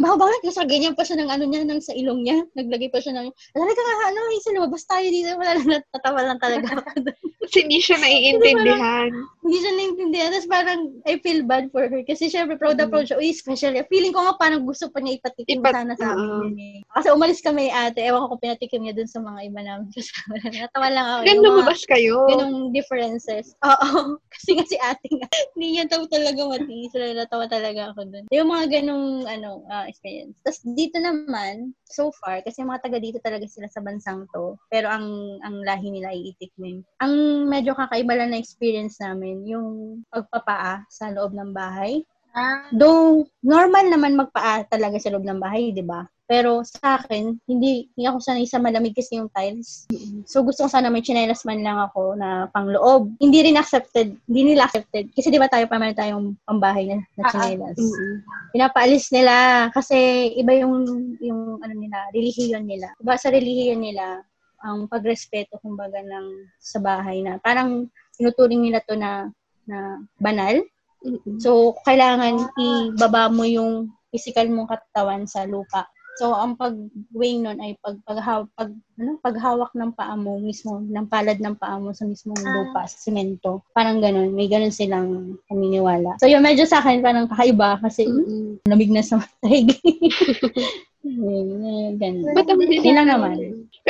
Baho 0.00 0.16
bakit? 0.16 0.40
Kasi 0.42 0.64
ganyan 0.64 0.92
pa 0.92 1.04
siya 1.04 1.16
ng 1.16 1.28
ano 1.28 1.44
niya, 1.44 1.62
ng 1.62 1.78
sa 1.78 1.92
ilong 1.92 2.20
niya. 2.20 2.40
Naglagay 2.52 2.88
pa 2.88 2.98
siya 2.98 3.12
ng, 3.12 3.28
alala 3.28 3.70
ka 3.70 3.82
nga, 3.82 4.08
ano, 4.08 4.18
Hazel, 4.30 4.54
lumabas 4.56 4.82
tayo 4.84 5.06
dito. 5.06 5.28
Wala 5.34 5.52
lang, 5.54 5.68
natatawa 5.70 6.20
lang 6.24 6.38
talaga 6.38 6.66
ako. 6.74 6.88
Kasi 7.42 7.56
hindi 7.62 7.78
siya 7.78 7.96
naiintindihan. 7.98 9.10
Hindi 9.40 9.56
siya 9.58 9.72
naintindihan. 9.74 10.30
Tapos 10.30 10.48
parang, 10.48 10.80
I 11.04 11.18
feel 11.18 11.42
bad 11.42 11.68
for 11.68 11.84
her. 11.84 12.00
Kasi 12.02 12.26
syempre, 12.26 12.56
proud 12.56 12.76
na 12.76 12.86
Mm. 12.86 12.90
proud 12.90 13.06
siya. 13.06 13.16
Uy, 13.16 13.30
special. 13.30 13.74
Feeling 13.86 14.10
ko 14.10 14.22
nga 14.22 14.36
parang 14.36 14.62
gusto 14.62 14.88
pa 14.88 14.98
niya 14.98 15.18
ipatikim 15.18 15.60
Ipat- 15.60 15.74
sana 15.74 15.92
sa 15.94 16.14
amin 16.14 16.30
yun 16.48 16.56
eh. 16.56 16.78
Kasi 16.90 17.08
umalis 17.10 17.40
kami 17.40 17.68
ate. 17.68 18.00
Ewan 18.00 18.22
ko 18.22 18.28
kung 18.30 18.42
pinatikim 18.42 18.80
niya 18.80 18.94
dun 18.94 19.06
sa 19.06 19.18
mga 19.18 19.40
iba 19.44 19.60
namin 19.60 19.88
kasama. 19.96 20.32
Natawa 20.46 20.88
lang 20.88 21.06
ako. 21.06 21.20
Gan 21.20 21.26
Yung 21.26 21.40
mga- 21.40 21.48
lumabas 21.52 21.80
kayo. 21.84 22.16
Ganong 22.26 22.58
differences. 22.70 23.46
Oo. 23.60 23.90
Kasi 24.32 24.48
nga 24.54 24.64
si 24.64 24.76
ate 24.78 25.06
nga, 25.10 25.26
hindi 25.52 25.66
niya 25.74 25.84
taw 25.86 26.06
talaga 26.06 26.40
matiis. 26.46 26.92
Natawa 26.94 27.44
talaga 27.46 27.90
ako 27.90 28.00
dun. 28.06 28.24
Yung 28.30 28.48
mga 28.48 28.64
ganong, 28.72 29.06
ano, 29.26 29.50
ah, 29.66 29.89
experience. 29.90 30.38
Tapos 30.46 30.62
dito 30.62 30.96
naman, 31.02 31.74
so 31.84 32.14
far, 32.22 32.40
kasi 32.46 32.62
mga 32.62 32.82
taga 32.86 32.98
dito 33.02 33.18
talaga 33.20 33.44
sila 33.50 33.66
sa 33.66 33.82
bansang 33.82 34.30
to. 34.30 34.54
Pero 34.70 34.86
ang 34.86 35.06
ang 35.42 35.60
lahi 35.66 35.90
nila 35.90 36.14
ay 36.14 36.30
itik 36.32 36.54
din. 36.56 36.80
Ang 37.02 37.46
medyo 37.50 37.74
kakaiba 37.74 38.14
lang 38.14 38.30
na 38.30 38.40
experience 38.40 39.02
namin, 39.02 39.42
yung 39.44 40.00
pagpapaa 40.08 40.86
sa 40.86 41.10
loob 41.10 41.34
ng 41.34 41.50
bahay. 41.50 42.00
ah, 42.38 42.70
Though, 42.70 43.26
normal 43.42 43.90
naman 43.90 44.14
magpaa 44.14 44.70
talaga 44.70 44.96
sa 45.02 45.10
loob 45.10 45.26
ng 45.26 45.42
bahay, 45.42 45.74
di 45.74 45.82
ba? 45.82 46.06
Pero 46.30 46.62
sa 46.62 47.02
akin, 47.02 47.34
hindi, 47.50 47.90
hindi 47.90 48.04
ako 48.06 48.22
sanay 48.22 48.46
sa 48.46 48.62
malamig 48.62 48.94
kasi 48.94 49.18
yung 49.18 49.26
tiles. 49.34 49.90
So, 50.30 50.46
gusto 50.46 50.62
ko 50.62 50.68
sana 50.70 50.86
may 50.86 51.02
chinelas 51.02 51.42
man 51.42 51.58
lang 51.66 51.74
ako 51.74 52.14
na 52.14 52.46
pangloob. 52.54 53.10
Hindi 53.18 53.50
rin 53.50 53.58
accepted, 53.58 54.14
hindi 54.30 54.54
nila 54.54 54.70
accepted. 54.70 55.10
Kasi 55.10 55.34
di 55.34 55.42
ba 55.42 55.50
tayo 55.50 55.66
pa 55.66 55.82
meron 55.82 55.98
tayong 55.98 56.26
pambahay 56.46 56.86
na, 56.86 57.02
na 57.18 57.22
Ah, 57.26 57.26
ah. 57.26 57.30
chinelas. 57.34 57.78
Mm-mm. 57.82 58.14
Pinapaalis 58.54 59.10
nila 59.10 59.34
kasi 59.74 59.98
iba 60.38 60.54
yung, 60.54 60.86
yung 61.18 61.58
ano 61.58 61.74
nila, 61.74 62.06
relihiyon 62.14 62.62
nila. 62.62 62.94
Iba 63.02 63.18
sa 63.18 63.34
relihiyon 63.34 63.82
nila, 63.82 64.22
ang 64.62 64.86
pagrespeto 64.86 65.58
kumbaga 65.58 65.98
ng 65.98 66.54
sa 66.62 66.78
bahay 66.78 67.26
na 67.26 67.42
parang 67.42 67.90
tinuturing 68.14 68.60
nila 68.60 68.78
to 68.84 68.92
na 68.94 69.32
na 69.64 69.98
banal 70.20 70.60
Mm-mm. 71.00 71.40
So, 71.40 71.80
kailangan 71.88 72.52
ibaba 72.60 73.32
mo 73.32 73.48
yung 73.48 73.88
physical 74.12 74.52
mong 74.52 74.68
katawan 74.68 75.24
sa 75.24 75.48
lupa. 75.48 75.88
So, 76.20 76.36
ang 76.36 76.52
pag-weighing 76.60 77.48
nun 77.48 77.64
ay 77.64 77.80
pag, 77.80 77.96
paghaw, 78.04 78.44
pag, 78.52 78.68
ano, 79.00 79.16
paghawak 79.24 79.72
ng 79.72 79.96
paa 79.96 80.12
mo 80.20 80.36
mismo, 80.36 80.76
ng 80.76 81.08
palad 81.08 81.40
ng 81.40 81.56
paa 81.56 81.80
mo 81.80 81.96
sa 81.96 82.04
mismong 82.04 82.36
Ah. 82.44 82.52
lupa, 82.60 82.84
sa 82.84 83.00
simento. 83.00 83.64
Parang 83.72 84.04
ganun. 84.04 84.36
May 84.36 84.44
ganun 84.44 84.68
silang 84.68 85.40
paniniwala. 85.48 86.20
So, 86.20 86.28
yun, 86.28 86.44
medyo 86.44 86.68
sa 86.68 86.84
akin 86.84 87.00
parang 87.00 87.24
kakaiba 87.24 87.80
kasi 87.80 88.04
Mm-mm. 88.04 88.60
lamig 88.68 88.92
na 88.92 89.00
sa 89.00 89.16
matay. 89.24 89.64
Yun, 91.00 91.96
ganun. 91.96 92.36
Ba't 92.36 92.52
ang 92.52 92.60
Yun 92.60 92.96
lang 93.00 93.08
naman. 93.08 93.36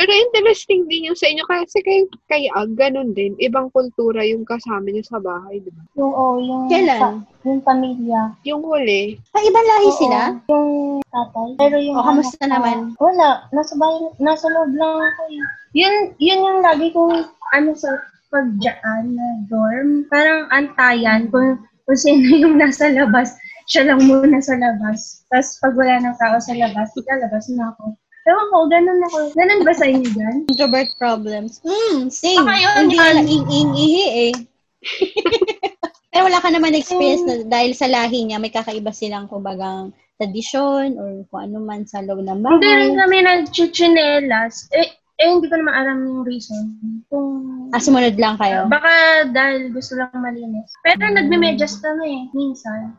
Pero 0.01 0.17
interesting 0.17 0.89
din 0.89 1.13
yung 1.13 1.13
sa 1.13 1.29
inyo 1.29 1.45
kasi 1.45 1.77
kay, 1.85 2.09
kay 2.25 2.49
Ag, 2.57 2.73
ganun 2.73 3.13
din. 3.13 3.37
Ibang 3.37 3.69
kultura 3.69 4.25
yung 4.25 4.41
kasama 4.49 4.89
niyo 4.89 5.05
sa 5.05 5.21
bahay, 5.21 5.61
di 5.61 5.69
ba? 5.69 5.85
yung, 5.93 6.09
oh, 6.09 6.41
yung, 6.41 6.65
Kailan? 6.73 7.21
pa- 7.21 7.21
yung 7.45 7.61
pamilya. 7.61 8.33
Yung 8.49 8.65
huli, 8.65 9.21
Ay, 9.37 9.45
ibang 9.45 9.61
lahi 9.61 9.89
Oo, 9.93 9.99
sila? 10.01 10.19
Yung 10.49 10.69
tatay. 11.05 11.49
Pero 11.61 11.75
yung 11.77 12.01
O, 12.01 12.01
kamusta 12.01 12.33
anak 12.41 12.49
ko, 12.49 12.53
naman? 12.57 12.77
Wala. 12.97 13.29
Nasa 13.53 13.73
bahay, 13.77 14.01
nasa 14.17 14.45
loob 14.49 14.73
lang 14.73 14.93
ako 15.05 15.21
eh. 15.29 15.43
Yun, 15.77 15.95
yun 16.17 16.49
yung 16.49 16.59
lagi 16.65 16.89
kong, 16.89 17.21
ano 17.53 17.69
sa, 17.77 17.93
pagdaan 18.31 19.13
na 19.13 19.27
dorm. 19.51 20.07
Parang 20.09 20.47
antayan 20.49 21.27
kung, 21.29 21.61
kung 21.85 21.99
sino 21.99 22.25
yung 22.41 22.55
nasa 22.57 22.89
labas. 22.89 23.35
Siya 23.69 23.85
lang 23.85 24.01
muna 24.07 24.41
sa 24.41 24.57
labas. 24.57 25.21
Tapos 25.29 25.59
pag 25.61 25.75
wala 25.77 26.01
ng 26.01 26.17
tao 26.17 26.39
sa 26.41 26.55
labas, 26.57 26.89
lalabas 27.05 27.45
na 27.53 27.75
ako. 27.75 27.93
Ewan 28.21 28.47
ko, 28.47 28.57
ganun 28.67 29.01
ako. 29.03 29.17
Ganun 29.33 29.61
ba 29.61 29.73
sa 29.73 29.85
inyo 29.85 30.07
dyan? 30.07 30.35
Introvert 30.45 30.89
problems. 30.95 31.57
Hmm, 31.61 32.05
same. 32.07 32.37
Baka 32.39 32.53
yun, 32.55 32.75
Hindi 32.79 32.95
yun. 32.95 33.05
lang 33.11 33.27
ing-ing-ihi 33.27 34.03
eh. 34.29 34.33
Pero 36.11 36.27
wala 36.27 36.37
ka 36.37 36.49
naman 36.49 36.75
experience 36.75 37.23
na 37.23 37.41
dahil 37.43 37.71
sa 37.71 37.87
lahi 37.87 38.21
niya, 38.23 38.37
may 38.37 38.51
kakaiba 38.51 38.91
silang 38.91 39.25
kumbagang 39.25 39.89
tradisyon 40.15 40.93
or 40.95 41.25
kung 41.27 41.41
ano 41.43 41.57
man 41.59 41.81
sa 41.83 41.97
loob 41.99 42.21
ng 42.21 42.39
Hindi 42.39 42.69
rin 42.69 42.93
bahay. 42.93 42.99
kami 42.99 43.17
nag-chichinelas. 43.23 44.69
Eh, 44.69 44.85
eh, 45.17 45.27
hindi 45.27 45.47
ko 45.47 45.55
naman 45.55 45.73
alam 45.73 45.97
yung 46.01 46.21
reason. 46.21 46.77
Kung 47.07 47.49
Ah, 47.71 47.79
sumunod 47.79 48.19
lang 48.19 48.35
kayo. 48.35 48.67
Baka 48.67 48.91
dahil 49.31 49.71
gusto 49.71 49.95
lang 49.95 50.11
malinis. 50.13 50.69
Pero 50.83 51.07
Mm. 51.07 51.15
nagme-medyas 51.15 51.79
kami, 51.79 52.27
minsan. 52.31 52.91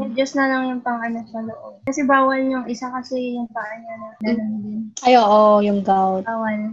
Medyas 0.00 0.32
na 0.32 0.48
lang 0.48 0.62
yung 0.72 0.80
pang 0.80 1.00
ano 1.00 1.20
sa 1.28 1.44
loob. 1.44 1.84
Kasi 1.84 2.00
bawal 2.08 2.40
yung 2.48 2.66
isa 2.66 2.88
kasi 2.88 3.36
yung 3.36 3.48
paa 3.52 3.68
niya 3.76 3.94
na 4.00 4.08
ganun 4.24 4.52
din. 4.64 4.80
Ay, 5.04 5.14
oo, 5.20 5.60
yung 5.60 5.84
gout. 5.84 6.24
Bawal. 6.24 6.72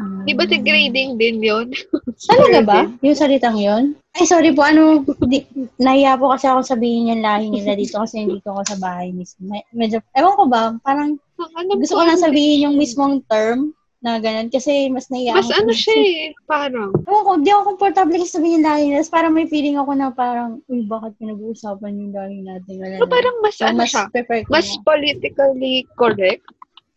Hmm. 0.00 0.24
di 0.24 0.32
ba 0.32 0.48
degrading 0.48 1.20
din 1.20 1.44
yun? 1.44 1.70
Talaga 2.32 2.60
ba? 2.64 2.80
Yung 3.04 3.14
salitang 3.14 3.60
yon? 3.60 3.94
Ay, 4.16 4.26
sorry 4.26 4.50
po. 4.50 4.64
Ano, 4.66 5.04
di, 5.28 5.44
nahiya 5.78 6.18
po 6.18 6.32
kasi 6.34 6.50
ako 6.50 6.64
sabihin 6.64 7.12
yung 7.14 7.22
lahi 7.22 7.46
nila 7.52 7.76
dito 7.76 8.00
kasi 8.00 8.26
hindi 8.26 8.40
ko 8.42 8.58
ako 8.58 8.74
sa 8.74 8.80
bahay 8.80 9.12
mismo. 9.14 9.46
Me- 9.46 9.68
Medyo, 9.70 10.02
ewan 10.16 10.34
ko 10.34 10.44
ba, 10.48 10.74
parang 10.82 11.20
ano 11.40 11.70
gusto 11.78 11.94
ko 11.96 12.02
lang 12.04 12.20
sabihin 12.20 12.64
yung 12.68 12.76
mismong 12.76 13.22
term 13.28 13.72
na 14.00 14.16
ganun 14.16 14.48
kasi 14.48 14.88
mas 14.88 15.08
nahiya 15.08 15.36
Mas 15.36 15.52
ano 15.52 15.70
siya 15.70 15.92
eh, 15.92 16.32
parang. 16.44 16.88
Ewan 17.04 17.20
ko, 17.22 17.32
di 17.38 17.52
ako 17.52 17.62
komportable 17.74 18.16
kasi 18.16 18.32
sabihin 18.32 18.60
yung 18.60 18.66
lahi. 18.66 18.84
Tapos 18.92 19.12
Parang 19.12 19.32
may 19.32 19.44
feeling 19.44 19.76
ako 19.76 19.92
na 19.92 20.08
parang, 20.08 20.64
uy, 20.66 20.80
bakit 20.82 21.12
pinag-uusapan 21.16 22.00
yung 22.00 22.12
lahi 22.12 22.40
natin? 22.40 22.80
Wala 22.80 22.96
So, 22.96 23.04
na. 23.04 23.12
parang 23.12 23.36
mas 23.40 23.54
So, 23.54 23.64
ano 23.66 23.76
mas 23.78 23.92
siya, 23.92 24.04
mas 24.48 24.66
na. 24.66 24.80
politically 24.82 25.74
correct 25.94 26.40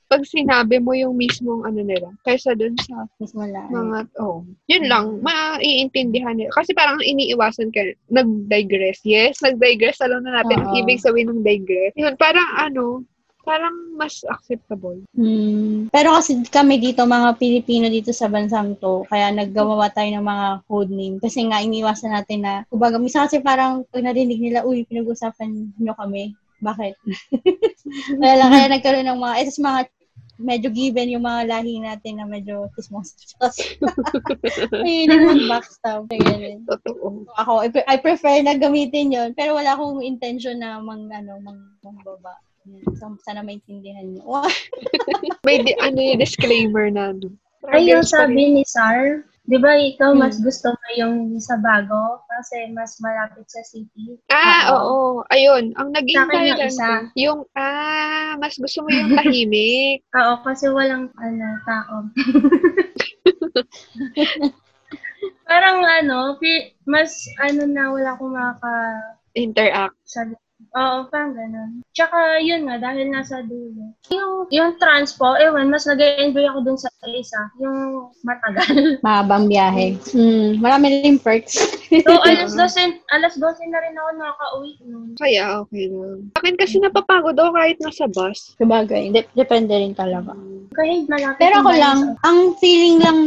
pag 0.06 0.24
sinabi 0.24 0.78
mo 0.78 0.94
yung 0.94 1.18
mismong 1.18 1.66
ano 1.66 1.82
nila 1.82 2.06
kaysa 2.22 2.54
dun 2.54 2.78
sa 2.78 3.10
Mismo 3.18 3.44
lahi. 3.44 3.66
mga 3.68 4.14
oh 4.22 4.46
yun 4.70 4.86
lang 4.86 5.18
maiintindihan 5.26 6.38
nila 6.38 6.54
kasi 6.54 6.70
parang 6.72 7.02
ang 7.02 7.08
iniiwasan 7.08 7.74
ka 7.74 7.82
nag-digress 8.12 9.02
yes 9.02 9.42
nag-digress 9.42 9.98
alam 10.00 10.22
na 10.22 10.38
natin 10.38 10.62
ang 10.62 10.70
Oo. 10.70 10.78
ibig 10.78 11.02
sabihin 11.02 11.34
ng 11.34 11.42
digress 11.42 11.98
yun 11.98 12.14
parang 12.16 12.46
ano 12.54 13.02
parang 13.44 13.76
mas 13.99 14.24
acceptable 14.26 15.03
Hmm. 15.14 15.91
Pero 15.94 16.15
kasi 16.15 16.41
kami 16.48 16.80
dito, 16.82 17.06
mga 17.06 17.38
Pilipino 17.38 17.86
dito 17.91 18.10
sa 18.15 18.32
bansang 18.32 18.80
to, 18.80 19.06
kaya 19.11 19.30
naggawa 19.30 19.91
tayo 19.94 20.10
ng 20.10 20.26
mga 20.26 20.48
code 20.65 20.90
name. 20.90 21.18
Kasi 21.22 21.45
nga, 21.45 21.61
iniwasan 21.61 22.15
natin 22.15 22.40
na, 22.41 22.53
kumbaga, 22.72 22.98
misa 22.98 23.28
kasi 23.28 23.44
parang 23.44 23.86
pag 23.91 24.02
narinig 24.02 24.41
nila, 24.41 24.65
uy, 24.65 24.88
pinag-usapan 24.88 25.70
nyo 25.78 25.94
kami. 25.94 26.34
Bakit? 26.64 26.95
Wala 28.20 28.34
lang, 28.40 28.49
kaya 28.56 28.68
nagkaroon 28.72 29.07
ng 29.11 29.20
mga, 29.22 29.36
etos 29.44 29.60
mga 29.60 29.82
medyo 30.41 30.74
given 30.74 31.14
yung 31.14 31.24
mga 31.24 31.45
lahi 31.45 31.78
natin 31.78 32.18
na 32.18 32.26
medyo 32.26 32.68
chismoso. 32.74 33.14
Ay, 34.82 35.06
hindi 35.06 35.45
backstab. 35.45 36.10
Kaya 36.10 36.26
ganun. 36.26 36.65
totoo 36.65 37.30
Ako, 37.38 37.52
I, 37.64 37.70
pre- 37.70 37.88
I 37.88 37.98
prefer 38.02 38.41
na 38.41 38.57
gamitin 38.57 39.14
yon 39.14 39.30
pero 39.38 39.53
wala 39.53 39.78
akong 39.78 40.02
intention 40.02 40.57
na 40.57 40.82
mang, 40.82 41.06
ano, 41.14 41.38
mang, 41.40 41.78
mangbaba. 41.86 42.34
Yan. 42.34 42.53
So, 42.95 43.11
sana 43.27 43.44
maintindihan 43.44 44.15
niyo. 44.15 44.23
may 45.48 45.60
di, 45.61 45.76
ano 45.84 45.99
yung 45.99 46.19
disclaimer 46.19 46.88
na 46.90 47.11
ano 47.11 47.27
Ay, 47.72 47.88
yung 47.91 48.03
sabi 48.03 48.52
ni 48.52 48.64
Sar, 48.68 49.23
Di 49.44 49.60
ba 49.60 49.76
ikaw 49.76 50.15
Hmm. 50.15 50.23
mas 50.23 50.40
gusto 50.40 50.72
mo 50.72 50.88
yung 50.95 51.35
sa 51.44 51.60
bago 51.60 52.23
kasi 52.31 52.72
mas 52.72 52.95
malapit 53.03 53.44
sa 53.52 53.60
city? 53.68 54.15
Ah, 54.31 54.72
Oo. 54.72 54.80
oo. 54.80 54.99
Ayun. 55.27 55.76
Ang 55.76 55.91
naging 55.91 56.15
Sa 56.15 56.23
akin 56.23 56.31
yung 56.31 56.48
dahilan 56.48 56.72
isa. 56.72 56.91
yung, 57.19 57.40
ah, 57.60 58.40
mas 58.40 58.56
gusto 58.56 58.88
mo 58.88 58.90
yung 58.95 59.11
tahimik. 59.11 59.99
Oo, 60.23 60.40
kasi 60.48 60.72
walang 60.72 61.11
ano, 61.19 61.48
tao. 61.68 61.95
Parang 65.44 65.84
ano, 65.84 66.40
pi- 66.40 66.72
mas 66.88 67.11
ano 67.44 67.68
na 67.68 67.91
wala 67.91 68.15
akong 68.15 68.31
makaka 68.31 68.76
Interact. 69.35 69.99
sabi. 70.07 70.40
Oo, 70.73 71.06
parang 71.11 71.35
ganun. 71.35 71.84
Tsaka 71.94 72.40
yun 72.41 72.65
nga, 72.65 72.81
dahil 72.81 73.11
nasa 73.11 73.44
dulo. 73.45 73.94
Yung, 74.10 74.49
yung 74.49 74.72
transpo, 74.81 75.38
ewan, 75.38 75.69
mas 75.69 75.85
nag-enjoy 75.85 76.48
ako 76.49 76.60
dun 76.65 76.80
sa 76.80 76.90
isa. 77.06 77.41
Yung 77.61 78.10
matagal. 78.26 78.73
Mahabang 79.06 79.45
biyahe. 79.52 79.99
Hmm, 80.10 80.57
marami 80.64 81.03
rin 81.06 81.18
perks. 81.22 81.61
So, 82.02 82.18
alas 82.26 82.57
12, 82.57 83.03
alas 83.14 83.34
12 83.38 83.69
na 83.69 83.80
rin 83.84 83.94
ako 83.94 84.10
nakaka-uwi 84.18 84.72
nun. 84.90 85.10
Kaya 85.19 85.61
okay 85.61 85.85
lang. 85.91 86.19
Akin 86.40 86.56
kasi 86.57 86.81
napapagod 86.81 87.38
ako 87.38 87.53
kahit 87.53 87.77
nasa 87.84 88.06
bus. 88.10 88.57
Sabagay, 88.57 89.14
dep- 89.14 89.34
depende 89.38 89.77
rin 89.77 89.94
talaga. 89.94 90.34
Kahit 90.73 91.06
malapit 91.06 91.38
Pero 91.38 91.61
ako 91.61 91.72
lang, 91.77 91.99
ang 92.26 92.57
feeling 92.57 92.98
lang, 92.98 93.19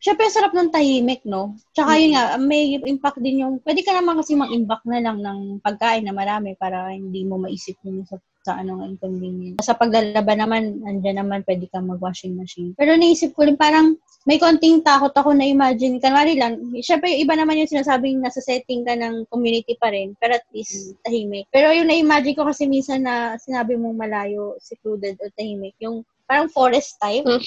syempre 0.00 0.28
sarap 0.28 0.52
ng 0.52 0.72
tahimik, 0.72 1.24
no? 1.24 1.56
Tsaka 1.72 1.96
yun 1.96 2.16
nga, 2.16 2.36
may 2.36 2.76
impact 2.78 3.20
din 3.20 3.42
yung, 3.42 3.54
pwede 3.64 3.80
ka 3.82 3.92
naman 3.96 4.20
kasi 4.20 4.36
mag-imbak 4.36 4.82
na 4.84 5.00
lang 5.00 5.18
ng 5.20 5.60
pagkain 5.64 6.04
na 6.04 6.14
marami 6.14 6.54
para 6.56 6.92
hindi 6.92 7.24
mo 7.24 7.40
maisip 7.40 7.76
yung 7.82 8.04
sa, 8.04 8.20
sa 8.46 8.60
ano 8.62 8.78
nga 8.78 8.86
inconvenience. 8.86 9.58
Sa 9.64 9.74
paglalaba 9.74 10.36
naman, 10.38 10.84
andyan 10.86 11.18
naman 11.18 11.42
pwede 11.48 11.66
kang 11.72 11.90
mag-washing 11.90 12.36
machine. 12.38 12.76
Pero 12.78 12.94
naisip 12.94 13.34
ko 13.34 13.48
rin 13.48 13.58
parang, 13.58 13.98
may 14.26 14.42
konting 14.42 14.82
takot 14.82 15.14
ako 15.14 15.38
na 15.38 15.46
imagine. 15.46 16.02
Kanwari 16.02 16.34
lang, 16.34 16.58
syempre 16.82 17.14
yung 17.14 17.22
iba 17.26 17.34
naman 17.38 17.62
yung 17.62 17.70
sinasabing 17.70 18.18
nasa 18.18 18.42
setting 18.42 18.82
ka 18.82 18.98
ng 18.98 19.26
community 19.30 19.78
pa 19.78 19.90
rin, 19.94 20.18
pero 20.18 20.34
at 20.34 20.46
least 20.50 20.98
tahimik. 21.06 21.46
Pero 21.54 21.70
yung 21.70 21.86
na-imagine 21.86 22.34
ko 22.34 22.42
kasi 22.42 22.66
minsan 22.66 23.06
na 23.06 23.38
sinabi 23.38 23.78
mong 23.78 23.94
malayo, 23.94 24.58
secluded 24.58 25.14
o 25.22 25.30
tahimik, 25.38 25.78
yung 25.78 26.02
parang 26.26 26.50
forest 26.50 26.98
type. 26.98 27.22
Hmm. 27.22 27.40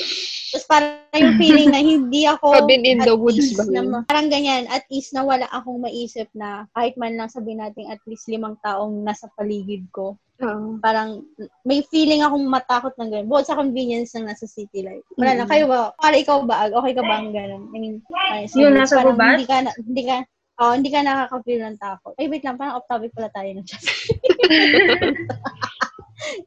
Tapos 0.49 0.65
parang 0.65 0.95
yung 1.13 1.35
feeling 1.35 1.69
na 1.69 1.83
hindi 1.83 2.23
ako 2.25 2.47
Cabin 2.63 2.87
in 2.87 2.99
the 3.03 3.15
woods 3.15 3.53
ba 3.59 3.67
na 3.67 4.01
parang 4.07 4.31
ganyan, 4.31 4.65
at 4.71 4.87
least 4.87 5.11
na 5.11 5.21
wala 5.21 5.45
akong 5.51 5.83
maisip 5.83 6.31
na 6.31 6.65
kahit 6.73 6.95
man 6.95 7.19
lang 7.19 7.29
sabihin 7.29 7.59
natin 7.59 7.91
at 7.91 7.99
least 8.07 8.31
limang 8.31 8.55
taong 8.63 9.03
nasa 9.03 9.27
paligid 9.35 9.83
ko. 9.91 10.15
Oo. 10.39 10.79
Parang 10.79 11.27
may 11.67 11.83
feeling 11.91 12.23
akong 12.23 12.47
matakot 12.47 12.95
ng 12.95 13.11
ganun. 13.11 13.27
Bukod 13.27 13.51
sa 13.51 13.59
convenience 13.59 14.15
ng 14.15 14.23
nasa 14.23 14.47
city 14.47 14.87
life. 14.87 15.03
Wala. 15.19 15.35
Mm. 15.35 15.51
Kayo 15.51 15.65
ba? 15.67 15.91
Para 15.99 16.15
ikaw 16.15 16.47
ba? 16.47 16.71
Okay 16.71 16.95
ka 16.95 17.03
ba 17.03 17.19
ang 17.19 17.35
ganun? 17.35 17.67
I 17.75 17.77
mean, 17.77 17.95
ay, 18.31 18.47
Yung 18.55 18.71
sige, 18.71 18.71
nasa 18.71 19.03
parang 19.03 19.19
gubat? 19.19 19.35
Hindi 19.35 19.47
ka, 19.51 19.57
na, 19.67 19.71
hindi 19.75 20.03
ka, 20.07 20.15
oh, 20.63 20.71
hindi 20.71 20.89
ka 20.89 20.99
nakaka-feel 21.03 21.61
ng 21.67 21.79
takot. 21.83 22.15
Ay, 22.15 22.31
wait 22.31 22.43
lang. 22.47 22.55
Parang 22.55 22.79
off-topic 22.79 23.11
pala 23.11 23.27
tayo 23.35 23.51
ng 23.51 23.67
chat. 23.67 23.83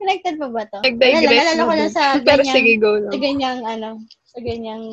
Connected 0.01 0.35
pa 0.39 0.49
ba 0.49 0.63
to? 0.69 0.79
Nag-digress 0.85 1.23
Wala, 1.23 1.31
naalala 1.31 1.53
na 1.57 1.65
ko 1.65 1.75
lang 1.75 1.93
sa 1.93 2.03
Pero 2.27 2.43
ganyang- 2.45 2.57
sige, 2.57 2.73
go 2.79 2.91
sa 2.97 3.03
lang. 3.09 3.21
ganyang 3.21 3.61
ano, 3.65 3.89
sa 4.29 4.39
ganyang 4.41 4.85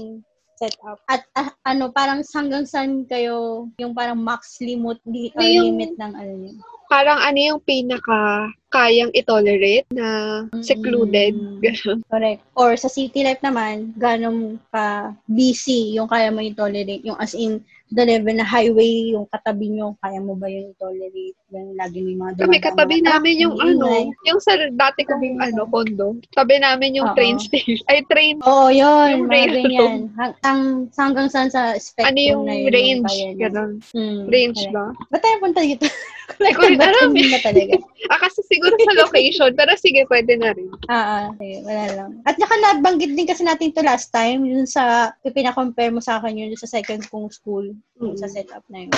setup. 0.60 1.00
At 1.08 1.24
ah, 1.40 1.56
ano, 1.64 1.88
parang 1.96 2.20
hanggang 2.36 2.68
saan 2.68 3.08
kayo 3.08 3.68
yung 3.80 3.96
parang 3.96 4.20
max 4.20 4.60
limit, 4.60 5.00
li, 5.08 5.32
or 5.40 5.44
yung- 5.48 5.72
limit 5.72 5.96
ng 5.96 6.14
ano 6.14 6.32
yun? 6.36 6.56
Parang 6.92 7.22
ano 7.22 7.38
yung 7.38 7.62
pinaka 7.64 8.50
kayang 8.74 9.14
itolerate 9.14 9.86
na 9.94 10.42
secluded. 10.66 11.38
Mm. 11.38 11.62
Ganun. 11.62 12.00
Correct. 12.10 12.42
Or 12.58 12.74
sa 12.76 12.90
city 12.90 13.22
life 13.22 13.42
naman, 13.46 13.94
ganong 13.96 14.58
ka 14.74 15.14
busy 15.30 15.94
yung 15.94 16.10
kaya 16.10 16.34
mo 16.34 16.42
i-tolerate. 16.42 17.06
Yung 17.06 17.18
as 17.22 17.38
in, 17.38 17.62
the 17.90 18.06
level 18.06 18.38
na 18.38 18.46
highway, 18.46 19.14
yung 19.14 19.26
katabi 19.30 19.74
nyo, 19.74 19.98
kaya 20.02 20.22
mo 20.22 20.38
ba 20.38 20.46
yung 20.50 20.74
i-tolerate? 20.74 21.38
Yung 21.50 21.74
lagi 21.74 22.06
may 22.06 22.14
mga 22.14 22.32
Kami 22.38 22.62
dumadaan 22.62 22.66
katabi 22.70 22.96
namin 23.02 23.34
yung 23.42 23.56
truck, 23.58 23.66
ano, 23.66 23.86
ingay. 23.90 24.06
yung 24.30 24.40
sa 24.40 24.54
dati 24.70 25.02
kong 25.02 25.18
Katabi 25.18 25.42
ano, 25.42 25.62
condo. 25.66 26.08
Tabi 26.30 26.56
namin 26.62 26.94
yung 26.94 27.10
Oo. 27.10 27.18
train 27.18 27.42
station. 27.42 27.82
Ay, 27.90 28.06
train. 28.06 28.38
Oo, 28.46 28.70
yun. 28.70 29.10
Yung 29.18 29.26
mga 29.26 29.50
ganyan. 29.58 30.00
Hang, 30.14 30.34
ang, 30.46 30.62
hanggang 30.94 31.26
saan 31.26 31.50
sa 31.50 31.74
spectrum 31.76 32.06
Ano 32.06 32.20
yung 32.22 32.44
na 32.46 32.54
yun. 32.54 32.70
range? 32.70 33.14
Ganun. 33.36 33.72
Mm, 33.98 34.22
Range 34.30 34.60
correct. 34.62 34.76
ba? 34.78 34.86
Ba't 35.10 35.22
tayo 35.26 35.36
punta 35.42 35.62
dito? 35.66 35.86
Hindi 36.38 36.54
ko 36.54 36.62
rin 36.62 36.78
alam 36.80 37.10
na 37.10 37.40
talaga. 37.42 37.76
Ah, 38.10 38.18
kasi 38.18 38.42
siguro 38.48 38.74
sa 38.80 38.96
location. 38.96 39.54
pero 39.54 39.70
sige, 39.78 40.02
pwede 40.10 40.34
na 40.34 40.50
rin. 40.50 40.72
Ah, 40.88 40.96
ah, 40.96 41.26
sige, 41.36 41.62
wala 41.62 41.86
lang. 41.94 42.12
At 42.26 42.40
saka 42.40 42.56
nabanggit 42.58 43.14
din 43.14 43.28
kasi 43.28 43.44
natin 43.44 43.70
to 43.70 43.84
last 43.84 44.10
time, 44.10 44.42
yun 44.42 44.66
sa, 44.66 45.14
yung 45.22 45.36
pinakompare 45.36 45.92
mo 45.92 46.00
sa 46.00 46.18
akin 46.18 46.34
yun 46.34 46.56
sa 46.56 46.66
second 46.66 47.06
kong 47.06 47.30
school, 47.30 47.70
yung 48.00 48.16
sa 48.16 48.32
setup 48.32 48.64
na 48.72 48.88
yun. 48.88 48.96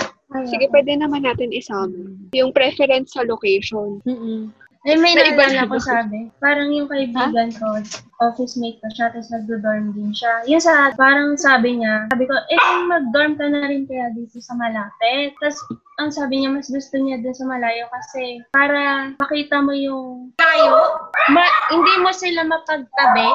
Sige, 0.48 0.70
pwede 0.70 0.94
naman 0.96 1.26
natin 1.26 1.50
isama. 1.52 1.94
Yung 2.38 2.54
preference 2.54 3.18
sa 3.18 3.26
location. 3.26 4.00
Mm-mm. 4.06 4.54
Eh, 4.82 4.98
may 4.98 5.14
naalala 5.14 5.70
ko 5.70 5.78
sabi. 5.78 6.34
Parang 6.42 6.74
yung 6.74 6.90
kaibigan 6.90 7.54
ko, 7.54 7.78
office 8.18 8.58
mate 8.58 8.82
ko 8.82 8.90
siya, 8.90 9.14
tapos 9.14 9.30
nagdo-dorm 9.30 9.94
din 9.94 10.10
siya. 10.10 10.42
Yung 10.50 10.58
sa, 10.58 10.90
parang 10.98 11.38
sabi 11.38 11.78
niya, 11.78 12.10
sabi 12.10 12.26
ko, 12.26 12.34
eh, 12.34 12.58
kung 12.58 12.90
mag-dorm 12.90 13.38
ka 13.38 13.46
na 13.46 13.70
rin 13.70 13.86
kaya 13.86 14.10
dito 14.18 14.42
sa 14.42 14.58
malapit. 14.58 15.38
Tapos, 15.38 15.62
ang 16.02 16.10
sabi 16.10 16.42
niya, 16.42 16.50
mas 16.50 16.66
gusto 16.66 16.98
niya 16.98 17.22
dun 17.22 17.38
sa 17.38 17.46
malayo 17.46 17.86
kasi 17.94 18.42
para 18.50 19.14
makita 19.22 19.62
mo 19.62 19.70
yung 19.70 20.34
tayo, 20.42 20.98
ma- 21.30 21.58
hindi 21.70 21.94
mo 22.02 22.10
sila 22.10 22.42
mapagtabi. 22.42 23.28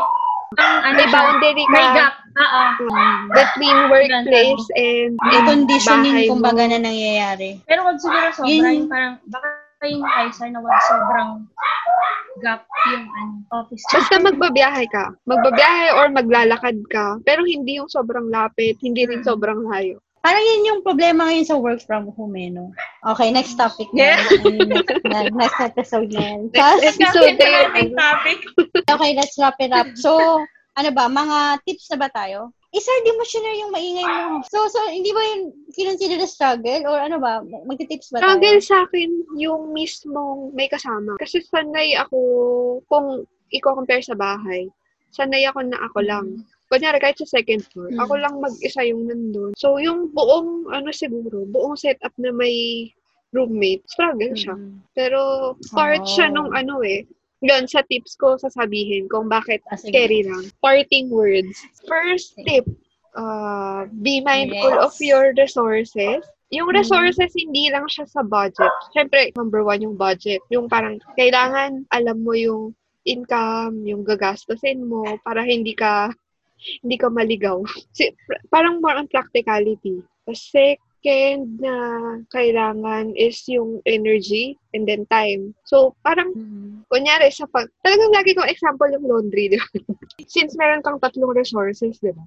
Ang 0.56 0.74
ano 0.82 0.96
May 0.96 1.08
boundary 1.08 1.64
ka 1.64 1.72
may 1.72 1.86
gap. 1.92 2.14
Oo. 2.36 2.62
between 3.32 3.76
workplace 3.88 4.66
and, 4.76 5.16
and 5.16 5.44
conditioning 5.48 6.12
bahay 6.12 6.28
mo. 6.28 6.32
kumbaga 6.36 6.62
na 6.68 6.78
nangyayari. 6.80 7.60
Pero 7.64 7.80
wag 7.84 7.96
siguro 7.96 8.28
sobra, 8.32 8.48
Yun- 8.52 8.84
yung 8.84 8.90
parang, 8.92 9.14
baka 9.24 9.48
yung 9.84 10.04
Kaiser 10.04 10.48
na 10.52 10.60
wag 10.60 10.76
sobrang 10.84 11.30
gap 12.44 12.68
yung 12.92 13.04
ano, 13.08 13.32
office. 13.56 13.80
Basta 13.88 14.20
magbabiyahe 14.20 14.84
ka. 14.92 15.16
Magbabiyahe 15.24 15.96
or 15.96 16.12
maglalakad 16.12 16.76
ka. 16.92 17.16
Pero 17.24 17.40
hindi 17.48 17.80
yung 17.80 17.88
sobrang 17.88 18.28
lapit, 18.28 18.76
hindi 18.84 19.08
rin 19.08 19.24
sobrang 19.24 19.64
layo. 19.64 19.96
Parang 20.26 20.42
yun 20.42 20.66
yung 20.66 20.80
problema 20.82 21.30
ngayon 21.30 21.46
sa 21.46 21.54
work 21.54 21.78
from 21.86 22.10
home 22.18 22.34
eh, 22.34 22.50
no? 22.50 22.74
Okay, 23.14 23.30
next 23.30 23.54
topic 23.54 23.86
na. 23.94 24.18
Yeah. 24.18 24.18
Next, 24.42 25.06
na, 25.06 25.30
next 25.30 25.58
episode 25.62 26.10
na 26.10 26.20
yan. 26.34 26.40
Next 26.50 26.98
episode 26.98 27.38
na 27.38 27.46
yun. 27.46 27.66
Ating 27.70 27.94
topic. 27.94 28.38
okay, 28.90 29.10
let's 29.14 29.38
wrap 29.38 29.54
it 29.62 29.70
up. 29.70 29.86
So, 29.94 30.42
ano 30.74 30.90
ba, 30.90 31.06
mga 31.06 31.62
tips 31.62 31.86
na 31.94 31.98
ba 32.02 32.08
tayo? 32.10 32.50
Isa, 32.74 32.90
di 33.06 33.14
mo 33.14 33.22
sure 33.22 33.54
yung 33.54 33.70
maingay 33.70 34.02
mo. 34.02 34.42
So, 34.50 34.66
so 34.66 34.82
hindi 34.90 35.14
ba 35.14 35.22
yun 35.22 35.54
kinonsider 35.78 36.18
the 36.18 36.26
struggle? 36.26 36.90
Or 36.90 36.98
ano 36.98 37.22
ba, 37.22 37.46
magti-tips 37.46 38.10
ba 38.10 38.18
tayo? 38.18 38.34
Struggle 38.34 38.58
sa 38.66 38.82
akin 38.82 39.10
yung 39.38 39.70
mismong 39.70 40.50
may 40.58 40.66
kasama. 40.66 41.14
Kasi 41.22 41.38
sanay 41.46 41.94
ako, 41.94 42.18
kung 42.90 43.22
i-compare 43.54 44.02
sa 44.02 44.18
bahay, 44.18 44.66
sanay 45.14 45.46
ako 45.46 45.70
na 45.70 45.78
ako 45.86 45.98
lang. 46.02 46.26
Kunyari, 46.66 46.98
kahit 46.98 47.18
sa 47.22 47.38
second 47.38 47.62
floor, 47.70 47.94
Mm. 47.94 48.00
ako 48.02 48.12
lang 48.18 48.34
mag-isa 48.42 48.82
yung 48.82 49.06
nandun. 49.06 49.54
So, 49.54 49.78
yung 49.78 50.10
buong, 50.10 50.66
ano 50.74 50.90
siguro, 50.90 51.46
buong 51.46 51.78
setup 51.78 52.10
na 52.18 52.34
may 52.34 52.90
roommate, 53.30 53.86
struggle 53.86 54.34
siya. 54.34 54.58
Mm. 54.58 54.82
Pero, 54.90 55.54
part 55.70 56.02
siya 56.08 56.26
Oh. 56.30 56.34
nung 56.34 56.50
ano 56.50 56.82
eh. 56.82 57.06
Yun, 57.44 57.68
sa 57.68 57.86
tips 57.86 58.16
ko, 58.16 58.34
sasabihin 58.34 59.06
kung 59.06 59.28
bakit 59.30 59.62
Ah, 59.70 59.78
scary 59.78 60.24
lang. 60.26 60.50
Parting 60.58 61.06
words. 61.12 61.54
First 61.86 62.34
tip, 62.42 62.66
uh, 63.14 63.86
be 64.02 64.18
mindful 64.18 64.74
Yes. 64.74 64.82
of 64.82 64.94
your 64.98 65.30
resources. 65.36 66.24
Yung 66.50 66.70
Mm. 66.70 66.78
resources, 66.82 67.30
hindi 67.36 67.70
lang 67.70 67.86
siya 67.86 68.10
sa 68.10 68.26
budget. 68.26 68.72
Siyempre, 68.90 69.30
number 69.38 69.62
one 69.62 69.82
yung 69.82 69.94
budget. 69.94 70.42
Yung 70.50 70.66
parang, 70.66 70.98
kailangan 71.14 71.86
alam 71.92 72.22
mo 72.22 72.34
yung 72.34 72.74
income, 73.04 73.86
yung 73.86 74.02
gagastusin 74.02 74.82
mo, 74.82 75.06
para 75.22 75.46
hindi 75.46 75.74
ka, 75.74 76.10
hindi 76.82 76.96
ka 76.96 77.08
maligaw. 77.08 77.60
Si, 77.96 78.10
parang 78.50 78.80
more 78.80 78.96
on 78.96 79.08
practicality. 79.08 80.00
The 80.26 80.34
second 80.34 81.62
na 81.62 81.74
kailangan 82.34 83.14
is 83.14 83.38
yung 83.46 83.78
energy 83.86 84.58
and 84.74 84.88
then 84.88 85.06
time. 85.06 85.54
So, 85.68 85.94
parang 86.02 86.34
Mm. 86.34 86.82
kunyari 86.90 87.30
sa 87.30 87.46
pag, 87.46 87.70
talagang 87.86 88.10
lagi 88.10 88.34
kong 88.34 88.50
example 88.50 88.90
yung 88.90 89.06
laundry, 89.06 89.54
di 89.54 89.58
ba? 89.60 89.68
Since 90.32 90.58
meron 90.58 90.82
kang 90.82 90.98
tatlong 90.98 91.34
resources, 91.34 92.02
di 92.02 92.10
ba? 92.10 92.24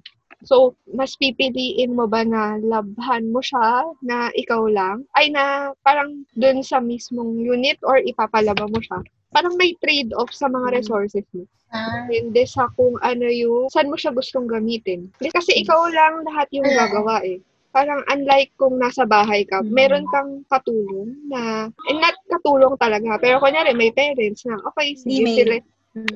So, 0.48 0.72
mas 0.96 1.20
pipiliin 1.20 1.92
mo 1.92 2.08
ba 2.08 2.24
na 2.24 2.56
labhan 2.64 3.28
mo 3.36 3.44
siya 3.44 3.84
na 4.00 4.32
ikaw 4.40 4.72
lang? 4.72 5.04
Ay 5.12 5.28
na 5.28 5.76
parang 5.84 6.24
dun 6.40 6.64
sa 6.64 6.80
mismong 6.80 7.44
unit 7.44 7.76
or 7.84 8.00
ipapalaba 8.00 8.64
mo 8.72 8.80
siya? 8.80 9.04
Parang 9.30 9.54
may 9.56 9.78
trade-off 9.78 10.32
sa 10.32 10.48
mga 10.48 10.68
Mm. 10.68 10.76
resources 10.76 11.26
mo. 11.32 11.46
Ah, 11.70 12.10
Hindi 12.10 12.44
sa 12.44 12.66
kung 12.74 12.98
ano 13.00 13.30
yung, 13.30 13.70
saan 13.70 13.88
mo 13.88 13.96
siya 13.96 14.10
gustong 14.10 14.50
gamitin. 14.50 15.06
Kasi 15.16 15.54
ikaw 15.56 15.86
lang 15.88 16.26
lahat 16.26 16.50
yung 16.50 16.66
gagawa 16.66 17.22
eh. 17.22 17.38
Parang 17.70 18.02
unlike 18.10 18.50
kung 18.58 18.76
nasa 18.76 19.06
bahay 19.06 19.46
ka, 19.46 19.62
Mm. 19.62 19.70
meron 19.70 20.06
kang 20.10 20.42
katulong 20.50 21.14
na, 21.30 21.70
eh, 21.70 21.96
not 21.96 22.18
katulong 22.28 22.74
talaga, 22.76 23.22
pero 23.22 23.38
kunyari 23.38 23.72
may 23.72 23.94
parents 23.94 24.42
na, 24.44 24.58
okay, 24.66 24.98
sige, 24.98 25.06
Di 25.08 25.22
may- 25.22 25.36
sila, 25.36 25.56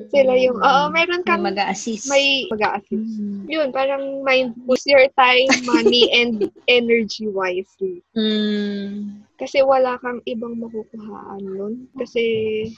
Sila 0.08 0.38
yung, 0.38 0.54
oo, 0.56 0.82
meron 0.88 1.22
kang, 1.22 1.42
mag-a-assist. 1.42 2.06
may 2.06 2.46
mag-a-assist. 2.46 3.10
Mm. 3.14 3.42
Yun, 3.50 3.68
parang 3.70 4.22
mind 4.22 4.54
use 4.66 4.86
your 4.86 5.02
time, 5.14 5.50
money, 5.66 6.06
and 6.10 6.46
energy 6.70 7.26
wisely. 7.26 7.98
Mm. 8.14 9.23
Kasi 9.34 9.66
wala 9.66 9.98
kang 9.98 10.22
ibang 10.30 10.54
makukuhaan 10.62 11.42
nun. 11.42 11.90
Kasi, 11.98 12.22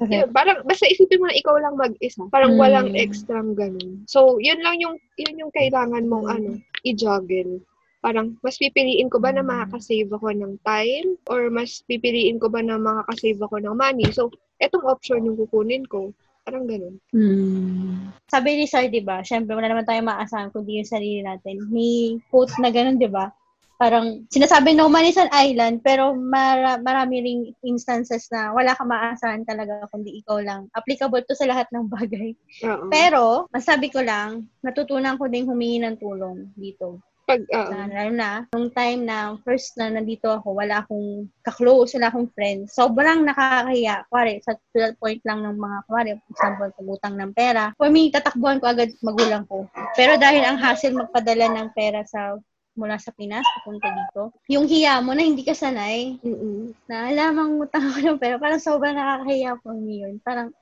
Okay. 0.01 0.25
yun, 0.25 0.33
parang, 0.33 0.65
basta 0.65 0.89
isipin 0.89 1.21
mo 1.21 1.29
na 1.29 1.37
ikaw 1.37 1.53
lang 1.61 1.77
mag-isa. 1.77 2.25
Parang 2.33 2.57
Mm. 2.57 2.61
walang 2.61 2.89
extrang 2.97 3.53
ganun. 3.53 4.09
So, 4.09 4.41
yun 4.41 4.65
lang 4.65 4.81
yung, 4.81 4.97
yun 5.21 5.37
yung 5.37 5.53
kailangan 5.53 6.09
mong, 6.09 6.27
ano, 6.33 6.57
i-juggle. 6.81 7.61
Parang, 8.01 8.41
mas 8.41 8.57
pipiliin 8.57 9.13
ko 9.13 9.21
ba 9.21 9.37
na 9.37 9.45
makakasave 9.45 10.09
ako 10.09 10.33
ng 10.33 10.57
time? 10.65 11.21
Or 11.29 11.53
mas 11.53 11.85
pipiliin 11.85 12.41
ko 12.41 12.49
ba 12.49 12.65
na 12.65 12.81
makakasave 12.81 13.37
ako 13.37 13.61
ng 13.61 13.77
money? 13.77 14.09
So, 14.09 14.33
etong 14.57 14.89
option 14.89 15.29
yung 15.29 15.37
kukunin 15.37 15.85
ko. 15.85 16.17
Parang 16.47 16.65
ganun. 16.71 17.03
Hmm. 17.11 18.15
Sabi 18.31 18.55
ni 18.57 18.71
Sir, 18.71 18.87
di 18.87 19.03
ba, 19.03 19.21
syempre 19.27 19.53
wala 19.53 19.67
naman 19.67 19.83
tayo 19.83 19.99
maasahan 20.07 20.55
kundi 20.55 20.79
yung 20.79 20.87
sarili 20.87 21.21
natin. 21.21 21.59
May 21.69 22.23
quote 22.31 22.55
na 22.63 22.71
ganun, 22.71 23.03
di 23.03 23.11
ba? 23.11 23.35
Parang 23.77 24.25
sinasabi 24.33 24.73
no 24.73 24.89
man 24.89 25.05
is 25.05 25.21
an 25.21 25.29
island, 25.37 25.85
pero 25.85 26.17
mara- 26.17 26.81
marami 26.81 27.21
ring 27.21 27.43
instances 27.61 28.25
na 28.33 28.57
wala 28.57 28.73
ka 28.73 28.89
maasahan 28.89 29.45
talaga 29.45 29.85
kundi 29.93 30.17
ikaw 30.25 30.41
lang. 30.41 30.73
Applicable 30.73 31.21
to 31.29 31.37
sa 31.37 31.45
lahat 31.45 31.69
ng 31.73 31.85
bagay. 31.93 32.33
Oo. 32.65 32.89
Pero, 32.89 33.45
masabi 33.53 33.93
ko 33.93 34.01
lang, 34.01 34.49
natutunan 34.65 35.21
ko 35.21 35.29
din 35.29 35.45
humingi 35.45 35.85
ng 35.85 36.01
tulong 36.01 36.49
dito. 36.57 37.05
Pag, 37.27 37.43
oo. 37.43 37.71
Na, 37.75 37.91
lalo 37.91 38.13
na, 38.15 38.31
nung 38.55 38.71
time 38.71 39.03
na 39.03 39.35
first 39.43 39.75
na 39.75 39.91
nandito 39.91 40.31
ako, 40.31 40.63
wala 40.63 40.87
akong 40.87 41.27
kaklose, 41.43 41.99
wala 41.99 42.09
akong 42.09 42.31
friends. 42.33 42.73
Sobrang 42.73 43.27
nakakahiya. 43.27 44.07
Kuwari, 44.07 44.39
sa 44.47 44.55
to 44.55 44.95
point 45.03 45.19
lang 45.27 45.43
ng 45.43 45.59
mga, 45.59 45.79
kuwari, 45.91 46.11
example, 46.31 46.71
pagutang 46.71 47.19
ng 47.19 47.35
pera. 47.35 47.75
For 47.75 47.91
me, 47.91 48.15
tatakbuhan 48.15 48.63
ko 48.63 48.71
agad 48.71 48.95
magulang 49.03 49.43
ko. 49.51 49.67
Pero 49.99 50.15
dahil 50.17 50.47
ang 50.47 50.57
hassle 50.57 50.95
magpadala 50.95 51.51
ng 51.51 51.69
pera 51.75 52.07
sa 52.07 52.39
mula 52.77 53.01
sa 53.01 53.11
Pinas, 53.11 53.43
papunta 53.43 53.89
dito, 53.89 54.31
yung 54.53 54.69
hiya 54.69 55.01
mo 55.01 55.17
na 55.17 55.25
hindi 55.25 55.43
ka 55.43 55.57
sanay, 55.57 56.21
Mm-mm. 56.21 56.77
na 56.87 57.11
alamang 57.11 57.57
utang 57.59 57.83
ng 58.05 58.21
pera, 58.21 58.37
parang 58.37 58.61
sobrang 58.61 58.95
nakakahiya 58.95 59.57
me 59.81 60.05
yun. 60.07 60.15
Parang, 60.21 60.53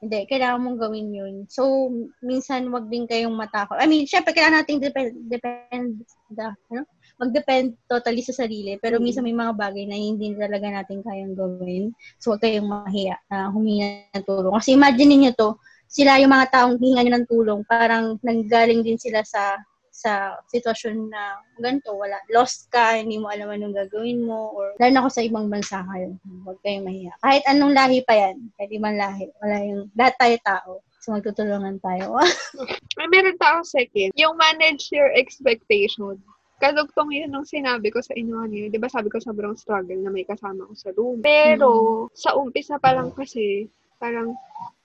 hindi, 0.00 0.24
kailangan 0.26 0.64
mong 0.64 0.78
gawin 0.80 1.08
yun. 1.12 1.34
So, 1.46 1.92
minsan, 2.24 2.72
wag 2.72 2.88
din 2.88 3.04
kayong 3.04 3.36
matakot. 3.36 3.76
I 3.76 3.84
mean, 3.84 4.08
syempre, 4.08 4.32
kailangan 4.32 4.64
natin 4.64 4.80
depend, 4.80 5.12
depend, 5.28 6.02
da, 6.32 6.56
ano? 6.72 6.88
mag-depend 7.20 7.76
totally 7.84 8.24
sa 8.24 8.32
sarili. 8.32 8.80
Pero 8.80 8.96
Mm. 8.96 9.04
minsan 9.04 9.20
may 9.28 9.36
mga 9.36 9.52
bagay 9.52 9.84
na 9.84 9.92
hindi 10.00 10.32
talaga 10.40 10.72
natin 10.72 11.04
kayang 11.04 11.36
gawin. 11.36 11.92
So, 12.16 12.32
wag 12.32 12.40
kayong 12.40 12.64
mahiya 12.64 13.20
na 13.28 13.52
huminga 13.52 14.08
ng 14.16 14.24
tulong. 14.24 14.56
Kasi 14.56 14.72
imagine 14.72 15.12
niyo 15.20 15.32
to, 15.36 15.50
sila 15.84 16.16
yung 16.16 16.32
mga 16.32 16.48
taong 16.48 16.80
hinga 16.80 17.02
nyo 17.04 17.12
ng 17.20 17.28
tulong, 17.28 17.60
parang 17.68 18.16
nanggaling 18.24 18.80
din 18.80 18.96
sila 18.96 19.20
sa 19.20 19.60
sa 20.00 20.40
sitwasyon 20.48 21.12
na 21.12 21.36
ganito, 21.60 21.92
wala, 21.92 22.16
lost 22.32 22.72
ka, 22.72 22.96
hindi 22.96 23.20
mo 23.20 23.28
alam 23.28 23.52
anong 23.52 23.76
gagawin 23.76 24.24
mo, 24.24 24.56
or 24.56 24.72
lalo 24.80 24.90
na 24.96 25.00
ako 25.04 25.10
sa 25.12 25.24
ibang 25.24 25.52
bansa 25.52 25.84
kayo, 25.84 26.16
huwag 26.48 26.58
kayong 26.64 26.88
mahiya. 26.88 27.12
Kahit 27.20 27.44
anong 27.44 27.76
lahi 27.76 28.00
pa 28.08 28.16
yan, 28.16 28.36
kahit 28.56 28.72
ibang 28.72 28.96
lahi, 28.96 29.28
wala 29.44 29.56
yung, 29.60 29.82
lahat 29.92 30.14
tayo 30.16 30.36
tao, 30.40 30.70
so 31.04 31.12
magtutulungan 31.12 31.76
tayo. 31.84 32.16
May 32.96 33.08
meron 33.12 33.36
pa 33.36 33.60
ako 33.60 33.68
second. 33.68 34.12
Yung 34.16 34.36
manage 34.40 34.88
your 34.88 35.12
expectation. 35.12 36.16
Kadugtong 36.60 37.08
yun 37.08 37.32
nung 37.32 37.48
sinabi 37.48 37.88
ko 37.88 38.04
sa 38.04 38.12
inyo 38.12 38.36
kanina. 38.44 38.68
Di 38.68 38.76
ba 38.76 38.92
sabi 38.92 39.08
ko 39.08 39.16
sobrang 39.16 39.56
struggle 39.56 39.96
na 39.96 40.12
may 40.12 40.28
kasama 40.28 40.68
ko 40.68 40.74
sa 40.76 40.92
room. 40.92 41.24
Pero, 41.24 42.04
sa 42.12 42.36
umpisa 42.36 42.76
pa 42.76 42.92
lang 42.92 43.16
kasi, 43.16 43.64
parang 43.96 44.36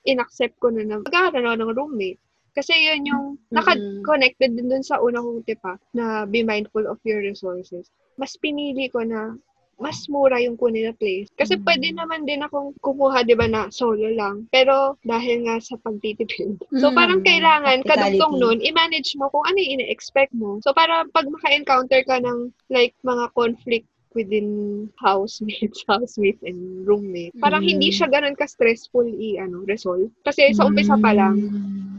inaccept 0.08 0.56
ko 0.60 0.72
na 0.72 0.88
na 0.88 1.04
magkakaroon 1.04 1.60
ng 1.60 1.76
roommate. 1.76 2.22
Kasi 2.56 2.72
yun 2.72 3.04
yung 3.04 3.26
naka-connected 3.52 4.56
din 4.56 4.72
dun 4.72 4.82
sa 4.82 5.04
unang 5.04 5.28
kong 5.28 5.44
tipa 5.44 5.76
na 5.92 6.24
be 6.24 6.40
mindful 6.42 6.88
of 6.88 6.98
your 7.04 7.20
resources. 7.20 7.92
Mas 8.16 8.40
pinili 8.40 8.88
ko 8.88 9.04
na 9.04 9.36
mas 9.76 10.08
mura 10.08 10.40
yung 10.40 10.56
kunin 10.56 10.88
na 10.88 10.96
place. 10.96 11.28
Kasi 11.36 11.60
pwede 11.68 11.92
naman 11.92 12.24
din 12.24 12.40
akong 12.40 12.72
kumuha, 12.80 13.28
di 13.28 13.36
ba, 13.36 13.44
na 13.44 13.68
solo 13.68 14.08
lang. 14.08 14.48
Pero 14.48 14.96
dahil 15.04 15.44
nga 15.44 15.60
sa 15.60 15.76
pagtitipid. 15.84 16.64
So, 16.80 16.92
Mm, 16.92 16.96
parang 16.96 17.22
kailangan, 17.28 17.84
practicality. 17.84 18.16
kadugtong 18.16 18.36
nun, 18.40 18.58
i-manage 18.64 19.20
mo 19.20 19.28
kung 19.28 19.44
ano 19.44 19.60
yung 19.60 19.84
ina-expect 19.84 20.32
mo. 20.32 20.64
So, 20.64 20.72
para 20.72 21.04
pag 21.12 21.28
maka-encounter 21.28 22.08
ka 22.08 22.24
ng, 22.24 22.56
like, 22.72 22.96
mga 23.04 23.36
conflict 23.36 23.88
within 24.16 24.48
housemates, 24.98 25.84
housemates, 25.92 26.42
and 26.42 26.88
roommate. 26.88 27.36
Parang 27.38 27.62
Mm. 27.62 27.78
hindi 27.78 27.90
siya 27.92 28.08
ganun 28.08 28.34
ka-stressful 28.34 29.06
i-ano, 29.06 29.68
resolve. 29.68 30.08
Kasi 30.24 30.56
sa 30.56 30.66
umpisa 30.66 30.96
pa 30.98 31.12
lang, 31.12 31.36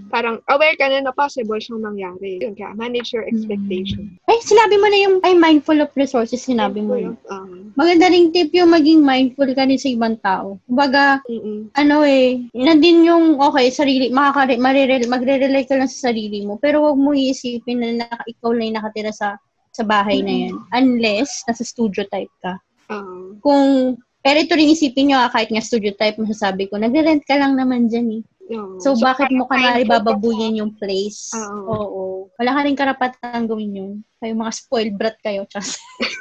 parang 0.09 0.41
aware 0.49 0.75
ka 0.81 0.89
na 0.89 1.05
na 1.05 1.13
possible 1.13 1.61
siyang 1.61 1.83
mangyari. 1.85 2.41
Yun, 2.41 2.57
kaya 2.57 2.73
manage 2.75 3.13
your 3.13 3.27
expectation. 3.29 4.17
Ay, 4.27 4.39
sinabi 4.41 4.81
mo 4.81 4.87
na 4.89 4.99
yung 5.03 5.17
I'm 5.23 5.39
mindful 5.39 5.77
of 5.79 5.93
resources, 5.95 6.43
sinabi 6.43 6.81
mo 6.81 6.97
yun. 6.97 7.15
Um, 7.29 7.75
Maganda 7.77 8.09
ring 8.09 8.33
tip 8.33 8.55
yung 8.57 8.73
maging 8.73 9.05
mindful 9.05 9.51
ka 9.53 9.69
rin 9.69 9.77
sa 9.77 9.93
ibang 9.93 10.17
tao. 10.25 10.57
Kumbaga, 10.65 11.21
mm-mm. 11.29 11.69
ano 11.77 12.07
eh, 12.09 12.41
yun 12.57 12.81
din 12.81 13.05
yung, 13.05 13.37
okay, 13.37 13.69
sarili, 13.69 14.09
makakare, 14.09 14.57
marire, 14.57 15.05
magre-rely 15.05 15.69
ka 15.69 15.77
lang 15.77 15.91
sa 15.91 16.09
sarili 16.09 16.41
mo, 16.47 16.57
pero 16.57 16.81
wag 16.89 16.97
mo 16.97 17.13
iisipin 17.13 17.85
na 17.85 18.07
naka, 18.07 18.25
ikaw 18.25 18.55
lang 18.57 18.73
yung 18.73 18.79
nakatira 18.81 19.13
sa 19.13 19.37
sa 19.77 19.85
bahay 19.85 20.25
na 20.25 20.49
yan. 20.49 20.57
Unless, 20.73 21.45
nasa 21.45 21.63
studio 21.63 22.09
type 22.09 22.33
ka. 22.41 22.57
Um, 22.89 23.37
Kung, 23.45 23.97
pero 24.25 24.41
ito 24.41 24.57
rin 24.57 24.73
isipin 24.73 25.13
nyo, 25.13 25.21
ah, 25.21 25.31
kahit 25.31 25.53
nga 25.53 25.61
studio 25.61 25.93
type, 25.93 26.17
masasabi 26.17 26.73
ko, 26.73 26.81
nagre-rent 26.81 27.23
ka 27.29 27.37
lang 27.37 27.55
naman 27.55 27.93
dyan 27.93 28.21
eh. 28.21 28.23
no. 28.57 28.81
So, 28.81 28.97
bakit 28.97 29.29
mo 29.31 29.45
ka 29.45 29.61
na 29.61 29.85
bababuyin 29.85 30.57
yung 30.57 30.73
place? 30.81 31.31
Oo. 31.37 31.69
Oo. 31.69 32.03
Wala 32.41 32.51
ka 32.57 32.61
rin 32.65 32.79
karapatan 32.79 33.45
gawin 33.45 33.77
yun. 33.77 33.93
Kayo 34.19 34.33
mga 34.33 34.57
spoiled 34.57 34.97
brat 34.97 35.21
kayo, 35.21 35.45
Chas. 35.53 35.77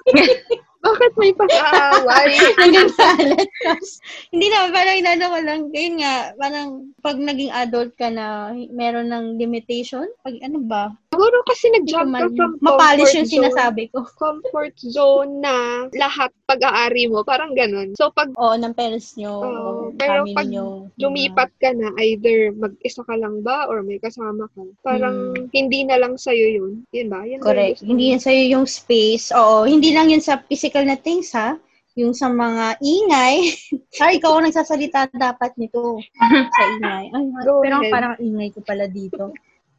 Bakit 0.86 1.11
may 1.18 1.34
pag-aaway? 1.34 2.38
Hanggang 2.61 2.90
sa 2.94 3.18
alat. 3.18 3.49
Chas. 3.65 3.98
Hindi 4.30 4.53
na, 4.53 4.69
parang 4.69 4.98
inano 5.02 5.26
ko 5.34 5.40
lang. 5.41 5.61
Yun 5.73 5.95
nga, 5.98 6.15
parang 6.38 6.94
pag 7.02 7.18
naging 7.18 7.49
adult 7.49 7.91
ka 7.98 8.14
na, 8.14 8.53
meron 8.69 9.10
ng 9.10 9.41
limitation. 9.41 10.06
Pag 10.22 10.38
ano 10.45 10.61
ba? 10.61 10.94
Siguro 11.16 11.38
kasi 11.44 11.66
nag-jump 11.72 12.12
ka 12.12 12.28
from 12.30 12.52
comfort 12.60 13.10
yung 13.10 13.24
zone. 13.24 13.36
sinasabi 13.40 13.84
ko. 13.90 13.98
Comfort 14.22 14.76
zone 14.78 15.40
na 15.40 15.56
lahat 15.92 16.30
pag-aari 16.46 17.08
mo. 17.08 17.24
Parang 17.24 17.52
ganun. 17.52 17.96
So, 17.96 18.12
pag 18.12 18.36
Oo, 18.36 18.54
ng 18.54 18.72
parents 18.72 19.16
nyo, 19.16 19.34
Oo, 19.38 19.70
o 19.88 19.96
pero 19.96 20.28
pag 20.32 20.46
nyo. 20.46 20.92
lumipat 20.96 21.50
ka 21.58 21.72
na, 21.72 21.96
either 21.98 22.52
mag-isa 22.52 23.00
ka 23.02 23.16
lang 23.16 23.40
ba 23.40 23.66
or 23.66 23.80
may 23.80 23.98
kasama 23.98 24.46
ka, 24.52 24.62
parang 24.82 25.16
hindi 25.50 25.82
na 25.82 25.96
lang 25.96 26.16
sa'yo 26.16 26.48
yun. 26.54 26.84
Yun 26.92 27.08
ba? 27.08 27.24
Yun 27.24 27.40
ba 27.40 27.42
Hmm. 27.42 27.48
Correct. 27.48 27.78
gusto 27.80 27.88
Hindi 27.88 28.06
yan 28.12 28.22
sa'yo 28.22 28.44
yung 28.52 28.66
space. 28.66 29.32
Oo, 29.32 29.64
hindi 29.64 29.90
lang 29.90 30.08
yun 30.08 30.20
sa 30.20 30.42
physical 30.42 30.84
na 30.84 30.96
things, 30.96 31.32
ha? 31.32 31.56
Yung 31.96 32.12
sa 32.12 32.28
mga 32.28 32.76
ingay. 32.78 33.56
Ay, 34.04 34.20
ikaw 34.20 34.36
ang 34.36 34.46
nagsasalita 34.46 35.08
dapat 35.10 35.56
nito 35.56 35.96
sa 36.56 36.64
ingay. 36.70 37.08
Ay, 37.08 37.24
Go 37.42 37.64
pero 37.64 37.80
ahead. 37.80 37.88
parang 37.90 38.14
ingay 38.20 38.52
ko 38.52 38.60
pala 38.62 38.84
dito. 38.86 39.32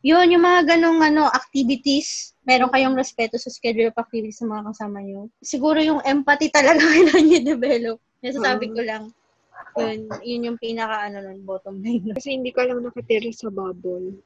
Yun, 0.07 0.39
yung 0.39 0.45
mga 0.47 0.79
ganong 0.79 1.03
ano, 1.03 1.27
activities, 1.27 2.39
meron 2.47 2.71
kayong 2.71 2.95
respeto 2.95 3.35
sa 3.43 3.51
schedule 3.51 3.91
of 3.91 3.99
activities 3.99 4.39
sa 4.39 4.47
mga 4.47 4.71
kasama 4.71 5.03
nyo. 5.03 5.27
Siguro 5.43 5.83
yung 5.83 5.99
empathy 6.07 6.47
talaga 6.47 6.79
kailangan 6.95 7.27
nyo 7.27 7.41
develop. 7.43 7.99
Nasasabi 8.23 8.71
ko 8.71 8.81
lang, 8.87 9.11
yun, 9.77 9.99
yun 10.23 10.47
yung 10.53 10.59
pinaka, 10.63 11.11
ano 11.11 11.27
nun, 11.27 11.43
bottom 11.43 11.83
line. 11.83 12.07
nun. 12.07 12.15
Kasi 12.23 12.39
hindi 12.39 12.55
ka 12.55 12.63
lang 12.65 12.87
nakatira 12.87 13.27
sa 13.35 13.51
bubble. 13.51 14.23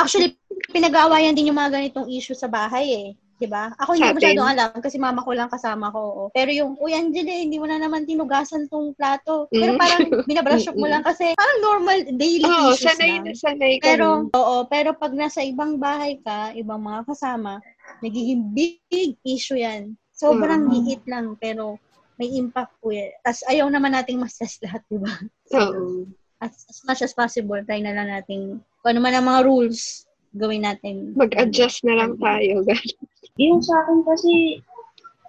Actually, 0.00 0.40
pinag-aawayan 0.72 1.36
din 1.36 1.52
yung 1.52 1.60
mga 1.60 1.76
ganitong 1.76 2.08
issue 2.08 2.34
sa 2.34 2.48
bahay 2.48 2.88
eh. 2.88 3.08
'Di 3.38 3.46
ba? 3.46 3.70
Ako 3.78 3.94
hindi 3.94 4.10
ko 4.10 4.18
masyadong 4.18 4.50
alam 4.50 4.68
kasi 4.82 4.96
mama 4.98 5.22
ko 5.22 5.30
lang 5.30 5.46
kasama 5.46 5.94
ko. 5.94 6.00
oo. 6.02 6.24
Pero 6.34 6.50
yung, 6.50 6.74
uy 6.82 6.90
Angela, 6.90 7.30
hindi 7.30 7.62
mo 7.62 7.70
na 7.70 7.78
naman 7.78 8.02
tinugasan 8.02 8.66
tong 8.66 8.90
plato. 8.98 9.46
Pero 9.54 9.74
Mm. 9.74 9.78
parang 9.78 10.02
binabrush 10.28 10.66
up 10.66 10.74
mo 10.74 10.90
lang 10.90 11.06
kasi 11.06 11.38
parang 11.38 11.58
normal 11.62 11.98
daily 12.18 12.50
Oo, 12.50 12.74
issues 12.74 12.90
sanay 12.90 13.14
lang. 13.14 13.24
na 13.24 13.32
sanay 13.38 13.72
ka 13.78 13.94
Pero, 13.94 14.06
nun. 14.26 14.34
oo, 14.34 14.56
pero 14.66 14.90
pag 14.98 15.14
nasa 15.14 15.38
ibang 15.46 15.78
bahay 15.78 16.18
ka, 16.18 16.50
ibang 16.58 16.82
mga 16.82 17.06
kasama, 17.06 17.62
nagiging 18.02 18.42
big 18.50 18.82
issue 19.22 19.56
yan. 19.56 19.94
Sobrang 20.10 20.66
Mm. 20.66 20.70
liit 20.74 21.02
lang, 21.06 21.38
pero 21.38 21.78
may 22.18 22.34
impact 22.34 22.74
po 22.82 22.90
yan. 22.90 23.14
Tapos 23.22 23.46
ayaw 23.46 23.70
naman 23.70 23.94
nating 23.94 24.18
ma-stress 24.18 24.58
lahat, 24.66 24.82
di 24.90 24.98
ba? 24.98 25.14
Oo. 25.54 26.10
As, 26.42 26.66
as 26.66 26.82
much 26.82 27.02
as 27.02 27.14
possible, 27.14 27.58
try 27.62 27.78
na 27.78 27.94
lang 27.94 28.10
natin, 28.10 28.58
kung 28.82 28.90
ano 28.94 29.00
man 29.02 29.14
ang 29.14 29.26
mga 29.26 29.42
rules, 29.46 30.06
gawin 30.34 30.62
natin. 30.66 31.14
Mag-adjust 31.14 31.86
na 31.86 31.94
lang 31.98 32.18
tayo. 32.18 32.62
Yung 33.38 33.62
sa 33.62 33.86
akin 33.86 34.02
kasi, 34.02 34.58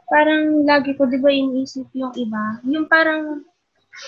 parang 0.09 0.65
lagi 0.65 0.97
ko, 0.97 1.05
di 1.05 1.21
ba, 1.21 1.29
iniisip 1.29 1.85
yung 1.93 2.13
iba. 2.17 2.57
Yung 2.65 2.89
parang, 2.89 3.45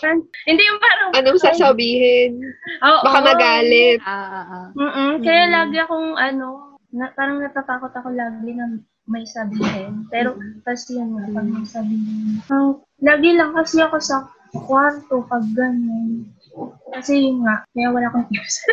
parang 0.01 0.25
hindi 0.49 0.63
yung 0.65 0.81
parang, 0.81 1.09
Anong 1.13 1.39
sasabihin? 1.39 2.41
Oo. 2.81 3.01
Baka 3.05 3.19
magalit. 3.21 4.01
Ah, 4.01 4.09
ah, 4.41 4.45
ah. 4.49 4.67
Mm-mm. 4.73 5.21
Kaya 5.21 5.43
Mm. 5.47 5.53
lagi 5.53 5.77
akong, 5.85 6.09
ano, 6.17 6.47
na, 6.91 7.13
parang 7.13 7.39
natatakot 7.39 7.93
ako 7.93 8.09
lagi 8.11 8.49
na 8.57 8.81
may 9.05 9.25
sabihin. 9.25 10.09
Pero, 10.09 10.37
kasi 10.65 10.97
yun, 10.97 11.17
pag 11.31 11.45
may 11.45 11.65
sabihin. 11.65 12.41
Ang, 12.49 12.81
lagi 13.01 13.29
lang 13.37 13.53
kasi 13.53 13.81
ako 13.81 13.97
sa 14.01 14.25
kwarto 14.51 15.23
pag 15.29 15.45
ganyan. 15.55 16.27
Kasi 16.91 17.29
yun 17.29 17.45
nga, 17.47 17.63
kaya 17.71 17.87
wala 17.93 18.09
akong 18.09 18.27
tips. 18.27 18.57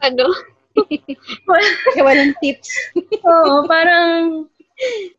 Ano? 0.00 0.32
Walang 2.06 2.34
tips. 2.42 2.68
Oo, 3.28 3.64
parang 3.66 4.48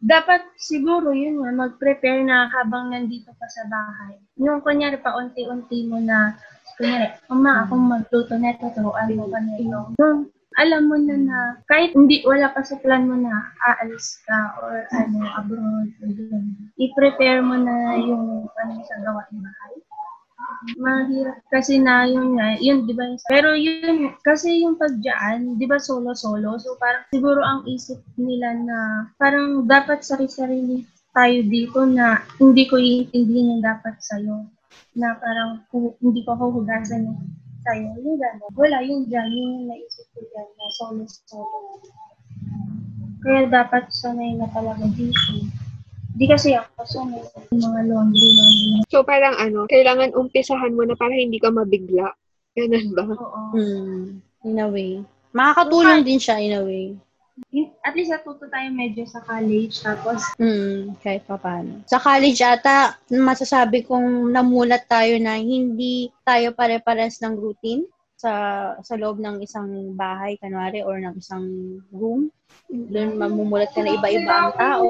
dapat 0.03 0.43
siguro 0.59 1.15
yun 1.15 1.39
nga, 1.39 1.51
mag-prepare 1.55 2.21
na 2.27 2.51
habang 2.51 2.91
nandito 2.91 3.31
pa 3.39 3.47
sa 3.47 3.63
bahay. 3.71 4.19
Yung 4.35 4.59
kunyari 4.59 4.99
pa 4.99 5.15
unti-unti 5.15 5.87
mo 5.87 6.03
na, 6.03 6.35
kunyari, 6.75 7.15
uma, 7.31 7.63
akong 7.63 7.85
magluto 7.87 8.35
neto, 8.35 8.67
turuan 8.75 9.15
mo 9.15 9.31
pa 9.31 9.39
nito. 9.39 9.95
Yung 9.95 10.27
alam 10.55 10.87
mo 10.87 10.95
na 10.95 11.15
na, 11.19 11.39
kahit 11.67 11.91
hindi, 11.91 12.23
wala 12.23 12.47
pa 12.51 12.63
sa 12.63 12.79
plan 12.79 13.07
mo 13.07 13.15
na 13.19 13.51
aalis 13.63 14.23
ka 14.23 14.55
or 14.63 14.87
ano, 14.95 15.27
abroad, 15.35 15.91
or 15.99 16.09
i-prepare 16.79 17.43
mo 17.43 17.59
na 17.59 17.99
yung 17.99 18.47
ano 18.47 18.73
sa 18.87 18.95
gawain 19.03 19.39
bahay. 19.39 19.73
Mahirap 20.79 21.39
kasi 21.51 21.79
na 21.79 22.05
yun 22.07 22.35
nga, 22.35 22.57
yun, 22.59 22.83
di 22.87 22.93
ba? 22.95 23.05
Pero 23.29 23.53
yun, 23.53 24.13
kasi 24.21 24.63
yung 24.63 24.75
pagdyan, 24.75 25.59
di 25.59 25.65
ba 25.67 25.79
solo-solo? 25.79 26.57
So 26.59 26.75
parang 26.81 27.05
siguro 27.11 27.41
ang 27.43 27.63
isip 27.69 28.01
nila 28.19 28.55
na 28.55 28.77
parang 29.21 29.67
dapat 29.67 30.01
sari-sarili 30.03 30.85
tayo 31.15 31.37
dito 31.47 31.87
na 31.87 32.19
hindi 32.43 32.67
ko 32.67 32.75
iintindihin 32.75 33.57
yung 33.57 33.63
dapat 33.63 33.95
sa'yo. 34.03 34.51
Na 34.99 35.15
parang 35.15 35.63
hindi 36.03 36.21
ko 36.27 36.35
huhugasan 36.35 37.07
yung 37.07 37.19
sa'yo. 37.63 37.95
Yung 38.03 38.19
gano'n. 38.19 38.51
Wala 38.53 38.83
yung 38.83 39.07
dyan, 39.07 39.31
yung 39.31 39.71
naisip 39.71 40.05
ko 40.11 40.19
dyan 40.27 40.49
na 40.59 40.67
solo-solo. 40.75 41.79
Kaya 43.23 43.49
dapat 43.49 43.89
sanay 43.89 44.37
na 44.37 44.45
talaga 44.51 44.85
dito. 44.91 45.54
Di 46.15 46.25
kasi 46.31 46.55
ako 46.55 46.81
sanay 46.87 47.23
yung 47.51 47.59
mga 47.59 47.81
laundry-laundry. 47.91 48.87
So, 48.87 49.03
parang 49.03 49.35
ano, 49.35 49.67
kailangan 49.67 50.15
umpisahan 50.15 50.71
mo 50.71 50.87
na 50.87 50.95
para 50.95 51.11
hindi 51.11 51.43
ka 51.43 51.51
mabigla. 51.51 52.07
Ganun 52.55 52.87
ba? 52.95 53.03
Oo. 53.11 53.41
Hmm. 53.51 54.23
In 54.47 54.61
a 54.63 54.67
way. 54.71 55.03
Makakatulong 55.35 56.07
din 56.07 56.19
siya 56.21 56.39
in 56.39 56.55
a 56.55 56.63
way. 56.63 56.95
At 57.83 57.99
least 57.99 58.15
natuto 58.15 58.47
tayo 58.47 58.71
medyo 58.71 59.03
sa 59.03 59.19
college. 59.27 59.83
Tapos, 59.83 60.23
Hmm, 60.39 60.95
kahit 61.03 61.27
pa 61.27 61.35
paano. 61.35 61.83
Sa 61.83 61.99
college 61.99 62.39
ata, 62.39 62.95
masasabi 63.11 63.83
kong 63.83 64.31
namulat 64.31 64.87
tayo 64.87 65.19
na 65.19 65.35
hindi 65.35 66.07
tayo 66.23 66.55
pare-pares 66.55 67.19
ng 67.19 67.35
routine 67.35 67.83
sa 68.15 68.31
sa 68.79 68.95
loob 68.95 69.19
ng 69.19 69.43
isang 69.43 69.91
bahay, 69.99 70.39
kanwari, 70.39 70.79
or 70.79 70.95
ng 70.95 71.19
isang 71.19 71.43
room. 71.91 72.31
Doon 72.71 73.19
mamumulat 73.19 73.75
ka 73.75 73.83
na 73.83 73.99
iba-iba 73.99 74.31
ang 74.31 74.53
tao. 74.55 74.87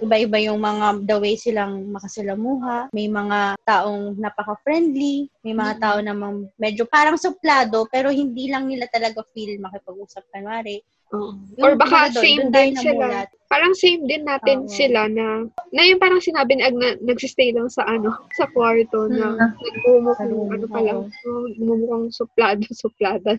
Iba-iba 0.00 0.38
yung 0.42 0.60
mga 0.62 1.06
the 1.06 1.16
way 1.20 1.34
silang 1.38 1.90
makasalamuha. 1.94 2.90
May 2.90 3.06
mga 3.06 3.58
taong 3.62 4.18
napaka-friendly. 4.18 5.30
May 5.46 5.54
mga 5.54 5.78
tao 5.78 5.98
namang 6.02 6.50
medyo 6.58 6.88
parang 6.88 7.20
suplado, 7.20 7.86
pero 7.90 8.10
hindi 8.10 8.50
lang 8.50 8.66
nila 8.66 8.90
talaga 8.90 9.22
feel 9.34 9.60
makipag-usap, 9.62 10.24
kanwari. 10.34 10.82
Yung 11.14 11.62
Or 11.62 11.78
baka 11.78 12.10
doon, 12.10 12.24
same 12.24 12.44
doon 12.50 12.74
din 12.74 12.74
sila. 12.74 13.06
Parang 13.46 13.74
same 13.76 14.02
din 14.10 14.26
natin 14.26 14.66
Oo. 14.66 14.72
sila 14.72 15.06
na, 15.06 15.46
na 15.70 15.82
yung 15.86 16.02
parang 16.02 16.18
sinabi 16.18 16.58
ni 16.58 16.62
Ag 16.66 16.74
na 16.74 16.98
nagsistay 17.06 17.54
lang 17.54 17.70
sa 17.70 17.86
ano, 17.86 18.10
sa 18.34 18.50
kwarto 18.50 19.06
na 19.06 19.38
Mm. 19.38 19.54
nagmumukhang 19.54 20.34
ano 20.58 20.66
pa 20.66 20.80
lang, 20.82 20.98
oo. 21.06 21.30
oh, 21.30 21.46
nagmumukhang 21.54 22.06
suplada, 22.18 22.66
suplada. 22.74 23.38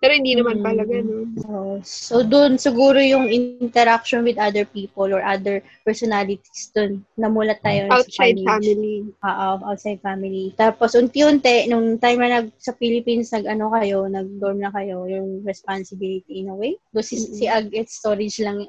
Pero 0.00 0.16
hindi 0.16 0.32
naman 0.32 0.58
Mm. 0.58 0.64
pala 0.64 0.82
ganun. 0.82 1.28
Oh, 1.44 1.76
so 1.84 2.24
doon 2.24 2.56
siguro 2.56 2.96
yung 2.96 3.28
interaction 3.28 4.24
with 4.24 4.40
other 4.40 4.64
people 4.64 5.04
or 5.04 5.20
other 5.20 5.60
personalities 5.84 6.72
doon 6.72 7.04
namulat 7.14 7.60
tayo 7.60 7.84
sa 7.84 8.00
Outside 8.00 8.40
college. 8.40 8.48
family. 8.48 8.96
Oo, 9.12 9.48
outside 9.68 10.00
family. 10.00 10.44
Tapos 10.56 10.96
unti-unti 10.96 11.68
nung 11.68 11.94
time 11.96 12.18
na 12.18 12.40
nag 12.40 12.48
sa 12.56 12.72
Philippines 12.72 13.28
nag 13.28 13.44
ano 13.44 13.68
kayo, 13.70 14.08
nag-dorm 14.08 14.58
na 14.58 14.72
kayo, 14.72 15.04
yung 15.04 15.44
responsibility 15.44 16.40
in 16.40 16.48
a 16.48 16.56
way. 16.56 16.74
Do 16.90 17.04
si, 17.04 17.20
Mm-mm. 17.20 17.36
si 17.36 17.44
Ag 17.44 17.68
it's 17.70 18.00
storage 18.00 18.40
lang. 18.40 18.64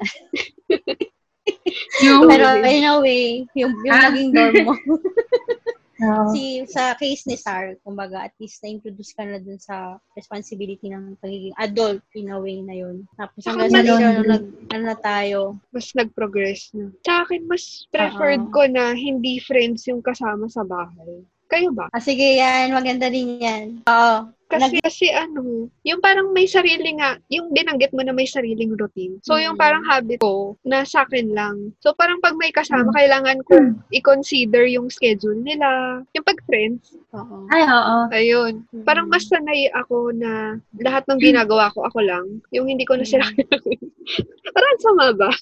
yung, 2.03 2.28
Pero 2.28 2.60
in 2.60 2.84
a 2.84 2.99
way, 2.99 3.48
yung 3.56 3.72
yung 3.82 3.95
Ah. 3.95 4.12
naging 4.12 4.30
dorm 4.36 4.56
mo. 4.68 4.76
Si 6.34 6.65
sa 6.65 6.98
case 6.98 7.30
ni 7.30 7.38
Sar, 7.38 7.78
kumbaga 7.86 8.26
at 8.26 8.34
least 8.41 8.64
na-introduce 8.65 9.14
ka 9.14 9.22
na 9.22 9.38
dun 9.38 9.61
sa 9.61 10.02
responsibility 10.18 10.90
ng 10.90 11.18
pagiging 11.22 11.53
adult 11.61 12.02
in 12.18 12.34
a 12.34 12.38
way 12.41 12.57
na 12.65 12.73
yun. 12.73 13.06
Tapos 13.14 13.45
hanggang 13.45 13.69
sa 13.69 13.82
later, 13.86 14.14
nag, 14.26 14.45
ano 14.73 14.84
na 14.90 14.98
tayo, 14.98 15.61
Mas 15.69 15.94
nag-progress 15.94 16.73
na. 16.73 16.90
Sa 17.06 17.22
akin, 17.22 17.45
mas 17.45 17.86
preferred 17.94 18.49
Oo. 18.49 18.53
ko 18.53 18.61
na 18.65 18.98
hindi 18.98 19.38
friends 19.45 19.86
yung 19.86 20.02
kasama 20.02 20.49
sa 20.49 20.65
bahay. 20.65 21.22
Kayo 21.52 21.76
ba? 21.76 21.91
Ah, 21.91 21.99
sige 21.99 22.40
yan. 22.40 22.72
Maganda 22.72 23.11
din 23.11 23.44
yan. 23.44 23.84
Oo. 23.84 24.32
Kasi, 24.52 24.84
kasi 24.84 25.07
ano, 25.07 25.72
yung 25.88 26.03
parang 26.03 26.36
may 26.36 26.44
sarili 26.44 26.99
nga, 26.99 27.15
yung 27.32 27.56
binanggit 27.56 27.95
mo 27.95 28.03
na 28.03 28.11
may 28.11 28.28
sariling 28.28 28.76
routine. 28.76 29.15
So, 29.23 29.40
yung 29.40 29.56
Mm. 29.56 29.64
parang 29.64 29.84
habit 29.88 30.19
ko, 30.19 30.60
na 30.68 30.84
sa 30.84 31.07
akin 31.07 31.32
lang. 31.32 31.72
So, 31.80 31.95
parang 31.95 32.19
pag 32.19 32.36
may 32.36 32.52
kasama, 32.52 32.91
Mm. 32.91 32.95
kailangan 32.99 33.40
ko 33.48 33.56
i-consider 33.95 34.68
yung 34.68 34.91
schedule 34.91 35.40
nila. 35.40 36.03
Yung 36.11 36.28
pag-friends, 36.28 36.99
Oo. 37.15 37.48
Ay, 37.48 37.64
oo. 37.64 37.98
ayun. 38.11 38.53
Mm. 38.76 38.84
Parang 38.84 39.07
mas 39.07 39.23
sanay 39.23 39.72
ako 39.72 40.11
na 40.11 40.60
lahat 40.84 41.07
ng 41.07 41.19
ginagawa 41.23 41.72
ko, 41.72 41.88
ako 41.88 42.03
lang. 42.03 42.44
Yung 42.52 42.68
hindi 42.68 42.84
ko 42.84 42.99
na 42.99 43.07
sila 43.07 43.23
Parang 44.56 44.78
sama 44.84 45.15
ba? 45.15 45.32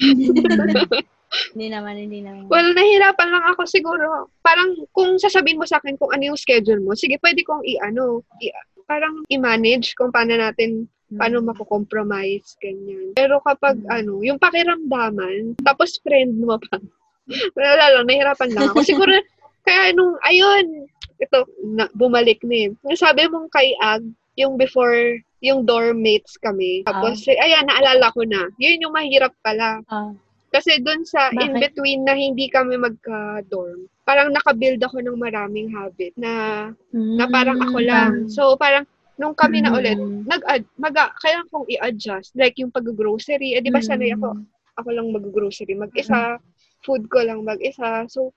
Hindi 1.54 1.70
naman, 1.70 1.94
hindi 1.94 2.20
naman. 2.20 2.50
Well, 2.50 2.74
nahirapan 2.74 3.28
lang 3.30 3.44
ako 3.54 3.62
siguro. 3.64 4.06
Parang 4.42 4.74
kung 4.90 5.14
sasabihin 5.16 5.58
mo 5.58 5.66
sa 5.66 5.78
akin 5.78 5.94
kung 5.94 6.10
ano 6.10 6.34
yung 6.34 6.40
schedule 6.40 6.82
mo, 6.82 6.98
sige, 6.98 7.22
pwede 7.22 7.46
kong 7.46 7.62
i-ano, 7.62 8.26
i- 8.42 8.50
parang 8.84 9.22
i-manage 9.30 9.94
kung 9.94 10.10
paano 10.10 10.34
natin, 10.34 10.90
paano 11.14 11.38
Mm. 11.38 11.46
mako-compromise, 11.54 12.58
ganyan. 12.58 13.14
Pero 13.14 13.38
kapag, 13.40 13.78
Mm. 13.78 13.90
ano, 13.90 14.12
yung 14.22 14.38
pakiramdaman, 14.38 15.54
tapos 15.62 16.02
friend 16.02 16.34
mo 16.34 16.58
pa, 16.58 16.78
wala 17.58 17.86
lang, 17.94 18.06
nahirapan 18.06 18.50
lang 18.50 18.70
ako. 18.70 18.82
Siguro, 18.82 19.10
kaya 19.66 19.94
nung, 19.94 20.18
ayun, 20.22 20.86
ito, 21.20 21.38
na, 21.62 21.86
bumalik 21.94 22.42
na 22.42 22.66
eh. 22.66 22.96
Sabi 22.96 23.30
mong 23.30 23.50
kay 23.50 23.70
Ag, 23.78 24.02
yung 24.34 24.56
before, 24.56 25.18
yung 25.40 25.62
dorm 25.62 26.00
mates 26.00 26.34
kami. 26.36 26.80
Tapos, 26.82 27.22
ayan, 27.28 27.66
naalala 27.66 28.10
ko 28.10 28.24
na. 28.24 28.48
Yun 28.56 28.82
yung 28.82 28.94
mahirap 28.94 29.30
pala. 29.40 29.78
Ah. 29.86 30.10
Kasi 30.50 30.82
dun 30.82 31.06
sa 31.06 31.30
Bakit? 31.30 31.40
in-between 31.46 32.02
na 32.02 32.14
hindi 32.14 32.50
kami 32.50 32.74
magka-dorm, 32.74 33.86
parang 34.02 34.34
nakabuild 34.34 34.82
ako 34.82 34.98
ng 34.98 35.14
maraming 35.14 35.70
habit 35.70 36.10
na, 36.18 36.66
na 36.90 37.24
parang 37.30 37.62
ako 37.62 37.78
lang. 37.78 38.26
So, 38.26 38.58
parang 38.58 38.82
nung 39.14 39.38
kami 39.38 39.62
na 39.62 39.70
ulit, 39.70 39.94
Mm. 39.94 40.26
nag 40.26 40.42
mag 40.74 40.96
kailangan 41.22 41.46
kong 41.48 41.70
i-adjust. 41.70 42.34
Like 42.34 42.58
yung 42.58 42.74
pag-grocery, 42.74 43.54
eh 43.54 43.62
di 43.62 43.70
ba 43.70 43.78
sanay 43.78 44.10
ako, 44.10 44.42
ako 44.74 44.88
lang 44.90 45.14
mag-grocery, 45.14 45.76
mag-isa, 45.76 46.40
food 46.82 47.06
ko 47.06 47.22
lang 47.22 47.46
mag-isa. 47.46 48.08
So, 48.10 48.34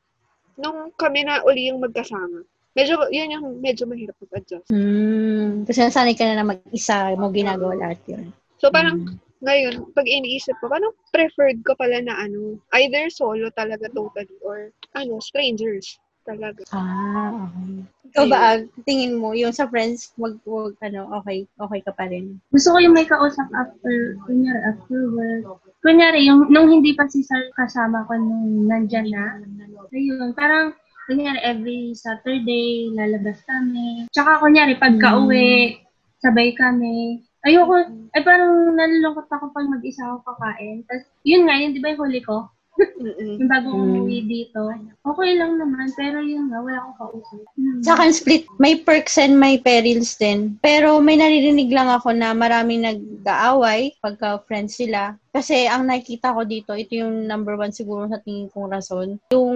nung 0.54 0.94
kami 0.94 1.26
na 1.26 1.42
uli 1.42 1.72
yung 1.72 1.82
magkasama, 1.82 2.46
medyo, 2.76 3.00
yun 3.10 3.32
yung 3.32 3.48
medyo 3.58 3.90
mahirap 3.90 4.14
mag-adjust. 4.22 4.70
Mm. 4.70 5.66
Kasi 5.66 5.80
nasanay 5.82 6.14
ka 6.14 6.30
na 6.30 6.38
na 6.38 6.52
mag-isa 6.52 7.16
mo 7.18 7.32
ginagawa 7.32 7.74
lahat 7.74 7.98
yun. 8.06 8.30
So, 8.62 8.70
parang, 8.70 9.08
Mm. 9.08 9.23
Ngayon, 9.44 9.92
pag 9.92 10.08
iniisip 10.08 10.56
ko, 10.64 10.72
parang 10.72 10.96
preferred 11.12 11.60
ko 11.68 11.76
pala 11.76 12.00
na 12.00 12.16
ano, 12.16 12.58
either 12.80 13.12
solo 13.12 13.52
talaga 13.54 13.92
totally 13.92 14.32
or 14.42 14.72
ano, 14.96 15.20
strangers 15.20 16.00
talaga. 16.24 16.64
Ah, 16.72 17.52
okay. 17.52 17.84
Ikaw 18.14 18.26
ba, 18.32 18.38
Ag, 18.56 18.72
tingin 18.88 19.20
mo, 19.20 19.36
yung 19.36 19.52
sa 19.52 19.68
friends, 19.68 20.16
wag, 20.16 20.40
wag, 20.48 20.80
ano, 20.80 21.12
okay, 21.20 21.44
okay 21.60 21.80
ka 21.84 21.92
pa 21.92 22.08
rin. 22.08 22.40
Gusto 22.56 22.72
ko 22.72 22.78
yung 22.80 22.96
may 22.96 23.04
kausap 23.04 23.48
after, 23.52 24.16
kunyari, 24.24 24.60
after 24.64 25.12
work. 25.12 25.60
Kunyari, 25.84 26.24
yung, 26.24 26.48
nung 26.48 26.72
hindi 26.72 26.96
pa 26.96 27.12
si 27.12 27.20
Sir 27.28 27.52
kasama 27.60 28.08
ko 28.08 28.16
nung 28.16 28.72
nandyan 28.72 29.12
na. 29.12 29.44
Ayun, 29.92 30.32
parang, 30.32 30.72
kunyari, 31.12 31.44
every 31.44 31.92
Saturday, 31.92 32.88
lalabas 32.96 33.44
kami. 33.44 34.08
Tsaka, 34.16 34.40
kunyari, 34.40 34.80
pagka 34.80 35.20
uwi, 35.20 35.84
sabay 36.24 36.56
kami. 36.56 37.20
Ayoko, 37.44 37.76
ay 38.16 38.22
parang 38.24 38.72
nalulungkot 38.72 39.28
ako 39.28 39.52
pag 39.52 39.68
mag-isa 39.68 40.00
ako 40.08 40.24
kakain. 40.32 40.80
Tapos, 40.88 41.04
yun 41.28 41.44
nga, 41.44 41.60
yun, 41.60 41.76
di 41.76 41.84
ba 41.84 41.92
yung 41.92 42.02
huli 42.08 42.24
ko? 42.24 42.48
Yung 43.38 43.46
bago 43.46 43.70
Mm. 43.70 43.86
umuwi 43.86 44.26
dito. 44.26 44.66
Okay 45.06 45.38
lang 45.38 45.62
naman, 45.62 45.94
pero 45.94 46.26
yun 46.26 46.50
nga, 46.50 46.58
wala 46.58 46.82
akong 46.82 46.98
kausap. 47.14 47.46
Hmm. 47.54 47.82
Sa 47.86 47.94
akin, 47.94 48.10
split. 48.10 48.50
May 48.58 48.82
perks 48.82 49.22
and 49.22 49.38
may 49.38 49.62
perils 49.62 50.18
din. 50.18 50.58
Pero 50.58 50.98
may 50.98 51.14
naririnig 51.14 51.70
lang 51.70 51.86
ako 51.86 52.18
na 52.18 52.34
maraming 52.34 52.82
nag-aaway 52.82 53.94
pagka 54.02 54.42
friends 54.50 54.82
sila. 54.82 55.14
Kasi 55.30 55.70
ang 55.70 55.86
nakikita 55.86 56.34
ko 56.34 56.50
dito, 56.50 56.74
ito 56.74 56.98
yung 56.98 57.30
number 57.30 57.62
one 57.62 57.70
siguro 57.70 58.10
sa 58.10 58.18
tingin 58.26 58.50
kong 58.50 58.74
rason. 58.74 59.22
Yung 59.30 59.54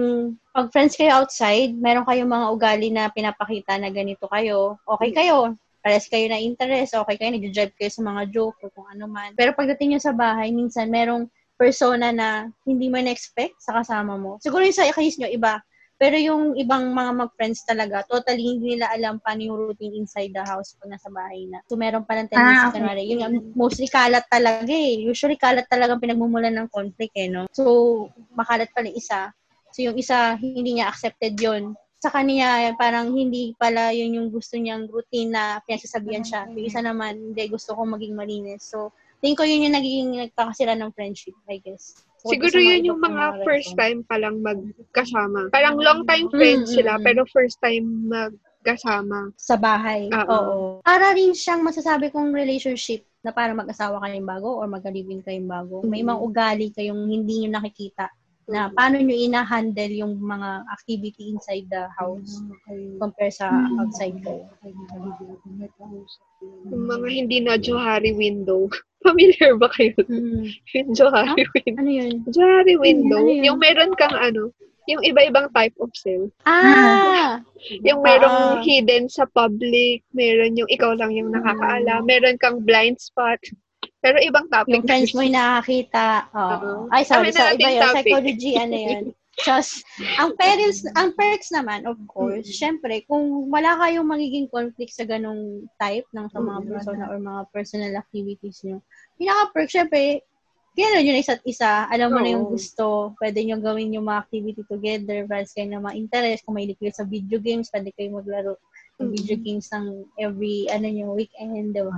pag 0.54 0.70
friends 0.70 0.94
kayo 0.94 1.18
outside, 1.18 1.74
meron 1.74 2.06
kayong 2.06 2.30
mga 2.30 2.46
ugali 2.54 2.88
na 2.94 3.10
pinapakita 3.10 3.82
na 3.82 3.90
ganito 3.90 4.30
kayo. 4.30 4.78
Okay 4.86 5.10
kayo. 5.10 5.58
Pares 5.82 6.10
kayo 6.10 6.26
na 6.28 6.38
interest. 6.42 6.94
Okay 6.94 7.16
kayo. 7.16 7.30
Nag-drive 7.34 7.74
kayo 7.78 7.90
sa 7.90 8.02
mga 8.02 8.22
joke 8.34 8.58
o 8.66 8.70
kung 8.74 8.88
ano 8.90 9.06
man. 9.06 9.32
Pero 9.38 9.54
pagdating 9.54 9.94
nyo 9.94 10.00
sa 10.02 10.12
bahay, 10.14 10.50
minsan 10.50 10.90
merong 10.90 11.30
persona 11.58 12.14
na 12.14 12.46
hindi 12.66 12.86
mo 12.86 12.98
na-expect 13.02 13.58
sa 13.58 13.74
kasama 13.78 14.14
mo. 14.14 14.38
Siguro 14.38 14.62
yung 14.62 14.74
sa 14.74 14.86
case 14.90 15.18
nyo, 15.18 15.26
iba, 15.26 15.58
Pero 15.98 16.14
yung 16.14 16.54
ibang 16.54 16.94
mga 16.94 17.26
mag-friends 17.26 17.66
talaga, 17.66 18.06
totally 18.06 18.54
hindi 18.54 18.78
nila 18.78 18.86
alam 18.94 19.18
paano 19.18 19.42
yung 19.42 19.58
routine 19.58 19.98
inside 19.98 20.30
the 20.30 20.46
house 20.46 20.78
pag 20.78 20.94
nasa 20.94 21.10
bahay 21.10 21.50
na. 21.50 21.58
So, 21.66 21.74
meron 21.74 22.06
pa 22.06 22.14
ng 22.14 22.30
tendency, 22.30 22.54
Ah, 22.54 22.70
okay. 22.70 22.78
kunwari, 22.78 23.02
yun 23.02 23.18
nga, 23.18 23.30
mostly 23.58 23.90
kalat 23.90 24.22
talaga 24.30 24.70
eh. 24.70 25.02
Usually, 25.02 25.34
kalat 25.34 25.66
talagang 25.66 25.98
pinagmumulan 25.98 26.54
ng 26.54 26.70
conflict 26.70 27.18
eh, 27.18 27.26
no? 27.26 27.50
So, 27.50 28.06
makalat 28.38 28.70
pala 28.70 28.94
yung 28.94 28.98
isa. 29.02 29.34
So, 29.74 29.82
yung 29.82 29.98
isa, 29.98 30.38
hindi 30.38 30.78
niya 30.78 30.86
accepted 30.86 31.34
yon 31.34 31.74
sa 31.98 32.14
kanya, 32.14 32.70
parang 32.78 33.10
hindi 33.10 33.58
pala 33.58 33.90
yun 33.90 34.14
yung 34.22 34.28
gusto 34.30 34.54
niyang 34.54 34.86
routine 34.86 35.34
na 35.34 35.58
pinagsasabihan 35.66 36.22
siya. 36.22 36.46
Yung 36.46 36.66
isa 36.70 36.78
naman, 36.78 37.18
hindi, 37.18 37.42
gusto 37.50 37.74
ko 37.74 37.82
maging 37.82 38.14
malinis. 38.14 38.70
So, 38.70 38.94
tingin 39.18 39.34
ko 39.34 39.42
yun 39.42 39.66
yung 39.66 39.74
nagiging 39.74 40.10
nagkakasira 40.14 40.78
ng 40.78 40.94
friendship, 40.94 41.34
I 41.50 41.58
guess. 41.58 41.98
So, 42.22 42.30
Siguro 42.30 42.54
yun 42.62 42.86
yung 42.86 43.02
mga 43.02 43.42
first 43.42 43.74
time 43.74 44.06
pa 44.06 44.14
lang 44.14 44.38
magkasama. 44.42 45.50
Parang 45.50 45.74
long 45.78 46.06
time 46.06 46.30
friends 46.30 46.70
Mm, 46.70 46.74
sila, 46.78 46.92
pero 47.02 47.26
first 47.26 47.58
time 47.58 47.86
magkasama. 48.06 49.34
Sa 49.34 49.58
bahay. 49.58 50.06
Oo. 50.06 50.30
Oo. 50.30 50.56
Para 50.86 51.10
rin 51.18 51.34
siyang 51.34 51.66
masasabi 51.66 52.14
kong 52.14 52.30
relationship 52.30 53.02
na 53.26 53.34
parang 53.34 53.58
mag-asawa 53.58 53.98
kayong 54.06 54.26
bago 54.26 54.54
or 54.54 54.70
mag-live-in 54.70 55.26
kayong 55.26 55.50
bago. 55.50 55.82
May 55.82 56.06
mga 56.06 56.22
ugali 56.22 56.70
kayong 56.70 57.10
hindi 57.10 57.42
nyo 57.42 57.58
nakikita 57.58 58.06
na 58.48 58.72
paano 58.72 58.96
nyo 58.96 59.12
ina-handle 59.12 59.92
yung 59.92 60.16
mga 60.18 60.64
activity 60.72 61.28
inside 61.36 61.68
the 61.68 61.84
house 62.00 62.40
compare 62.96 63.28
sa 63.28 63.52
outside 63.76 64.16
kayo. 64.24 64.48
Yung 66.72 66.84
mga 66.88 67.06
hindi 67.12 67.38
na 67.44 67.60
Johari 67.60 68.16
window. 68.16 68.72
Familiar 69.06 69.54
ba 69.60 69.68
kayo? 69.70 69.94
Mm. 70.10 70.48
Yung 70.74 70.90
Johari 70.96 71.44
window. 71.54 71.78
Ano 71.78 71.90
yun? 71.92 72.14
Johari 72.34 72.74
window. 72.74 73.20
Ano 73.22 73.30
yun? 73.30 73.44
Yung 73.46 73.58
meron 73.62 73.92
kang 73.94 74.16
ano, 74.16 74.50
yung 74.88 75.04
iba-ibang 75.04 75.52
type 75.52 75.76
of 75.78 75.92
cell. 75.94 76.32
Ah! 76.48 77.44
Yung 77.86 78.00
merong 78.00 78.58
Ah. 78.58 78.62
hidden 78.64 79.06
sa 79.06 79.28
public, 79.36 80.00
meron 80.16 80.56
yung 80.56 80.70
ikaw 80.72 80.96
lang 80.96 81.12
yung 81.12 81.28
nakakaalam, 81.28 82.06
meron 82.08 82.40
kang 82.40 82.64
blind 82.64 82.96
spot. 82.96 83.36
Pero 83.98 84.16
ibang 84.22 84.46
topic. 84.46 84.78
yung 84.78 84.84
friends 84.86 85.10
mo 85.10 85.26
yung 85.26 85.34
nakakita. 85.34 86.30
Oo. 86.30 86.50
Oo. 86.54 86.72
Ay, 86.94 87.02
sorry. 87.02 87.34
So, 87.34 87.42
iba 87.42 87.68
yun. 87.68 87.82
topic. 87.82 88.04
Psychology, 88.06 88.52
ano 88.54 88.76
yun. 88.76 89.04
Just, 89.46 89.86
ang 90.18 90.34
parents, 90.34 90.82
ang 90.98 91.14
perks 91.14 91.54
naman, 91.54 91.86
of 91.86 91.94
course, 92.10 92.42
syempre, 92.50 93.06
kung 93.06 93.46
wala 93.46 93.78
kayong 93.78 94.02
magiging 94.02 94.50
conflict 94.50 94.90
sa 94.90 95.06
ganong 95.06 95.62
type 95.78 96.02
ng 96.10 96.26
sa 96.26 96.42
mga 96.42 96.66
persona 96.66 97.06
or 97.06 97.22
mga 97.22 97.42
personal 97.54 97.92
activities 97.94 98.66
nyo, 98.66 98.82
pinaka-perk, 99.14 99.70
syempre, 99.70 100.26
kailan 100.74 101.06
yun 101.06 101.22
isa't 101.22 101.38
isa, 101.46 101.86
alam 101.86 102.10
mo 102.10 102.18
na 102.18 102.34
yung 102.34 102.50
gusto, 102.50 103.14
pwede 103.22 103.46
nyo 103.46 103.62
gawin 103.62 103.94
yung 103.94 104.10
mga 104.10 104.26
activity 104.26 104.62
together, 104.66 105.22
parehas 105.30 105.54
kayo 105.54 105.70
na 105.70 105.86
mga 105.86 105.98
interest, 105.98 106.42
kung 106.42 106.58
may 106.58 106.66
kayo 106.74 106.90
sa 106.90 107.06
video 107.06 107.38
games, 107.38 107.70
pwede 107.70 107.94
kayo 107.94 108.18
maglaro 108.18 108.58
ng 108.98 109.10
video 109.14 109.38
games 109.38 109.70
ng 109.70 110.02
every, 110.18 110.66
ano 110.66 110.86
nyo, 110.90 111.14
weekend, 111.14 111.78
di 111.78 111.82
ba? 111.86 111.94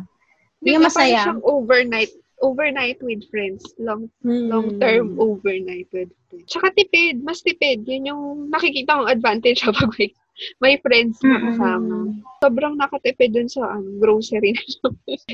Di 0.61 0.77
Yung 0.77 0.85
ba, 0.85 0.93
parang 0.93 0.97
masaya. 1.09 1.21
siyang 1.25 1.43
overnight. 1.43 2.13
Overnight 2.41 2.99
with 3.01 3.21
friends. 3.29 3.61
Long 3.77 4.09
Hmm. 4.25 4.49
long-term 4.49 5.17
overnight 5.19 5.89
with 5.93 6.09
friends. 6.27 6.49
Tsaka 6.49 6.73
tipid. 6.73 7.21
Mas 7.21 7.41
tipid. 7.41 7.85
Yun 7.85 8.09
yung 8.09 8.23
nakikita 8.49 8.97
kong 8.97 9.13
advantage 9.13 9.61
kapag 9.67 9.93
may, 9.97 10.09
may 10.57 10.75
friends 10.81 11.21
na 11.21 11.37
kasama. 11.37 11.97
Sobrang 12.41 12.81
nakatipid 12.81 13.37
dun 13.37 13.45
sa 13.45 13.77
ano, 13.77 14.01
grocery 14.01 14.57
na 14.57 14.63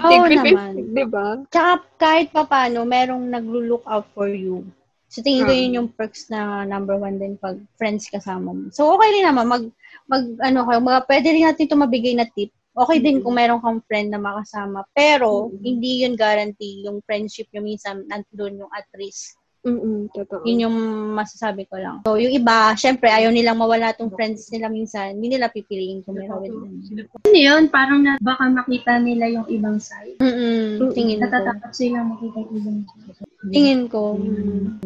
Oo 0.11 0.27
naman. 0.35 0.73
Di 0.91 1.05
ba? 1.07 1.47
Tsaka 1.47 1.87
kahit 1.97 2.35
pa 2.35 2.43
paano, 2.43 2.83
merong 2.83 3.31
naglo-look 3.31 3.87
out 3.87 4.11
for 4.11 4.27
you. 4.27 4.67
So, 5.07 5.23
tingin 5.23 5.47
ko 5.47 5.55
yun 5.55 5.77
yung 5.77 5.89
perks 5.89 6.27
na 6.27 6.67
number 6.67 6.99
one 6.99 7.17
din 7.17 7.39
pag 7.39 7.55
friends 7.79 8.11
kasama 8.11 8.51
mo. 8.51 8.67
So, 8.75 8.91
okay 8.99 9.15
rin 9.15 9.25
naman. 9.25 9.47
Mag, 9.47 9.65
mag 10.05 10.27
ano 10.43 10.67
kayo, 10.67 10.83
mga, 10.83 11.01
pwede 11.07 11.27
rin 11.31 11.47
natin 11.47 11.65
ito 11.65 11.79
mabigay 11.79 12.19
na 12.19 12.27
tip. 12.27 12.51
Okay 12.77 13.01
din 13.01 13.25
kung 13.25 13.41
meron 13.41 13.65
kang 13.65 13.81
friend 13.89 14.13
na 14.13 14.21
makasama. 14.21 14.85
Pero, 14.93 15.49
hindi 15.65 16.05
yun 16.05 16.13
guarantee 16.13 16.85
yung 16.85 17.01
friendship 17.01 17.49
nyo 17.49 17.65
minsan 17.65 18.05
nandun 18.05 18.61
yung 18.61 18.73
at 18.73 18.85
risk. 18.93 19.41
Mm-mm, 19.67 20.15
totoo. 20.15 20.47
Yun 20.47 20.71
yung 20.71 20.77
masasabi 21.19 21.67
ko 21.67 21.75
lang. 21.75 22.07
So, 22.07 22.15
yung 22.21 22.31
iba, 22.31 22.71
syempre, 22.79 23.11
ayaw 23.11 23.35
nilang 23.35 23.59
mawala 23.59 23.91
tong 23.99 24.15
friends 24.15 24.47
nila 24.55 24.71
minsan. 24.71 25.19
Hindi 25.19 25.35
nila 25.35 25.51
pipiliin 25.51 26.07
kung 26.07 26.15
meron 26.15 26.39
with 26.39 26.55
them. 26.55 27.03
Ano 27.27 27.35
yun? 27.35 27.67
Parang 27.67 27.99
na, 27.99 28.15
baka 28.23 28.47
makita 28.47 29.03
nila 29.03 29.27
yung 29.27 29.49
ibang 29.51 29.83
side. 29.83 30.23
Mm-mm, 30.23 30.95
tingin 30.95 31.19
ko. 31.19 31.27
Natatakot 31.27 31.73
silang 31.75 32.15
makita 32.15 32.47
yung 32.47 32.53
ibang 32.63 32.79
side. 32.87 33.27
Tingin 33.51 33.81
ko. 33.91 34.03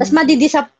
Tapos 0.01 0.13
madidisap 0.17 0.73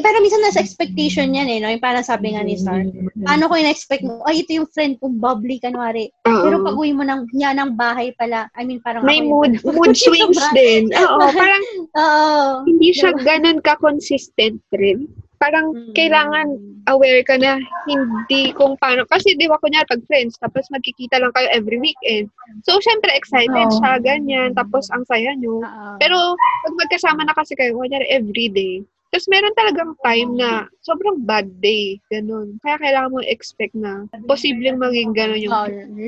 pero 0.00 0.16
minsan 0.18 0.40
nasa 0.40 0.58
expectation 0.58 1.28
yan 1.28 1.46
eh, 1.46 1.58
no? 1.58 1.68
Yung 1.68 1.78
parang 1.78 2.00
sabi 2.00 2.32
nga 2.32 2.40
ni 2.40 2.56
Star. 2.56 2.88
Paano 3.20 3.46
ko 3.46 3.54
in-expect 3.54 4.00
mo? 4.00 4.24
Ay, 4.24 4.40
ito 4.40 4.56
yung 4.56 4.68
friend 4.68 4.96
kong 4.96 5.16
bubbly, 5.16 5.60
kanwari. 5.60 6.08
Oo. 6.24 6.42
Pero 6.42 6.56
pag 6.62 6.72
uwi 6.74 6.90
mo 6.90 7.04
ng, 7.04 7.28
niya 7.30 7.52
ng 7.52 7.76
bahay 7.76 8.10
pala, 8.14 8.48
I 8.54 8.64
mean, 8.64 8.80
parang 8.80 9.04
may 9.04 9.20
mood 9.20 9.60
yung- 9.60 9.76
mood 9.76 9.92
swings 9.92 10.40
din. 10.56 10.88
Oo, 10.90 11.20
parang 11.28 11.62
Oo. 12.00 12.64
hindi 12.64 12.90
siya 12.90 13.12
ganun 13.14 13.60
ka-consistent 13.60 14.64
rin. 14.72 15.04
Parang 15.38 15.70
Mm. 15.70 15.94
kailangan 15.94 16.46
aware 16.90 17.22
ka 17.22 17.38
na 17.38 17.62
hindi 17.86 18.50
kung 18.50 18.74
paano. 18.74 19.06
Kasi 19.06 19.38
di 19.38 19.46
ba 19.46 19.54
kunya 19.58 19.86
pag 19.86 20.02
friends, 20.04 20.34
tapos 20.34 20.66
magkikita 20.68 21.14
lang 21.14 21.30
kayo 21.30 21.46
every 21.52 21.78
weekend. 21.78 22.26
So, 22.64 22.80
syempre 22.80 23.14
excited 23.14 23.52
Oo. 23.68 23.76
siya, 23.78 24.02
ganyan. 24.02 24.50
Tapos 24.52 24.90
ang 24.90 25.04
saya 25.04 25.30
nyo. 25.36 25.62
Oo. 25.62 25.94
Pero 26.00 26.34
pag 26.34 26.74
magkasama 26.74 27.22
na 27.22 27.36
kasi 27.36 27.54
kayo, 27.54 27.76
kunyari 27.76 28.08
everyday, 28.10 28.82
tapos 29.08 29.26
meron 29.32 29.56
talagang 29.56 29.92
time 30.04 30.30
na 30.36 30.68
sobrang 30.84 31.16
bad 31.24 31.48
day, 31.64 31.96
ganun. 32.12 32.60
Kaya 32.60 32.76
kailangan 32.76 33.12
mo 33.16 33.20
expect 33.24 33.72
na 33.72 34.04
posibleng 34.28 34.76
maging 34.76 35.16
ganun 35.16 35.40
yung 35.40 35.56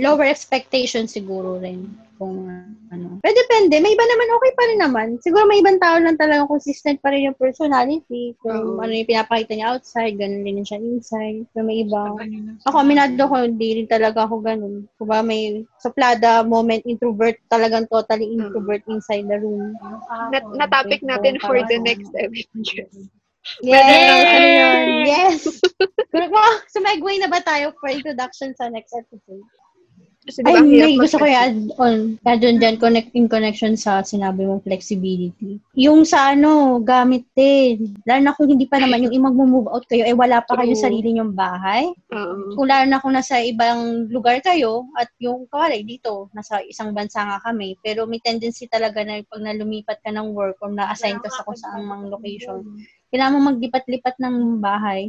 lower 0.04 0.28
expectation 0.28 1.08
siguro 1.08 1.56
rin. 1.56 1.88
Kung 2.20 2.44
ano. 2.92 3.16
Pero 3.24 3.32
depende. 3.32 3.80
May 3.80 3.96
iba 3.96 4.04
naman, 4.04 4.28
okay 4.36 4.52
pa 4.52 4.64
rin 4.68 4.80
naman. 4.84 5.08
Siguro 5.24 5.48
may 5.48 5.64
ibang 5.64 5.80
tao 5.80 5.96
lang 5.96 6.20
talagang 6.20 6.52
consistent 6.52 7.00
pa 7.00 7.08
rin 7.08 7.32
yung 7.32 7.38
personality. 7.40 8.36
Kung 8.44 8.76
Oo. 8.76 8.84
ano 8.84 8.92
yung 8.92 9.08
pinapakita 9.08 9.56
niya 9.56 9.72
outside, 9.72 10.20
ganun 10.20 10.44
din 10.44 10.60
siya 10.60 10.76
inside. 10.84 11.48
Pero 11.56 11.64
may 11.64 11.80
iba. 11.80 12.12
Ako, 12.68 12.76
aminado 12.76 13.24
ko, 13.24 13.40
hindi 13.40 13.80
rin 13.80 13.88
talaga 13.88 14.28
ako 14.28 14.44
ganun. 14.44 14.84
Kung 15.00 15.08
ba 15.08 15.24
may 15.24 15.64
suplada 15.80 16.44
moment, 16.44 16.84
introvert, 16.84 17.40
talagang 17.48 17.88
totally 17.88 18.28
introvert 18.28 18.84
inside 18.92 19.24
the 19.24 19.40
room. 19.40 19.72
na, 20.28 20.44
na 20.60 20.68
topic 20.68 21.00
natin 21.00 21.40
for 21.40 21.56
the 21.56 21.80
next 21.80 22.12
episode. 22.20 23.08
Yes! 23.64 23.80
lang. 23.80 24.28
Ano 24.28 24.46
yun? 24.46 24.84
Yes! 25.08 25.40
Kung 26.12 26.28
oh, 26.36 26.54
sumegway 26.68 27.16
na 27.16 27.32
ba 27.32 27.40
tayo 27.40 27.72
for 27.80 27.88
introduction 27.88 28.52
sa 28.52 28.68
next 28.68 28.92
episode? 28.92 29.40
Kasi 30.20 30.44
di 30.44 30.52
Ay, 30.52 30.52
ba, 30.52 30.58
ang 30.60 30.68
hirap 30.68 30.88
may 30.92 31.00
gusto 31.00 31.16
ko 31.16 31.24
i-add 31.24 31.58
on. 31.80 31.96
Add 32.28 32.42
on 32.44 32.56
dyan, 32.60 32.76
connect, 32.76 33.08
in 33.16 33.24
connection 33.24 33.72
sa 33.72 34.04
sinabi 34.04 34.44
mong 34.44 34.60
flexibility. 34.68 35.56
Yung 35.80 36.04
sa 36.04 36.36
ano, 36.36 36.76
gamit 36.84 37.24
din. 37.32 37.96
Lalo 38.04 38.20
na 38.20 38.36
kung 38.36 38.52
hindi 38.52 38.68
pa 38.68 38.76
naman, 38.76 39.08
yung 39.08 39.26
mag-move 39.32 39.72
out 39.72 39.88
kayo, 39.88 40.04
eh 40.04 40.12
wala 40.12 40.44
pa 40.44 40.60
kayong 40.60 40.76
sarili 40.76 41.16
nyong 41.16 41.32
bahay. 41.32 41.88
Oo. 42.12 42.52
Kung 42.52 42.68
lalo 42.68 42.84
na 42.84 43.00
kung 43.00 43.16
nasa 43.16 43.40
ibang 43.40 44.12
lugar 44.12 44.44
kayo, 44.44 44.84
at 45.00 45.08
yung 45.24 45.48
kawalay 45.48 45.80
dito, 45.80 46.28
nasa 46.36 46.60
isang 46.68 46.92
bansa 46.92 47.24
nga 47.24 47.40
kami, 47.40 47.80
pero 47.80 48.04
may 48.04 48.20
tendency 48.20 48.68
talaga 48.68 49.00
na 49.00 49.24
pag 49.24 49.40
nalumipat 49.40 50.04
ka 50.04 50.12
ng 50.12 50.36
work 50.36 50.60
or 50.60 50.68
na-assign 50.68 51.16
ka 51.24 51.32
sa 51.32 51.48
kung 51.48 51.56
saan 51.56 51.88
mang 51.88 52.12
location, 52.12 52.60
kailangan 53.08 53.40
mo 53.40 53.56
maglipat-lipat 53.56 54.20
ng 54.20 54.60
bahay. 54.60 55.08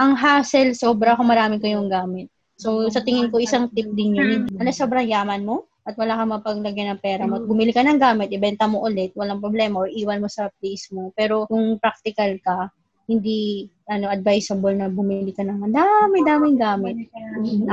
Ang 0.00 0.16
hassle, 0.16 0.72
sobra 0.72 1.12
kung 1.12 1.28
marami 1.28 1.60
kayong 1.60 1.92
gamit. 1.92 2.32
So, 2.60 2.92
sa 2.92 3.00
tingin 3.00 3.32
ko, 3.32 3.40
isang 3.40 3.72
tip 3.72 3.88
din 3.96 4.20
yun. 4.20 4.40
Ano, 4.60 4.68
sobrang 4.68 5.08
yaman 5.08 5.48
mo 5.48 5.64
at 5.88 5.96
wala 5.96 6.12
kang 6.20 6.36
mapaglagyan 6.36 6.92
ng 6.92 7.00
pera 7.00 7.24
mo. 7.24 7.40
At 7.40 7.48
Bumili 7.48 7.72
ka 7.72 7.80
ng 7.80 7.96
gamit, 7.96 8.28
ibenta 8.28 8.68
mo 8.68 8.84
ulit, 8.84 9.16
walang 9.16 9.40
problema, 9.40 9.80
or 9.80 9.88
iwan 9.88 10.20
mo 10.20 10.28
sa 10.28 10.52
place 10.60 10.92
mo. 10.92 11.08
Pero 11.16 11.48
kung 11.48 11.80
practical 11.80 12.36
ka, 12.44 12.68
hindi 13.10 13.66
ano 13.90 14.06
advisable 14.06 14.70
na 14.78 14.86
bumili 14.86 15.34
ka 15.34 15.42
ng 15.42 15.66
dami-daming 15.74 16.54
gamit. 16.54 17.10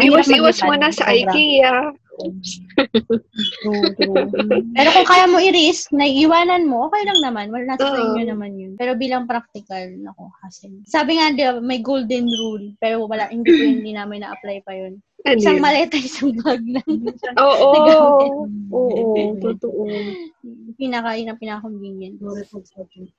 Iwas-iwas 0.02 0.58
mo 0.66 0.74
na 0.74 0.90
sa. 0.90 1.14
IKEA. 1.14 1.94
True, 2.18 3.94
true. 3.94 4.26
Pero 4.74 4.90
kung 4.90 5.06
kaya 5.06 5.30
mo 5.30 5.38
i-risk, 5.38 5.94
na 5.94 6.10
iwanan 6.10 6.66
mo, 6.66 6.90
okay 6.90 7.06
lang 7.06 7.22
naman. 7.22 7.54
Wala 7.54 7.78
nasa 7.78 7.94
sa 7.94 8.02
inyo 8.02 8.24
naman 8.26 8.58
yun. 8.58 8.74
Pero 8.74 8.98
bilang 8.98 9.30
practical, 9.30 9.94
nako, 10.02 10.34
hassle. 10.42 10.82
Sabi 10.90 11.22
nga, 11.22 11.30
di 11.30 11.46
may 11.62 11.78
golden 11.86 12.26
rule. 12.26 12.74
Pero 12.82 13.06
wala, 13.06 13.30
hindi 13.30 13.54
hindi 13.54 13.94
namin 13.94 14.26
na-apply 14.26 14.66
pa 14.66 14.74
yun. 14.74 14.98
Ano 15.26 15.42
Isang 15.42 15.58
maleta, 15.58 15.98
isang 16.08 16.32
bag 16.38 16.62
lang. 16.62 16.86
Oo. 17.42 17.70
Nagamit. 17.74 18.32
Oo, 18.70 19.34
totoo. 19.42 19.84
pinaka, 20.78 21.18
yun 21.18 21.34
ang 21.34 21.40
pinaka-convenient. 21.42 22.16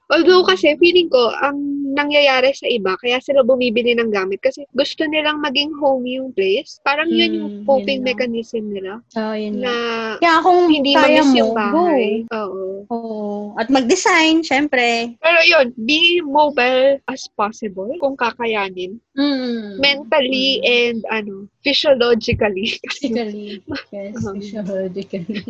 Although 0.08 0.44
kasi 0.46 0.78
feeling 0.78 1.10
ko 1.10 1.34
ang 1.42 1.58
nangyayari 1.92 2.54
sa 2.54 2.70
iba 2.70 2.94
kaya 3.02 3.18
sila 3.18 3.42
bumibili 3.42 3.96
ng 3.98 4.12
gamit 4.14 4.38
kasi 4.38 4.62
gusto 4.76 5.02
nilang 5.04 5.42
maging 5.42 5.74
homey 5.76 6.22
yung 6.22 6.30
place. 6.32 6.78
Parang 6.86 7.10
yun 7.10 7.34
yung 7.34 7.46
Mm, 7.48 7.66
coping 7.66 8.00
yun 8.00 8.08
mechanism 8.08 8.64
nila 8.70 9.02
So, 9.10 9.34
yun 9.34 9.64
na. 9.64 9.74
Kaya 10.22 10.38
kung 10.44 10.68
hindi 10.70 10.92
kaya 10.94 11.24
mo, 11.24 11.34
yung 11.34 11.52
bahay. 11.56 12.24
Oo. 12.30 12.84
go. 12.88 12.94
Oo. 12.94 13.28
At 13.58 13.68
mag-design, 13.68 14.40
syempre. 14.46 15.18
Pero 15.18 15.40
yun, 15.44 15.74
be 15.76 16.22
mobile 16.22 17.02
as 17.10 17.26
possible 17.34 17.90
kung 17.98 18.14
kakayanin. 18.14 19.00
Mm. 19.18 19.82
mentally 19.82 20.62
and 20.62 21.02
ano, 21.10 21.50
physiologically. 21.66 22.78
Kasi, 22.86 23.10
Physically. 23.10 23.46
Yes, 23.90 24.14
Uh-huh. 24.22 24.32
physiologically. 24.38 25.42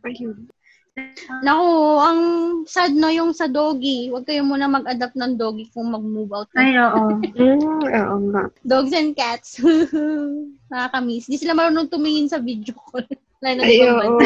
ayun. 0.00 0.48
Naku, 1.44 1.68
ang 2.00 2.20
sad 2.64 2.96
no 2.96 3.12
yung 3.12 3.36
sa 3.36 3.44
doggy. 3.44 4.08
Huwag 4.08 4.24
kayo 4.24 4.40
muna 4.40 4.64
mag-adapt 4.64 5.12
ng 5.12 5.36
doggy 5.36 5.68
kung 5.68 5.92
mag-move 5.92 6.32
out. 6.32 6.48
Ay, 6.56 6.72
oo. 6.72 7.20
Mm, 7.36 7.84
oo 7.84 8.16
nga. 8.32 8.48
Dogs 8.64 8.96
and 8.96 9.12
cats. 9.12 9.60
Nakakamiss. 10.72 11.28
Di 11.28 11.36
sila 11.36 11.52
marunong 11.52 11.92
tumingin 11.92 12.32
sa 12.32 12.40
video 12.40 12.72
call. 12.72 13.04
Lalo 13.44 13.60
na 13.60 13.68
Ay, 13.68 13.76
oo. 13.84 14.16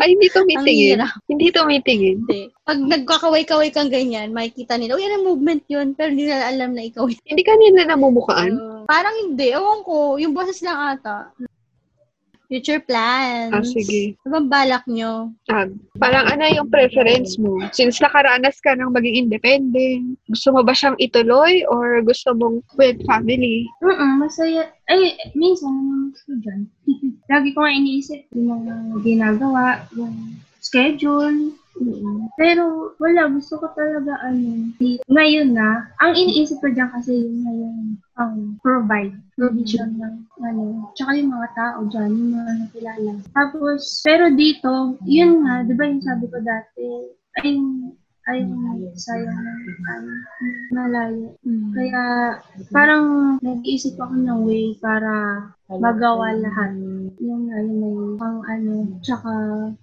Ay, 0.00 0.14
hindi 0.14 0.28
tumitingin. 0.30 0.98
Hindi 1.28 1.46
tumitingin. 1.50 2.16
Hindi. 2.24 2.42
Pag 2.62 2.78
nagkakaway-kaway 2.78 3.70
kang 3.74 3.90
ganyan, 3.90 4.30
makikita 4.30 4.78
nila, 4.78 4.98
yan 4.98 5.18
ang 5.18 5.26
movement 5.26 5.62
yun. 5.66 5.92
Pero 5.96 6.12
hindi 6.14 6.30
nila 6.30 6.48
alam 6.48 6.72
na 6.72 6.82
ikaw 6.86 7.06
yun. 7.06 7.22
Hindi 7.26 7.42
ka 7.42 7.54
nila 7.58 7.90
namumukaan. 7.90 8.52
Uh, 8.56 8.82
parang 8.86 9.14
hindi. 9.18 9.50
Ewan 9.50 9.82
ko. 9.82 10.16
Yung 10.18 10.32
boses 10.32 10.62
lang 10.62 10.98
ata. 10.98 11.30
Future 12.52 12.84
plans. 12.84 13.56
Ah, 13.56 13.64
sige. 13.64 14.12
Ano 14.28 14.44
bang 14.44 14.48
balak 14.52 14.84
nyo? 14.84 15.32
Ah, 15.48 15.64
parang 15.96 16.28
ano 16.28 16.44
yung 16.52 16.68
preference 16.68 17.40
mo? 17.40 17.56
Since 17.72 17.96
nakaranas 18.04 18.60
ka 18.60 18.76
ng 18.76 18.92
maging 18.92 19.24
independent, 19.24 20.20
gusto 20.28 20.52
mo 20.52 20.60
ba 20.60 20.76
siyang 20.76 21.00
ituloy 21.00 21.64
or 21.72 22.04
gusto 22.04 22.36
mong 22.36 22.60
with 22.76 23.00
family? 23.08 23.64
Mm 23.80 24.20
masaya. 24.20 24.68
Ay, 24.84 25.16
minsan, 25.32 25.72
naman 25.72 26.12
gusto 26.12 26.36
dyan. 26.44 26.68
Lagi 27.32 27.56
ko 27.56 27.64
nga 27.64 27.72
iniisip 27.72 28.20
yung 28.36 28.52
mga 28.52 29.00
ginagawa, 29.00 29.88
yung 29.96 30.36
schedule. 30.60 31.56
Pero, 32.36 32.92
wala. 33.00 33.32
Gusto 33.32 33.64
ko 33.64 33.72
talaga, 33.72 34.20
ano, 34.28 34.76
ngayon 35.08 35.56
na, 35.56 35.88
ang 36.04 36.12
iniisip 36.12 36.60
ko 36.60 36.68
dyan 36.68 36.92
kasi 36.92 37.16
yung 37.16 37.48
ngayon, 37.48 37.96
ang 38.20 38.60
provide, 38.60 39.16
provision 39.32 39.96
ng, 39.96 40.14
ano, 40.44 40.92
tsaka 40.92 41.16
yung 41.16 41.32
mga 41.32 41.48
tao 41.56 41.78
dyan, 41.88 42.10
yung 42.12 42.32
mga 42.36 42.52
nakilala. 42.60 43.12
Tapos, 43.32 43.80
pero 44.04 44.28
dito, 44.36 45.00
yun 45.08 45.44
nga, 45.44 45.64
di 45.64 45.72
ba 45.72 45.84
yung 45.88 46.04
sabi 46.04 46.24
ko 46.28 46.36
dati, 46.44 46.86
ay, 47.40 47.56
ay, 48.28 48.38
sayang 49.00 49.32
na, 49.32 49.52
ay, 49.88 50.04
malayo. 50.76 51.28
Kaya, 51.72 52.04
parang 52.68 53.38
nag-iisip 53.40 53.96
ako 53.96 54.14
ng 54.14 54.40
way 54.44 54.76
para 54.76 55.48
magawa 55.72 56.36
lahat. 56.36 56.76
Yung 57.16 57.48
ano, 57.48 57.72
may 57.72 58.12
pang 58.20 58.38
ano, 58.44 58.72
tsaka 59.00 59.32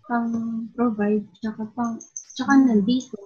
pang 0.06 0.30
provide, 0.78 1.26
tsaka 1.42 1.66
pang, 1.74 1.98
tsaka 2.38 2.52
nandito. 2.62 3.18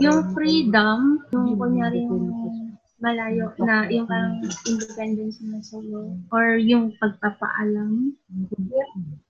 Yung 0.00 0.32
freedom, 0.32 1.20
yung 1.36 1.60
kunyari 1.60 2.08
yung 2.08 2.69
malayo 3.00 3.48
na 3.64 3.88
yung 3.88 4.04
parang 4.04 4.44
independence 4.68 5.40
na 5.40 5.58
solo 5.64 6.14
or 6.30 6.60
yung 6.60 6.92
pagpapaalam. 7.00 8.12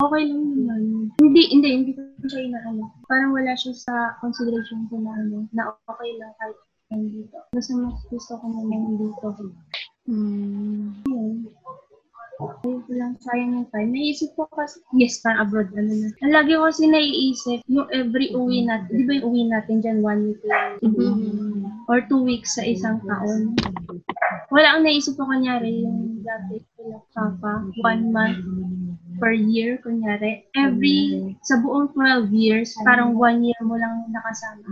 Okay 0.03 0.23
lang 0.27 0.43
naman 0.43 0.83
hindi 1.23 1.43
hindi 1.55 1.69
hindi 1.71 1.91
ko 1.95 2.03
siya 2.27 2.51
inaano. 2.51 2.91
Parang 3.07 3.31
wala 3.31 3.55
siya 3.55 3.73
sa 3.75 3.95
consideration 4.19 4.91
ko 4.91 4.99
na 4.99 5.15
ano 5.15 5.47
na 5.55 5.71
okay 5.87 6.19
lang 6.19 6.35
kahit 6.43 6.59
nandito. 6.91 7.39
Gusto 7.55 7.71
mas 7.79 7.99
gusto 8.11 8.33
ko 8.39 8.47
naman 8.51 8.99
dito 8.99 9.29
Hmm. 10.11 10.97
yun 11.07 11.47
Ayun 12.41 12.81
ko 12.89 12.93
lang, 12.97 13.13
sayang 13.21 13.53
yung 13.53 13.69
time. 13.69 13.91
Naisip 13.93 14.33
ko 14.33 14.49
kasi, 14.57 14.81
yes, 14.97 15.21
parang 15.21 15.45
abroad, 15.45 15.69
ano 15.77 15.93
na. 15.93 16.09
Ang 16.25 16.33
lagi 16.33 16.57
ko 16.57 16.65
kasi 16.65 16.89
naiisip, 16.89 17.59
yung 17.69 17.89
every 17.93 18.33
uwi 18.33 18.65
natin, 18.65 18.93
di 18.97 19.05
ba 19.05 19.13
yung 19.21 19.27
uwi 19.29 19.43
natin 19.49 19.77
dyan, 19.85 19.99
one 20.01 20.33
week 20.33 20.43
lang, 20.49 20.81
Mhm. 20.81 21.87
or 21.91 22.01
two 22.09 22.25
weeks 22.25 22.57
sa 22.57 22.65
isang 22.65 23.01
taon. 23.05 23.53
Wala 24.49 24.79
ang 24.79 24.83
naisip 24.89 25.21
ko, 25.21 25.29
kunyari, 25.29 25.85
yung 25.85 26.25
dati 26.25 26.65
papa, 27.13 27.67
one 27.85 28.09
month 28.09 28.41
per 29.21 29.37
year, 29.37 29.77
kunyari. 29.85 30.49
Every, 30.57 31.37
sa 31.45 31.61
buong 31.61 31.93
12 31.93 32.33
years, 32.33 32.73
parang 32.83 33.13
one 33.15 33.45
year 33.45 33.61
mo 33.61 33.77
lang 33.77 34.09
nakasama. 34.09 34.65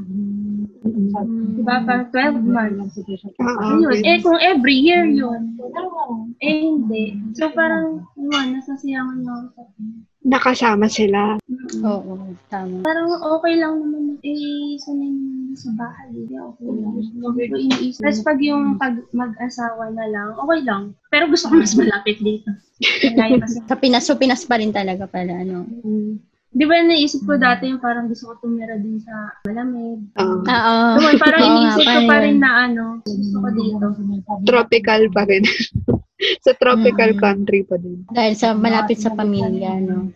Diba? 1.54 1.84
Parang 1.84 2.08
12 2.10 2.42
months. 2.42 2.96
Ah, 3.36 3.76
Ayun. 3.76 3.92
okay. 3.92 4.02
Eh, 4.08 4.18
kung 4.24 4.40
every 4.40 4.80
year 4.80 5.04
yun. 5.04 5.60
Eh, 6.40 6.64
hindi. 6.64 7.20
So, 7.36 7.52
parang, 7.52 8.08
yun, 8.16 8.56
nasasayangan 8.56 9.20
mo 9.20 9.30
ako 9.30 9.46
sa 9.52 9.62
Nakasama 10.26 10.90
sila. 10.90 11.38
Oo, 11.86 12.34
tama. 12.50 12.82
Parang 12.82 13.06
okay 13.38 13.54
lang 13.54 13.78
naman. 13.78 14.18
Eh, 14.26 14.74
sanay 14.82 15.14
naman 15.14 15.54
sa 15.54 15.70
bahay. 15.78 16.10
Hindi, 16.10 16.34
okay 16.34 16.66
lang. 16.74 16.92
Iniisip. 17.54 18.02
Tapos 18.02 18.20
pag 18.26 18.38
yung 18.42 18.74
pag 18.76 18.98
mag-asawa 19.14 19.94
na 19.94 20.06
lang, 20.10 20.28
okay 20.34 20.60
lang. 20.66 20.82
Pero 21.08 21.30
gusto 21.30 21.46
ko 21.46 21.54
mas 21.62 21.74
malapit 21.78 22.18
dito. 22.18 22.50
Sa 23.70 23.74
Pinas, 23.74 24.06
so 24.06 24.14
Pinas 24.14 24.46
pa 24.46 24.58
rin 24.58 24.70
talaga 24.70 25.10
pala, 25.10 25.42
ano. 25.42 25.66
Di 26.48 26.64
ba 26.64 26.78
naisip 26.78 27.26
ko 27.26 27.34
dati 27.34 27.70
yung 27.70 27.82
parang 27.82 28.06
gusto 28.06 28.30
ko 28.30 28.46
tumira 28.46 28.78
din 28.78 29.02
sa 29.02 29.34
malamig. 29.46 29.98
Ah, 30.14 30.30
Oo. 30.30 30.76
Diba, 30.98 31.12
parang 31.18 31.42
Oo 31.46 31.46
nga, 31.46 31.58
iniisip 31.58 31.78
ko 31.78 31.86
parang 31.86 32.06
pa 32.06 32.16
rin 32.22 32.36
na 32.38 32.50
ano, 32.66 32.84
gusto 33.02 33.36
ko 33.38 33.48
dito. 33.54 33.86
tropical 34.46 35.02
pa 35.10 35.22
rin. 35.26 35.42
Sa 36.42 36.52
tropical 36.58 37.14
Mm. 37.14 37.20
country 37.20 37.60
pa 37.62 37.76
din. 37.78 38.02
Dahil 38.10 38.34
sa 38.34 38.54
malapit 38.54 38.98
sa 38.98 39.14
pamilya, 39.14 39.78
no. 39.78 40.10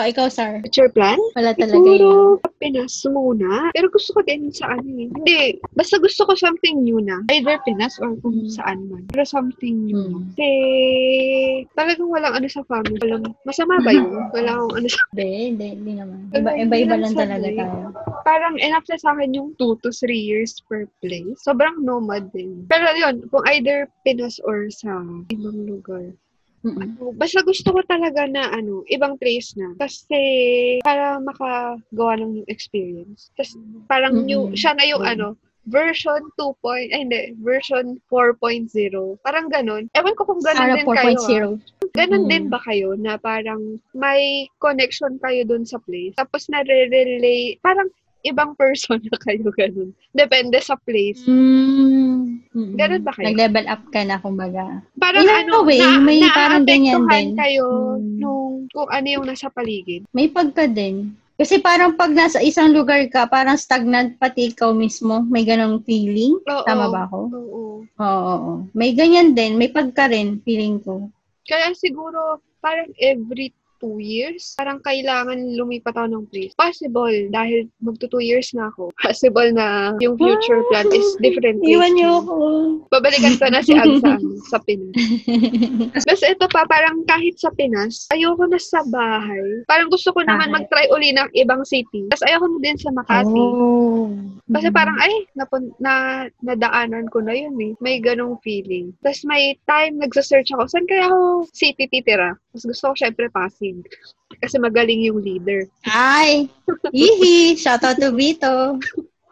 Oh, 0.00 0.08
ikaw, 0.08 0.32
Sar. 0.32 0.64
Future 0.64 0.88
plan? 0.88 1.20
Wala 1.36 1.52
talaga 1.52 1.76
yun. 1.76 1.84
Siguro, 1.84 2.08
Pinas 2.56 3.04
muna. 3.04 3.68
Pero 3.76 3.92
gusto 3.92 4.16
ko 4.16 4.24
din 4.24 4.48
sa 4.48 4.72
ano 4.72 4.88
eh. 4.96 5.12
Hindi, 5.12 5.60
basta 5.76 6.00
gusto 6.00 6.24
ko 6.24 6.32
something 6.32 6.80
new 6.80 7.04
na. 7.04 7.20
Either 7.28 7.60
Pinas 7.68 8.00
or 8.00 8.16
kung 8.24 8.48
Mm. 8.48 8.48
saan 8.48 8.78
man. 8.88 9.04
Pero 9.12 9.28
something 9.28 9.76
new. 9.84 10.00
Mm. 10.00 10.32
Kasi, 10.32 10.48
talagang 11.76 12.08
walang 12.08 12.32
ano 12.32 12.48
sa 12.48 12.64
family. 12.64 12.96
Walang, 12.96 13.28
masama 13.44 13.76
ba 13.84 13.92
yun? 13.92 14.08
Wala 14.40 14.50
akong 14.56 14.74
ano 14.80 14.88
sa 14.88 15.00
Hindi, 15.12 15.28
hindi, 15.52 15.66
hindi 15.76 15.92
naman. 16.00 16.18
Iba, 16.32 16.50
iba-iba 16.56 16.96
lang 16.96 17.12
talaga 17.12 17.48
tayo. 17.52 17.86
Parang 18.24 18.56
enough 18.56 18.88
na 18.88 18.96
sa 18.96 19.12
akin 19.12 19.36
yung 19.36 19.52
2 19.60 19.76
to 19.84 19.92
3 19.92 20.16
years 20.16 20.56
per 20.64 20.88
place. 21.04 21.36
Sobrang 21.44 21.76
nomad 21.84 22.32
din. 22.32 22.64
Pero 22.72 22.88
yun, 22.96 23.20
kung 23.28 23.44
either 23.52 23.84
Pinas 24.00 24.40
or 24.48 24.72
sa 24.72 25.04
ibang 25.28 25.68
lugar. 25.68 26.16
Mm-mm. 26.60 27.16
Basta 27.16 27.40
gusto 27.40 27.72
ko 27.72 27.80
talaga 27.88 28.28
na 28.28 28.52
ano, 28.52 28.84
ibang 28.86 29.16
place 29.16 29.56
na. 29.56 29.72
Kasi 29.80 30.20
para 30.84 31.16
makagawa 31.16 32.20
ng 32.20 32.44
experience. 32.46 33.32
Tapos 33.34 33.56
parang 33.88 34.12
Mm-mm. 34.12 34.28
new, 34.28 34.42
siya 34.52 34.76
na 34.76 34.84
yung 34.84 35.00
ano, 35.00 35.40
version 35.64 36.20
2. 36.36 36.60
Point, 36.60 36.90
ay 36.92 37.04
hindi, 37.04 37.22
version 37.40 37.96
4.0. 38.12 38.68
Parang 39.22 39.48
ganun. 39.48 39.88
Ewan 39.92 40.16
ko 40.16 40.24
kung 40.24 40.40
ganun 40.40 40.68
Sara 40.68 40.76
din 40.76 40.88
kayo. 40.88 41.20
ah. 41.20 41.56
4.0. 41.56 41.90
Ganun 41.90 42.24
Mm. 42.26 42.30
din 42.30 42.44
ba 42.48 42.60
kayo 42.62 42.94
na 42.94 43.16
parang 43.16 43.60
may 43.92 44.46
connection 44.58 45.18
kayo 45.18 45.42
dun 45.42 45.64
sa 45.64 45.80
place? 45.80 46.14
Tapos 46.14 46.46
nare-relate, 46.48 47.58
parang 47.60 47.88
ibang 48.22 48.52
person 48.54 49.00
na 49.00 49.16
kayo 49.16 49.48
ganun. 49.50 49.90
Depende 50.10 50.60
sa 50.60 50.76
place. 50.76 51.24
Mm. 51.24 52.40
Mm-mm. 52.50 52.74
Ganun 52.74 53.02
ba 53.06 53.12
kayo? 53.14 53.26
Nag-level 53.30 53.66
up 53.66 53.82
ka 53.88 54.00
na, 54.02 54.16
kumbaga. 54.18 54.82
Parang 54.98 55.22
In 55.22 55.30
ano, 55.30 55.62
way, 55.62 55.78
na, 55.80 56.02
may 56.02 56.20
parang 56.26 56.66
ganyan 56.66 57.06
din. 57.06 57.32
kayo 57.38 57.96
Mm. 57.96 58.18
nung 58.18 58.66
kung 58.70 58.90
ano 58.90 59.06
yung 59.06 59.26
nasa 59.26 59.48
paligid. 59.48 60.04
May 60.10 60.28
pagka 60.28 60.66
din. 60.66 61.14
Kasi 61.40 61.56
parang 61.56 61.96
pag 61.96 62.12
nasa 62.12 62.44
isang 62.44 62.68
lugar 62.68 63.00
ka, 63.08 63.24
parang 63.24 63.56
stagnant 63.56 64.20
pati 64.20 64.52
ikaw 64.52 64.76
mismo. 64.76 65.24
May 65.24 65.48
ganong 65.48 65.80
feeling. 65.82 66.36
Oo. 66.36 66.66
Tama 66.68 66.92
ba 66.92 67.08
ako? 67.08 67.18
Oo. 67.32 67.62
Oo, 67.96 68.20
oo. 68.28 68.52
May 68.76 68.92
ganyan 68.92 69.32
din. 69.32 69.56
May 69.56 69.72
pagka 69.72 70.12
rin, 70.12 70.44
feeling 70.44 70.76
ko. 70.84 71.08
Kaya 71.48 71.72
siguro, 71.72 72.44
parang 72.60 72.92
every 73.00 73.56
two 73.80 73.96
years, 73.98 74.54
parang 74.60 74.78
kailangan 74.84 75.56
lumipat 75.56 75.96
ako 75.96 76.08
ng 76.12 76.24
place. 76.28 76.52
Possible, 76.54 77.32
dahil 77.32 77.66
magto 77.80 78.06
two 78.06 78.22
years 78.22 78.52
na 78.52 78.68
ako. 78.68 78.92
Possible 79.04 79.50
na 79.50 79.96
yung 79.98 80.20
future 80.20 80.62
plan 80.68 80.86
is 80.92 81.08
different 81.24 81.58
place. 81.64 81.72
Iwan 81.74 81.92
niyo 81.96 82.20
ako. 82.22 82.36
Babalikan 82.92 83.40
ko 83.40 83.48
na 83.48 83.64
si 83.64 83.72
Ag 83.74 83.98
sa, 84.52 84.60
Pinas. 84.62 84.94
Tapos 86.06 86.22
ito 86.22 86.46
pa, 86.52 86.68
parang 86.68 87.02
kahit 87.08 87.40
sa 87.40 87.50
Pinas, 87.56 88.06
ayoko 88.12 88.44
na 88.46 88.60
sa 88.60 88.84
bahay. 88.86 89.64
Parang 89.66 89.88
gusto 89.88 90.12
ko 90.12 90.20
naman 90.22 90.52
mag-try 90.52 90.86
uli 90.92 91.16
ng 91.16 91.32
ibang 91.34 91.64
city. 91.64 92.06
Tapos 92.12 92.24
ayoko 92.28 92.46
na 92.46 92.58
din 92.60 92.78
sa 92.78 92.92
Makati. 92.92 93.40
Oh. 93.40 94.12
Kasi 94.50 94.68
parang, 94.74 94.98
ay, 94.98 95.30
napun- 95.38 95.74
na, 95.78 96.26
nadaanan 96.42 97.06
ko 97.08 97.22
na 97.22 97.32
yun 97.32 97.54
eh. 97.62 97.72
May 97.78 98.02
ganong 98.02 98.42
feeling. 98.42 98.90
Tapos 99.00 99.22
may 99.22 99.54
time, 99.70 100.02
nagsa-search 100.02 100.50
ako, 100.50 100.66
saan 100.66 100.90
kaya 100.90 101.06
ako 101.06 101.46
city 101.54 101.86
titira? 101.86 102.34
Tapos 102.50 102.66
gusto 102.66 102.84
ko 102.90 102.94
syempre 102.98 103.26
Pasig. 103.30 103.69
Kasi 104.38 104.56
magaling 104.56 105.02
yung 105.02 105.18
leader. 105.18 105.66
Ay! 105.84 106.46
Ihi! 106.90 107.54
Shoutout 107.54 107.98
to 107.98 108.10
Vito. 108.10 108.78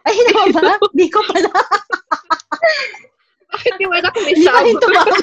Ay, 0.03 0.15
ano 0.17 0.53
ba? 0.53 0.75
Biko 0.93 1.21
pala. 1.25 1.51
Bakit 3.49 3.75
yung 3.79 3.93
anak 3.93 4.13
ko 4.13 4.21
may 4.21 4.33
Hindi 4.33 4.45
ko 4.47 4.53
sab? 4.53 4.65
rin 4.65 4.77
tumama. 4.79 5.17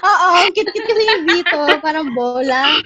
Oo, 0.00 0.28
kit-kit 0.52 0.84
kasi 0.84 1.02
yung 1.04 1.24
Vito. 1.26 1.60
Parang 1.80 2.08
bola. 2.12 2.78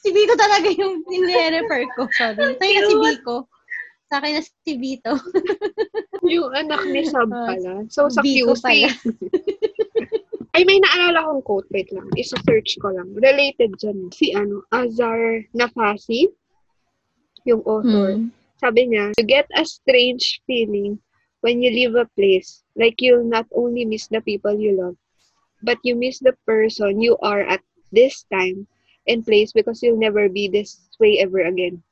si 0.00 0.08
Biko 0.10 0.34
talaga 0.34 0.68
yung 0.68 1.04
nire-refer 1.04 1.82
ko. 1.94 2.08
Sorry. 2.12 2.56
Sa'yo 2.56 2.72
na 2.74 2.82
si 2.84 2.94
Biko. 2.96 3.36
Sa 4.08 4.14
akin 4.18 4.32
na 4.32 4.42
si 4.42 4.72
Vito. 4.76 5.12
Yung 6.24 6.48
anak 6.52 6.80
ni 6.86 7.04
Sab 7.04 7.28
pala. 7.48 7.84
So, 7.88 8.08
sa 8.08 8.20
Biko 8.20 8.52
QC. 8.52 8.88
Ay, 10.58 10.66
may 10.66 10.82
naalala 10.82 11.22
kong 11.22 11.46
quote. 11.46 11.70
Wait 11.70 11.86
lang. 11.94 12.10
Isa-search 12.18 12.82
ko 12.82 12.90
lang. 12.90 13.14
Related 13.14 13.78
dyan. 13.78 14.10
Si 14.10 14.34
ano, 14.34 14.66
Azar 14.74 15.46
Nafasi, 15.54 16.26
yung 17.46 17.62
author. 17.62 18.18
Hmm. 18.18 18.34
Sabi 18.58 18.90
niya, 18.90 19.14
you 19.14 19.22
get 19.22 19.46
a 19.54 19.62
strange 19.62 20.42
feeling 20.50 20.98
when 21.46 21.62
you 21.62 21.70
leave 21.70 21.94
a 21.94 22.10
place. 22.18 22.66
Like 22.74 22.98
you'll 22.98 23.22
not 23.22 23.46
only 23.54 23.86
miss 23.86 24.10
the 24.10 24.18
people 24.18 24.58
you 24.58 24.74
love, 24.74 24.98
but 25.62 25.78
you 25.86 25.94
miss 25.94 26.18
the 26.18 26.34
person 26.42 26.98
you 26.98 27.14
are 27.22 27.46
at 27.46 27.62
this 27.94 28.26
time 28.26 28.66
and 29.06 29.22
place 29.22 29.54
because 29.54 29.78
you'll 29.78 30.02
never 30.02 30.26
be 30.26 30.50
this 30.50 30.90
way 30.98 31.22
ever 31.22 31.46
again. 31.46 31.86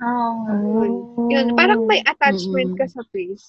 Oh. 0.00 1.28
Yun, 1.28 1.52
parang 1.52 1.84
may 1.84 2.00
attachment 2.08 2.72
ka 2.80 2.88
sa 2.88 3.04
place. 3.12 3.44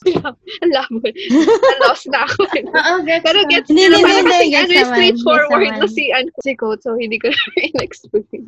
Ang 0.60 0.72
labo. 0.76 1.00
Na-lost 1.00 2.12
na 2.12 2.28
ako. 2.28 2.44
Oo, 2.76 2.94
gets 3.08 3.24
Pero 3.24 3.40
gets 3.48 3.72
Hindi, 3.72 3.88
hindi, 3.88 4.04
parang 4.04 4.28
hindi, 4.28 4.52
kasi 4.52 4.60
ano, 4.60 4.72
naman, 4.76 4.92
straightforward 4.92 5.74
na 5.80 5.88
si, 5.88 6.04
ano, 6.12 6.28
si 6.44 6.52
Coach, 6.60 6.84
so 6.84 7.00
hindi 7.00 7.16
ko 7.24 7.32
na 7.32 7.42
in-explain. 7.72 8.44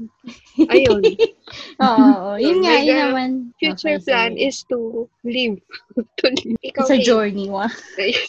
Ayun. 0.68 1.02
Oo, 1.80 2.04
oo. 2.04 2.32
yun 2.36 2.60
nga, 2.68 2.76
yun 2.84 2.98
naman. 3.08 3.30
Future 3.64 3.96
Okay, 3.96 4.04
plan 4.04 4.36
is 4.36 4.60
to 4.68 5.08
live. 5.24 5.56
to 5.96 6.26
live. 6.28 6.60
Ikaw, 6.60 6.84
It's 6.84 6.92
a 6.92 7.00
Nate. 7.00 7.08
journey, 7.08 7.48
wa. 7.48 7.72
Yes. 7.96 8.28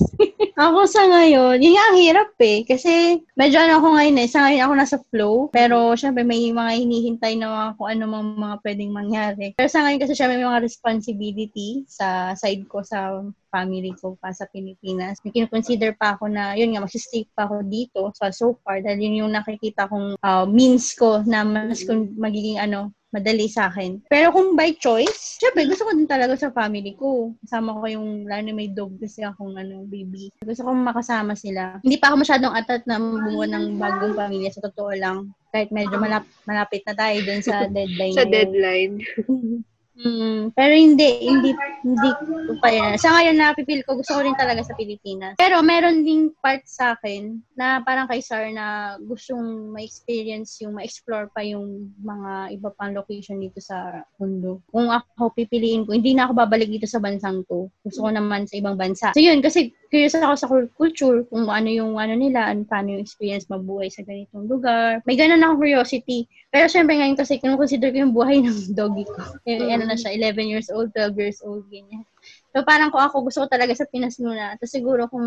Ako 0.55 0.87
sa 0.87 1.03
ngayon, 1.11 1.59
yun 1.59 1.75
nga 1.75 1.85
ang 1.91 1.99
hirap 1.99 2.31
eh. 2.39 2.63
Kasi 2.63 3.19
medyo 3.35 3.59
ano 3.59 3.83
ako 3.83 3.99
ngayon 3.99 4.23
eh. 4.23 4.29
Sa 4.31 4.47
ngayon 4.47 4.63
ako 4.63 4.73
nasa 4.79 4.99
flow. 5.11 5.35
Pero 5.51 5.99
syempre 5.99 6.23
may 6.23 6.47
mga 6.55 6.79
hinihintay 6.79 7.35
na 7.35 7.51
mga 7.51 7.67
kung 7.75 7.89
ano 7.91 8.03
mga, 8.07 8.25
mga 8.39 8.57
pwedeng 8.63 8.93
mangyari. 8.95 9.47
Pero 9.65 9.73
sa 9.73 9.81
ngayon 9.81 9.97
kasi 9.97 10.13
syempre 10.13 10.37
may 10.37 10.45
mga 10.45 10.61
responsibility 10.61 11.89
sa 11.89 12.37
side 12.37 12.69
ko 12.69 12.85
sa 12.85 13.25
family 13.49 13.97
ko 13.97 14.13
pa 14.21 14.29
sa 14.29 14.45
Pilipinas. 14.53 15.17
May 15.25 15.33
kinoconsider 15.33 15.97
pa 15.97 16.21
ako 16.21 16.29
na, 16.29 16.53
yun 16.53 16.77
nga, 16.77 16.85
magsistay 16.85 17.25
pa 17.33 17.49
ako 17.49 17.65
dito. 17.65 18.13
So, 18.13 18.29
so 18.29 18.47
far, 18.61 18.85
dahil 18.85 19.09
yun 19.09 19.25
yung 19.25 19.33
nakikita 19.33 19.89
kong 19.89 20.21
uh, 20.21 20.45
means 20.45 20.93
ko 20.93 21.25
na 21.25 21.49
mas 21.49 21.81
kung 21.81 22.13
magiging 22.21 22.61
ano, 22.61 22.93
madali 23.15 23.47
sa 23.47 23.71
akin. 23.71 24.03
Pero 24.11 24.35
kung 24.35 24.59
by 24.59 24.75
choice, 24.83 25.39
syempre 25.39 25.71
gusto 25.71 25.87
ko 25.87 25.95
din 25.95 26.11
talaga 26.11 26.35
sa 26.35 26.51
family 26.51 26.99
ko. 26.99 27.31
Kasama 27.47 27.79
ko 27.79 27.87
yung, 27.87 28.27
lalo 28.27 28.51
may 28.51 28.67
dog 28.75 28.99
kasi 28.99 29.23
akong 29.23 29.55
ano, 29.55 29.87
baby. 29.87 30.35
Gusto 30.43 30.67
ko 30.67 30.75
makasama 30.75 31.39
sila. 31.39 31.79
Hindi 31.87 32.03
pa 32.03 32.11
ako 32.11 32.27
masyadong 32.27 32.55
atat 32.59 32.83
na 32.91 32.99
bumuo 32.99 33.47
ng 33.47 33.79
bagong 33.79 34.19
pamilya. 34.19 34.51
Sa 34.51 34.67
totoo 34.67 34.91
lang. 34.99 35.31
Kahit 35.55 35.71
medyo 35.71 36.03
malap, 36.03 36.27
malapit 36.51 36.83
na 36.83 36.99
tayo 36.99 37.23
dun 37.23 37.39
sa 37.39 37.63
deadline. 37.77 38.17
Sa 38.19 38.27
deadline. 38.27 38.99
Mm, 39.95 40.51
pero 40.59 40.75
hindi, 40.75 41.07
hindi, 41.23 41.51
hindi 41.87 42.11
ko 42.51 42.53
pa 42.59 42.69
yan. 42.75 42.99
Sa 42.99 43.15
ngayon, 43.15 43.39
napipil 43.39 43.87
ko, 43.87 43.95
gusto 43.95 44.19
ko 44.19 44.27
rin 44.27 44.35
talaga 44.35 44.67
sa 44.67 44.75
Pilipinas. 44.75 45.39
Pero 45.39 45.63
meron 45.63 46.03
ding 46.03 46.35
part 46.43 46.67
sa 46.67 46.99
akin 46.99 47.39
na 47.55 47.79
parang 47.87 48.11
kay 48.11 48.19
Sar 48.19 48.51
na 48.51 48.99
gustong 48.99 49.71
ma-experience 49.71 50.59
yung, 50.67 50.75
ma-explore 50.75 51.31
pa 51.31 51.47
yung 51.47 51.95
mga 52.03 52.59
iba 52.59 52.69
pang 52.75 52.91
location 52.91 53.39
dito 53.39 53.63
sa 53.63 54.03
mundo. 54.19 54.67
Kung 54.75 54.91
ako 54.91 55.31
pipiliin 55.39 55.87
ko, 55.87 55.95
hindi 55.95 56.19
na 56.19 56.27
ako 56.27 56.43
babalik 56.43 56.71
dito 56.75 56.91
sa 56.91 56.99
bansang 56.99 57.47
to. 57.47 57.71
Gusto 57.87 58.03
ko 58.03 58.11
naman 58.11 58.51
sa 58.51 58.59
ibang 58.59 58.75
bansa. 58.75 59.15
So 59.15 59.23
yun, 59.23 59.39
kasi 59.47 59.71
curious 59.95 60.19
ako 60.19 60.35
sa 60.35 60.51
cul- 60.51 60.73
culture, 60.75 61.23
kung 61.31 61.47
ano 61.47 61.71
yung 61.71 61.95
ano 61.95 62.19
nila, 62.19 62.51
ano, 62.51 62.67
paano 62.67 62.99
yung 62.99 63.05
experience 63.07 63.47
mabuhay 63.47 63.87
sa 63.87 64.03
ganitong 64.03 64.51
lugar. 64.51 64.99
May 65.07 65.15
ganun 65.15 65.39
akong 65.39 65.63
curiosity. 65.63 66.27
Pero 66.51 66.67
syempre 66.67 66.99
ngayon 66.99 67.15
kasi, 67.15 67.39
kinukonsider 67.39 67.95
ko 67.95 68.03
yung 68.03 68.11
buhay 68.11 68.43
ng 68.43 68.75
doggy 68.79 69.07
ko. 69.07 69.23
Eh, 69.47 69.71
ano 69.71 69.87
na 69.87 69.95
siya, 69.95 70.11
11 70.19 70.51
years 70.51 70.67
old, 70.75 70.91
12 70.99 71.15
years 71.15 71.39
old, 71.47 71.63
ganyan. 71.71 72.03
So 72.51 72.67
parang 72.67 72.91
kung 72.91 73.07
ako 73.07 73.31
gusto 73.31 73.47
ko 73.47 73.49
talaga 73.51 73.71
sa 73.79 73.87
Pinas 73.87 74.19
muna. 74.19 74.59
Tapos 74.59 74.75
siguro 74.75 75.07
kung 75.07 75.27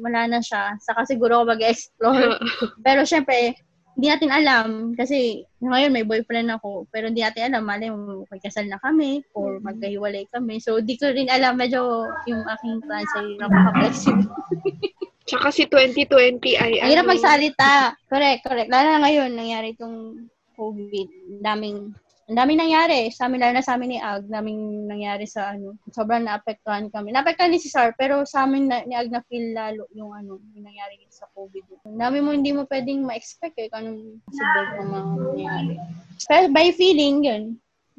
wala 0.00 0.24
na 0.24 0.40
siya, 0.40 0.80
saka 0.80 1.04
siguro 1.04 1.44
ako 1.44 1.52
mag-explore. 1.52 2.40
Pero 2.80 3.04
syempre, 3.04 3.60
hindi 3.98 4.14
natin 4.14 4.30
alam. 4.30 4.68
Kasi 4.94 5.42
ngayon 5.58 5.90
may 5.90 6.06
boyfriend 6.06 6.54
ako. 6.54 6.86
Pero 6.94 7.10
hindi 7.10 7.26
natin 7.26 7.50
alam. 7.50 7.66
Mali 7.66 7.90
mo 7.90 8.22
magkasal 8.30 8.70
na 8.70 8.78
kami 8.78 9.26
or 9.34 9.58
magkahiwalay 9.58 10.22
kami. 10.30 10.62
So 10.62 10.78
di 10.78 10.94
ko 10.94 11.10
rin 11.10 11.26
alam. 11.26 11.58
Medyo 11.58 12.06
yung 12.30 12.46
aking 12.46 12.78
plans 12.86 13.10
ay 13.18 13.26
napaka-flexible 13.42 14.30
Tsaka 15.28 15.52
si 15.52 15.68
2020 15.68 16.40
ay 16.56 16.72
ang 16.80 16.88
hirap 16.94 17.04
ano, 17.04 17.12
magsalita. 17.12 17.92
Correct 18.08 18.40
correct. 18.46 18.70
Lalo 18.72 18.86
na 18.96 19.02
ngayon 19.04 19.30
nangyari 19.34 19.76
itong 19.76 20.24
COVID. 20.56 21.42
Daming 21.44 21.92
ang 22.28 22.36
daming 22.36 22.60
nangyari 22.60 23.08
sa 23.08 23.24
amin, 23.24 23.40
lalo 23.40 23.56
na 23.56 23.64
sa 23.64 23.80
amin 23.80 23.96
ni 23.96 23.98
Ag, 24.04 24.28
daming 24.28 24.84
nangyari 24.84 25.24
sa 25.24 25.56
ano, 25.56 25.80
sobrang 25.88 26.28
naapektuhan 26.28 26.92
kami. 26.92 27.08
Naapektuhan 27.08 27.48
ni 27.48 27.56
si 27.56 27.72
Sar, 27.72 27.96
pero 27.96 28.20
sa 28.28 28.44
amin 28.44 28.68
na, 28.68 28.84
ni 28.84 28.92
Ag 28.92 29.08
na 29.08 29.24
feel 29.32 29.56
lalo 29.56 29.88
yung 29.96 30.12
ano, 30.12 30.36
yung 30.52 30.68
nangyari 30.68 31.00
sa 31.08 31.24
COVID. 31.32 31.88
Ang 31.88 31.96
dami 31.96 32.20
mo 32.20 32.36
hindi 32.36 32.52
mo 32.52 32.68
pwedeng 32.68 33.08
ma-expect 33.08 33.56
eh, 33.56 33.72
kung 33.72 33.80
anong 33.80 34.00
ng 34.20 34.88
mga 34.92 35.00
nangyari. 35.24 35.74
Pero 36.28 36.46
by 36.52 36.68
feeling, 36.76 37.24
yun. 37.24 37.44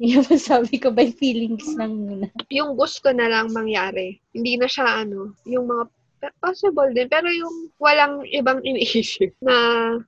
Yung 0.00 0.24
sabi 0.24 0.80
ko, 0.80 0.88
by 0.88 1.12
feelings 1.12 1.76
lang 1.76 1.92
muna. 1.92 2.32
yung 2.48 2.72
gusto 2.72 3.12
na 3.12 3.28
lang 3.28 3.52
mangyari. 3.52 4.16
Hindi 4.32 4.56
na 4.56 4.64
siya 4.64 5.04
ano, 5.04 5.36
yung 5.44 5.68
mga 5.68 5.92
possible 6.40 6.88
din, 6.96 7.04
pero 7.04 7.28
yung 7.28 7.68
walang 7.76 8.24
ibang 8.32 8.64
iniisip 8.64 9.28
na 9.44 9.52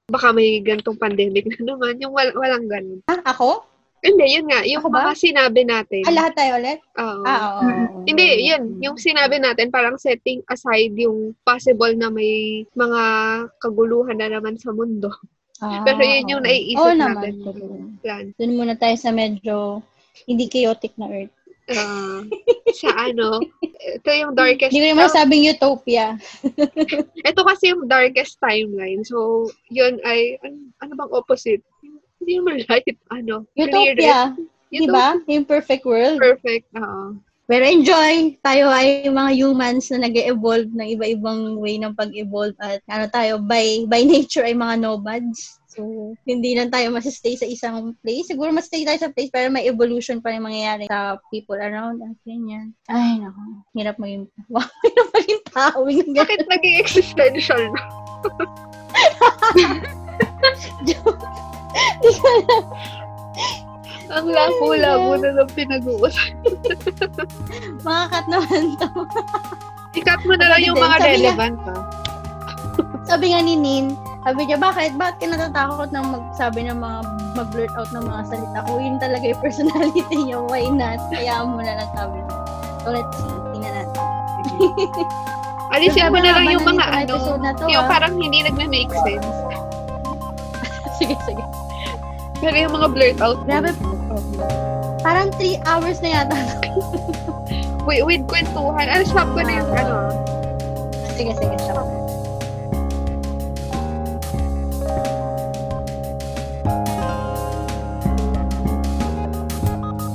baka 0.09 0.32
may 0.32 0.65
gantong 0.65 0.97
pandemic 0.97 1.44
na 1.44 1.77
naman, 1.77 2.01
yung 2.01 2.16
wal- 2.16 2.32
walang 2.40 2.73
ganun. 2.73 3.05
Ah, 3.05 3.20
ako? 3.36 3.69
Hindi, 4.03 4.35
yun 4.35 4.51
nga, 4.51 4.66
yung 4.66 4.83
Ako 4.83 4.91
ba? 4.91 4.99
mga 5.07 5.15
sinabi 5.15 5.62
natin. 5.62 6.03
Ah, 6.03 6.11
lahat 6.12 6.33
tayo 6.35 6.53
ulit? 6.59 6.79
Oo. 6.99 7.23
Ah, 7.23 7.39
oo. 7.39 7.61
oo. 7.62 7.99
Hindi, 8.03 8.27
yun. 8.43 8.62
Yung 8.83 8.99
sinabi 8.99 9.39
natin, 9.39 9.70
parang 9.70 9.95
setting 9.95 10.43
aside 10.51 10.91
yung 10.99 11.39
possible 11.47 11.95
na 11.95 12.11
may 12.11 12.66
mga 12.74 13.03
kaguluhan 13.62 14.19
na 14.19 14.27
naman 14.29 14.59
sa 14.59 14.74
mundo. 14.74 15.07
Ah, 15.62 15.87
Pero 15.87 16.03
yun 16.03 16.27
yung 16.29 16.43
naiisip 16.43 16.83
Oo 16.83 16.99
natin. 16.99 17.39
naman. 17.47 17.95
Plan. 18.03 18.24
Doon 18.35 18.59
muna 18.59 18.74
tayo 18.74 18.99
sa 18.99 19.15
medyo 19.15 19.79
hindi 20.27 20.51
chaotic 20.51 20.99
na 20.99 21.07
Earth. 21.07 21.35
Ah, 21.70 22.27
sa 22.74 22.91
ano, 23.07 23.39
ito 23.62 24.11
yung 24.11 24.35
darkest, 24.35 24.74
Hindi 24.74 24.91
ko 24.91 24.99
naman 24.99 25.15
sabing 25.15 25.47
utopia. 25.47 26.19
ito 27.23 27.41
kasi 27.47 27.70
yung 27.70 27.87
darkest 27.87 28.43
timeline. 28.43 29.07
So, 29.07 29.47
yun 29.70 30.03
ay, 30.03 30.43
ano, 30.43 30.59
ano 30.83 30.93
bang 30.99 31.12
opposite? 31.15 31.62
Hindi 32.23 32.39
naman 32.39 32.62
light, 32.70 32.86
ano, 33.11 33.43
Utopia. 33.59 34.31
Yun 34.73 34.86
Di 34.86 34.89
ba? 34.89 35.19
Yung 35.28 35.44
perfect 35.44 35.85
world. 35.85 36.16
Perfect, 36.23 36.70
oo. 36.78 37.19
Pero 37.51 37.66
enjoy! 37.66 38.39
Tayo 38.40 38.70
ay 38.70 39.11
mga 39.11 39.32
humans 39.36 39.90
na 39.93 40.07
nag 40.09 40.15
evolve 40.15 40.70
ng 40.73 40.89
iba-ibang 40.97 41.59
way 41.59 41.77
ng 41.77 41.93
pag-evolve 41.93 42.57
at 42.62 42.81
ano 42.89 43.11
tayo, 43.11 43.43
by, 43.43 43.85
by 43.90 44.07
nature 44.07 44.47
ay 44.47 44.57
mga 44.57 44.81
nomads. 44.81 45.61
So, 45.73 46.15
hindi 46.28 46.53
lang 46.53 46.69
tayo 46.73 46.89
masistay 46.93 47.36
sa 47.36 47.49
isang 47.49 47.97
place. 48.01 48.28
Siguro 48.28 48.53
masistay 48.53 48.85
tayo 48.85 48.97
sa 49.01 49.12
place 49.12 49.32
pero 49.32 49.53
may 49.53 49.69
evolution 49.69 50.20
pa 50.23 50.32
rin 50.32 50.44
mangyayari 50.44 50.85
sa 50.89 51.20
people 51.28 51.57
around 51.57 52.01
us. 52.01 52.16
Ganyan. 52.24 52.73
Ay, 52.89 53.20
nako. 53.20 53.40
Hirap 53.77 53.97
maging, 54.01 54.28
wow, 54.53 54.65
hirap 54.85 55.09
maging 55.12 55.43
tao. 55.53 55.81
Bakit 55.89 56.49
naging 56.49 56.77
existential 56.81 57.62
na? 57.74 57.82
Ang 64.12 64.27
labo-labo 64.28 65.16
na 65.16 65.31
lang 65.32 65.49
pinag-uusap. 65.57 66.36
Mga 67.81 68.05
kat 68.12 68.27
naman 68.28 68.62
to. 68.77 68.89
Ikat 69.97 70.20
mo 70.28 70.35
na 70.36 70.47
lang 70.53 70.61
yung 70.65 70.77
Sabi 70.77 70.85
mga 70.85 70.97
nga- 70.97 71.09
relevant, 71.09 71.59
ha? 71.65 71.77
Sabi 73.03 73.27
nga 73.32 73.40
ni 73.44 73.55
Nin, 73.57 73.97
sabi 74.23 74.40
niya, 74.47 74.57
bakit? 74.61 74.94
Bakit 74.94 75.16
ka 75.19 75.27
natatakot 75.27 75.90
ng 75.90 76.07
magsabi 76.15 76.61
ng 76.70 76.78
mga, 76.78 76.99
mag-blurt 77.35 77.74
out 77.74 77.90
ng 77.90 78.05
mga 78.07 78.23
salita? 78.31 78.59
Kung 78.69 78.81
yun 78.81 78.97
talaga 79.03 79.24
yung 79.27 79.43
personality 79.43 80.16
niya, 80.16 80.39
why 80.47 80.65
not? 80.70 81.01
Kaya 81.11 81.43
mo 81.43 81.59
na 81.59 81.82
lang 81.82 81.90
sabi 81.97 82.16
niya. 82.23 82.36
So, 82.85 82.89
let's 82.94 83.12
see. 83.19 83.36
Tingnan 83.57 83.73
natin. 83.74 84.05
Alisin 85.74 86.12
mo 86.12 86.20
na 86.20 86.36
lang 86.36 86.47
yung 86.53 86.66
mga 86.69 86.85
ano, 86.85 87.16
episode 87.16 87.43
na 87.43 87.53
to, 87.57 87.65
yung 87.65 87.89
ah. 87.89 87.90
parang 87.90 88.12
hindi 88.20 88.44
nagme-make 88.44 88.93
sense. 88.93 89.28
sige, 91.01 91.16
sige. 91.24 91.43
Pero 92.43 92.59
yung 92.59 92.74
mga 92.74 92.89
blurt 92.90 93.19
out, 93.23 93.39
Grabe. 93.47 93.70
Parang 95.06 95.31
3 95.39 95.62
hours 95.62 96.02
na 96.02 96.10
yata. 96.10 96.39
with, 97.86 98.02
with 98.02 98.27
kwentuhan, 98.27 98.90
ano, 98.90 99.02
stop 99.06 99.31
ko 99.31 99.40
na 99.47 99.62
yung 99.62 99.70
ano, 99.70 99.94
sige, 101.14 101.31
sige. 101.39 101.55
Stop. 101.62 102.02